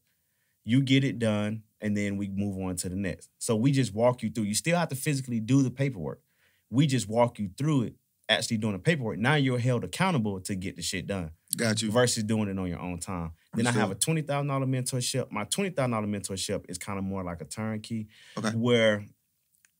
You 0.66 0.82
get 0.82 1.03
it 1.03 1.20
done, 1.20 1.63
and 1.80 1.95
then 1.95 2.18
we 2.18 2.28
move 2.28 2.57
on 2.57 2.76
to 2.78 2.89
the 2.89 2.95
next. 2.95 3.30
So 3.38 3.55
we 3.55 3.72
just 3.72 3.93
walk 3.93 4.24
you 4.24 4.30
through. 4.30 4.45
You 4.45 4.55
still 4.55 4.78
have 4.78 4.89
to 4.89 4.95
physically 4.95 5.39
do 5.39 5.61
the 5.61 5.72
paperwork. 5.72 6.22
We 6.72 6.88
just 6.88 7.07
walk 7.07 7.38
you 7.38 7.51
through 7.57 7.84
it, 7.84 7.93
actually 8.28 8.57
doing 8.57 8.74
the 8.74 8.80
paperwork. 8.80 9.20
Now 9.20 9.36
you're 9.36 9.59
held 9.59 9.84
accountable 9.84 10.39
to 10.41 10.55
get 10.55 10.76
the 10.76 10.82
shit 10.82 11.05
done 11.05 11.30
Got 11.55 11.82
you. 11.84 11.91
versus 11.91 12.24
doing 12.24 12.49
it 12.49 12.57
on 12.57 12.68
your 12.68 12.80
own 12.80 12.97
time. 12.97 13.32
Then 13.53 13.68
I 13.68 13.72
have 13.72 13.91
a 13.91 13.95
twenty 13.95 14.22
thousand 14.24 14.47
dollar 14.47 14.66
mentorship. 14.66 15.32
My 15.32 15.43
twenty 15.45 15.70
thousand 15.70 15.91
dollar 15.91 16.07
mentorship 16.07 16.66
is 16.68 16.78
kind 16.80 16.97
of 16.97 17.05
more 17.05 17.24
like 17.24 17.39
a 17.41 17.45
turnkey, 17.45 18.07
Okay. 18.38 18.49
where 18.49 19.05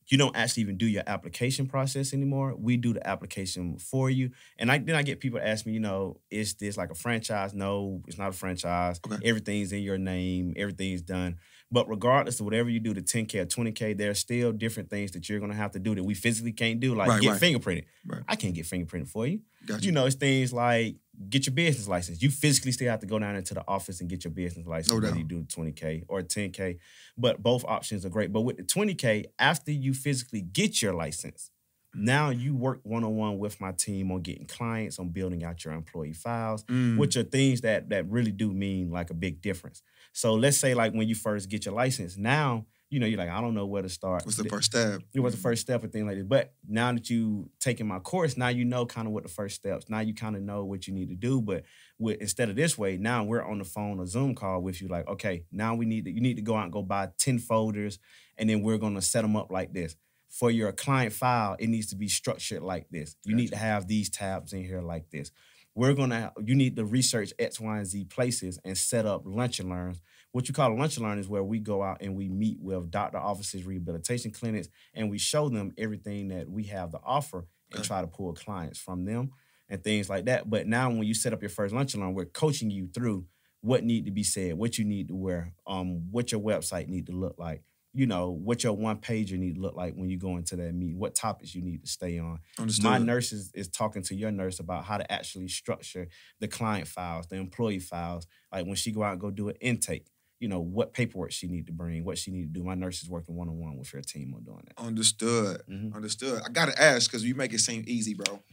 you 0.08 0.18
don't 0.18 0.36
actually 0.36 0.62
even 0.62 0.78
do 0.78 0.86
your 0.86 1.04
application 1.08 1.68
process 1.68 2.14
anymore. 2.14 2.56
We 2.58 2.78
do 2.78 2.94
the 2.94 3.08
application 3.08 3.78
for 3.78 4.10
you. 4.10 4.32
And 4.58 4.72
I 4.72 4.78
then 4.78 4.96
I 4.96 5.02
get 5.02 5.20
people 5.20 5.40
ask 5.42 5.66
me, 5.66 5.74
you 5.74 5.80
know, 5.80 6.20
is 6.30 6.54
this 6.56 6.78
like 6.78 6.92
a 6.92 6.96
franchise? 6.96 7.54
No, 7.54 8.02
it's 8.08 8.18
not 8.18 8.30
a 8.30 8.34
franchise. 8.34 9.00
Okay. 9.06 9.18
Everything's 9.28 9.72
in 9.72 9.82
your 9.82 9.98
name. 9.98 10.54
Everything's 10.58 11.02
done. 11.02 11.38
But 11.72 11.90
regardless 11.90 12.40
of 12.40 12.46
whatever 12.46 12.70
you 12.70 12.80
do, 12.80 12.94
the 12.94 13.02
10K 13.02 13.40
or 13.42 13.46
20K, 13.46 13.98
there 13.98 14.12
are 14.12 14.16
still 14.16 14.52
different 14.52 14.90
things 14.90 15.12
that 15.12 15.28
you're 15.28 15.40
gonna 15.40 15.56
have 15.56 15.72
to 15.72 15.80
do 15.80 15.96
that 15.96 16.04
we 16.04 16.14
physically 16.14 16.52
can't 16.54 16.80
do, 16.80 16.94
like 16.96 17.08
Right, 17.10 17.22
get 17.22 17.32
right. 17.32 17.42
fingerprinted. 17.42 17.86
Right. 18.06 18.22
I 18.28 18.36
can't 18.36 18.54
get 18.54 18.66
fingerprinted 18.66 19.08
for 19.10 19.26
you 19.28 19.42
Got 19.66 19.82
you 19.82 19.88
you. 19.88 19.92
know, 19.92 20.06
it's 20.06 20.16
things 20.16 20.54
like 20.54 20.98
get 21.30 21.48
your 21.48 21.56
business 21.56 21.88
license. 21.88 22.22
You 22.22 22.30
physically 22.30 22.72
still 22.72 22.90
have 22.90 23.00
to 23.00 23.08
go 23.08 23.18
down 23.18 23.36
into 23.36 23.54
the 23.56 23.64
office 23.68 24.00
and 24.00 24.10
get 24.10 24.24
your 24.24 24.32
business 24.32 24.68
license, 24.68 24.94
No 24.94 25.00
whether 25.00 25.18
you 25.18 25.24
do 25.24 25.44
20K 25.44 26.04
or 26.08 26.22
10K. 26.22 26.78
But 27.18 27.42
both 27.42 27.66
options 27.66 28.06
are 28.06 28.10
great. 28.10 28.32
But 28.32 28.42
with 28.42 28.58
the 28.58 28.64
20K, 28.64 29.26
after 29.40 29.72
you 29.72 29.94
physically 29.94 30.42
get 30.42 30.82
your 30.84 30.94
license, 30.94 31.50
now 31.98 32.30
you 32.30 32.54
work 32.54 32.82
one-on-one 32.84 33.40
with 33.40 33.62
my 33.62 33.72
team 33.72 34.12
on 34.12 34.22
getting 34.22 34.46
clients, 34.46 35.00
on 35.00 35.10
building 35.10 35.46
out 35.46 35.64
your 35.64 35.74
employee 35.74 36.12
files, 36.12 36.66
Mm, 36.66 36.98
which 36.98 37.16
are 37.16 37.24
things 37.24 37.62
that 37.62 37.88
that 37.90 38.08
really 38.10 38.34
do 38.34 38.52
mean 38.52 38.92
like 38.92 39.10
a 39.10 39.14
big 39.14 39.42
difference. 39.42 39.82
So 40.16 40.36
let's 40.36 40.58
say 40.58 40.74
like 40.74 40.94
when 40.94 41.10
you 41.10 41.14
first 41.14 41.50
get 41.50 41.66
your 41.66 41.76
license, 41.76 42.16
now 42.16 42.66
you 42.90 43.02
know 43.02 43.06
you're 43.06 43.18
like, 43.18 43.30
I 43.30 43.42
don't 43.42 43.54
know 43.54 43.66
where 43.66 43.82
to 43.82 43.90
start. 43.90 44.24
what's 44.26 44.38
the 44.38 44.46
first 44.46 44.72
step? 44.72 45.02
It 45.14 45.20
was 45.20 45.34
the 45.34 45.38
mm-hmm. 45.38 45.44
first 45.44 45.62
step 45.64 45.84
and 45.84 45.92
thing 45.92 46.08
like 46.08 46.16
this. 46.16 46.26
But 46.26 46.54
now 46.66 46.94
that 46.94 47.10
you 47.10 47.50
taking 47.60 47.86
my 47.86 48.00
course, 48.00 48.38
now 48.38 48.48
you 48.48 48.64
know 48.64 48.86
kind 48.86 49.08
of 49.08 49.14
what 49.14 49.24
the 49.24 49.30
first 49.30 49.56
steps. 49.56 49.90
Now 49.90 50.00
you 50.00 50.14
kind 50.14 50.38
of 50.38 50.42
know 50.42 50.64
what 50.64 50.88
you 50.88 50.94
need 50.94 51.10
to 51.10 51.16
do. 51.16 51.42
But 51.42 51.66
with 52.00 52.22
instead 52.22 52.50
of 52.50 52.56
this 52.56 52.78
way, 52.78 52.96
now 52.96 53.26
we're 53.26 53.44
on 53.44 53.58
the 53.58 53.66
phone 53.66 54.00
or 54.00 54.06
Zoom 54.06 54.36
call 54.36 54.62
with 54.62 54.82
you. 54.82 54.88
Like, 54.88 55.06
okay, 55.10 55.44
now 55.52 55.76
we 55.76 55.86
need 55.86 56.06
to 56.06 56.12
you 56.12 56.22
need 56.22 56.38
to 56.38 56.42
go 56.42 56.56
out 56.56 56.64
and 56.64 56.72
go 56.72 56.82
buy 56.82 57.10
ten 57.18 57.38
folders, 57.38 58.00
and 58.38 58.50
then 58.50 58.62
we're 58.62 58.78
gonna 58.78 59.02
set 59.02 59.24
them 59.24 59.36
up 59.36 59.52
like 59.52 59.74
this. 59.74 59.98
for 60.30 60.50
your 60.50 60.72
client 60.72 61.12
file, 61.12 61.58
it 61.60 61.68
needs 61.68 61.88
to 61.88 61.96
be 61.96 62.08
structured 62.08 62.62
like 62.62 62.90
this. 62.90 63.18
You 63.26 63.36
need 63.36 63.50
to 63.50 63.58
have 63.58 63.88
these 63.88 64.10
tabs 64.10 64.54
in 64.54 64.64
here 64.64 64.82
like 64.82 65.10
this. 65.10 65.32
We're 65.76 65.94
gonna 65.94 66.32
you 66.44 66.56
need 66.56 66.78
to 66.78 66.86
research 66.86 67.34
X, 67.38 67.60
Y, 67.60 67.78
and 67.78 67.86
Z 67.86 68.06
places 68.06 68.60
and 68.64 68.78
set 68.78 69.06
up 69.06 69.24
lunch 69.26 69.60
and 69.60 69.70
learns. 69.70 70.02
What 70.32 70.48
you 70.48 70.54
call 70.54 70.72
a 70.72 70.76
lunch 70.76 70.96
and 70.98 71.06
learn 71.06 71.20
is 71.20 71.28
where 71.28 71.44
we 71.44 71.60
go 71.60 71.84
out 71.84 71.98
and 72.02 72.16
we 72.16 72.30
meet 72.30 72.60
with 72.62 72.90
doctor 72.92 73.18
offices, 73.18 73.66
rehabilitation 73.66 74.32
clinics, 74.32 74.70
and 74.94 75.10
we 75.10 75.18
show 75.18 75.50
them 75.50 75.74
everything 75.78 76.30
that 76.30 76.50
we 76.50 76.64
have 76.66 76.92
to 76.92 77.00
offer 77.04 77.48
and 77.74 77.80
Okay. 77.80 77.88
try 77.88 78.02
to 78.02 78.08
pull 78.08 78.34
clients 78.34 78.80
from 78.80 79.04
them 79.06 79.32
and 79.70 79.84
things 79.84 80.10
like 80.10 80.26
that. 80.26 80.50
But 80.50 80.68
now 80.68 80.90
when 80.90 81.04
you 81.04 81.14
set 81.14 81.34
up 81.34 81.42
your 81.42 81.50
first 81.50 81.74
lunch 81.74 81.94
and 81.94 82.02
learn, 82.04 82.14
we're 82.14 82.26
coaching 82.26 82.70
you 82.72 82.88
through 82.88 83.26
what 83.62 83.84
need 83.84 84.06
to 84.06 84.12
be 84.12 84.24
said, 84.24 84.54
what 84.58 84.78
you 84.78 84.86
need 84.86 85.08
to 85.10 85.16
wear, 85.16 85.54
um, 85.68 86.12
what 86.12 86.32
your 86.32 86.42
website 86.42 86.88
need 86.88 87.08
to 87.08 87.14
look 87.14 87.36
like, 87.38 87.64
you 87.96 88.06
know, 88.06 88.30
what 88.30 88.62
your 88.62 88.74
one 88.74 88.98
pager 88.98 89.38
need 89.38 89.56
to 89.56 89.62
look 89.62 89.74
like 89.74 89.96
when 89.96 90.10
you 90.10 90.18
go 90.18 90.36
into 90.36 90.58
that 90.58 90.74
meeting, 90.74 91.00
what 91.00 91.16
topics 91.16 91.56
you 91.56 91.62
need 91.62 91.82
to 91.82 91.88
stay 91.88 92.20
on. 92.20 92.40
Understood. 92.60 92.84
My 92.84 92.98
nurse 92.98 93.32
is, 93.32 93.52
is 93.54 93.70
talking 93.70 94.04
to 94.04 94.16
your 94.16 94.32
nurse 94.32 94.60
about 94.60 94.84
how 94.84 94.98
to 94.98 95.10
actually 95.10 95.48
structure 95.48 96.10
the 96.42 96.50
client 96.50 96.90
files, 96.90 97.28
the 97.28 97.38
employee 97.38 97.80
files. 97.80 98.28
Like 98.52 98.66
when 98.66 98.76
she 98.76 98.92
go 98.92 99.02
out 99.02 99.14
and 99.14 99.22
go 99.22 99.32
do 99.32 99.48
an 99.48 99.56
intake, 99.62 100.08
you 100.42 100.50
know, 100.50 100.60
what 100.60 100.92
paperwork 100.92 101.32
she 101.32 101.48
need 101.48 101.68
to 101.68 101.72
bring, 101.72 102.04
what 102.04 102.18
she 102.18 102.32
need 102.32 102.54
to 102.54 102.60
do. 102.60 102.66
My 102.66 102.76
nurse 102.76 103.02
is 103.02 103.10
working 103.10 103.34
one 103.38 103.48
on 103.48 103.58
one 103.58 103.78
with 103.78 103.90
her 103.92 104.02
team 104.02 104.34
on 104.36 104.44
doing 104.44 104.64
that. 104.68 104.84
Understood. 104.84 105.62
Mhm. 105.70 105.96
Understood. 105.96 106.42
I 106.46 106.50
gotta 106.50 106.80
ask 106.80 107.10
because 107.10 107.24
you 107.24 107.34
make 107.34 107.54
it 107.54 107.60
seem 107.60 107.86
easy, 107.88 108.14
bro. 108.14 108.44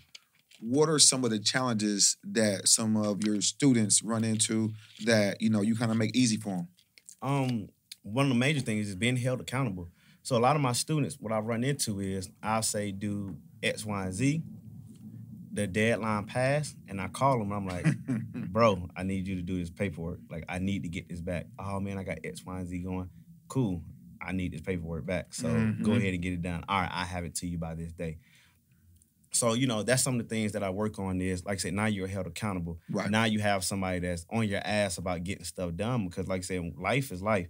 What 0.60 0.88
are 0.88 1.00
some 1.00 1.24
of 1.24 1.30
the 1.30 1.40
challenges 1.40 2.16
that 2.22 2.68
some 2.68 2.96
of 2.96 3.24
your 3.24 3.40
students 3.40 4.04
run 4.04 4.22
into 4.22 4.72
that 5.04 5.40
you 5.40 5.50
know 5.50 5.62
you 5.62 5.74
kind 5.74 5.90
of 5.90 5.96
make 5.96 6.14
easy 6.14 6.36
for 6.36 6.50
them? 6.50 6.68
um 7.22 7.68
one 8.02 8.26
of 8.26 8.28
the 8.30 8.34
major 8.38 8.60
things 8.60 8.88
is 8.88 8.96
being 8.96 9.16
held 9.16 9.40
accountable. 9.40 9.88
So 10.22 10.36
a 10.36 10.40
lot 10.40 10.56
of 10.56 10.62
my 10.62 10.72
students, 10.72 11.16
what 11.18 11.32
I 11.32 11.38
run 11.40 11.64
into 11.64 12.00
is 12.00 12.30
I'll 12.42 12.62
say 12.62 12.92
do 12.92 13.36
X, 13.62 13.84
Y, 13.84 14.04
and 14.04 14.12
Z. 14.14 14.42
The 15.54 15.66
deadline 15.66 16.24
pass, 16.24 16.74
and 16.88 16.98
I 17.00 17.08
call 17.08 17.38
them. 17.38 17.52
I'm 17.52 17.66
like, 17.66 17.86
bro, 18.34 18.88
I 18.96 19.02
need 19.02 19.26
you 19.28 19.34
to 19.34 19.42
do 19.42 19.58
this 19.58 19.68
paperwork. 19.68 20.20
Like, 20.30 20.44
I 20.48 20.58
need 20.58 20.84
to 20.84 20.88
get 20.88 21.08
this 21.10 21.20
back. 21.20 21.46
Oh 21.58 21.78
man, 21.78 21.98
I 21.98 22.04
got 22.04 22.18
X, 22.24 22.42
Y, 22.46 22.58
and 22.58 22.66
Z 22.66 22.78
going. 22.78 23.10
Cool. 23.48 23.82
I 24.20 24.32
need 24.32 24.52
this 24.52 24.62
paperwork 24.62 25.04
back. 25.04 25.34
So 25.34 25.48
go 25.82 25.90
Mhm. 25.90 25.96
ahead 25.98 26.14
and 26.14 26.22
get 26.22 26.32
it 26.32 26.42
done. 26.42 26.64
All 26.68 26.80
right, 26.80 26.90
I 26.90 27.04
have 27.04 27.24
it 27.24 27.34
to 27.36 27.46
you 27.46 27.58
by 27.58 27.74
this 27.74 27.92
day. 27.92 28.16
So, 29.34 29.54
you 29.54 29.66
know, 29.66 29.82
that's 29.82 30.02
some 30.02 30.18
of 30.18 30.26
the 30.28 30.34
things 30.34 30.52
that 30.52 30.62
I 30.62 30.70
work 30.70 30.98
on 30.98 31.20
is 31.20 31.44
like 31.44 31.54
I 31.54 31.58
said, 31.58 31.74
now 31.74 31.86
you're 31.86 32.06
held 32.06 32.26
accountable. 32.26 32.78
Right. 32.90 33.10
Now 33.10 33.24
you 33.24 33.40
have 33.40 33.64
somebody 33.64 33.98
that's 33.98 34.26
on 34.30 34.46
your 34.46 34.60
ass 34.64 34.98
about 34.98 35.24
getting 35.24 35.44
stuff 35.44 35.74
done 35.74 36.06
because, 36.06 36.28
like 36.28 36.38
I 36.40 36.42
said, 36.42 36.72
life 36.78 37.10
is 37.12 37.22
life. 37.22 37.48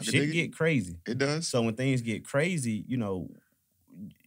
Shit 0.00 0.14
it. 0.14 0.32
get 0.32 0.56
crazy. 0.56 0.98
It 1.06 1.18
does. 1.18 1.48
So 1.48 1.62
when 1.62 1.74
things 1.74 2.00
get 2.00 2.24
crazy, 2.24 2.84
you 2.88 2.96
know, 2.96 3.28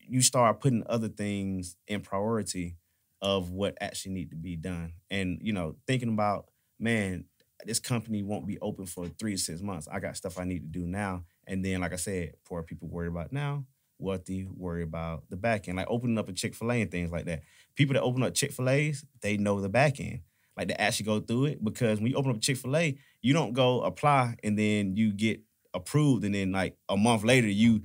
you 0.07 0.21
start 0.21 0.61
putting 0.61 0.83
other 0.87 1.07
things 1.07 1.75
in 1.87 2.01
priority 2.01 2.77
of 3.21 3.49
what 3.49 3.77
actually 3.81 4.13
need 4.13 4.29
to 4.29 4.35
be 4.35 4.55
done. 4.55 4.93
And, 5.09 5.39
you 5.41 5.53
know, 5.53 5.75
thinking 5.87 6.09
about, 6.09 6.45
man, 6.79 7.25
this 7.65 7.79
company 7.79 8.21
won't 8.21 8.45
be 8.45 8.59
open 8.59 8.85
for 8.85 9.07
three 9.07 9.31
to 9.31 9.37
six 9.37 9.61
months. 9.61 9.87
I 9.91 9.99
got 9.99 10.17
stuff 10.17 10.37
I 10.37 10.43
need 10.43 10.59
to 10.59 10.79
do 10.79 10.85
now. 10.85 11.23
And 11.47 11.65
then, 11.65 11.81
like 11.81 11.93
I 11.93 11.97
said, 11.97 12.33
poor 12.47 12.61
people 12.61 12.87
worry 12.87 13.07
about 13.07 13.31
now, 13.31 13.65
wealthy 13.97 14.47
worry 14.55 14.83
about 14.83 15.23
the 15.29 15.37
back 15.37 15.67
end. 15.67 15.77
Like 15.77 15.87
opening 15.89 16.19
up 16.19 16.29
a 16.29 16.33
Chick-fil-A 16.33 16.81
and 16.81 16.91
things 16.91 17.11
like 17.11 17.25
that. 17.25 17.41
People 17.75 17.93
that 17.93 18.03
open 18.03 18.21
up 18.21 18.35
Chick-fil-A's, 18.35 19.05
they 19.21 19.37
know 19.37 19.61
the 19.61 19.69
back 19.69 19.99
end. 19.99 20.19
Like 20.55 20.67
they 20.67 20.75
actually 20.75 21.07
go 21.07 21.19
through 21.19 21.45
it 21.45 21.63
because 21.63 21.99
when 21.99 22.11
you 22.11 22.15
open 22.15 22.31
up 22.31 22.41
Chick-fil-A, 22.41 22.97
you 23.21 23.33
don't 23.33 23.53
go 23.53 23.81
apply 23.81 24.35
and 24.43 24.57
then 24.57 24.95
you 24.95 25.11
get 25.11 25.41
approved 25.75 26.23
and 26.23 26.33
then 26.33 26.51
like 26.51 26.75
a 26.89 26.97
month 26.97 27.23
later 27.23 27.47
you 27.47 27.83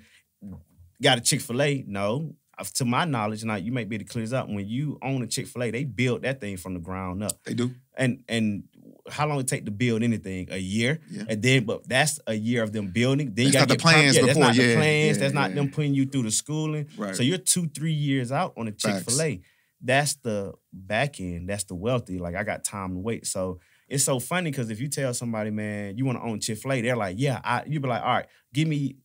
got 1.02 1.18
a 1.18 1.20
Chick-fil-A. 1.20 1.84
No. 1.86 2.34
Uh, 2.58 2.64
To 2.74 2.84
my 2.84 3.04
knowledge, 3.04 3.42
now 3.44 3.56
you 3.56 3.72
might 3.72 3.88
be 3.88 3.96
able 3.96 4.04
to 4.06 4.12
clear 4.12 4.24
this 4.24 4.32
up. 4.32 4.48
When 4.48 4.68
you 4.68 4.98
own 5.02 5.22
a 5.22 5.26
Chick-fil-A, 5.26 5.70
they 5.70 5.84
built 5.84 6.22
that 6.22 6.40
thing 6.40 6.56
from 6.56 6.74
the 6.74 6.80
ground 6.80 7.22
up. 7.22 7.32
They 7.44 7.54
do. 7.54 7.70
And 7.96 8.22
and 8.28 8.64
how 9.10 9.26
long 9.26 9.40
it 9.40 9.48
take 9.48 9.64
to 9.64 9.70
build 9.70 10.02
anything? 10.02 10.48
A 10.50 10.58
year. 10.58 11.00
Yeah. 11.10 11.24
And 11.28 11.42
then, 11.42 11.64
but 11.64 11.88
that's 11.88 12.20
a 12.26 12.34
year 12.34 12.62
of 12.62 12.72
them 12.72 12.88
building. 12.88 13.34
Then 13.34 13.46
you 13.46 13.52
got 13.52 13.68
the 13.68 13.76
plans 13.76 14.16
yeah, 14.16 14.26
That's 14.26 14.38
not 14.38 14.54
yeah, 14.54 14.66
the 14.68 14.74
plans. 14.76 15.16
yeah, 15.16 15.22
that's 15.22 15.34
not 15.34 15.54
them 15.54 15.70
putting 15.70 15.94
you 15.94 16.06
through 16.06 16.24
the 16.24 16.30
schooling. 16.30 16.88
Right. 16.96 17.16
So 17.16 17.22
you're 17.22 17.38
two, 17.38 17.68
three 17.68 17.92
years 17.92 18.30
out 18.30 18.52
on 18.56 18.68
a 18.68 18.72
Chick 18.72 19.02
Fil 19.04 19.20
A. 19.22 19.40
That's 19.82 20.14
the 20.16 20.52
back 20.72 21.18
end. 21.20 21.48
That's 21.48 21.64
the 21.64 21.74
wealthy. 21.74 22.18
Like 22.18 22.36
I 22.36 22.44
got 22.44 22.62
time 22.62 22.92
to 22.92 22.98
wait. 22.98 23.26
So 23.26 23.60
it's 23.90 24.04
so 24.04 24.18
funny 24.20 24.50
because 24.50 24.70
if 24.70 24.80
you 24.80 24.88
tell 24.88 25.12
somebody, 25.12 25.50
man, 25.50 25.98
you 25.98 26.04
want 26.06 26.18
to 26.18 26.24
own 26.24 26.40
Chick 26.40 26.58
Fil 26.58 26.72
A, 26.72 26.80
they're 26.80 26.96
like, 26.96 27.16
yeah. 27.18 27.40
I, 27.44 27.64
you 27.66 27.80
be 27.80 27.88
like, 27.88 28.02
all 28.02 28.08
right, 28.14 28.26
give 28.54 28.68
me 28.68 28.96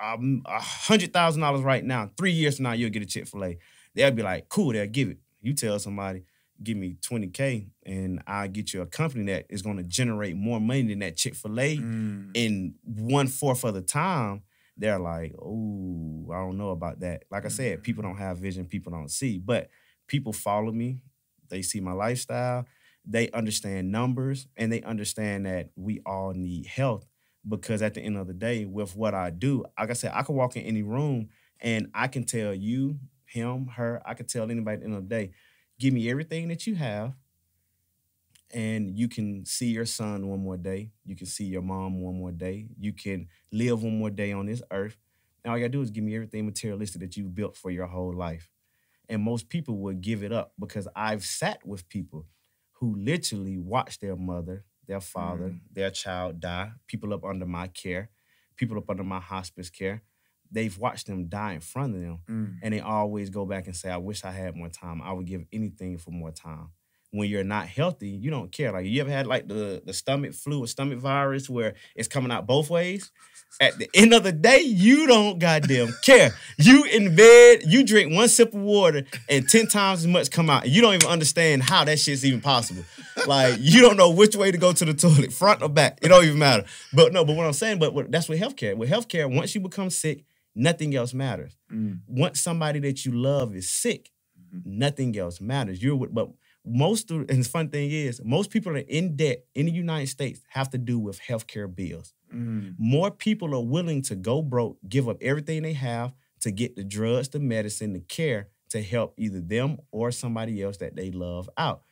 um, 0.00 0.42
a 0.44 0.60
hundred 0.60 1.12
thousand 1.12 1.40
dollars 1.40 1.62
right 1.62 1.84
now. 1.84 2.10
Three 2.18 2.32
years 2.32 2.56
from 2.56 2.64
now, 2.64 2.72
you'll 2.72 2.90
get 2.90 3.02
a 3.02 3.06
Chick 3.06 3.26
Fil 3.28 3.44
A. 3.44 3.58
They'll 3.94 4.10
be 4.10 4.22
like, 4.22 4.48
cool. 4.48 4.72
They'll 4.72 4.86
give 4.86 5.08
it. 5.10 5.18
You 5.40 5.54
tell 5.54 5.78
somebody, 5.78 6.24
give 6.62 6.76
me 6.76 6.96
twenty 7.00 7.28
k, 7.28 7.68
and 7.86 8.22
I'll 8.26 8.48
get 8.48 8.72
you 8.74 8.82
a 8.82 8.86
company 8.86 9.32
that 9.32 9.46
is 9.48 9.62
going 9.62 9.76
to 9.76 9.82
generate 9.84 10.36
more 10.36 10.60
money 10.60 10.82
than 10.82 10.98
that 11.00 11.16
Chick 11.16 11.34
Fil 11.34 11.60
A 11.60 11.76
Mm. 11.76 12.30
in 12.34 12.74
one 12.84 13.28
fourth 13.28 13.64
of 13.64 13.74
the 13.74 13.80
time, 13.82 14.42
they're 14.76 14.98
like, 14.98 15.34
oh, 15.40 16.26
I 16.32 16.38
don't 16.38 16.58
know 16.58 16.70
about 16.70 17.00
that. 17.00 17.24
Like 17.30 17.44
I 17.44 17.48
said, 17.48 17.82
people 17.82 18.02
don't 18.02 18.16
have 18.16 18.38
vision, 18.38 18.66
people 18.66 18.90
don't 18.92 19.10
see, 19.10 19.38
but 19.38 19.68
people 20.08 20.32
follow 20.32 20.72
me. 20.72 21.02
They 21.48 21.62
see 21.62 21.80
my 21.80 21.92
lifestyle. 21.92 22.66
They 23.04 23.30
understand 23.30 23.90
numbers 23.90 24.46
and 24.56 24.72
they 24.72 24.82
understand 24.82 25.46
that 25.46 25.70
we 25.76 26.00
all 26.06 26.32
need 26.32 26.66
health 26.66 27.06
because 27.48 27.82
at 27.82 27.94
the 27.94 28.00
end 28.00 28.16
of 28.16 28.28
the 28.28 28.34
day, 28.34 28.64
with 28.64 28.94
what 28.94 29.14
I 29.14 29.30
do, 29.30 29.64
like 29.78 29.90
I 29.90 29.94
said, 29.94 30.12
I 30.14 30.22
can 30.22 30.36
walk 30.36 30.56
in 30.56 30.62
any 30.62 30.82
room 30.82 31.28
and 31.60 31.90
I 31.94 32.06
can 32.08 32.24
tell 32.24 32.54
you, 32.54 32.98
him, 33.24 33.66
her, 33.66 34.02
I 34.06 34.14
can 34.14 34.26
tell 34.26 34.50
anybody 34.50 34.74
at 34.74 34.80
the 34.80 34.86
end 34.86 34.94
of 34.94 35.08
the 35.08 35.14
day, 35.14 35.32
give 35.78 35.92
me 35.92 36.08
everything 36.10 36.48
that 36.48 36.66
you 36.66 36.76
have 36.76 37.14
and 38.52 38.98
you 38.98 39.08
can 39.08 39.44
see 39.46 39.68
your 39.68 39.86
son 39.86 40.28
one 40.28 40.40
more 40.40 40.56
day. 40.56 40.92
You 41.04 41.16
can 41.16 41.26
see 41.26 41.44
your 41.44 41.62
mom 41.62 42.00
one 42.00 42.16
more 42.16 42.32
day. 42.32 42.68
You 42.78 42.92
can 42.92 43.28
live 43.50 43.82
one 43.82 43.98
more 43.98 44.10
day 44.10 44.32
on 44.32 44.46
this 44.46 44.62
earth. 44.70 44.98
And 45.42 45.50
all 45.50 45.58
you 45.58 45.64
gotta 45.64 45.72
do 45.72 45.80
is 45.80 45.90
give 45.90 46.04
me 46.04 46.14
everything 46.14 46.44
materialistic 46.44 47.00
that 47.00 47.16
you 47.16 47.24
built 47.24 47.56
for 47.56 47.70
your 47.70 47.86
whole 47.86 48.12
life. 48.14 48.50
And 49.08 49.22
most 49.22 49.48
people 49.48 49.78
would 49.78 50.00
give 50.00 50.22
it 50.22 50.32
up 50.32 50.52
because 50.58 50.86
I've 50.94 51.24
sat 51.24 51.66
with 51.66 51.88
people 51.88 52.26
who 52.82 52.96
literally 52.96 53.56
watched 53.58 54.00
their 54.00 54.16
mother, 54.16 54.64
their 54.88 55.00
father, 55.00 55.50
Mm. 55.50 55.60
their 55.72 55.90
child 55.92 56.40
die, 56.40 56.72
people 56.88 57.14
up 57.14 57.24
under 57.24 57.46
my 57.46 57.68
care, 57.68 58.10
people 58.56 58.76
up 58.76 58.90
under 58.90 59.04
my 59.04 59.20
hospice 59.20 59.70
care. 59.70 60.02
They've 60.50 60.76
watched 60.76 61.06
them 61.06 61.28
die 61.28 61.52
in 61.52 61.60
front 61.60 61.94
of 61.94 62.00
them 62.00 62.18
Mm. 62.28 62.58
and 62.60 62.74
they 62.74 62.80
always 62.80 63.30
go 63.30 63.46
back 63.46 63.68
and 63.68 63.76
say, 63.76 63.88
I 63.88 63.98
wish 63.98 64.24
I 64.24 64.32
had 64.32 64.56
more 64.56 64.68
time. 64.68 65.00
I 65.00 65.12
would 65.12 65.26
give 65.26 65.44
anything 65.52 65.96
for 65.96 66.10
more 66.10 66.32
time. 66.32 66.70
When 67.12 67.28
you're 67.28 67.44
not 67.44 67.66
healthy, 67.68 68.08
you 68.08 68.30
don't 68.30 68.50
care. 68.50 68.72
Like 68.72 68.86
you 68.86 69.00
ever 69.02 69.10
had 69.10 69.26
like 69.26 69.46
the, 69.46 69.82
the 69.84 69.92
stomach 69.92 70.32
flu 70.32 70.64
or 70.64 70.66
stomach 70.66 70.98
virus 70.98 71.48
where 71.48 71.74
it's 71.94 72.08
coming 72.08 72.32
out 72.32 72.46
both 72.46 72.70
ways? 72.70 73.12
At 73.60 73.78
the 73.78 73.86
end 73.92 74.14
of 74.14 74.22
the 74.22 74.32
day, 74.32 74.60
you 74.60 75.06
don't 75.06 75.38
goddamn 75.38 75.94
care. 76.02 76.30
You 76.56 76.84
in 76.84 77.14
bed, 77.14 77.64
you 77.66 77.84
drink 77.84 78.14
one 78.14 78.28
sip 78.30 78.54
of 78.54 78.60
water, 78.62 79.04
and 79.28 79.46
10 79.46 79.66
times 79.66 80.00
as 80.00 80.06
much 80.06 80.30
come 80.30 80.48
out. 80.48 80.66
You 80.70 80.80
don't 80.80 80.94
even 80.94 81.06
understand 81.08 81.62
how 81.62 81.84
that 81.84 81.98
shit's 81.98 82.24
even 82.24 82.40
possible. 82.40 82.82
Like 83.26 83.56
you 83.60 83.82
don't 83.82 83.98
know 83.98 84.08
which 84.10 84.34
way 84.34 84.50
to 84.50 84.56
go 84.56 84.72
to 84.72 84.84
the 84.86 84.94
toilet, 84.94 85.34
front 85.34 85.60
or 85.62 85.68
back. 85.68 85.98
It 86.00 86.08
don't 86.08 86.24
even 86.24 86.38
matter. 86.38 86.64
But 86.94 87.12
no, 87.12 87.26
but 87.26 87.36
what 87.36 87.44
I'm 87.44 87.52
saying, 87.52 87.78
but 87.78 87.92
what, 87.92 88.10
that's 88.10 88.26
with 88.26 88.40
healthcare. 88.40 88.74
With 88.74 88.88
healthcare, 88.88 89.30
once 89.32 89.54
you 89.54 89.60
become 89.60 89.90
sick, 89.90 90.24
nothing 90.54 90.94
else 90.96 91.12
matters 91.12 91.54
Mm. 91.70 92.00
once 92.06 92.40
somebody 92.40 92.78
that 92.80 93.04
you 93.04 93.12
love 93.12 93.54
is 93.54 93.68
sick, 93.70 94.10
nothing 94.64 95.16
else 95.18 95.40
matters. 95.42 95.82
You're 95.82 95.96
with, 95.96 96.14
but 96.14 96.30
most 96.64 97.10
of, 97.10 97.28
and 97.28 97.44
the 97.44 97.48
fun 97.48 97.68
thing 97.68 97.90
is, 97.90 98.20
most 98.24 98.50
people 98.50 98.72
that 98.72 98.84
are 98.84 98.88
in 98.88 99.16
debt 99.16 99.44
in 99.54 99.66
the 99.66 99.72
United 99.72 100.08
States 100.08 100.40
have 100.48 100.70
to 100.70 100.78
do 100.78 100.98
with 100.98 101.20
healthcare 101.20 101.72
bills. 101.72 102.14
Mm. 102.32 102.74
More 102.78 103.10
people 103.10 103.54
are 103.54 103.64
willing 103.64 104.02
to 104.02 104.14
go 104.14 104.42
broke, 104.42 104.78
give 104.88 105.08
up 105.08 105.16
everything 105.20 105.62
they 105.62 105.72
have 105.72 106.12
to 106.40 106.50
get 106.50 106.76
the 106.76 106.84
drugs, 106.84 107.28
the 107.28 107.40
medicine, 107.40 107.92
the 107.92 108.00
care 108.00 108.48
to 108.70 108.82
help 108.82 109.14
either 109.18 109.40
them 109.40 109.78
or 109.90 110.10
somebody 110.10 110.62
else 110.62 110.78
that 110.78 110.96
they 110.96 111.10
love 111.10 111.48
out. 111.56 111.82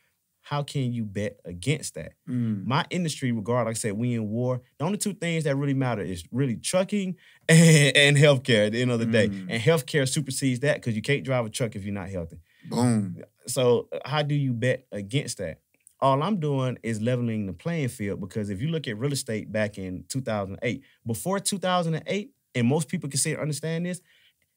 How 0.43 0.63
can 0.63 0.91
you 0.91 1.05
bet 1.05 1.39
against 1.45 1.93
that? 1.95 2.13
Mm. 2.27 2.65
My 2.65 2.83
industry, 2.89 3.31
regard, 3.31 3.67
like 3.67 3.75
I 3.75 3.77
said, 3.77 3.93
we 3.93 4.15
in 4.15 4.29
war. 4.29 4.61
The 4.79 4.85
only 4.85 4.97
two 4.97 5.13
things 5.13 5.43
that 5.43 5.55
really 5.55 5.75
matter 5.75 6.01
is 6.01 6.23
really 6.31 6.55
trucking 6.55 7.15
and, 7.49 7.95
and 7.95 8.17
healthcare 8.17 8.65
at 8.65 8.71
the 8.71 8.81
end 8.81 8.91
of 8.91 8.99
the 8.99 9.05
day. 9.05 9.29
Mm. 9.29 9.47
And 9.49 9.61
healthcare 9.61 10.09
supersedes 10.09 10.61
that 10.61 10.77
because 10.77 10.95
you 10.95 11.01
can't 11.01 11.23
drive 11.23 11.45
a 11.45 11.49
truck 11.49 11.75
if 11.75 11.83
you're 11.83 11.93
not 11.93 12.09
healthy. 12.09 12.39
Boom. 12.69 13.23
So 13.47 13.87
uh, 13.91 13.99
how 14.05 14.21
do 14.21 14.35
you 14.35 14.53
bet 14.53 14.85
against 14.91 15.37
that? 15.39 15.59
All 15.99 16.23
I'm 16.23 16.39
doing 16.39 16.77
is 16.83 17.01
leveling 17.01 17.45
the 17.45 17.53
playing 17.53 17.89
field 17.89 18.19
because 18.19 18.49
if 18.49 18.61
you 18.61 18.69
look 18.69 18.87
at 18.87 18.97
real 18.97 19.13
estate 19.13 19.51
back 19.51 19.77
in 19.77 20.03
2008, 20.09 20.81
before 21.05 21.39
2008, 21.39 22.31
and 22.55 22.67
most 22.67 22.87
people 22.87 23.09
can 23.09 23.19
say 23.19 23.35
understand 23.35 23.85
this, 23.85 24.01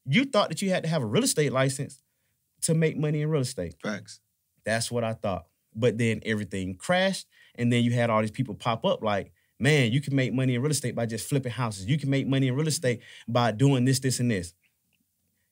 you 0.06 0.24
thought 0.24 0.48
that 0.48 0.62
you 0.62 0.70
had 0.70 0.82
to 0.84 0.88
have 0.88 1.02
a 1.02 1.06
real 1.06 1.24
estate 1.24 1.52
license 1.52 2.02
to 2.62 2.74
make 2.74 2.96
money 2.96 3.20
in 3.22 3.28
real 3.28 3.42
estate. 3.42 3.74
Facts. 3.82 4.20
That's 4.64 4.90
what 4.90 5.04
I 5.04 5.12
thought. 5.12 5.46
But 5.74 5.98
then 5.98 6.20
everything 6.24 6.76
crashed, 6.76 7.26
and 7.56 7.72
then 7.72 7.84
you 7.84 7.92
had 7.92 8.10
all 8.10 8.20
these 8.20 8.30
people 8.30 8.54
pop 8.54 8.84
up 8.84 9.02
like, 9.02 9.32
man, 9.58 9.92
you 9.92 10.00
can 10.00 10.14
make 10.14 10.32
money 10.32 10.54
in 10.54 10.62
real 10.62 10.70
estate 10.70 10.94
by 10.94 11.06
just 11.06 11.28
flipping 11.28 11.52
houses. 11.52 11.86
You 11.86 11.98
can 11.98 12.10
make 12.10 12.26
money 12.26 12.48
in 12.48 12.54
real 12.54 12.68
estate 12.68 13.00
by 13.28 13.52
doing 13.52 13.84
this, 13.84 14.00
this, 14.00 14.20
and 14.20 14.30
this. 14.30 14.54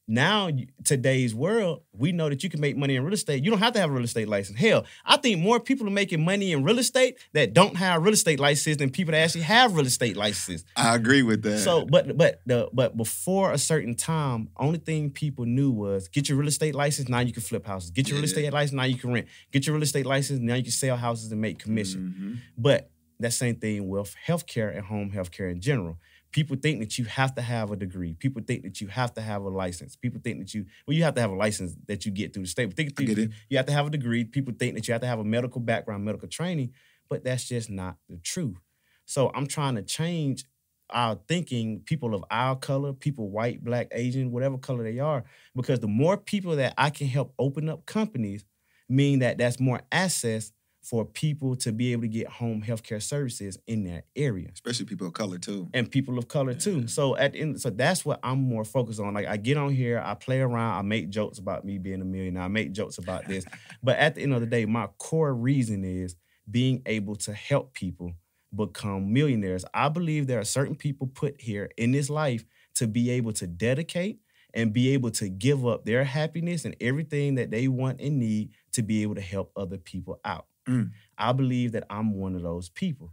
Now, 0.09 0.51
today's 0.83 1.33
world, 1.33 1.83
we 1.93 2.11
know 2.11 2.29
that 2.29 2.43
you 2.43 2.51
can 2.51 2.61
make 2.61 2.77
money 2.77 2.97
in 2.97 3.05
real 3.05 3.15
estate. 3.15 3.45
You 3.45 3.51
don't 3.51 3.61
have 3.61 3.73
to 3.75 3.81
have 3.81 3.89
a 3.89 3.93
real 3.93 4.03
estate 4.03 4.27
license. 4.27 4.59
Hell, 4.59 4.85
I 5.05 5.17
think 5.17 5.41
more 5.41 5.61
people 5.61 5.87
are 5.87 5.93
making 5.93 6.25
money 6.25 6.51
in 6.51 6.65
real 6.65 6.81
estate 6.81 7.19
that 7.35 7.55
don't 7.55 7.77
have 7.77 8.03
real 8.03 8.13
estate 8.13 8.41
licenses 8.41 8.79
than 8.79 8.91
people 8.91 9.13
that 9.13 9.19
actually 9.19 9.43
have 9.43 9.77
real 9.77 9.87
estate 9.87 10.17
licenses. 10.17 10.65
I 10.77 10.97
agree 10.97 11.23
with 11.23 11.43
that. 11.43 11.61
So, 11.61 11.87
but 11.87 12.17
but 12.19 12.41
the 12.47 12.69
but 12.73 12.97
before 12.97 13.53
a 13.53 13.59
certain 13.59 13.95
time, 13.95 14.49
only 14.57 14.79
thing 14.81 15.11
people 15.11 15.45
knew 15.45 15.71
was 15.71 16.09
get 16.09 16.29
your 16.29 16.37
real 16.37 16.49
estate 16.49 16.75
license. 16.75 17.09
Now 17.09 17.21
you 17.21 17.33
can 17.33 17.43
flip 17.43 17.65
houses. 17.65 17.91
Get 17.93 18.09
your 18.09 18.17
real 18.17 18.25
estate 18.25 18.53
license. 18.53 18.73
Now 18.77 18.85
you 18.85 18.97
can 18.97 19.13
rent. 19.13 19.29
Get 19.53 19.67
your 19.67 19.75
real 19.75 19.85
estate 19.85 20.05
license. 20.05 20.41
Now 20.41 20.57
you 20.57 20.65
can 20.65 20.73
sell 20.73 20.97
houses 20.97 21.31
and 21.31 21.41
make 21.41 21.61
commission. 21.61 22.15
Mhm. 22.19 22.39
But 22.59 22.91
that 23.21 23.33
same 23.33 23.55
thing 23.55 23.89
with 23.89 24.17
healthcare 24.27 24.77
and 24.77 24.85
home 24.85 25.13
healthcare 25.13 25.49
in 25.51 25.61
general. 25.61 25.97
People 26.33 26.57
think 26.57 26.81
that 26.81 26.99
you 26.99 27.05
have 27.05 27.35
to 27.35 27.43
have 27.43 27.71
a 27.71 27.77
degree. 27.77 28.15
People 28.15 28.43
think 28.45 28.63
that 28.63 28.81
you 28.81 28.89
have 28.89 29.15
to 29.15 29.21
have 29.21 29.43
a 29.43 29.49
license. 29.49 29.97
People 29.97 30.21
think 30.23 30.39
that 30.39 30.55
you 30.55 30.67
well, 30.87 30.97
you 30.97 31.03
have 31.05 31.15
to 31.15 31.21
have 31.21 31.31
a 31.31 31.37
license 31.37 31.77
that 31.87 32.05
you 32.05 32.13
get 32.13 32.33
through 32.33 32.45
the 32.45 32.49
state. 32.49 32.67
But 32.67 32.77
think 32.77 32.97
get 32.97 33.19
it. 33.19 33.31
you 33.49 33.57
have 33.59 33.67
to 33.67 33.73
have 33.73 33.87
a 33.87 33.91
degree. 33.91 34.25
People 34.25 34.55
think 34.59 34.75
that 34.75 34.89
you 34.89 34.93
have 34.93 35.03
to 35.03 35.07
have 35.07 35.19
a 35.19 35.25
medical 35.25 35.61
background, 35.61 36.05
medical 36.05 36.29
training, 36.29 36.73
but 37.09 37.23
that's 37.23 37.47
just 37.47 37.71
not 37.71 37.97
the 38.09 38.17
truth. 38.17 38.57
So 39.05 39.31
I'm 39.35 39.47
trying 39.47 39.77
to 39.77 39.83
change 39.83 40.45
our 40.91 41.19
thinking, 41.29 41.81
people 41.81 42.15
of 42.15 42.25
our 42.31 42.57
color, 42.57 42.93
people 42.93 43.31
white, 43.31 43.65
black, 43.65 43.89
Asian, 43.93 44.31
whatever 44.31 44.59
color 44.59 44.85
they 44.85 44.99
are, 44.99 45.25
because 45.55 45.81
the 45.81 45.89
more 45.89 46.17
people 46.17 46.57
that 46.57 46.75
I 46.77 46.91
can 46.91 47.07
help 47.07 47.33
open 47.39 47.69
up 47.69 47.87
companies, 47.87 48.45
mean 48.89 49.21
that 49.21 49.39
that's 49.39 49.59
more 49.59 49.81
access 49.91 50.53
for 50.83 51.05
people 51.05 51.55
to 51.55 51.73
be 51.73 51.93
able 51.93 52.03
to 52.03 52.09
get 52.09 52.27
home 52.29 52.61
healthcare 52.61 53.01
services 53.01 53.57
in 53.69 53.85
that 53.85 54.05
area 54.17 54.49
Especially 54.53 54.85
people 54.85 55.07
of 55.07 55.13
color 55.13 55.39
too. 55.39 55.69
and 55.73 55.89
people 55.91 56.19
of 56.19 56.27
color 56.29 56.53
Yeah. 56.53 56.59
too. 56.59 56.89
So 56.89 57.17
at 57.17 57.33
the 57.35 57.41
end, 57.41 57.61
so 57.61 57.71
that's 57.71 58.05
what 58.05 58.19
I'm 58.25 58.41
more 58.43 58.65
focused 58.65 58.99
on. 58.99 59.15
Like 59.15 59.27
I 59.27 59.37
get 59.37 59.57
on 59.57 59.71
here, 59.73 60.03
I 60.05 60.15
play 60.15 60.41
around, 60.41 60.79
I 60.79 60.83
make 60.83 61.09
jokes 61.09 61.39
about 61.39 61.65
me 61.65 61.79
being 61.79 62.01
a 62.03 62.05
millionaire, 62.05 62.43
I 62.43 62.49
make 62.49 62.73
jokes 62.73 62.99
about 62.99 63.29
this. 63.29 63.45
but 63.83 63.97
at 63.99 64.17
the 64.17 64.23
end 64.23 64.35
of 64.35 64.41
the 64.41 64.47
day, 64.47 64.65
my 64.67 64.89
core 64.99 65.33
reason 65.35 65.85
is 65.85 66.17
being 66.51 66.83
able 66.87 67.15
to 67.17 67.33
help 67.33 67.73
people 67.75 68.13
become 68.55 69.13
millionaires. 69.13 69.65
I 69.73 69.89
believe 69.89 70.27
there 70.27 70.41
are 70.41 70.45
certain 70.45 70.75
people 70.75 71.07
put 71.07 71.41
here 71.41 71.71
in 71.77 71.93
this 71.93 72.11
life 72.11 72.45
to 72.75 72.87
be 72.87 73.11
able 73.11 73.33
to 73.35 73.47
dedicate 73.47 74.19
and 74.53 74.73
be 74.73 74.93
able 74.93 75.11
to 75.13 75.29
give 75.29 75.67
up 75.67 75.85
their 75.87 76.05
happiness 76.05 76.65
and 76.65 76.77
everything 76.81 77.37
that 77.37 77.51
they 77.51 77.69
want 77.69 78.01
and 78.01 78.19
need 78.19 78.51
to 78.73 78.83
be 78.83 79.03
able 79.03 79.15
to 79.15 79.21
help 79.23 79.53
other 79.57 79.79
people 79.79 80.21
out. 80.25 80.47
Mm. 80.69 80.91
I 81.19 81.33
believe 81.33 81.73
that 81.73 81.85
I'm 81.91 82.15
one 82.15 82.35
of 82.37 82.43
those 82.43 82.69
people. 82.69 83.13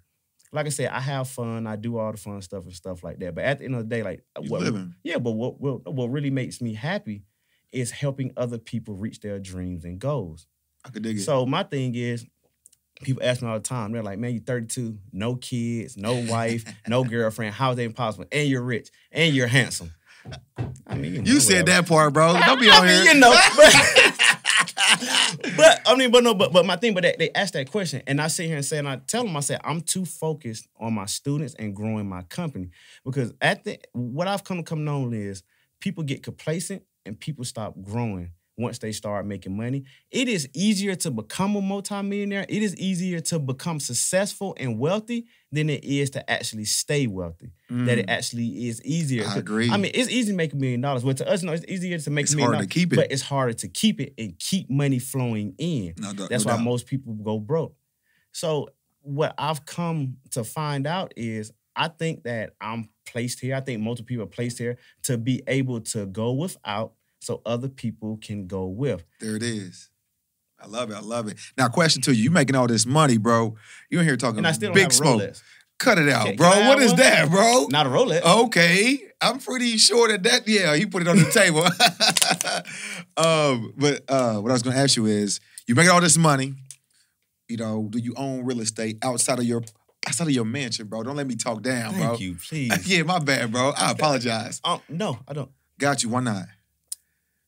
Like 0.52 0.66
I 0.66 0.70
said, 0.70 0.89
I 0.89 1.00
have 1.00 1.28
fun. 1.30 1.68
I 1.68 1.76
do 1.76 1.97
all 1.97 2.12
the 2.12 2.18
fun 2.18 2.41
stuff 2.41 2.64
and 2.66 2.74
stuff 2.74 3.04
like 3.04 3.20
that. 3.20 3.36
But 3.36 3.43
at 3.43 3.60
the 3.60 3.66
end 3.66 3.76
of 3.76 3.82
the 3.88 3.95
day, 3.95 4.02
like 4.04 4.24
You 4.41 4.50
what, 4.50 4.62
living. 4.62 4.95
yeah, 5.04 5.18
but 5.20 5.32
what, 5.32 5.60
what 5.62 5.93
what 5.93 6.08
really 6.08 6.32
makes 6.32 6.60
me 6.62 6.74
happy 6.74 7.24
is 7.72 7.91
helping 7.91 8.32
other 8.36 8.58
people 8.58 8.95
reach 8.95 9.20
their 9.20 9.38
dreams 9.39 9.86
and 9.86 10.00
goals. 10.00 10.47
I 10.84 10.89
could 10.89 11.04
dig 11.04 11.18
it. 11.18 11.22
So 11.22 11.45
my 11.45 11.62
thing 11.64 11.93
is, 11.93 12.26
people 13.04 13.22
ask 13.24 13.41
me 13.43 13.47
all 13.47 13.56
the 13.56 13.60
time. 13.64 13.91
They're 13.91 14.02
like, 14.02 14.18
"Man, 14.18 14.32
you're 14.34 14.41
32, 14.41 14.97
no 15.14 15.36
kids, 15.36 15.95
no 15.97 16.16
wife, 16.30 16.64
no 16.88 17.04
girlfriend. 17.04 17.54
How 17.54 17.72
is 17.72 17.78
that 17.78 17.95
possible? 17.95 18.26
And 18.32 18.50
you're 18.50 18.64
rich, 18.64 18.89
and 19.12 19.36
you're 19.36 19.47
handsome." 19.47 19.93
I 20.88 20.95
mean, 20.95 21.14
you, 21.14 21.22
know, 21.22 21.32
you 21.32 21.39
said 21.39 21.68
that 21.68 21.88
part, 21.88 22.14
bro. 22.14 22.34
Don't 22.34 22.60
be 22.60 22.70
I 22.72 22.78
on 22.80 22.86
mean, 22.88 23.04
here. 23.04 23.14
you 23.14 23.20
know, 23.20 23.32
but, 23.56 23.74
but 25.58 25.82
I 25.86 25.96
mean, 25.96 26.12
but 26.12 26.24
no, 26.24 26.34
but 26.34 26.52
but 26.52 26.66
my 26.66 26.76
thing, 26.76 26.94
but 26.94 27.04
they, 27.04 27.16
they 27.18 27.30
ask 27.34 27.54
that 27.54 27.70
question, 27.72 28.02
and 28.08 28.22
I 28.22 28.28
sit 28.28 28.48
here 28.48 28.56
and 28.56 28.66
say, 28.66 28.78
and 28.78 28.88
I 28.88 28.98
tell 28.98 29.24
them, 29.24 29.36
I 29.36 29.42
say, 29.42 29.58
I'm 29.64 29.82
too 29.82 30.06
focused 30.06 30.68
on 30.80 30.94
my 30.94 31.06
students 31.06 31.54
and 31.56 31.76
growing 31.76 32.08
my 32.08 32.24
company. 32.24 32.70
Because 33.06 33.34
at 33.42 33.64
the 33.64 33.80
what 33.94 34.28
I've 34.28 34.44
come 34.44 34.58
to 34.58 34.64
come 34.64 34.86
known 34.86 35.14
is 35.14 35.44
people 35.80 36.04
get 36.04 36.24
complacent 36.24 36.84
and 37.06 37.20
people 37.20 37.44
stop 37.46 37.76
growing 37.82 38.32
once 38.60 38.78
they 38.80 38.91
start 38.91 39.26
making 39.26 39.55
money. 39.55 39.84
It 40.12 40.28
is 40.28 40.49
easier 40.53 40.93
to 40.95 41.10
become 41.12 41.55
a 41.55 41.62
multimillionaire. 41.62 42.45
It 42.49 42.62
is 42.62 42.76
easier 42.76 43.22
to 43.22 43.39
become 43.39 43.80
successful 43.80 44.53
and 44.60 44.78
wealthy 44.78 45.26
than 45.51 45.70
it 45.70 45.84
is 45.84 46.10
to 46.12 46.30
actually 46.30 46.66
stay 46.66 47.07
wealthy. 47.07 47.51
That 47.70 47.97
it 47.97 48.07
Mm. 48.07 48.10
actually 48.12 48.68
is 48.68 48.84
easier. 48.84 49.26
I 49.26 49.38
agree. 49.38 49.70
I 49.70 49.78
mean, 49.78 49.91
it's 49.95 50.10
easy 50.10 50.32
to 50.32 50.36
make 50.36 50.53
a 50.53 50.57
million 50.57 50.82
dollars. 50.82 51.03
But 51.03 51.18
to 51.18 51.28
us, 51.30 51.41
no, 51.41 51.53
it's 51.53 51.66
easier 51.68 51.97
to 51.97 52.10
make 52.12 52.24
It's 52.24 52.34
a 52.34 52.36
million 52.36 52.47
harder 52.53 52.57
dollars. 52.66 52.68
to 52.68 52.80
keep 52.80 52.93
it. 52.93 52.95
But 52.97 53.12
it's 53.12 53.22
harder 53.22 53.53
to 53.53 53.68
keep 53.70 54.01
it 54.01 54.14
and 54.18 54.38
keep 54.38 54.70
money 54.70 54.99
flowing 54.99 55.55
in. 55.57 55.93
No, 55.97 56.12
no, 56.12 56.28
That's 56.28 56.45
no 56.45 56.51
why 56.51 56.57
doubt. 56.57 56.66
most 56.66 56.86
people 56.86 57.14
go 57.14 57.39
broke. 57.39 57.76
So 58.34 58.70
what 59.01 59.34
I've 59.38 59.66
come 59.66 60.18
to 60.32 60.43
find 60.43 60.86
out 60.86 61.14
is 61.16 61.51
I 61.76 61.88
think 61.88 62.24
that 62.24 62.53
I'm 62.60 62.89
placed 63.05 63.39
here. 63.39 63.55
I 63.55 63.62
think 63.62 63.82
multiple 63.82 64.07
people 64.07 64.24
are 64.26 64.28
placed 64.28 64.57
here 64.57 64.78
to 65.03 65.18
be 65.18 65.41
able 65.47 65.80
to 65.82 66.05
go 66.05 66.34
without 66.34 66.93
so 67.20 67.42
other 67.46 67.68
people 67.70 68.18
can 68.22 68.48
go 68.48 68.66
with. 68.66 69.04
There 69.20 69.36
it 69.36 69.44
is. 69.44 69.90
I 70.62 70.68
love 70.68 70.92
it. 70.92 70.96
I 70.96 71.00
love 71.02 71.28
it. 71.28 71.38
Now, 71.58 71.70
question 71.70 72.02
to 72.04 72.14
you: 72.14 72.24
You 72.24 72.32
making 72.32 72.56
all 72.56 72.68
this 72.68 72.86
money, 72.86 73.18
bro? 73.18 73.56
You 73.90 74.00
in 74.00 74.06
here 74.06 74.18
talking 74.18 74.40
And 74.40 74.48
I 74.48 74.52
still 74.52 74.74
big 74.74 74.92
smoke? 74.92 75.22
Rolex. 75.22 75.42
Cut 75.78 75.98
it 75.98 76.10
out, 76.10 76.26
Can- 76.26 76.36
bro. 76.36 76.52
can 76.52 76.68
What 76.68 76.80
is 76.82 76.92
one? 76.92 77.00
that, 77.00 77.30
bro? 77.30 77.68
Not 77.70 77.86
a 77.86 77.90
Rolex. 77.90 78.22
Okay, 78.46 79.00
I'm 79.22 79.40
pretty 79.40 79.78
sure 79.78 80.10
that 80.10 80.24
that 80.24 80.46
yeah, 80.46 80.76
he 80.76 80.86
put 80.86 81.02
it 81.04 81.08
on 81.08 81.16
the 81.18 81.24
table. 81.32 81.64
um, 83.18 83.74
but 83.78 84.04
uh, 84.10 84.40
what 84.42 84.50
I 84.52 84.54
was 84.54 84.62
gonna 84.64 84.76
ask 84.78 84.96
you 84.98 85.06
is, 85.06 85.40
you 85.68 85.76
making 85.76 85.92
all 85.92 86.02
this 86.02 86.18
money, 86.18 86.54
you 87.48 87.56
know, 87.58 87.88
do 87.90 87.98
you 88.00 88.14
own 88.18 88.44
real 88.46 88.60
estate 88.60 88.98
outside 89.02 89.40
of 89.40 89.46
your 89.46 89.64
outside 90.08 90.28
of 90.28 90.34
your 90.34 90.46
mansion, 90.46 90.88
bro? 90.88 91.04
Don't 91.04 91.16
let 91.16 91.28
me 91.28 91.36
talk 91.36 91.62
down, 91.62 91.94
Thank 91.94 92.04
bro. 92.06 92.18
you, 92.18 92.36
please. 92.48 92.88
yeah, 92.88 93.04
my 93.04 93.20
bad, 93.20 93.52
bro. 93.52 93.72
I 93.78 93.92
apologize. 93.92 94.60
um, 94.64 94.82
no, 94.90 95.20
I 95.28 95.34
don't. 95.34 95.52
Got 95.80 96.04
you. 96.04 96.10
Why 96.10 96.20
not? 96.22 96.44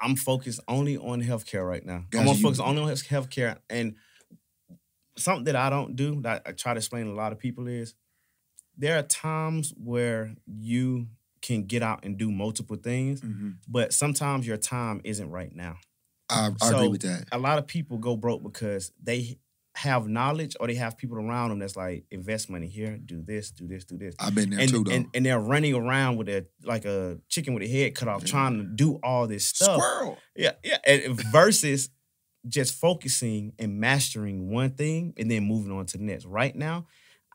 I'm 0.02 0.16
focused 0.16 0.60
only 0.68 0.98
on 0.98 1.22
healthcare 1.22 1.68
right 1.68 1.86
now. 1.86 2.06
Gotcha, 2.10 2.20
I'm 2.20 2.26
gonna 2.26 2.38
you- 2.38 2.44
focus 2.44 2.60
only 2.60 2.82
on 2.82 2.90
healthcare. 2.90 3.58
And 3.70 3.96
something 5.18 5.44
that 5.46 5.56
I 5.56 5.70
don't 5.70 5.96
do 5.96 6.22
that 6.22 6.44
I 6.46 6.52
try 6.54 6.74
to 6.74 6.78
explain 6.78 7.06
to 7.06 7.12
a 7.12 7.14
lot 7.14 7.32
of 7.32 7.40
people 7.40 7.68
is 7.68 7.94
there 8.78 8.98
are 8.98 9.04
times 9.04 9.74
where 9.78 10.36
you 10.46 11.08
can 11.42 11.64
get 11.66 11.84
out 11.84 12.06
and 12.06 12.18
do 12.18 12.32
multiple 12.32 12.76
things, 12.78 13.22
Mhm. 13.22 13.58
but 13.68 13.94
sometimes 13.94 14.48
your 14.48 14.58
time 14.58 15.02
isn't 15.04 15.30
right 15.30 15.54
now. 15.54 15.78
I, 16.30 16.52
I 16.62 16.70
agree 16.72 16.88
with 16.88 17.02
that. 17.02 17.28
A 17.32 17.38
lot 17.38 17.58
of 17.60 17.68
people 17.68 17.98
go 17.98 18.16
broke 18.16 18.42
because 18.42 18.94
they 19.02 19.38
have 19.76 20.08
knowledge 20.08 20.56
or 20.60 20.68
they 20.68 20.76
have 20.76 20.98
people 20.98 21.18
around 21.18 21.50
them 21.50 21.60
that's 21.60 21.76
like 21.78 22.04
invest 22.12 22.50
money 22.50 22.68
here, 22.68 22.98
do 22.98 23.22
this, 23.22 23.52
do 23.52 23.68
this, 23.68 23.86
do 23.86 23.98
this. 23.98 24.14
I've 24.20 24.36
been 24.36 24.50
there 24.50 24.60
And, 24.60 24.70
too, 24.70 24.84
though. 24.84 24.92
and 24.92 25.08
and 25.14 25.26
they're 25.26 25.40
running 25.40 25.74
around 25.74 26.18
with 26.18 26.28
a 26.28 26.46
like 26.64 26.84
a 26.86 27.20
chicken 27.30 27.54
with 27.54 27.64
a 27.64 27.68
head 27.68 27.96
cut 27.96 28.08
off, 28.10 28.22
Yeah. 28.24 28.28
trying 28.32 28.58
to 28.58 28.64
do 28.64 29.00
all 29.02 29.28
this 29.28 29.46
stuff. 29.46 29.82
Squirrel. 29.82 30.18
Yeah, 30.36 30.52
yeah. 30.64 30.78
And 30.86 31.20
versus 31.32 31.90
just 32.48 32.74
focusing 32.74 33.54
and 33.60 33.80
mastering 33.80 34.50
one 34.52 34.72
thing 34.72 35.14
and 35.18 35.30
then 35.32 35.44
moving 35.46 35.72
on 35.72 35.86
to 35.86 35.98
the 35.98 36.04
next. 36.04 36.26
Right 36.26 36.56
now, 36.56 36.88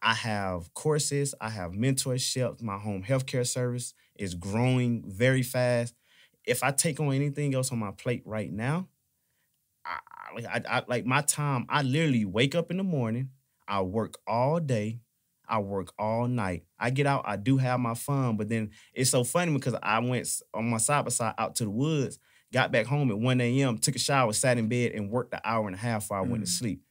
I 0.03 0.13
have 0.15 0.75
courses, 0.75 1.35
I 1.41 1.49
have 1.49 1.73
mentorship, 1.73 2.61
my 2.61 2.77
home 2.79 3.03
healthcare 3.03 3.47
service 3.47 3.95
is 4.17 4.35
growing 4.35 5.05
very 5.07 5.43
fast. 5.43 5.95
If 6.45 6.63
I 6.63 6.71
take 6.71 7.01
on 7.01 7.13
anything 7.15 7.55
else 7.55 7.73
on 7.73 7.79
my 7.79 7.93
plate 7.93 8.23
right 8.27 8.53
now, 8.53 8.89
I, 9.87 10.35
like 10.35 10.47
I, 10.47 10.79
I 10.79 10.83
like 10.87 11.07
my 11.07 11.23
time, 11.23 11.67
I 11.69 11.83
literally 11.83 12.25
wake 12.25 12.55
up 12.55 12.71
in 12.71 12.77
the 12.77 12.85
morning, 12.85 13.31
I 13.69 13.83
work 13.83 14.19
all 14.27 14.59
day, 14.61 15.01
I 15.49 15.61
work 15.61 15.93
all 15.99 16.27
night. 16.27 16.65
I 16.79 16.91
get 16.91 17.07
out, 17.07 17.23
I 17.27 17.37
do 17.37 17.57
have 17.57 17.79
my 17.81 17.95
fun, 17.95 18.37
but 18.37 18.49
then 18.49 18.71
it's 18.93 19.11
so 19.11 19.23
funny 19.25 19.53
because 19.53 19.75
I 19.83 19.99
went 20.01 20.29
on 20.53 20.69
my 20.69 20.79
side 20.79 21.05
by 21.05 21.11
side 21.11 21.35
out 21.39 21.55
to 21.57 21.65
the 21.65 21.71
woods, 21.71 22.19
got 22.53 22.73
back 22.73 22.87
home 22.87 23.11
at 23.11 23.19
1 23.19 23.41
a.m., 23.41 23.79
took 23.79 23.97
a 23.97 23.99
shower, 24.01 24.33
sat 24.33 24.59
in 24.59 24.69
bed, 24.69 24.93
and 24.93 25.11
worked 25.11 25.33
an 25.35 25.41
hour 25.45 25.67
and 25.67 25.77
a 25.77 25.79
half 25.79 26.03
before 26.03 26.19
I 26.19 26.23
went 26.23 26.45
to 26.45 26.51
Mm. 26.51 26.55
sleep. 26.59 26.83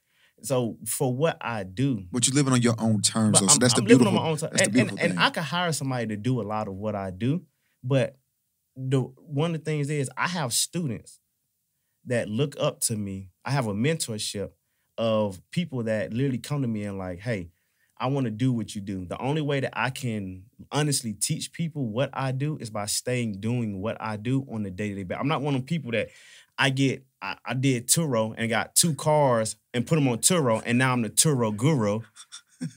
So 0.42 0.78
for 0.86 1.14
what 1.14 1.38
I 1.42 1.64
do, 1.64 2.04
But 2.12 2.28
you're 2.28 2.36
living 2.36 2.54
on 2.54 2.62
your 2.62 2.76
own 2.78 3.02
terms, 3.02 3.40
though. 3.40 3.48
So 3.48 3.54
I'm, 3.54 3.60
that's 3.60 3.74
the 3.74 3.82
I'm 3.82 3.88
living 3.88 4.08
beautiful. 4.08 4.20
on 4.20 4.24
my 4.24 4.30
own 4.30 4.38
the 4.38 4.80
And, 4.80 4.90
and, 4.92 5.00
and. 5.00 5.20
I 5.20 5.30
could 5.30 5.44
hire 5.44 5.72
somebody 5.72 6.08
to 6.08 6.18
do 6.18 6.42
a 6.42 6.44
lot 6.44 6.68
of 6.68 6.76
what 6.76 6.96
I 6.96 7.10
do, 7.12 7.44
but 7.84 8.18
the 8.76 9.00
one 9.02 9.56
of 9.56 9.62
the 9.62 9.66
things 9.66 9.90
is 9.90 10.10
I 10.18 10.28
have 10.28 10.54
students 10.54 11.20
that 12.07 12.30
look 12.30 12.56
up 12.60 12.80
to 12.82 12.95
me. 12.95 13.30
I 13.44 13.52
have 13.52 13.68
a 13.68 13.73
mentorship 13.73 14.52
of 14.98 15.41
people 15.52 15.84
that 15.84 16.14
literally 16.14 16.38
come 16.38 16.61
to 16.61 16.68
me 16.68 16.84
and 16.84 16.98
like, 16.98 17.19
hey, 17.19 17.49
I 17.98 18.07
want 18.07 18.26
to 18.26 18.32
do 18.32 18.52
what 18.52 18.76
you 18.76 18.82
do. 18.82 19.06
The 19.06 19.18
only 19.22 19.41
way 19.41 19.61
that 19.61 19.72
I 19.73 19.90
can 19.90 20.44
honestly 20.72 21.14
teach 21.14 21.53
people 21.53 21.88
what 21.88 22.10
I 22.14 22.32
do 22.34 22.57
is 22.57 22.69
by 22.69 22.88
staying 22.88 23.40
doing 23.40 23.82
what 23.82 23.98
I 24.02 24.18
do 24.18 24.45
on 24.52 24.65
a 24.65 24.69
day-to-day 24.69 25.03
basis. 25.03 25.22
I'm 25.22 25.30
not 25.30 25.41
one 25.41 25.56
of 25.56 25.65
people 25.65 25.91
that 25.91 26.10
I 26.57 26.69
get, 26.72 27.06
I, 27.22 27.38
I 27.45 27.53
did 27.53 27.88
Turo 27.88 28.34
and 28.38 28.49
got 28.49 28.76
two 28.76 28.95
cars 28.95 29.56
and 29.73 29.88
put 29.88 29.95
them 29.95 30.07
on 30.07 30.19
Turo, 30.19 30.61
and 30.65 30.77
now 30.77 30.91
I'm 30.91 31.02
the 31.02 31.10
Turo 31.10 31.56
guru. 31.56 32.02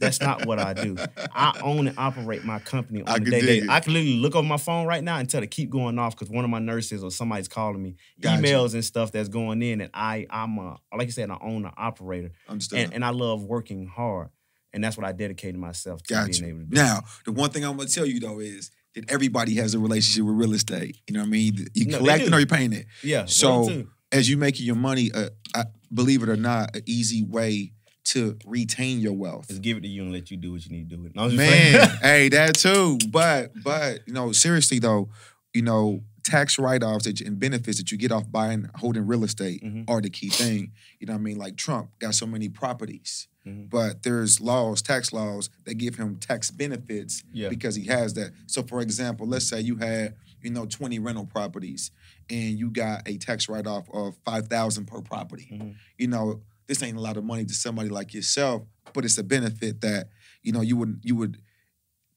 That's 0.00 0.20
not 0.20 0.46
what 0.46 0.58
I 0.58 0.74
do. 0.74 0.96
I 1.32 1.60
own 1.62 1.86
and 1.88 1.98
operate 1.98 2.44
my 2.44 2.58
company 2.58 3.02
on 3.02 3.08
a 3.08 3.14
can 3.20 3.24
day 3.30 3.40
day. 3.60 3.66
I 3.68 3.80
can 3.80 3.92
literally 3.92 4.16
look 4.18 4.34
on 4.36 4.46
my 4.46 4.56
phone 4.56 4.86
right 4.86 5.02
now 5.02 5.18
and 5.18 5.28
tell 5.28 5.42
it 5.42 5.50
keep 5.50 5.70
going 5.70 5.98
off 5.98 6.14
because 6.16 6.30
one 6.30 6.44
of 6.44 6.50
my 6.50 6.58
nurses 6.58 7.02
or 7.04 7.10
somebody's 7.10 7.48
calling 7.48 7.82
me, 7.82 7.96
Gotcha. 8.20 8.42
emails 8.42 8.74
and 8.74 8.84
stuff 8.84 9.12
that's 9.12 9.28
going 9.28 9.62
in, 9.62 9.80
and 9.80 9.90
I 9.94 10.26
I'm 10.30 10.58
a 10.58 10.78
like 10.96 11.08
I 11.08 11.10
said, 11.10 11.30
I 11.30 11.38
own 11.40 11.64
an 11.64 11.72
operator, 11.76 12.32
Understand. 12.48 12.84
and, 12.86 12.94
and 12.94 13.04
I 13.04 13.10
love 13.10 13.44
working 13.44 13.86
hard, 13.86 14.28
and 14.72 14.82
that's 14.82 14.96
what 14.96 15.06
I 15.06 15.12
dedicated 15.12 15.58
myself 15.60 16.02
to 16.04 16.14
Gotcha. 16.14 16.40
being 16.40 16.50
able 16.50 16.60
to 16.60 16.66
do. 16.66 16.74
Now, 16.76 17.00
the 17.24 17.32
one 17.32 17.50
thing 17.50 17.64
I'm 17.64 17.76
gonna 17.76 17.88
tell 17.88 18.06
you 18.06 18.20
though 18.20 18.40
is 18.40 18.70
that 18.94 19.10
everybody 19.10 19.54
has 19.56 19.74
a 19.74 19.78
relationship 19.78 20.24
with 20.24 20.34
real 20.34 20.54
estate. 20.54 20.98
You 21.06 21.14
know 21.14 21.20
what 21.20 21.26
I 21.26 21.30
mean? 21.30 21.66
You 21.74 21.86
No, 21.86 21.98
collecting 21.98 22.34
or 22.34 22.40
you 22.40 22.46
paying 22.46 22.72
it. 22.72 22.86
Yeah. 23.02 23.26
So- 23.26 23.86
As 24.10 24.26
you 24.30 24.38
making 24.38 24.64
your 24.64 24.74
money, 24.74 25.10
uh, 25.12 25.28
I, 25.54 25.64
believe 25.92 26.22
it 26.22 26.30
or 26.30 26.36
not, 26.36 26.74
an 26.74 26.82
easy 26.86 27.22
way 27.22 27.74
to 28.08 28.36
retain 28.46 29.00
your 29.00 29.12
wealth. 29.12 29.48
Just 29.48 29.62
give 29.62 29.76
it 29.76 29.80
to 29.82 29.88
you 29.88 30.02
and 30.02 30.12
let 30.12 30.30
you 30.30 30.36
do 30.36 30.52
what 30.52 30.64
you 30.64 30.72
need 30.72 30.88
to 30.90 30.96
do 30.96 31.02
with. 31.02 31.14
No, 31.14 31.28
Man, 31.28 31.88
hey, 32.02 32.28
that 32.30 32.56
too. 32.56 32.98
But 33.10 33.52
but 33.62 34.00
you 34.06 34.12
know, 34.14 34.32
seriously 34.32 34.78
though, 34.78 35.08
you 35.54 35.62
know, 35.62 36.02
tax 36.24 36.58
write-offs 36.58 37.06
and 37.06 37.38
benefits 37.38 37.78
that 37.78 37.90
you 37.90 37.96
get 37.98 38.12
off 38.12 38.30
buying 38.30 38.68
holding 38.76 39.06
real 39.06 39.24
estate 39.24 39.62
Mhm. 39.64 39.88
are 39.88 40.00
the 40.02 40.10
key 40.10 40.28
thing. 40.28 40.72
You 41.00 41.06
know 41.06 41.14
what 41.14 41.20
I 41.20 41.22
mean? 41.22 41.38
Like 41.38 41.56
Trump 41.56 41.90
got 42.00 42.14
so 42.14 42.26
many 42.26 42.48
properties, 42.50 43.28
Mhm. 43.46 43.70
but 43.70 44.02
there's 44.02 44.38
laws, 44.40 44.82
tax 44.82 45.10
laws 45.12 45.48
that 45.64 45.74
give 45.74 45.94
him 45.96 46.16
tax 46.16 46.50
benefits 46.50 47.24
Yeah. 47.32 47.48
because 47.48 47.76
he 47.76 47.86
has 47.86 48.12
that. 48.14 48.32
So 48.46 48.62
for 48.62 48.82
example, 48.82 49.26
let's 49.26 49.46
say 49.48 49.60
you 49.62 49.76
had, 49.76 50.16
you 50.42 50.50
know, 50.50 50.66
20 50.66 50.98
rental 50.98 51.24
properties 51.24 51.90
and 52.28 52.58
you 52.58 52.70
got 52.70 53.08
a 53.08 53.16
tax 53.16 53.48
write-off 53.48 53.88
of 53.90 54.18
5,000 54.26 54.84
per 54.86 55.00
property. 55.00 55.48
Mhm. 55.50 55.74
You 55.96 56.08
know, 56.08 56.42
this 56.68 56.82
ain't 56.82 56.96
a 56.96 57.00
lot 57.00 57.16
of 57.16 57.24
money 57.24 57.44
to 57.44 57.54
somebody 57.54 57.88
like 57.88 58.14
yourself, 58.14 58.62
but 58.92 59.04
it's 59.04 59.18
a 59.18 59.24
benefit 59.24 59.80
that, 59.80 60.08
you 60.42 60.52
know, 60.52 60.60
you 60.60 60.76
would 60.76 61.00
you 61.02 61.16
would 61.16 61.38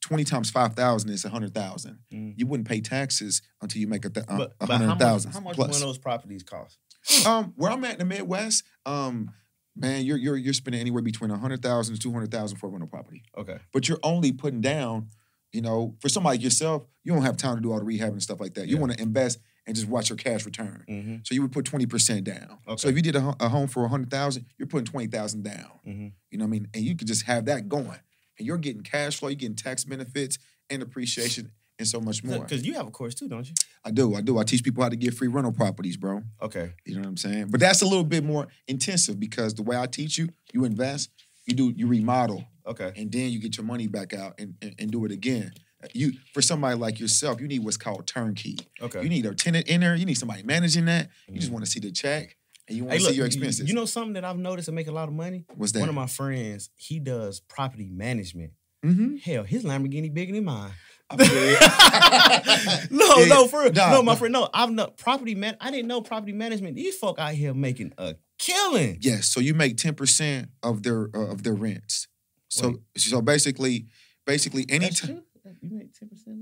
20 0.02 0.24
times 0.24 0.50
5,000 0.50 1.10
is 1.10 1.24
100,000. 1.24 2.00
Mhm. 2.12 2.34
You 2.36 2.48
wouldn't 2.48 2.68
pay 2.68 2.82
taxes 2.82 3.42
until 3.62 3.80
you 3.82 3.88
make 3.88 4.04
a, 4.04 4.10
th- 4.10 4.26
But, 4.28 4.54
a 4.60 4.66
how 4.66 4.74
much, 4.74 4.80
100,000 4.82 5.32
how 5.32 5.40
much 5.40 5.56
plus. 5.56 5.68
one 5.70 5.76
of 5.76 5.82
those 5.82 5.98
properties 6.00 6.44
cost? 6.44 6.78
Um, 7.26 7.54
where 7.56 7.72
I'm 7.72 7.84
at 7.86 7.94
in 7.94 8.00
the 8.00 8.06
Midwest, 8.06 8.64
um, 8.86 9.32
man, 9.76 10.04
you're 10.06 10.18
you're 10.18 10.38
you're 10.38 10.54
spending 10.54 10.82
anywhere 10.82 11.02
between 11.02 11.30
100,000 11.32 11.94
to 11.96 12.00
200,000 12.00 12.58
for 12.58 12.68
a 12.68 12.70
rental 12.70 12.88
property. 12.90 13.24
Okay. 13.38 13.58
But 13.72 13.88
you're 13.88 14.00
only 14.04 14.32
putting 14.32 14.62
down, 14.62 15.08
you 15.54 15.62
know, 15.62 15.96
for 16.00 16.10
somebody 16.10 16.38
like 16.38 16.44
yourself, 16.44 16.86
you 17.04 17.14
don't 17.14 17.22
have 17.24 17.38
time 17.38 17.56
to 17.56 17.62
do 17.62 17.72
all 17.72 17.80
the 17.80 17.86
rehab 17.86 18.12
and 18.14 18.22
stuff 18.24 18.40
like 18.40 18.56
that. 18.56 18.68
You 18.68 18.76
Yeah. 18.76 18.82
want 18.82 18.94
to 18.94 19.02
invest 19.02 19.40
and 19.68 19.76
just 19.76 19.88
watch 19.88 20.10
your 20.10 20.18
cash 20.18 20.46
return. 20.46 20.84
Mm-hmm. 20.90 21.16
So 21.24 21.36
you 21.36 21.42
would 21.42 21.52
put 21.52 21.66
20% 21.66 22.24
down. 22.24 22.58
So 22.78 22.88
if 22.88 22.96
you 22.96 23.02
did 23.02 23.16
a, 23.16 23.36
a 23.40 23.48
home 23.48 23.68
for 23.68 23.82
100,000, 23.82 24.46
you're 24.58 24.68
putting 24.68 24.86
20,000 24.86 25.44
down. 25.44 25.72
Mm-hmm. 25.88 26.08
You 26.32 26.38
know 26.38 26.46
what 26.46 26.48
I 26.48 26.52
mean? 26.52 26.68
And 26.74 26.84
you 26.84 26.96
could 26.96 27.08
just 27.08 27.26
have 27.26 27.46
that 27.46 27.70
going. 27.70 28.00
And 28.38 28.48
you're 28.48 28.58
getting 28.58 28.82
cash 28.82 29.20
flow, 29.20 29.30
you're 29.30 29.36
getting 29.36 29.56
tax 29.56 29.84
benefits 29.84 30.40
and 30.70 30.82
appreciation 30.82 31.52
and 31.78 31.88
so 31.88 32.00
much 32.00 32.24
more. 32.24 32.40
Because 32.40 32.66
you 32.66 32.74
have 32.76 32.88
a 32.88 32.92
course 32.92 33.14
too, 33.14 33.28
don't 33.28 33.48
you? 33.48 33.54
I 33.84 33.92
do, 33.92 34.16
I 34.16 34.22
do. 34.22 34.38
I 34.38 34.44
teach 34.44 34.64
people 34.64 34.84
how 34.84 34.90
to 34.90 34.96
get 34.96 35.14
free 35.14 35.28
rental 35.28 35.52
properties, 35.52 35.98
bro. 35.98 36.22
Okay. 36.42 36.74
You 36.86 36.96
know 36.96 37.02
what 37.02 37.08
I'm 37.08 37.18
saying? 37.18 37.48
But 37.50 37.60
that's 37.60 37.82
a 37.82 37.86
little 37.86 38.04
bit 38.04 38.24
more 38.24 38.48
intensive 38.68 39.20
because 39.20 39.54
the 39.56 39.64
way 39.64 39.78
I 39.78 39.86
teach 39.88 40.18
you, 40.18 40.30
you 40.54 40.66
invest, 40.66 41.10
you 41.46 41.56
do, 41.56 41.74
you 41.76 41.88
remodel, 41.88 42.46
Okay. 42.68 42.94
and 42.96 43.12
then 43.12 43.32
you 43.32 43.40
get 43.40 43.58
your 43.58 43.66
money 43.66 43.88
back 43.88 44.14
out 44.14 44.36
and, 44.40 44.56
and, 44.62 44.76
and 44.78 44.92
do 44.92 45.04
it 45.06 45.12
again. 45.12 45.52
You 45.94 46.14
for 46.34 46.42
somebody 46.42 46.76
like 46.78 47.00
yourself, 47.00 47.42
you 47.42 47.48
need 47.48 47.64
what's 47.64 47.78
called 47.78 48.06
turnkey. 48.08 48.58
Okay. 48.82 49.02
You 49.04 49.10
need 49.10 49.26
a 49.26 49.34
tenant 49.34 49.68
in 49.68 49.82
there. 49.82 49.96
You 49.96 50.06
need 50.06 50.18
somebody 50.18 50.44
managing 50.44 50.86
that. 50.86 51.10
You 51.28 51.40
just 51.40 51.52
want 51.52 51.66
to 51.66 51.72
see 51.72 51.80
the 51.80 51.92
check 51.92 52.36
and 52.68 52.78
you 52.78 52.84
want 52.84 52.94
Hey, 52.94 52.98
to 53.00 53.04
look, 53.06 53.12
see 53.12 53.18
your 53.18 53.26
expenses. 53.26 53.68
You 53.68 53.74
know 53.76 53.86
something 53.86 54.14
that 54.14 54.24
I've 54.26 54.38
noticed 54.38 54.68
and 54.68 54.76
make 54.76 54.88
a 54.88 54.92
lot 54.92 55.08
of 55.08 55.14
money? 55.16 55.46
what's 55.56 55.72
that? 55.74 55.80
One 55.80 55.90
of 55.90 55.96
my 55.96 56.08
friends, 56.08 56.70
he 56.76 57.00
does 57.00 57.40
property 57.40 57.90
management. 57.92 58.52
mm-hmm. 58.86 59.16
Hell, 59.18 59.44
his 59.44 59.64
Lamborghini 59.64 60.14
bigger 60.14 60.34
than 60.34 60.46
mine. 60.46 60.72
I'm 61.10 61.18
no, 62.92 63.16
Yeah, 63.18 63.26
no, 63.28 63.48
for 63.48 63.70
nah, 63.72 63.92
no, 63.92 64.02
my 64.04 64.14
nah. 64.14 64.16
friend, 64.16 64.32
no. 64.34 64.50
I've 64.54 64.72
not 64.72 64.98
property 64.98 65.36
man. 65.36 65.58
I 65.60 65.72
didn't 65.72 65.88
know 65.88 66.02
property 66.02 66.32
management. 66.34 66.76
These 66.76 66.98
folk 66.98 67.20
out 67.20 67.34
here 67.34 67.54
making 67.54 67.94
a 67.98 68.16
killing. 68.40 68.98
Yes, 69.02 69.28
so 69.28 69.40
you 69.40 69.54
make 69.54 69.78
ten 69.78 69.94
percent 69.96 70.50
of 70.64 70.84
their 70.84 71.10
uh, 71.14 71.32
of 71.32 71.44
their 71.44 71.54
rents. 71.54 72.08
So 72.48 72.70
Wait. 72.70 72.78
so 72.98 73.22
basically, 73.22 73.88
basically 74.26 74.66
any 74.70 74.90
time. 74.90 75.24
True? 75.60 75.70
You 75.70 75.78
make 75.78 75.94
ten 75.94 76.10
percent. 76.10 76.38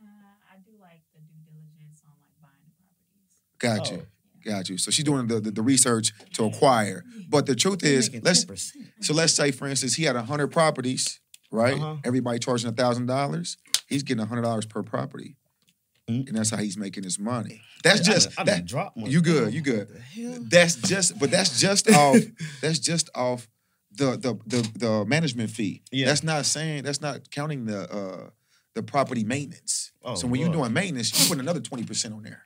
Uh, 0.00 0.06
I 0.52 0.56
do 0.64 0.72
like 0.80 1.02
the 1.14 1.20
due 1.20 1.40
diligence 1.44 2.02
on 2.06 2.12
like 2.20 2.34
buying 2.40 2.64
the 2.66 2.74
properties. 2.78 3.32
Got 3.58 3.90
you, 3.90 4.06
Oh. 4.06 4.50
got 4.58 4.68
you. 4.68 4.78
So 4.78 4.90
she's 4.90 5.04
doing 5.04 5.26
the, 5.28 5.40
the 5.40 5.50
the 5.50 5.62
research 5.62 6.12
to 6.34 6.44
acquire. 6.44 7.04
But 7.28 7.46
the 7.46 7.54
truth 7.56 7.82
is, 7.82 8.10
let's 8.22 8.44
10%. 8.44 8.72
so 9.00 9.12
let's 9.14 9.32
say 9.32 9.50
for 9.50 9.66
instance 9.66 9.94
he 9.94 10.04
had 10.04 10.14
hundred 10.16 10.48
properties, 10.48 11.20
right? 11.50 11.74
Uh-huh. 11.74 11.96
Everybody 12.04 12.38
charging 12.38 12.72
thousand 12.74 13.06
dollars. 13.06 13.56
He's 13.88 14.02
getting 14.02 14.24
hundred 14.26 14.42
dollars 14.42 14.66
per 14.66 14.82
property, 14.82 15.36
Mm. 16.08 16.28
and 16.28 16.36
that's 16.36 16.50
how 16.50 16.58
he's 16.58 16.76
making 16.76 17.02
his 17.04 17.18
money. 17.18 17.60
That's 17.82 18.00
I 18.08 18.12
just 18.12 18.28
done- 18.28 18.34
I 18.38 18.44
that, 18.50 18.56
done 18.58 18.66
dropped 18.66 18.96
one. 18.98 19.10
you 19.10 19.20
good, 19.22 19.54
you 19.54 19.62
good. 19.62 19.88
What 19.88 19.94
the 19.94 20.00
hell? 20.22 20.38
That's 20.48 20.76
just, 20.76 21.18
but 21.18 21.30
that's 21.30 21.58
just 21.60 21.90
off. 22.04 22.18
That's 22.60 22.78
just 22.78 23.08
off 23.14 23.48
the 23.90 24.16
the 24.16 24.38
the 24.46 24.70
the 24.78 25.04
management 25.06 25.50
fee. 25.50 25.82
Yeah. 25.90 26.06
That's 26.06 26.22
not 26.22 26.44
saying. 26.46 26.82
That's 26.84 27.00
not 27.00 27.30
counting 27.30 27.64
the 27.64 27.90
uh 27.90 28.30
the 28.74 28.82
property 28.82 29.24
maintenance. 29.24 29.92
Oh, 30.04 30.14
so 30.14 30.26
when 30.26 30.40
you're 30.40 30.52
doing 30.52 30.72
maintenance, 30.72 31.18
you 31.18 31.28
put 31.28 31.38
another 31.40 31.60
twenty 31.60 31.84
percent 31.84 32.14
on 32.14 32.22
there. 32.22 32.42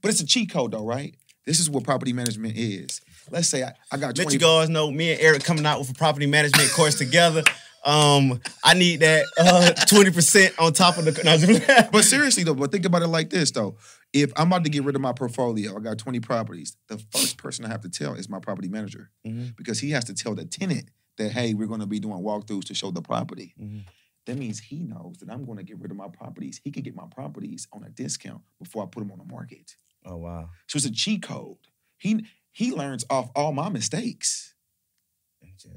But 0.00 0.10
it's 0.10 0.20
a 0.20 0.26
cheat 0.26 0.50
code 0.50 0.72
though, 0.72 0.84
right? 0.84 1.14
This 1.44 1.60
is 1.60 1.68
what 1.70 1.84
property 1.84 2.12
management 2.12 2.56
is. 2.56 3.00
Let's 3.30 3.48
say 3.48 3.62
I, 3.62 3.72
I 3.92 3.96
got 3.96 4.16
Let 4.16 4.32
you 4.32 4.38
guys 4.38 4.68
know, 4.68 4.90
me 4.90 5.12
and 5.12 5.20
Eric 5.20 5.44
coming 5.44 5.66
out 5.66 5.78
with 5.80 5.90
a 5.90 5.94
property 5.94 6.26
management 6.26 6.70
course 6.72 6.96
together. 6.96 7.42
Um, 7.84 8.40
I 8.64 8.74
need 8.74 9.00
that 9.00 9.24
uh 9.38 9.72
twenty 9.86 10.10
percent 10.10 10.54
on 10.58 10.72
top 10.72 10.98
of 10.98 11.04
the. 11.04 11.88
But 11.92 12.04
seriously 12.04 12.44
though, 12.44 12.54
but 12.54 12.70
think 12.72 12.84
about 12.84 13.02
it 13.02 13.08
like 13.08 13.30
this 13.30 13.50
though. 13.50 13.76
If 14.12 14.32
I'm 14.36 14.46
about 14.48 14.64
to 14.64 14.70
get 14.70 14.84
rid 14.84 14.94
of 14.94 15.02
my 15.02 15.12
portfolio, 15.12 15.76
I 15.76 15.80
got 15.80 15.98
20 15.98 16.20
properties. 16.20 16.74
The 16.88 16.96
first 17.12 17.36
person 17.36 17.66
I 17.66 17.68
have 17.68 17.82
to 17.82 17.90
tell 17.90 18.14
is 18.14 18.26
my 18.26 18.38
property 18.38 18.68
manager 18.68 19.10
Mhm. 19.26 19.54
because 19.54 19.78
he 19.80 19.90
has 19.90 20.04
to 20.04 20.14
tell 20.14 20.34
the 20.34 20.46
tenant 20.46 20.88
that 21.18 21.30
hey, 21.32 21.52
we're 21.52 21.66
going 21.68 21.80
to 21.80 21.86
be 21.86 22.00
doing 22.00 22.22
walkthroughs 22.22 22.64
to 22.64 22.74
show 22.74 22.90
the 22.90 23.02
property. 23.02 23.54
Mhm. 23.60 23.84
That 24.28 24.36
means 24.36 24.58
he 24.60 24.76
knows 24.80 25.16
that 25.20 25.30
I'm 25.30 25.46
going 25.46 25.56
to 25.56 25.64
get 25.64 25.78
rid 25.80 25.90
of 25.90 25.96
my 25.96 26.08
properties. 26.08 26.60
He 26.62 26.70
can 26.70 26.82
get 26.82 26.94
my 26.94 27.06
properties 27.10 27.66
on 27.72 27.82
a 27.82 27.88
discount 27.88 28.42
before 28.62 28.82
I 28.82 28.86
put 28.86 29.00
them 29.00 29.10
on 29.10 29.16
the 29.18 29.24
market. 29.24 29.74
Oh 30.04 30.16
wow. 30.16 30.50
So 30.66 30.76
it's 30.76 30.84
a 30.84 30.92
cheat 30.92 31.22
code. 31.22 31.56
He 31.96 32.26
he 32.50 32.70
learns 32.72 33.06
off 33.08 33.30
all 33.34 33.52
my 33.52 33.70
mistakes, 33.70 34.54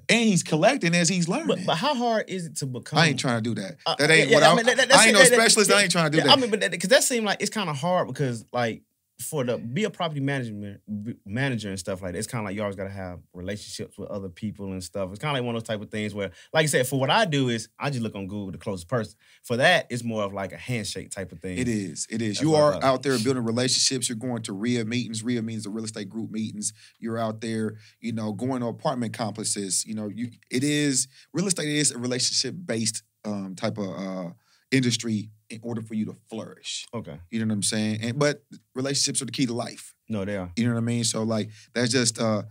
and 0.09 0.19
he's 0.25 0.43
collecting 0.43 0.93
as 0.93 1.07
he's 1.07 1.29
learning. 1.29 1.47
But 1.47 1.65
but 1.65 1.75
how 1.77 1.95
hard 1.95 2.29
is 2.29 2.45
it 2.45 2.57
to 2.57 2.65
become? 2.65 2.99
I 2.99 3.07
ain't 3.07 3.19
trying 3.19 3.41
to 3.41 3.53
do 3.53 3.61
that. 3.61 3.77
Uh, 3.85 3.95
that 3.99 4.11
ain't 4.11 4.29
yeah, 4.29 4.35
what 4.35 4.43
I, 4.43 4.51
I 4.51 4.55
mean, 4.55 4.65
that- 4.65 4.79
I 4.93 5.05
ain't 5.05 5.13
no 5.13 5.19
that- 5.19 5.29
that- 5.29 5.39
specialist. 5.39 5.71
I 5.71 5.81
ain't 5.83 5.91
trying 5.91 6.05
to 6.05 6.11
do 6.11 6.17
Yeah, 6.17 6.25
that. 6.25 6.37
I 6.37 6.41
mean, 6.41 6.49
but 6.49 6.69
because 6.71 6.89
that 6.89 7.03
seemed 7.03 7.25
like 7.25 7.41
it's 7.41 7.49
kind 7.49 7.69
of 7.69 7.77
hard 7.77 8.07
because 8.07 8.43
like 8.51 8.83
for 9.21 9.43
the 9.43 9.57
be 9.57 9.83
a 9.83 9.89
property 9.89 10.19
management 10.19 10.81
manager 11.25 11.69
and 11.69 11.79
stuff 11.79 12.01
like 12.01 12.13
that, 12.13 12.17
it's 12.17 12.27
kind 12.27 12.41
of 12.41 12.45
like 12.45 12.55
you 12.55 12.61
always 12.61 12.75
got 12.75 12.85
to 12.85 12.89
have 12.89 13.19
relationships 13.33 13.97
with 13.97 14.09
other 14.09 14.29
people 14.29 14.71
and 14.71 14.83
stuff. 14.83 15.09
It's 15.11 15.19
kind 15.19 15.35
of 15.35 15.41
like 15.41 15.45
one 15.45 15.55
of 15.55 15.61
those 15.63 15.67
type 15.67 15.81
of 15.81 15.89
things 15.89 16.13
where, 16.13 16.31
like 16.53 16.63
I 16.63 16.67
said, 16.67 16.87
for 16.87 16.99
what 16.99 17.09
I 17.09 17.25
do 17.25 17.49
is 17.49 17.69
I 17.79 17.89
just 17.89 18.01
look 18.01 18.15
on 18.15 18.27
Google 18.27 18.51
the 18.51 18.57
closest 18.57 18.87
person. 18.87 19.15
For 19.43 19.57
that, 19.57 19.87
it's 19.89 20.03
more 20.03 20.23
of 20.23 20.33
like 20.33 20.51
a 20.51 20.57
handshake 20.57 21.11
type 21.11 21.31
of 21.31 21.39
thing. 21.39 21.57
It 21.57 21.67
is. 21.67 22.07
It 22.09 22.21
is. 22.21 22.37
That's 22.37 22.41
you 22.41 22.55
are 22.55 22.83
out 22.83 23.03
there 23.03 23.17
building 23.19 23.43
relationships. 23.43 24.09
You're 24.09 24.17
going 24.17 24.41
to 24.43 24.53
RIA 24.53 24.85
meetings. 24.85 25.23
RIA 25.23 25.41
means 25.41 25.63
the 25.63 25.69
real 25.69 25.85
estate 25.85 26.09
group 26.09 26.31
meetings. 26.31 26.73
You're 26.99 27.17
out 27.17 27.41
there, 27.41 27.75
you 27.99 28.13
know, 28.13 28.33
going 28.33 28.61
to 28.61 28.67
apartment 28.67 29.13
complexes. 29.13 29.85
You 29.85 29.95
know, 29.95 30.07
you 30.07 30.29
it 30.49 30.63
is 30.63 31.07
real 31.33 31.47
estate 31.47 31.69
is 31.69 31.91
a 31.91 31.97
relationship 31.97 32.55
based 32.65 33.03
um, 33.25 33.55
type 33.55 33.77
of 33.77 33.89
uh, 33.89 34.29
industry 34.71 35.29
in 35.49 35.59
order 35.63 35.81
for 35.81 35.93
you 35.93 36.05
to 36.05 36.15
flourish. 36.29 36.85
Okay. 36.93 37.19
You 37.29 37.39
know 37.39 37.45
what 37.47 37.55
I'm 37.55 37.63
saying? 37.63 37.99
And 38.01 38.17
but 38.19 38.43
relationships 38.75 39.21
are 39.21 39.25
the 39.25 39.31
key 39.31 39.45
to 39.45 39.53
life. 39.53 39.93
No, 40.09 40.25
they 40.25 40.37
are. 40.37 40.51
You 40.55 40.67
know 40.67 40.73
what 40.73 40.79
I 40.79 40.83
mean? 40.83 41.03
So 41.03 41.23
like 41.23 41.49
that's 41.73 41.91
just 41.91 42.19
uh 42.19 42.43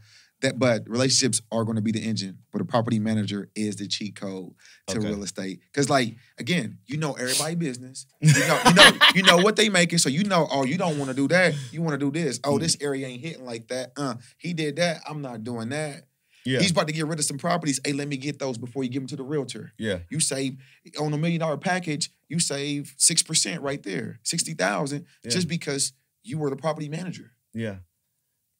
that 0.42 0.58
but 0.58 0.88
relationships 0.88 1.42
are 1.52 1.64
going 1.64 1.76
to 1.76 1.82
be 1.82 1.92
the 1.92 2.00
engine, 2.00 2.38
but 2.50 2.62
a 2.62 2.64
property 2.64 2.98
manager 2.98 3.50
is 3.54 3.76
the 3.76 3.86
cheat 3.86 4.16
code 4.16 4.52
to 4.86 4.96
Okay. 4.98 5.08
real 5.08 5.22
estate. 5.22 5.60
Cause 5.74 5.90
like 5.90 6.16
again, 6.38 6.78
you 6.86 6.96
know 6.96 7.12
everybody 7.12 7.54
business. 7.56 8.06
You 8.22 8.32
know, 8.32 8.60
you 8.66 8.74
know, 8.74 8.90
you 9.14 9.22
know 9.22 9.36
what 9.38 9.56
they 9.56 9.68
making. 9.68 9.98
So 9.98 10.08
you 10.08 10.24
know, 10.24 10.48
oh, 10.50 10.64
you 10.64 10.78
don't 10.78 10.98
want 10.98 11.10
to 11.10 11.14
do 11.14 11.28
that. 11.28 11.54
You 11.72 11.82
want 11.82 11.98
to 11.98 11.98
do 11.98 12.10
this. 12.10 12.40
Oh, 12.44 12.58
this 12.58 12.76
area 12.80 13.06
ain't 13.06 13.20
hitting 13.20 13.44
like 13.44 13.68
that. 13.68 13.92
Uh, 13.98 14.14
he 14.38 14.54
did 14.54 14.76
that. 14.76 15.02
I'm 15.08 15.20
not 15.20 15.44
doing 15.44 15.68
that. 15.70 16.04
Yeah. 16.46 16.60
He's 16.60 16.70
about 16.70 16.86
to 16.86 16.92
get 16.92 17.06
rid 17.06 17.18
of 17.18 17.24
some 17.24 17.38
properties. 17.38 17.80
Hey, 17.84 17.92
let 17.92 18.08
me 18.08 18.16
get 18.16 18.38
those 18.38 18.56
before 18.58 18.82
you 18.84 18.90
give 18.90 19.02
them 19.02 19.08
to 19.08 19.16
the 19.16 19.22
realtor. 19.22 19.72
yeah. 19.78 19.98
You 20.08 20.20
save 20.20 20.56
on 20.98 21.12
a 21.12 21.18
million 21.18 21.40
dollar 21.40 21.56
package, 21.58 22.10
you 22.28 22.38
save 22.40 22.94
six 22.96 23.22
percent 23.22 23.60
right 23.62 23.82
there, 23.82 24.20
sixty 24.22 24.54
thousand, 24.54 25.06
Yeah. 25.24 25.30
just 25.30 25.48
because 25.48 25.92
you 26.22 26.38
were 26.38 26.50
the 26.50 26.56
property 26.56 26.88
manager. 26.88 27.32
Yeah. 27.54 27.76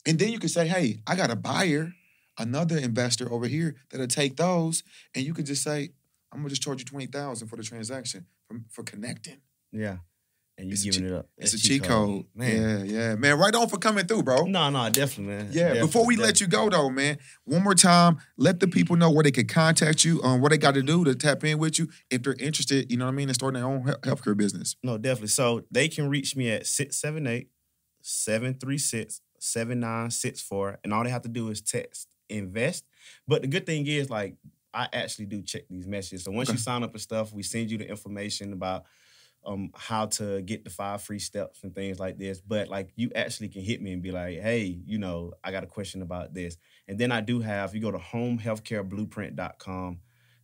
And 0.06 0.18
then 0.18 0.30
you 0.32 0.38
can 0.38 0.48
say, 0.48 0.66
hey, 0.66 1.00
I 1.06 1.14
got 1.14 1.30
a 1.30 1.36
buyer, 1.36 1.92
another 2.38 2.78
investor 2.78 3.30
over 3.32 3.46
here 3.46 3.76
that'll 3.90 4.06
take 4.06 4.36
those. 4.36 4.82
And 5.14 5.24
you 5.24 5.34
could 5.34 5.46
just 5.46 5.62
say, 5.62 5.90
I'm 6.32 6.38
gonna 6.40 6.48
just 6.50 6.62
charge 6.62 6.80
you 6.80 6.84
20000 6.86 7.48
for 7.48 7.56
the 7.56 7.62
transaction 7.62 8.26
for, 8.48 8.60
for 8.70 8.82
connecting. 8.82 9.38
Yeah. 9.72 9.98
And 10.60 10.68
you 10.68 10.74
It's 10.74 10.82
a 10.82 10.84
giving 10.84 11.00
cheat- 11.04 11.10
it 11.12 11.16
up. 11.16 11.28
It's 11.38 11.54
a 11.54 11.58
cheat 11.58 11.82
code. 11.84 12.26
Man. 12.34 12.84
Yeah, 12.86 12.92
yeah. 12.92 13.14
Man, 13.14 13.38
right 13.38 13.54
on 13.54 13.66
for 13.70 13.78
coming 13.78 14.06
through, 14.06 14.24
bro. 14.24 14.44
No, 14.44 14.68
no, 14.68 14.90
definitely, 14.90 15.34
man. 15.36 15.48
Yeah, 15.52 15.80
before 15.80 16.04
we 16.06 16.16
let 16.16 16.38
you 16.40 16.46
go 16.46 16.68
though, 16.68 16.90
man, 16.90 17.16
one 17.44 17.62
more 17.62 17.74
time, 17.74 18.18
let 18.36 18.60
the 18.60 18.68
people 18.68 18.94
know 18.96 19.10
where 19.10 19.22
they 19.24 19.30
can 19.30 19.46
contact 19.46 20.04
you, 20.04 20.22
um, 20.22 20.42
what 20.42 20.50
they 20.50 20.58
got 20.58 20.74
to 20.74 20.82
do 20.82 21.02
to 21.04 21.14
tap 21.14 21.42
in 21.44 21.58
with 21.58 21.78
you 21.78 21.88
if 22.10 22.22
they're 22.22 22.34
interested, 22.38 22.90
you 22.92 22.98
know 22.98 23.06
what 23.06 23.12
I 23.12 23.14
mean, 23.14 23.28
in 23.28 23.34
starting 23.34 23.58
their 23.60 23.68
own 23.70 23.84
healthcare 23.84 24.36
business. 24.36 24.76
No, 24.82 24.98
definitely. 24.98 25.28
So 25.28 25.64
they 25.70 25.88
can 25.88 26.10
reach 26.10 26.36
me 26.36 26.50
at 26.50 26.66
678 26.66 27.48
736 28.02 29.22
7964. 29.38 30.80
And 30.84 30.92
all 30.92 31.04
they 31.04 31.10
have 31.10 31.22
to 31.22 31.28
do 31.30 31.48
is 31.48 31.60
text 31.62 32.08
invest. 32.28 32.84
But 33.26 33.42
the 33.42 33.48
good 33.48 33.64
thing 33.66 33.86
is, 33.86 34.10
like, 34.10 34.36
I 34.72 34.88
actually 34.92 35.26
do 35.26 35.42
check 35.42 35.62
these 35.68 35.86
messages. 35.86 36.24
So 36.24 36.30
once 36.30 36.48
Okay. 36.48 36.56
you 36.56 36.60
sign 36.60 36.82
up 36.82 36.92
and 36.92 37.00
stuff, 37.00 37.32
we 37.32 37.42
send 37.42 37.70
you 37.70 37.78
the 37.78 37.88
information 37.88 38.52
about 38.52 38.84
um, 39.44 39.70
how 39.74 40.06
to 40.06 40.42
get 40.42 40.64
the 40.64 40.70
five 40.70 41.02
free 41.02 41.18
steps 41.18 41.62
and 41.62 41.74
things 41.74 41.98
like 41.98 42.18
this. 42.18 42.40
But 42.40 42.68
like 42.68 42.90
you 42.96 43.10
actually 43.14 43.48
can 43.48 43.62
hit 43.62 43.80
me 43.80 43.92
and 43.92 44.02
be 44.02 44.10
like, 44.10 44.40
hey, 44.40 44.80
you 44.84 44.98
know, 44.98 45.32
I 45.42 45.50
got 45.50 45.64
a 45.64 45.68
question 45.68 46.02
about 46.02 46.34
this. 46.34 46.58
And 46.88 46.98
then 46.98 47.12
I 47.12 47.20
do 47.20 47.40
have, 47.40 47.74
you 47.74 47.80
go 47.80 47.90
to 47.90 47.98
homehealthcareblueprint.com. 47.98 50.00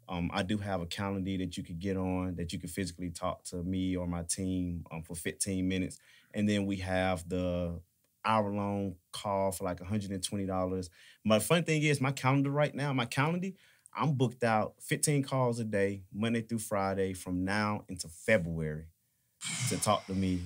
Um, 0.09 0.31
I 0.33 0.45
do 0.45 0.57
have 0.59 0.81
a 0.81 0.87
calendar 0.87 1.37
that 1.39 1.57
you 1.57 1.65
could 1.65 1.81
get 1.81 1.97
on 1.97 2.37
that 2.37 2.53
you 2.53 2.61
can 2.61 2.69
physically 2.69 3.11
talk 3.11 3.43
to 3.45 3.57
me 3.57 3.97
or 3.97 4.07
my 4.07 4.23
team 4.23 4.85
um, 4.93 5.03
for 5.03 5.17
15 5.17 5.67
minutes. 5.67 5.99
And 6.33 6.49
then 6.49 6.65
we 6.65 6.77
have 6.77 7.29
the 7.29 7.81
hour 8.25 8.53
long 8.53 8.95
call 9.13 9.53
for 9.53 9.65
like 9.65 9.81
$120. 9.81 10.89
My 11.25 11.39
fun 11.39 11.65
thing 11.65 11.83
is 11.83 12.01
my 12.01 12.13
calendar 12.13 12.51
right 12.51 12.75
now, 12.75 12.93
my 12.93 13.07
calendar, 13.07 13.49
I'm 13.97 14.13
booked 14.13 14.45
out 14.45 14.75
15 14.81 15.23
calls 15.23 15.59
a 15.59 15.65
day, 15.65 16.03
Monday 16.13 16.43
through 16.43 16.59
Friday, 16.59 17.15
from 17.15 17.45
now 17.45 17.85
into 17.89 18.09
February 18.09 18.87
to 19.69 19.79
talk 19.79 20.07
to 20.07 20.13
me. 20.13 20.41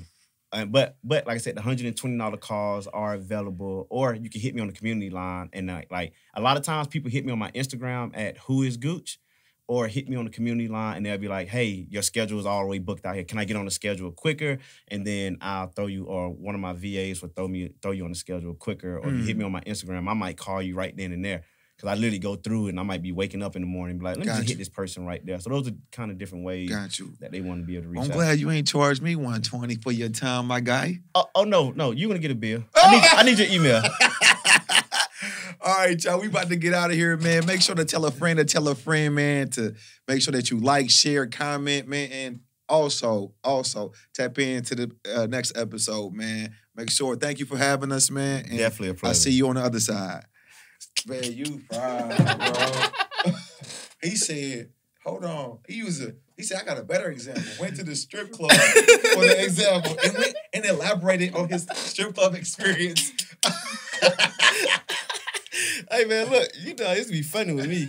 And 0.53 0.73
but 0.73 0.97
but 1.05 1.27
like 1.27 1.37
I 1.37 1.39
said, 1.39 1.57
the 1.57 1.63
hundred 1.63 1.87
and 1.87 1.97
twenty 1.97 2.19
dollar 2.19 2.37
calls 2.37 2.87
are 2.89 3.15
available, 3.15 3.87
or 3.89 4.15
you 4.15 4.29
can 4.29 4.41
hit 4.41 4.55
me 4.55 4.61
on 4.61 4.67
the 4.67 4.73
community 4.73 5.11
line. 5.11 5.49
And 5.53 5.69
like, 5.69 5.91
like 5.91 6.13
a 6.35 6.41
lot 6.41 6.57
of 6.57 6.65
times, 6.65 6.89
people 6.89 7.11
hit 7.11 7.25
me 7.25 7.33
on 7.33 7.39
my 7.39 7.51
Instagram 7.53 8.11
at 8.15 8.37
Who 8.39 8.63
Is 8.63 8.77
Gooch, 8.77 9.21
or 9.69 9.87
hit 9.87 10.09
me 10.09 10.17
on 10.17 10.25
the 10.25 10.31
community 10.33 10.67
line, 10.67 10.97
and 10.97 11.07
they'll 11.07 11.19
be 11.19 11.29
like, 11.29 11.47
"Hey, 11.47 11.87
your 11.89 12.03
schedule 12.03 12.41
is 12.41 12.47
already 12.47 12.81
booked 12.81 13.07
out 13.07 13.15
here. 13.15 13.23
Can 13.23 13.39
I 13.39 13.45
get 13.45 13.57
on 13.57 13.65
the 13.65 13.71
schedule 13.71 14.11
quicker?" 14.11 14.59
And 14.89 15.07
then 15.07 15.39
I'll 15.41 15.69
throw 15.69 15.87
you, 15.87 16.07
or 16.07 16.31
one 16.31 16.57
of 16.57 16.61
my 16.61 16.73
VAs 16.73 17.23
will 17.23 17.29
throw 17.29 17.47
me 17.47 17.71
throw 17.81 17.93
you 17.93 18.05
on 18.05 18.11
the 18.11 18.17
schedule 18.17 18.55
quicker. 18.55 18.99
Or 18.99 19.09
if 19.09 19.15
you 19.15 19.23
hit 19.23 19.37
me 19.37 19.45
mm. 19.45 19.47
on 19.47 19.53
my 19.53 19.61
Instagram, 19.61 20.09
I 20.09 20.15
might 20.15 20.37
call 20.37 20.61
you 20.61 20.75
right 20.75 20.97
then 20.97 21.13
and 21.13 21.25
there. 21.25 21.45
Cause 21.81 21.89
I 21.89 21.95
literally 21.95 22.19
go 22.19 22.37
through 22.37 22.69
and 22.69 22.79
I 22.79 22.83
might 22.83 23.01
be 23.01 23.11
waking 23.11 23.43
up 23.43 23.57
in 23.57 23.63
the 23.63 23.67
morning 23.67 23.93
and 23.93 24.01
be 24.01 24.05
like, 24.05 24.17
let 24.17 24.21
me 24.21 24.27
Got 24.27 24.37
just 24.37 24.49
you. 24.49 24.53
hit 24.55 24.59
this 24.59 24.69
person 24.69 25.07
right 25.07 25.25
there. 25.25 25.41
So 25.41 25.49
those 25.49 25.69
are 25.69 25.73
kind 25.93 26.11
of 26.11 26.19
different 26.19 26.45
ways 26.45 26.69
Got 26.69 26.99
you. 26.99 27.15
that 27.21 27.33
they 27.33 27.41
want 27.41 27.61
to 27.63 27.67
be 27.67 27.77
able 27.77 27.85
to 27.85 27.89
reach 27.89 28.03
I'm 28.05 28.11
out. 28.11 28.15
glad 28.15 28.39
you 28.39 28.51
ain't 28.51 28.69
charged 28.69 29.01
me 29.01 29.17
120 29.17 29.77
for 29.77 29.91
your 29.91 30.11
time, 30.11 30.47
my 30.47 30.61
guy. 30.61 30.99
Oh, 31.15 31.25
oh 31.35 31.45
no, 31.45 31.71
no, 31.71 31.93
you're 31.93 32.09
gonna 32.09 32.19
get 32.21 32.31
a 32.31 32.35
bill. 32.35 32.65
I 32.75 32.91
need, 32.95 33.05
I 33.05 33.23
need 33.23 33.39
your 33.39 33.49
email. 33.49 33.83
All 35.63 35.75
right, 35.79 36.03
y'all. 36.03 36.19
We 36.21 36.27
about 36.29 36.49
to 36.49 36.57
get 36.57 36.73
out 36.73 36.91
of 36.91 36.97
here, 36.97 37.17
man. 37.19 37.45
Make 37.45 37.61
sure 37.61 37.75
to 37.75 37.85
tell 37.85 38.05
a 38.07 38.11
friend 38.11 38.39
to 38.39 38.45
tell 38.45 38.67
a 38.69 38.75
friend, 38.75 39.15
man, 39.15 39.51
to 39.51 39.75
make 40.09 40.23
sure 40.23 40.33
that 40.33 40.51
you 40.51 40.59
like, 40.59 40.89
share, 40.91 41.27
comment, 41.27 41.87
man, 41.87 42.11
and 42.13 42.41
also, 42.69 43.35
also 43.45 43.93
tap 44.15 44.39
into 44.39 44.75
the 44.75 44.91
uh, 45.15 45.27
next 45.27 45.57
episode, 45.57 46.15
man. 46.15 46.55
Make 46.75 46.91
sure. 46.91 47.15
Thank 47.17 47.41
you 47.41 47.47
for 47.47 47.59
having 47.59 47.93
us, 47.93 48.11
man. 48.11 48.47
And 48.49 48.57
Definitely 48.57 48.89
a 48.91 48.95
pleasure. 48.95 49.11
I 49.11 49.15
see 49.15 49.33
you 49.33 49.49
on 49.49 49.57
the 49.57 49.63
other 49.63 49.81
side. 49.81 50.25
Man, 51.07 51.33
you 51.33 51.61
fried, 51.71 52.39
bro. 53.25 53.33
he 54.03 54.17
said, 54.17 54.71
hold 55.05 55.25
on. 55.25 55.59
He 55.69 55.83
was 55.83 56.03
a 56.03 56.15
he 56.37 56.43
said, 56.43 56.61
I 56.63 56.65
got 56.65 56.79
a 56.79 56.83
better 56.83 57.11
example. 57.11 57.45
Went 57.61 57.77
to 57.77 57.85
the 57.85 57.95
strip 57.95 58.33
club 58.33 58.51
for 58.51 59.25
the 59.25 59.45
example 59.45 59.95
and 60.03 60.15
went 60.17 60.35
and 60.55 60.65
elaborated 60.65 61.35
on 61.35 61.49
his 61.49 61.67
strip 61.75 62.15
club 62.15 62.35
experience. 62.35 63.13
hey 65.91 66.05
man, 66.07 66.31
look, 66.31 66.49
you 66.59 66.75
know 66.75 66.91
it's 66.93 67.11
be 67.11 67.23
funny 67.23 67.53
with 67.53 67.69
me. 67.69 67.89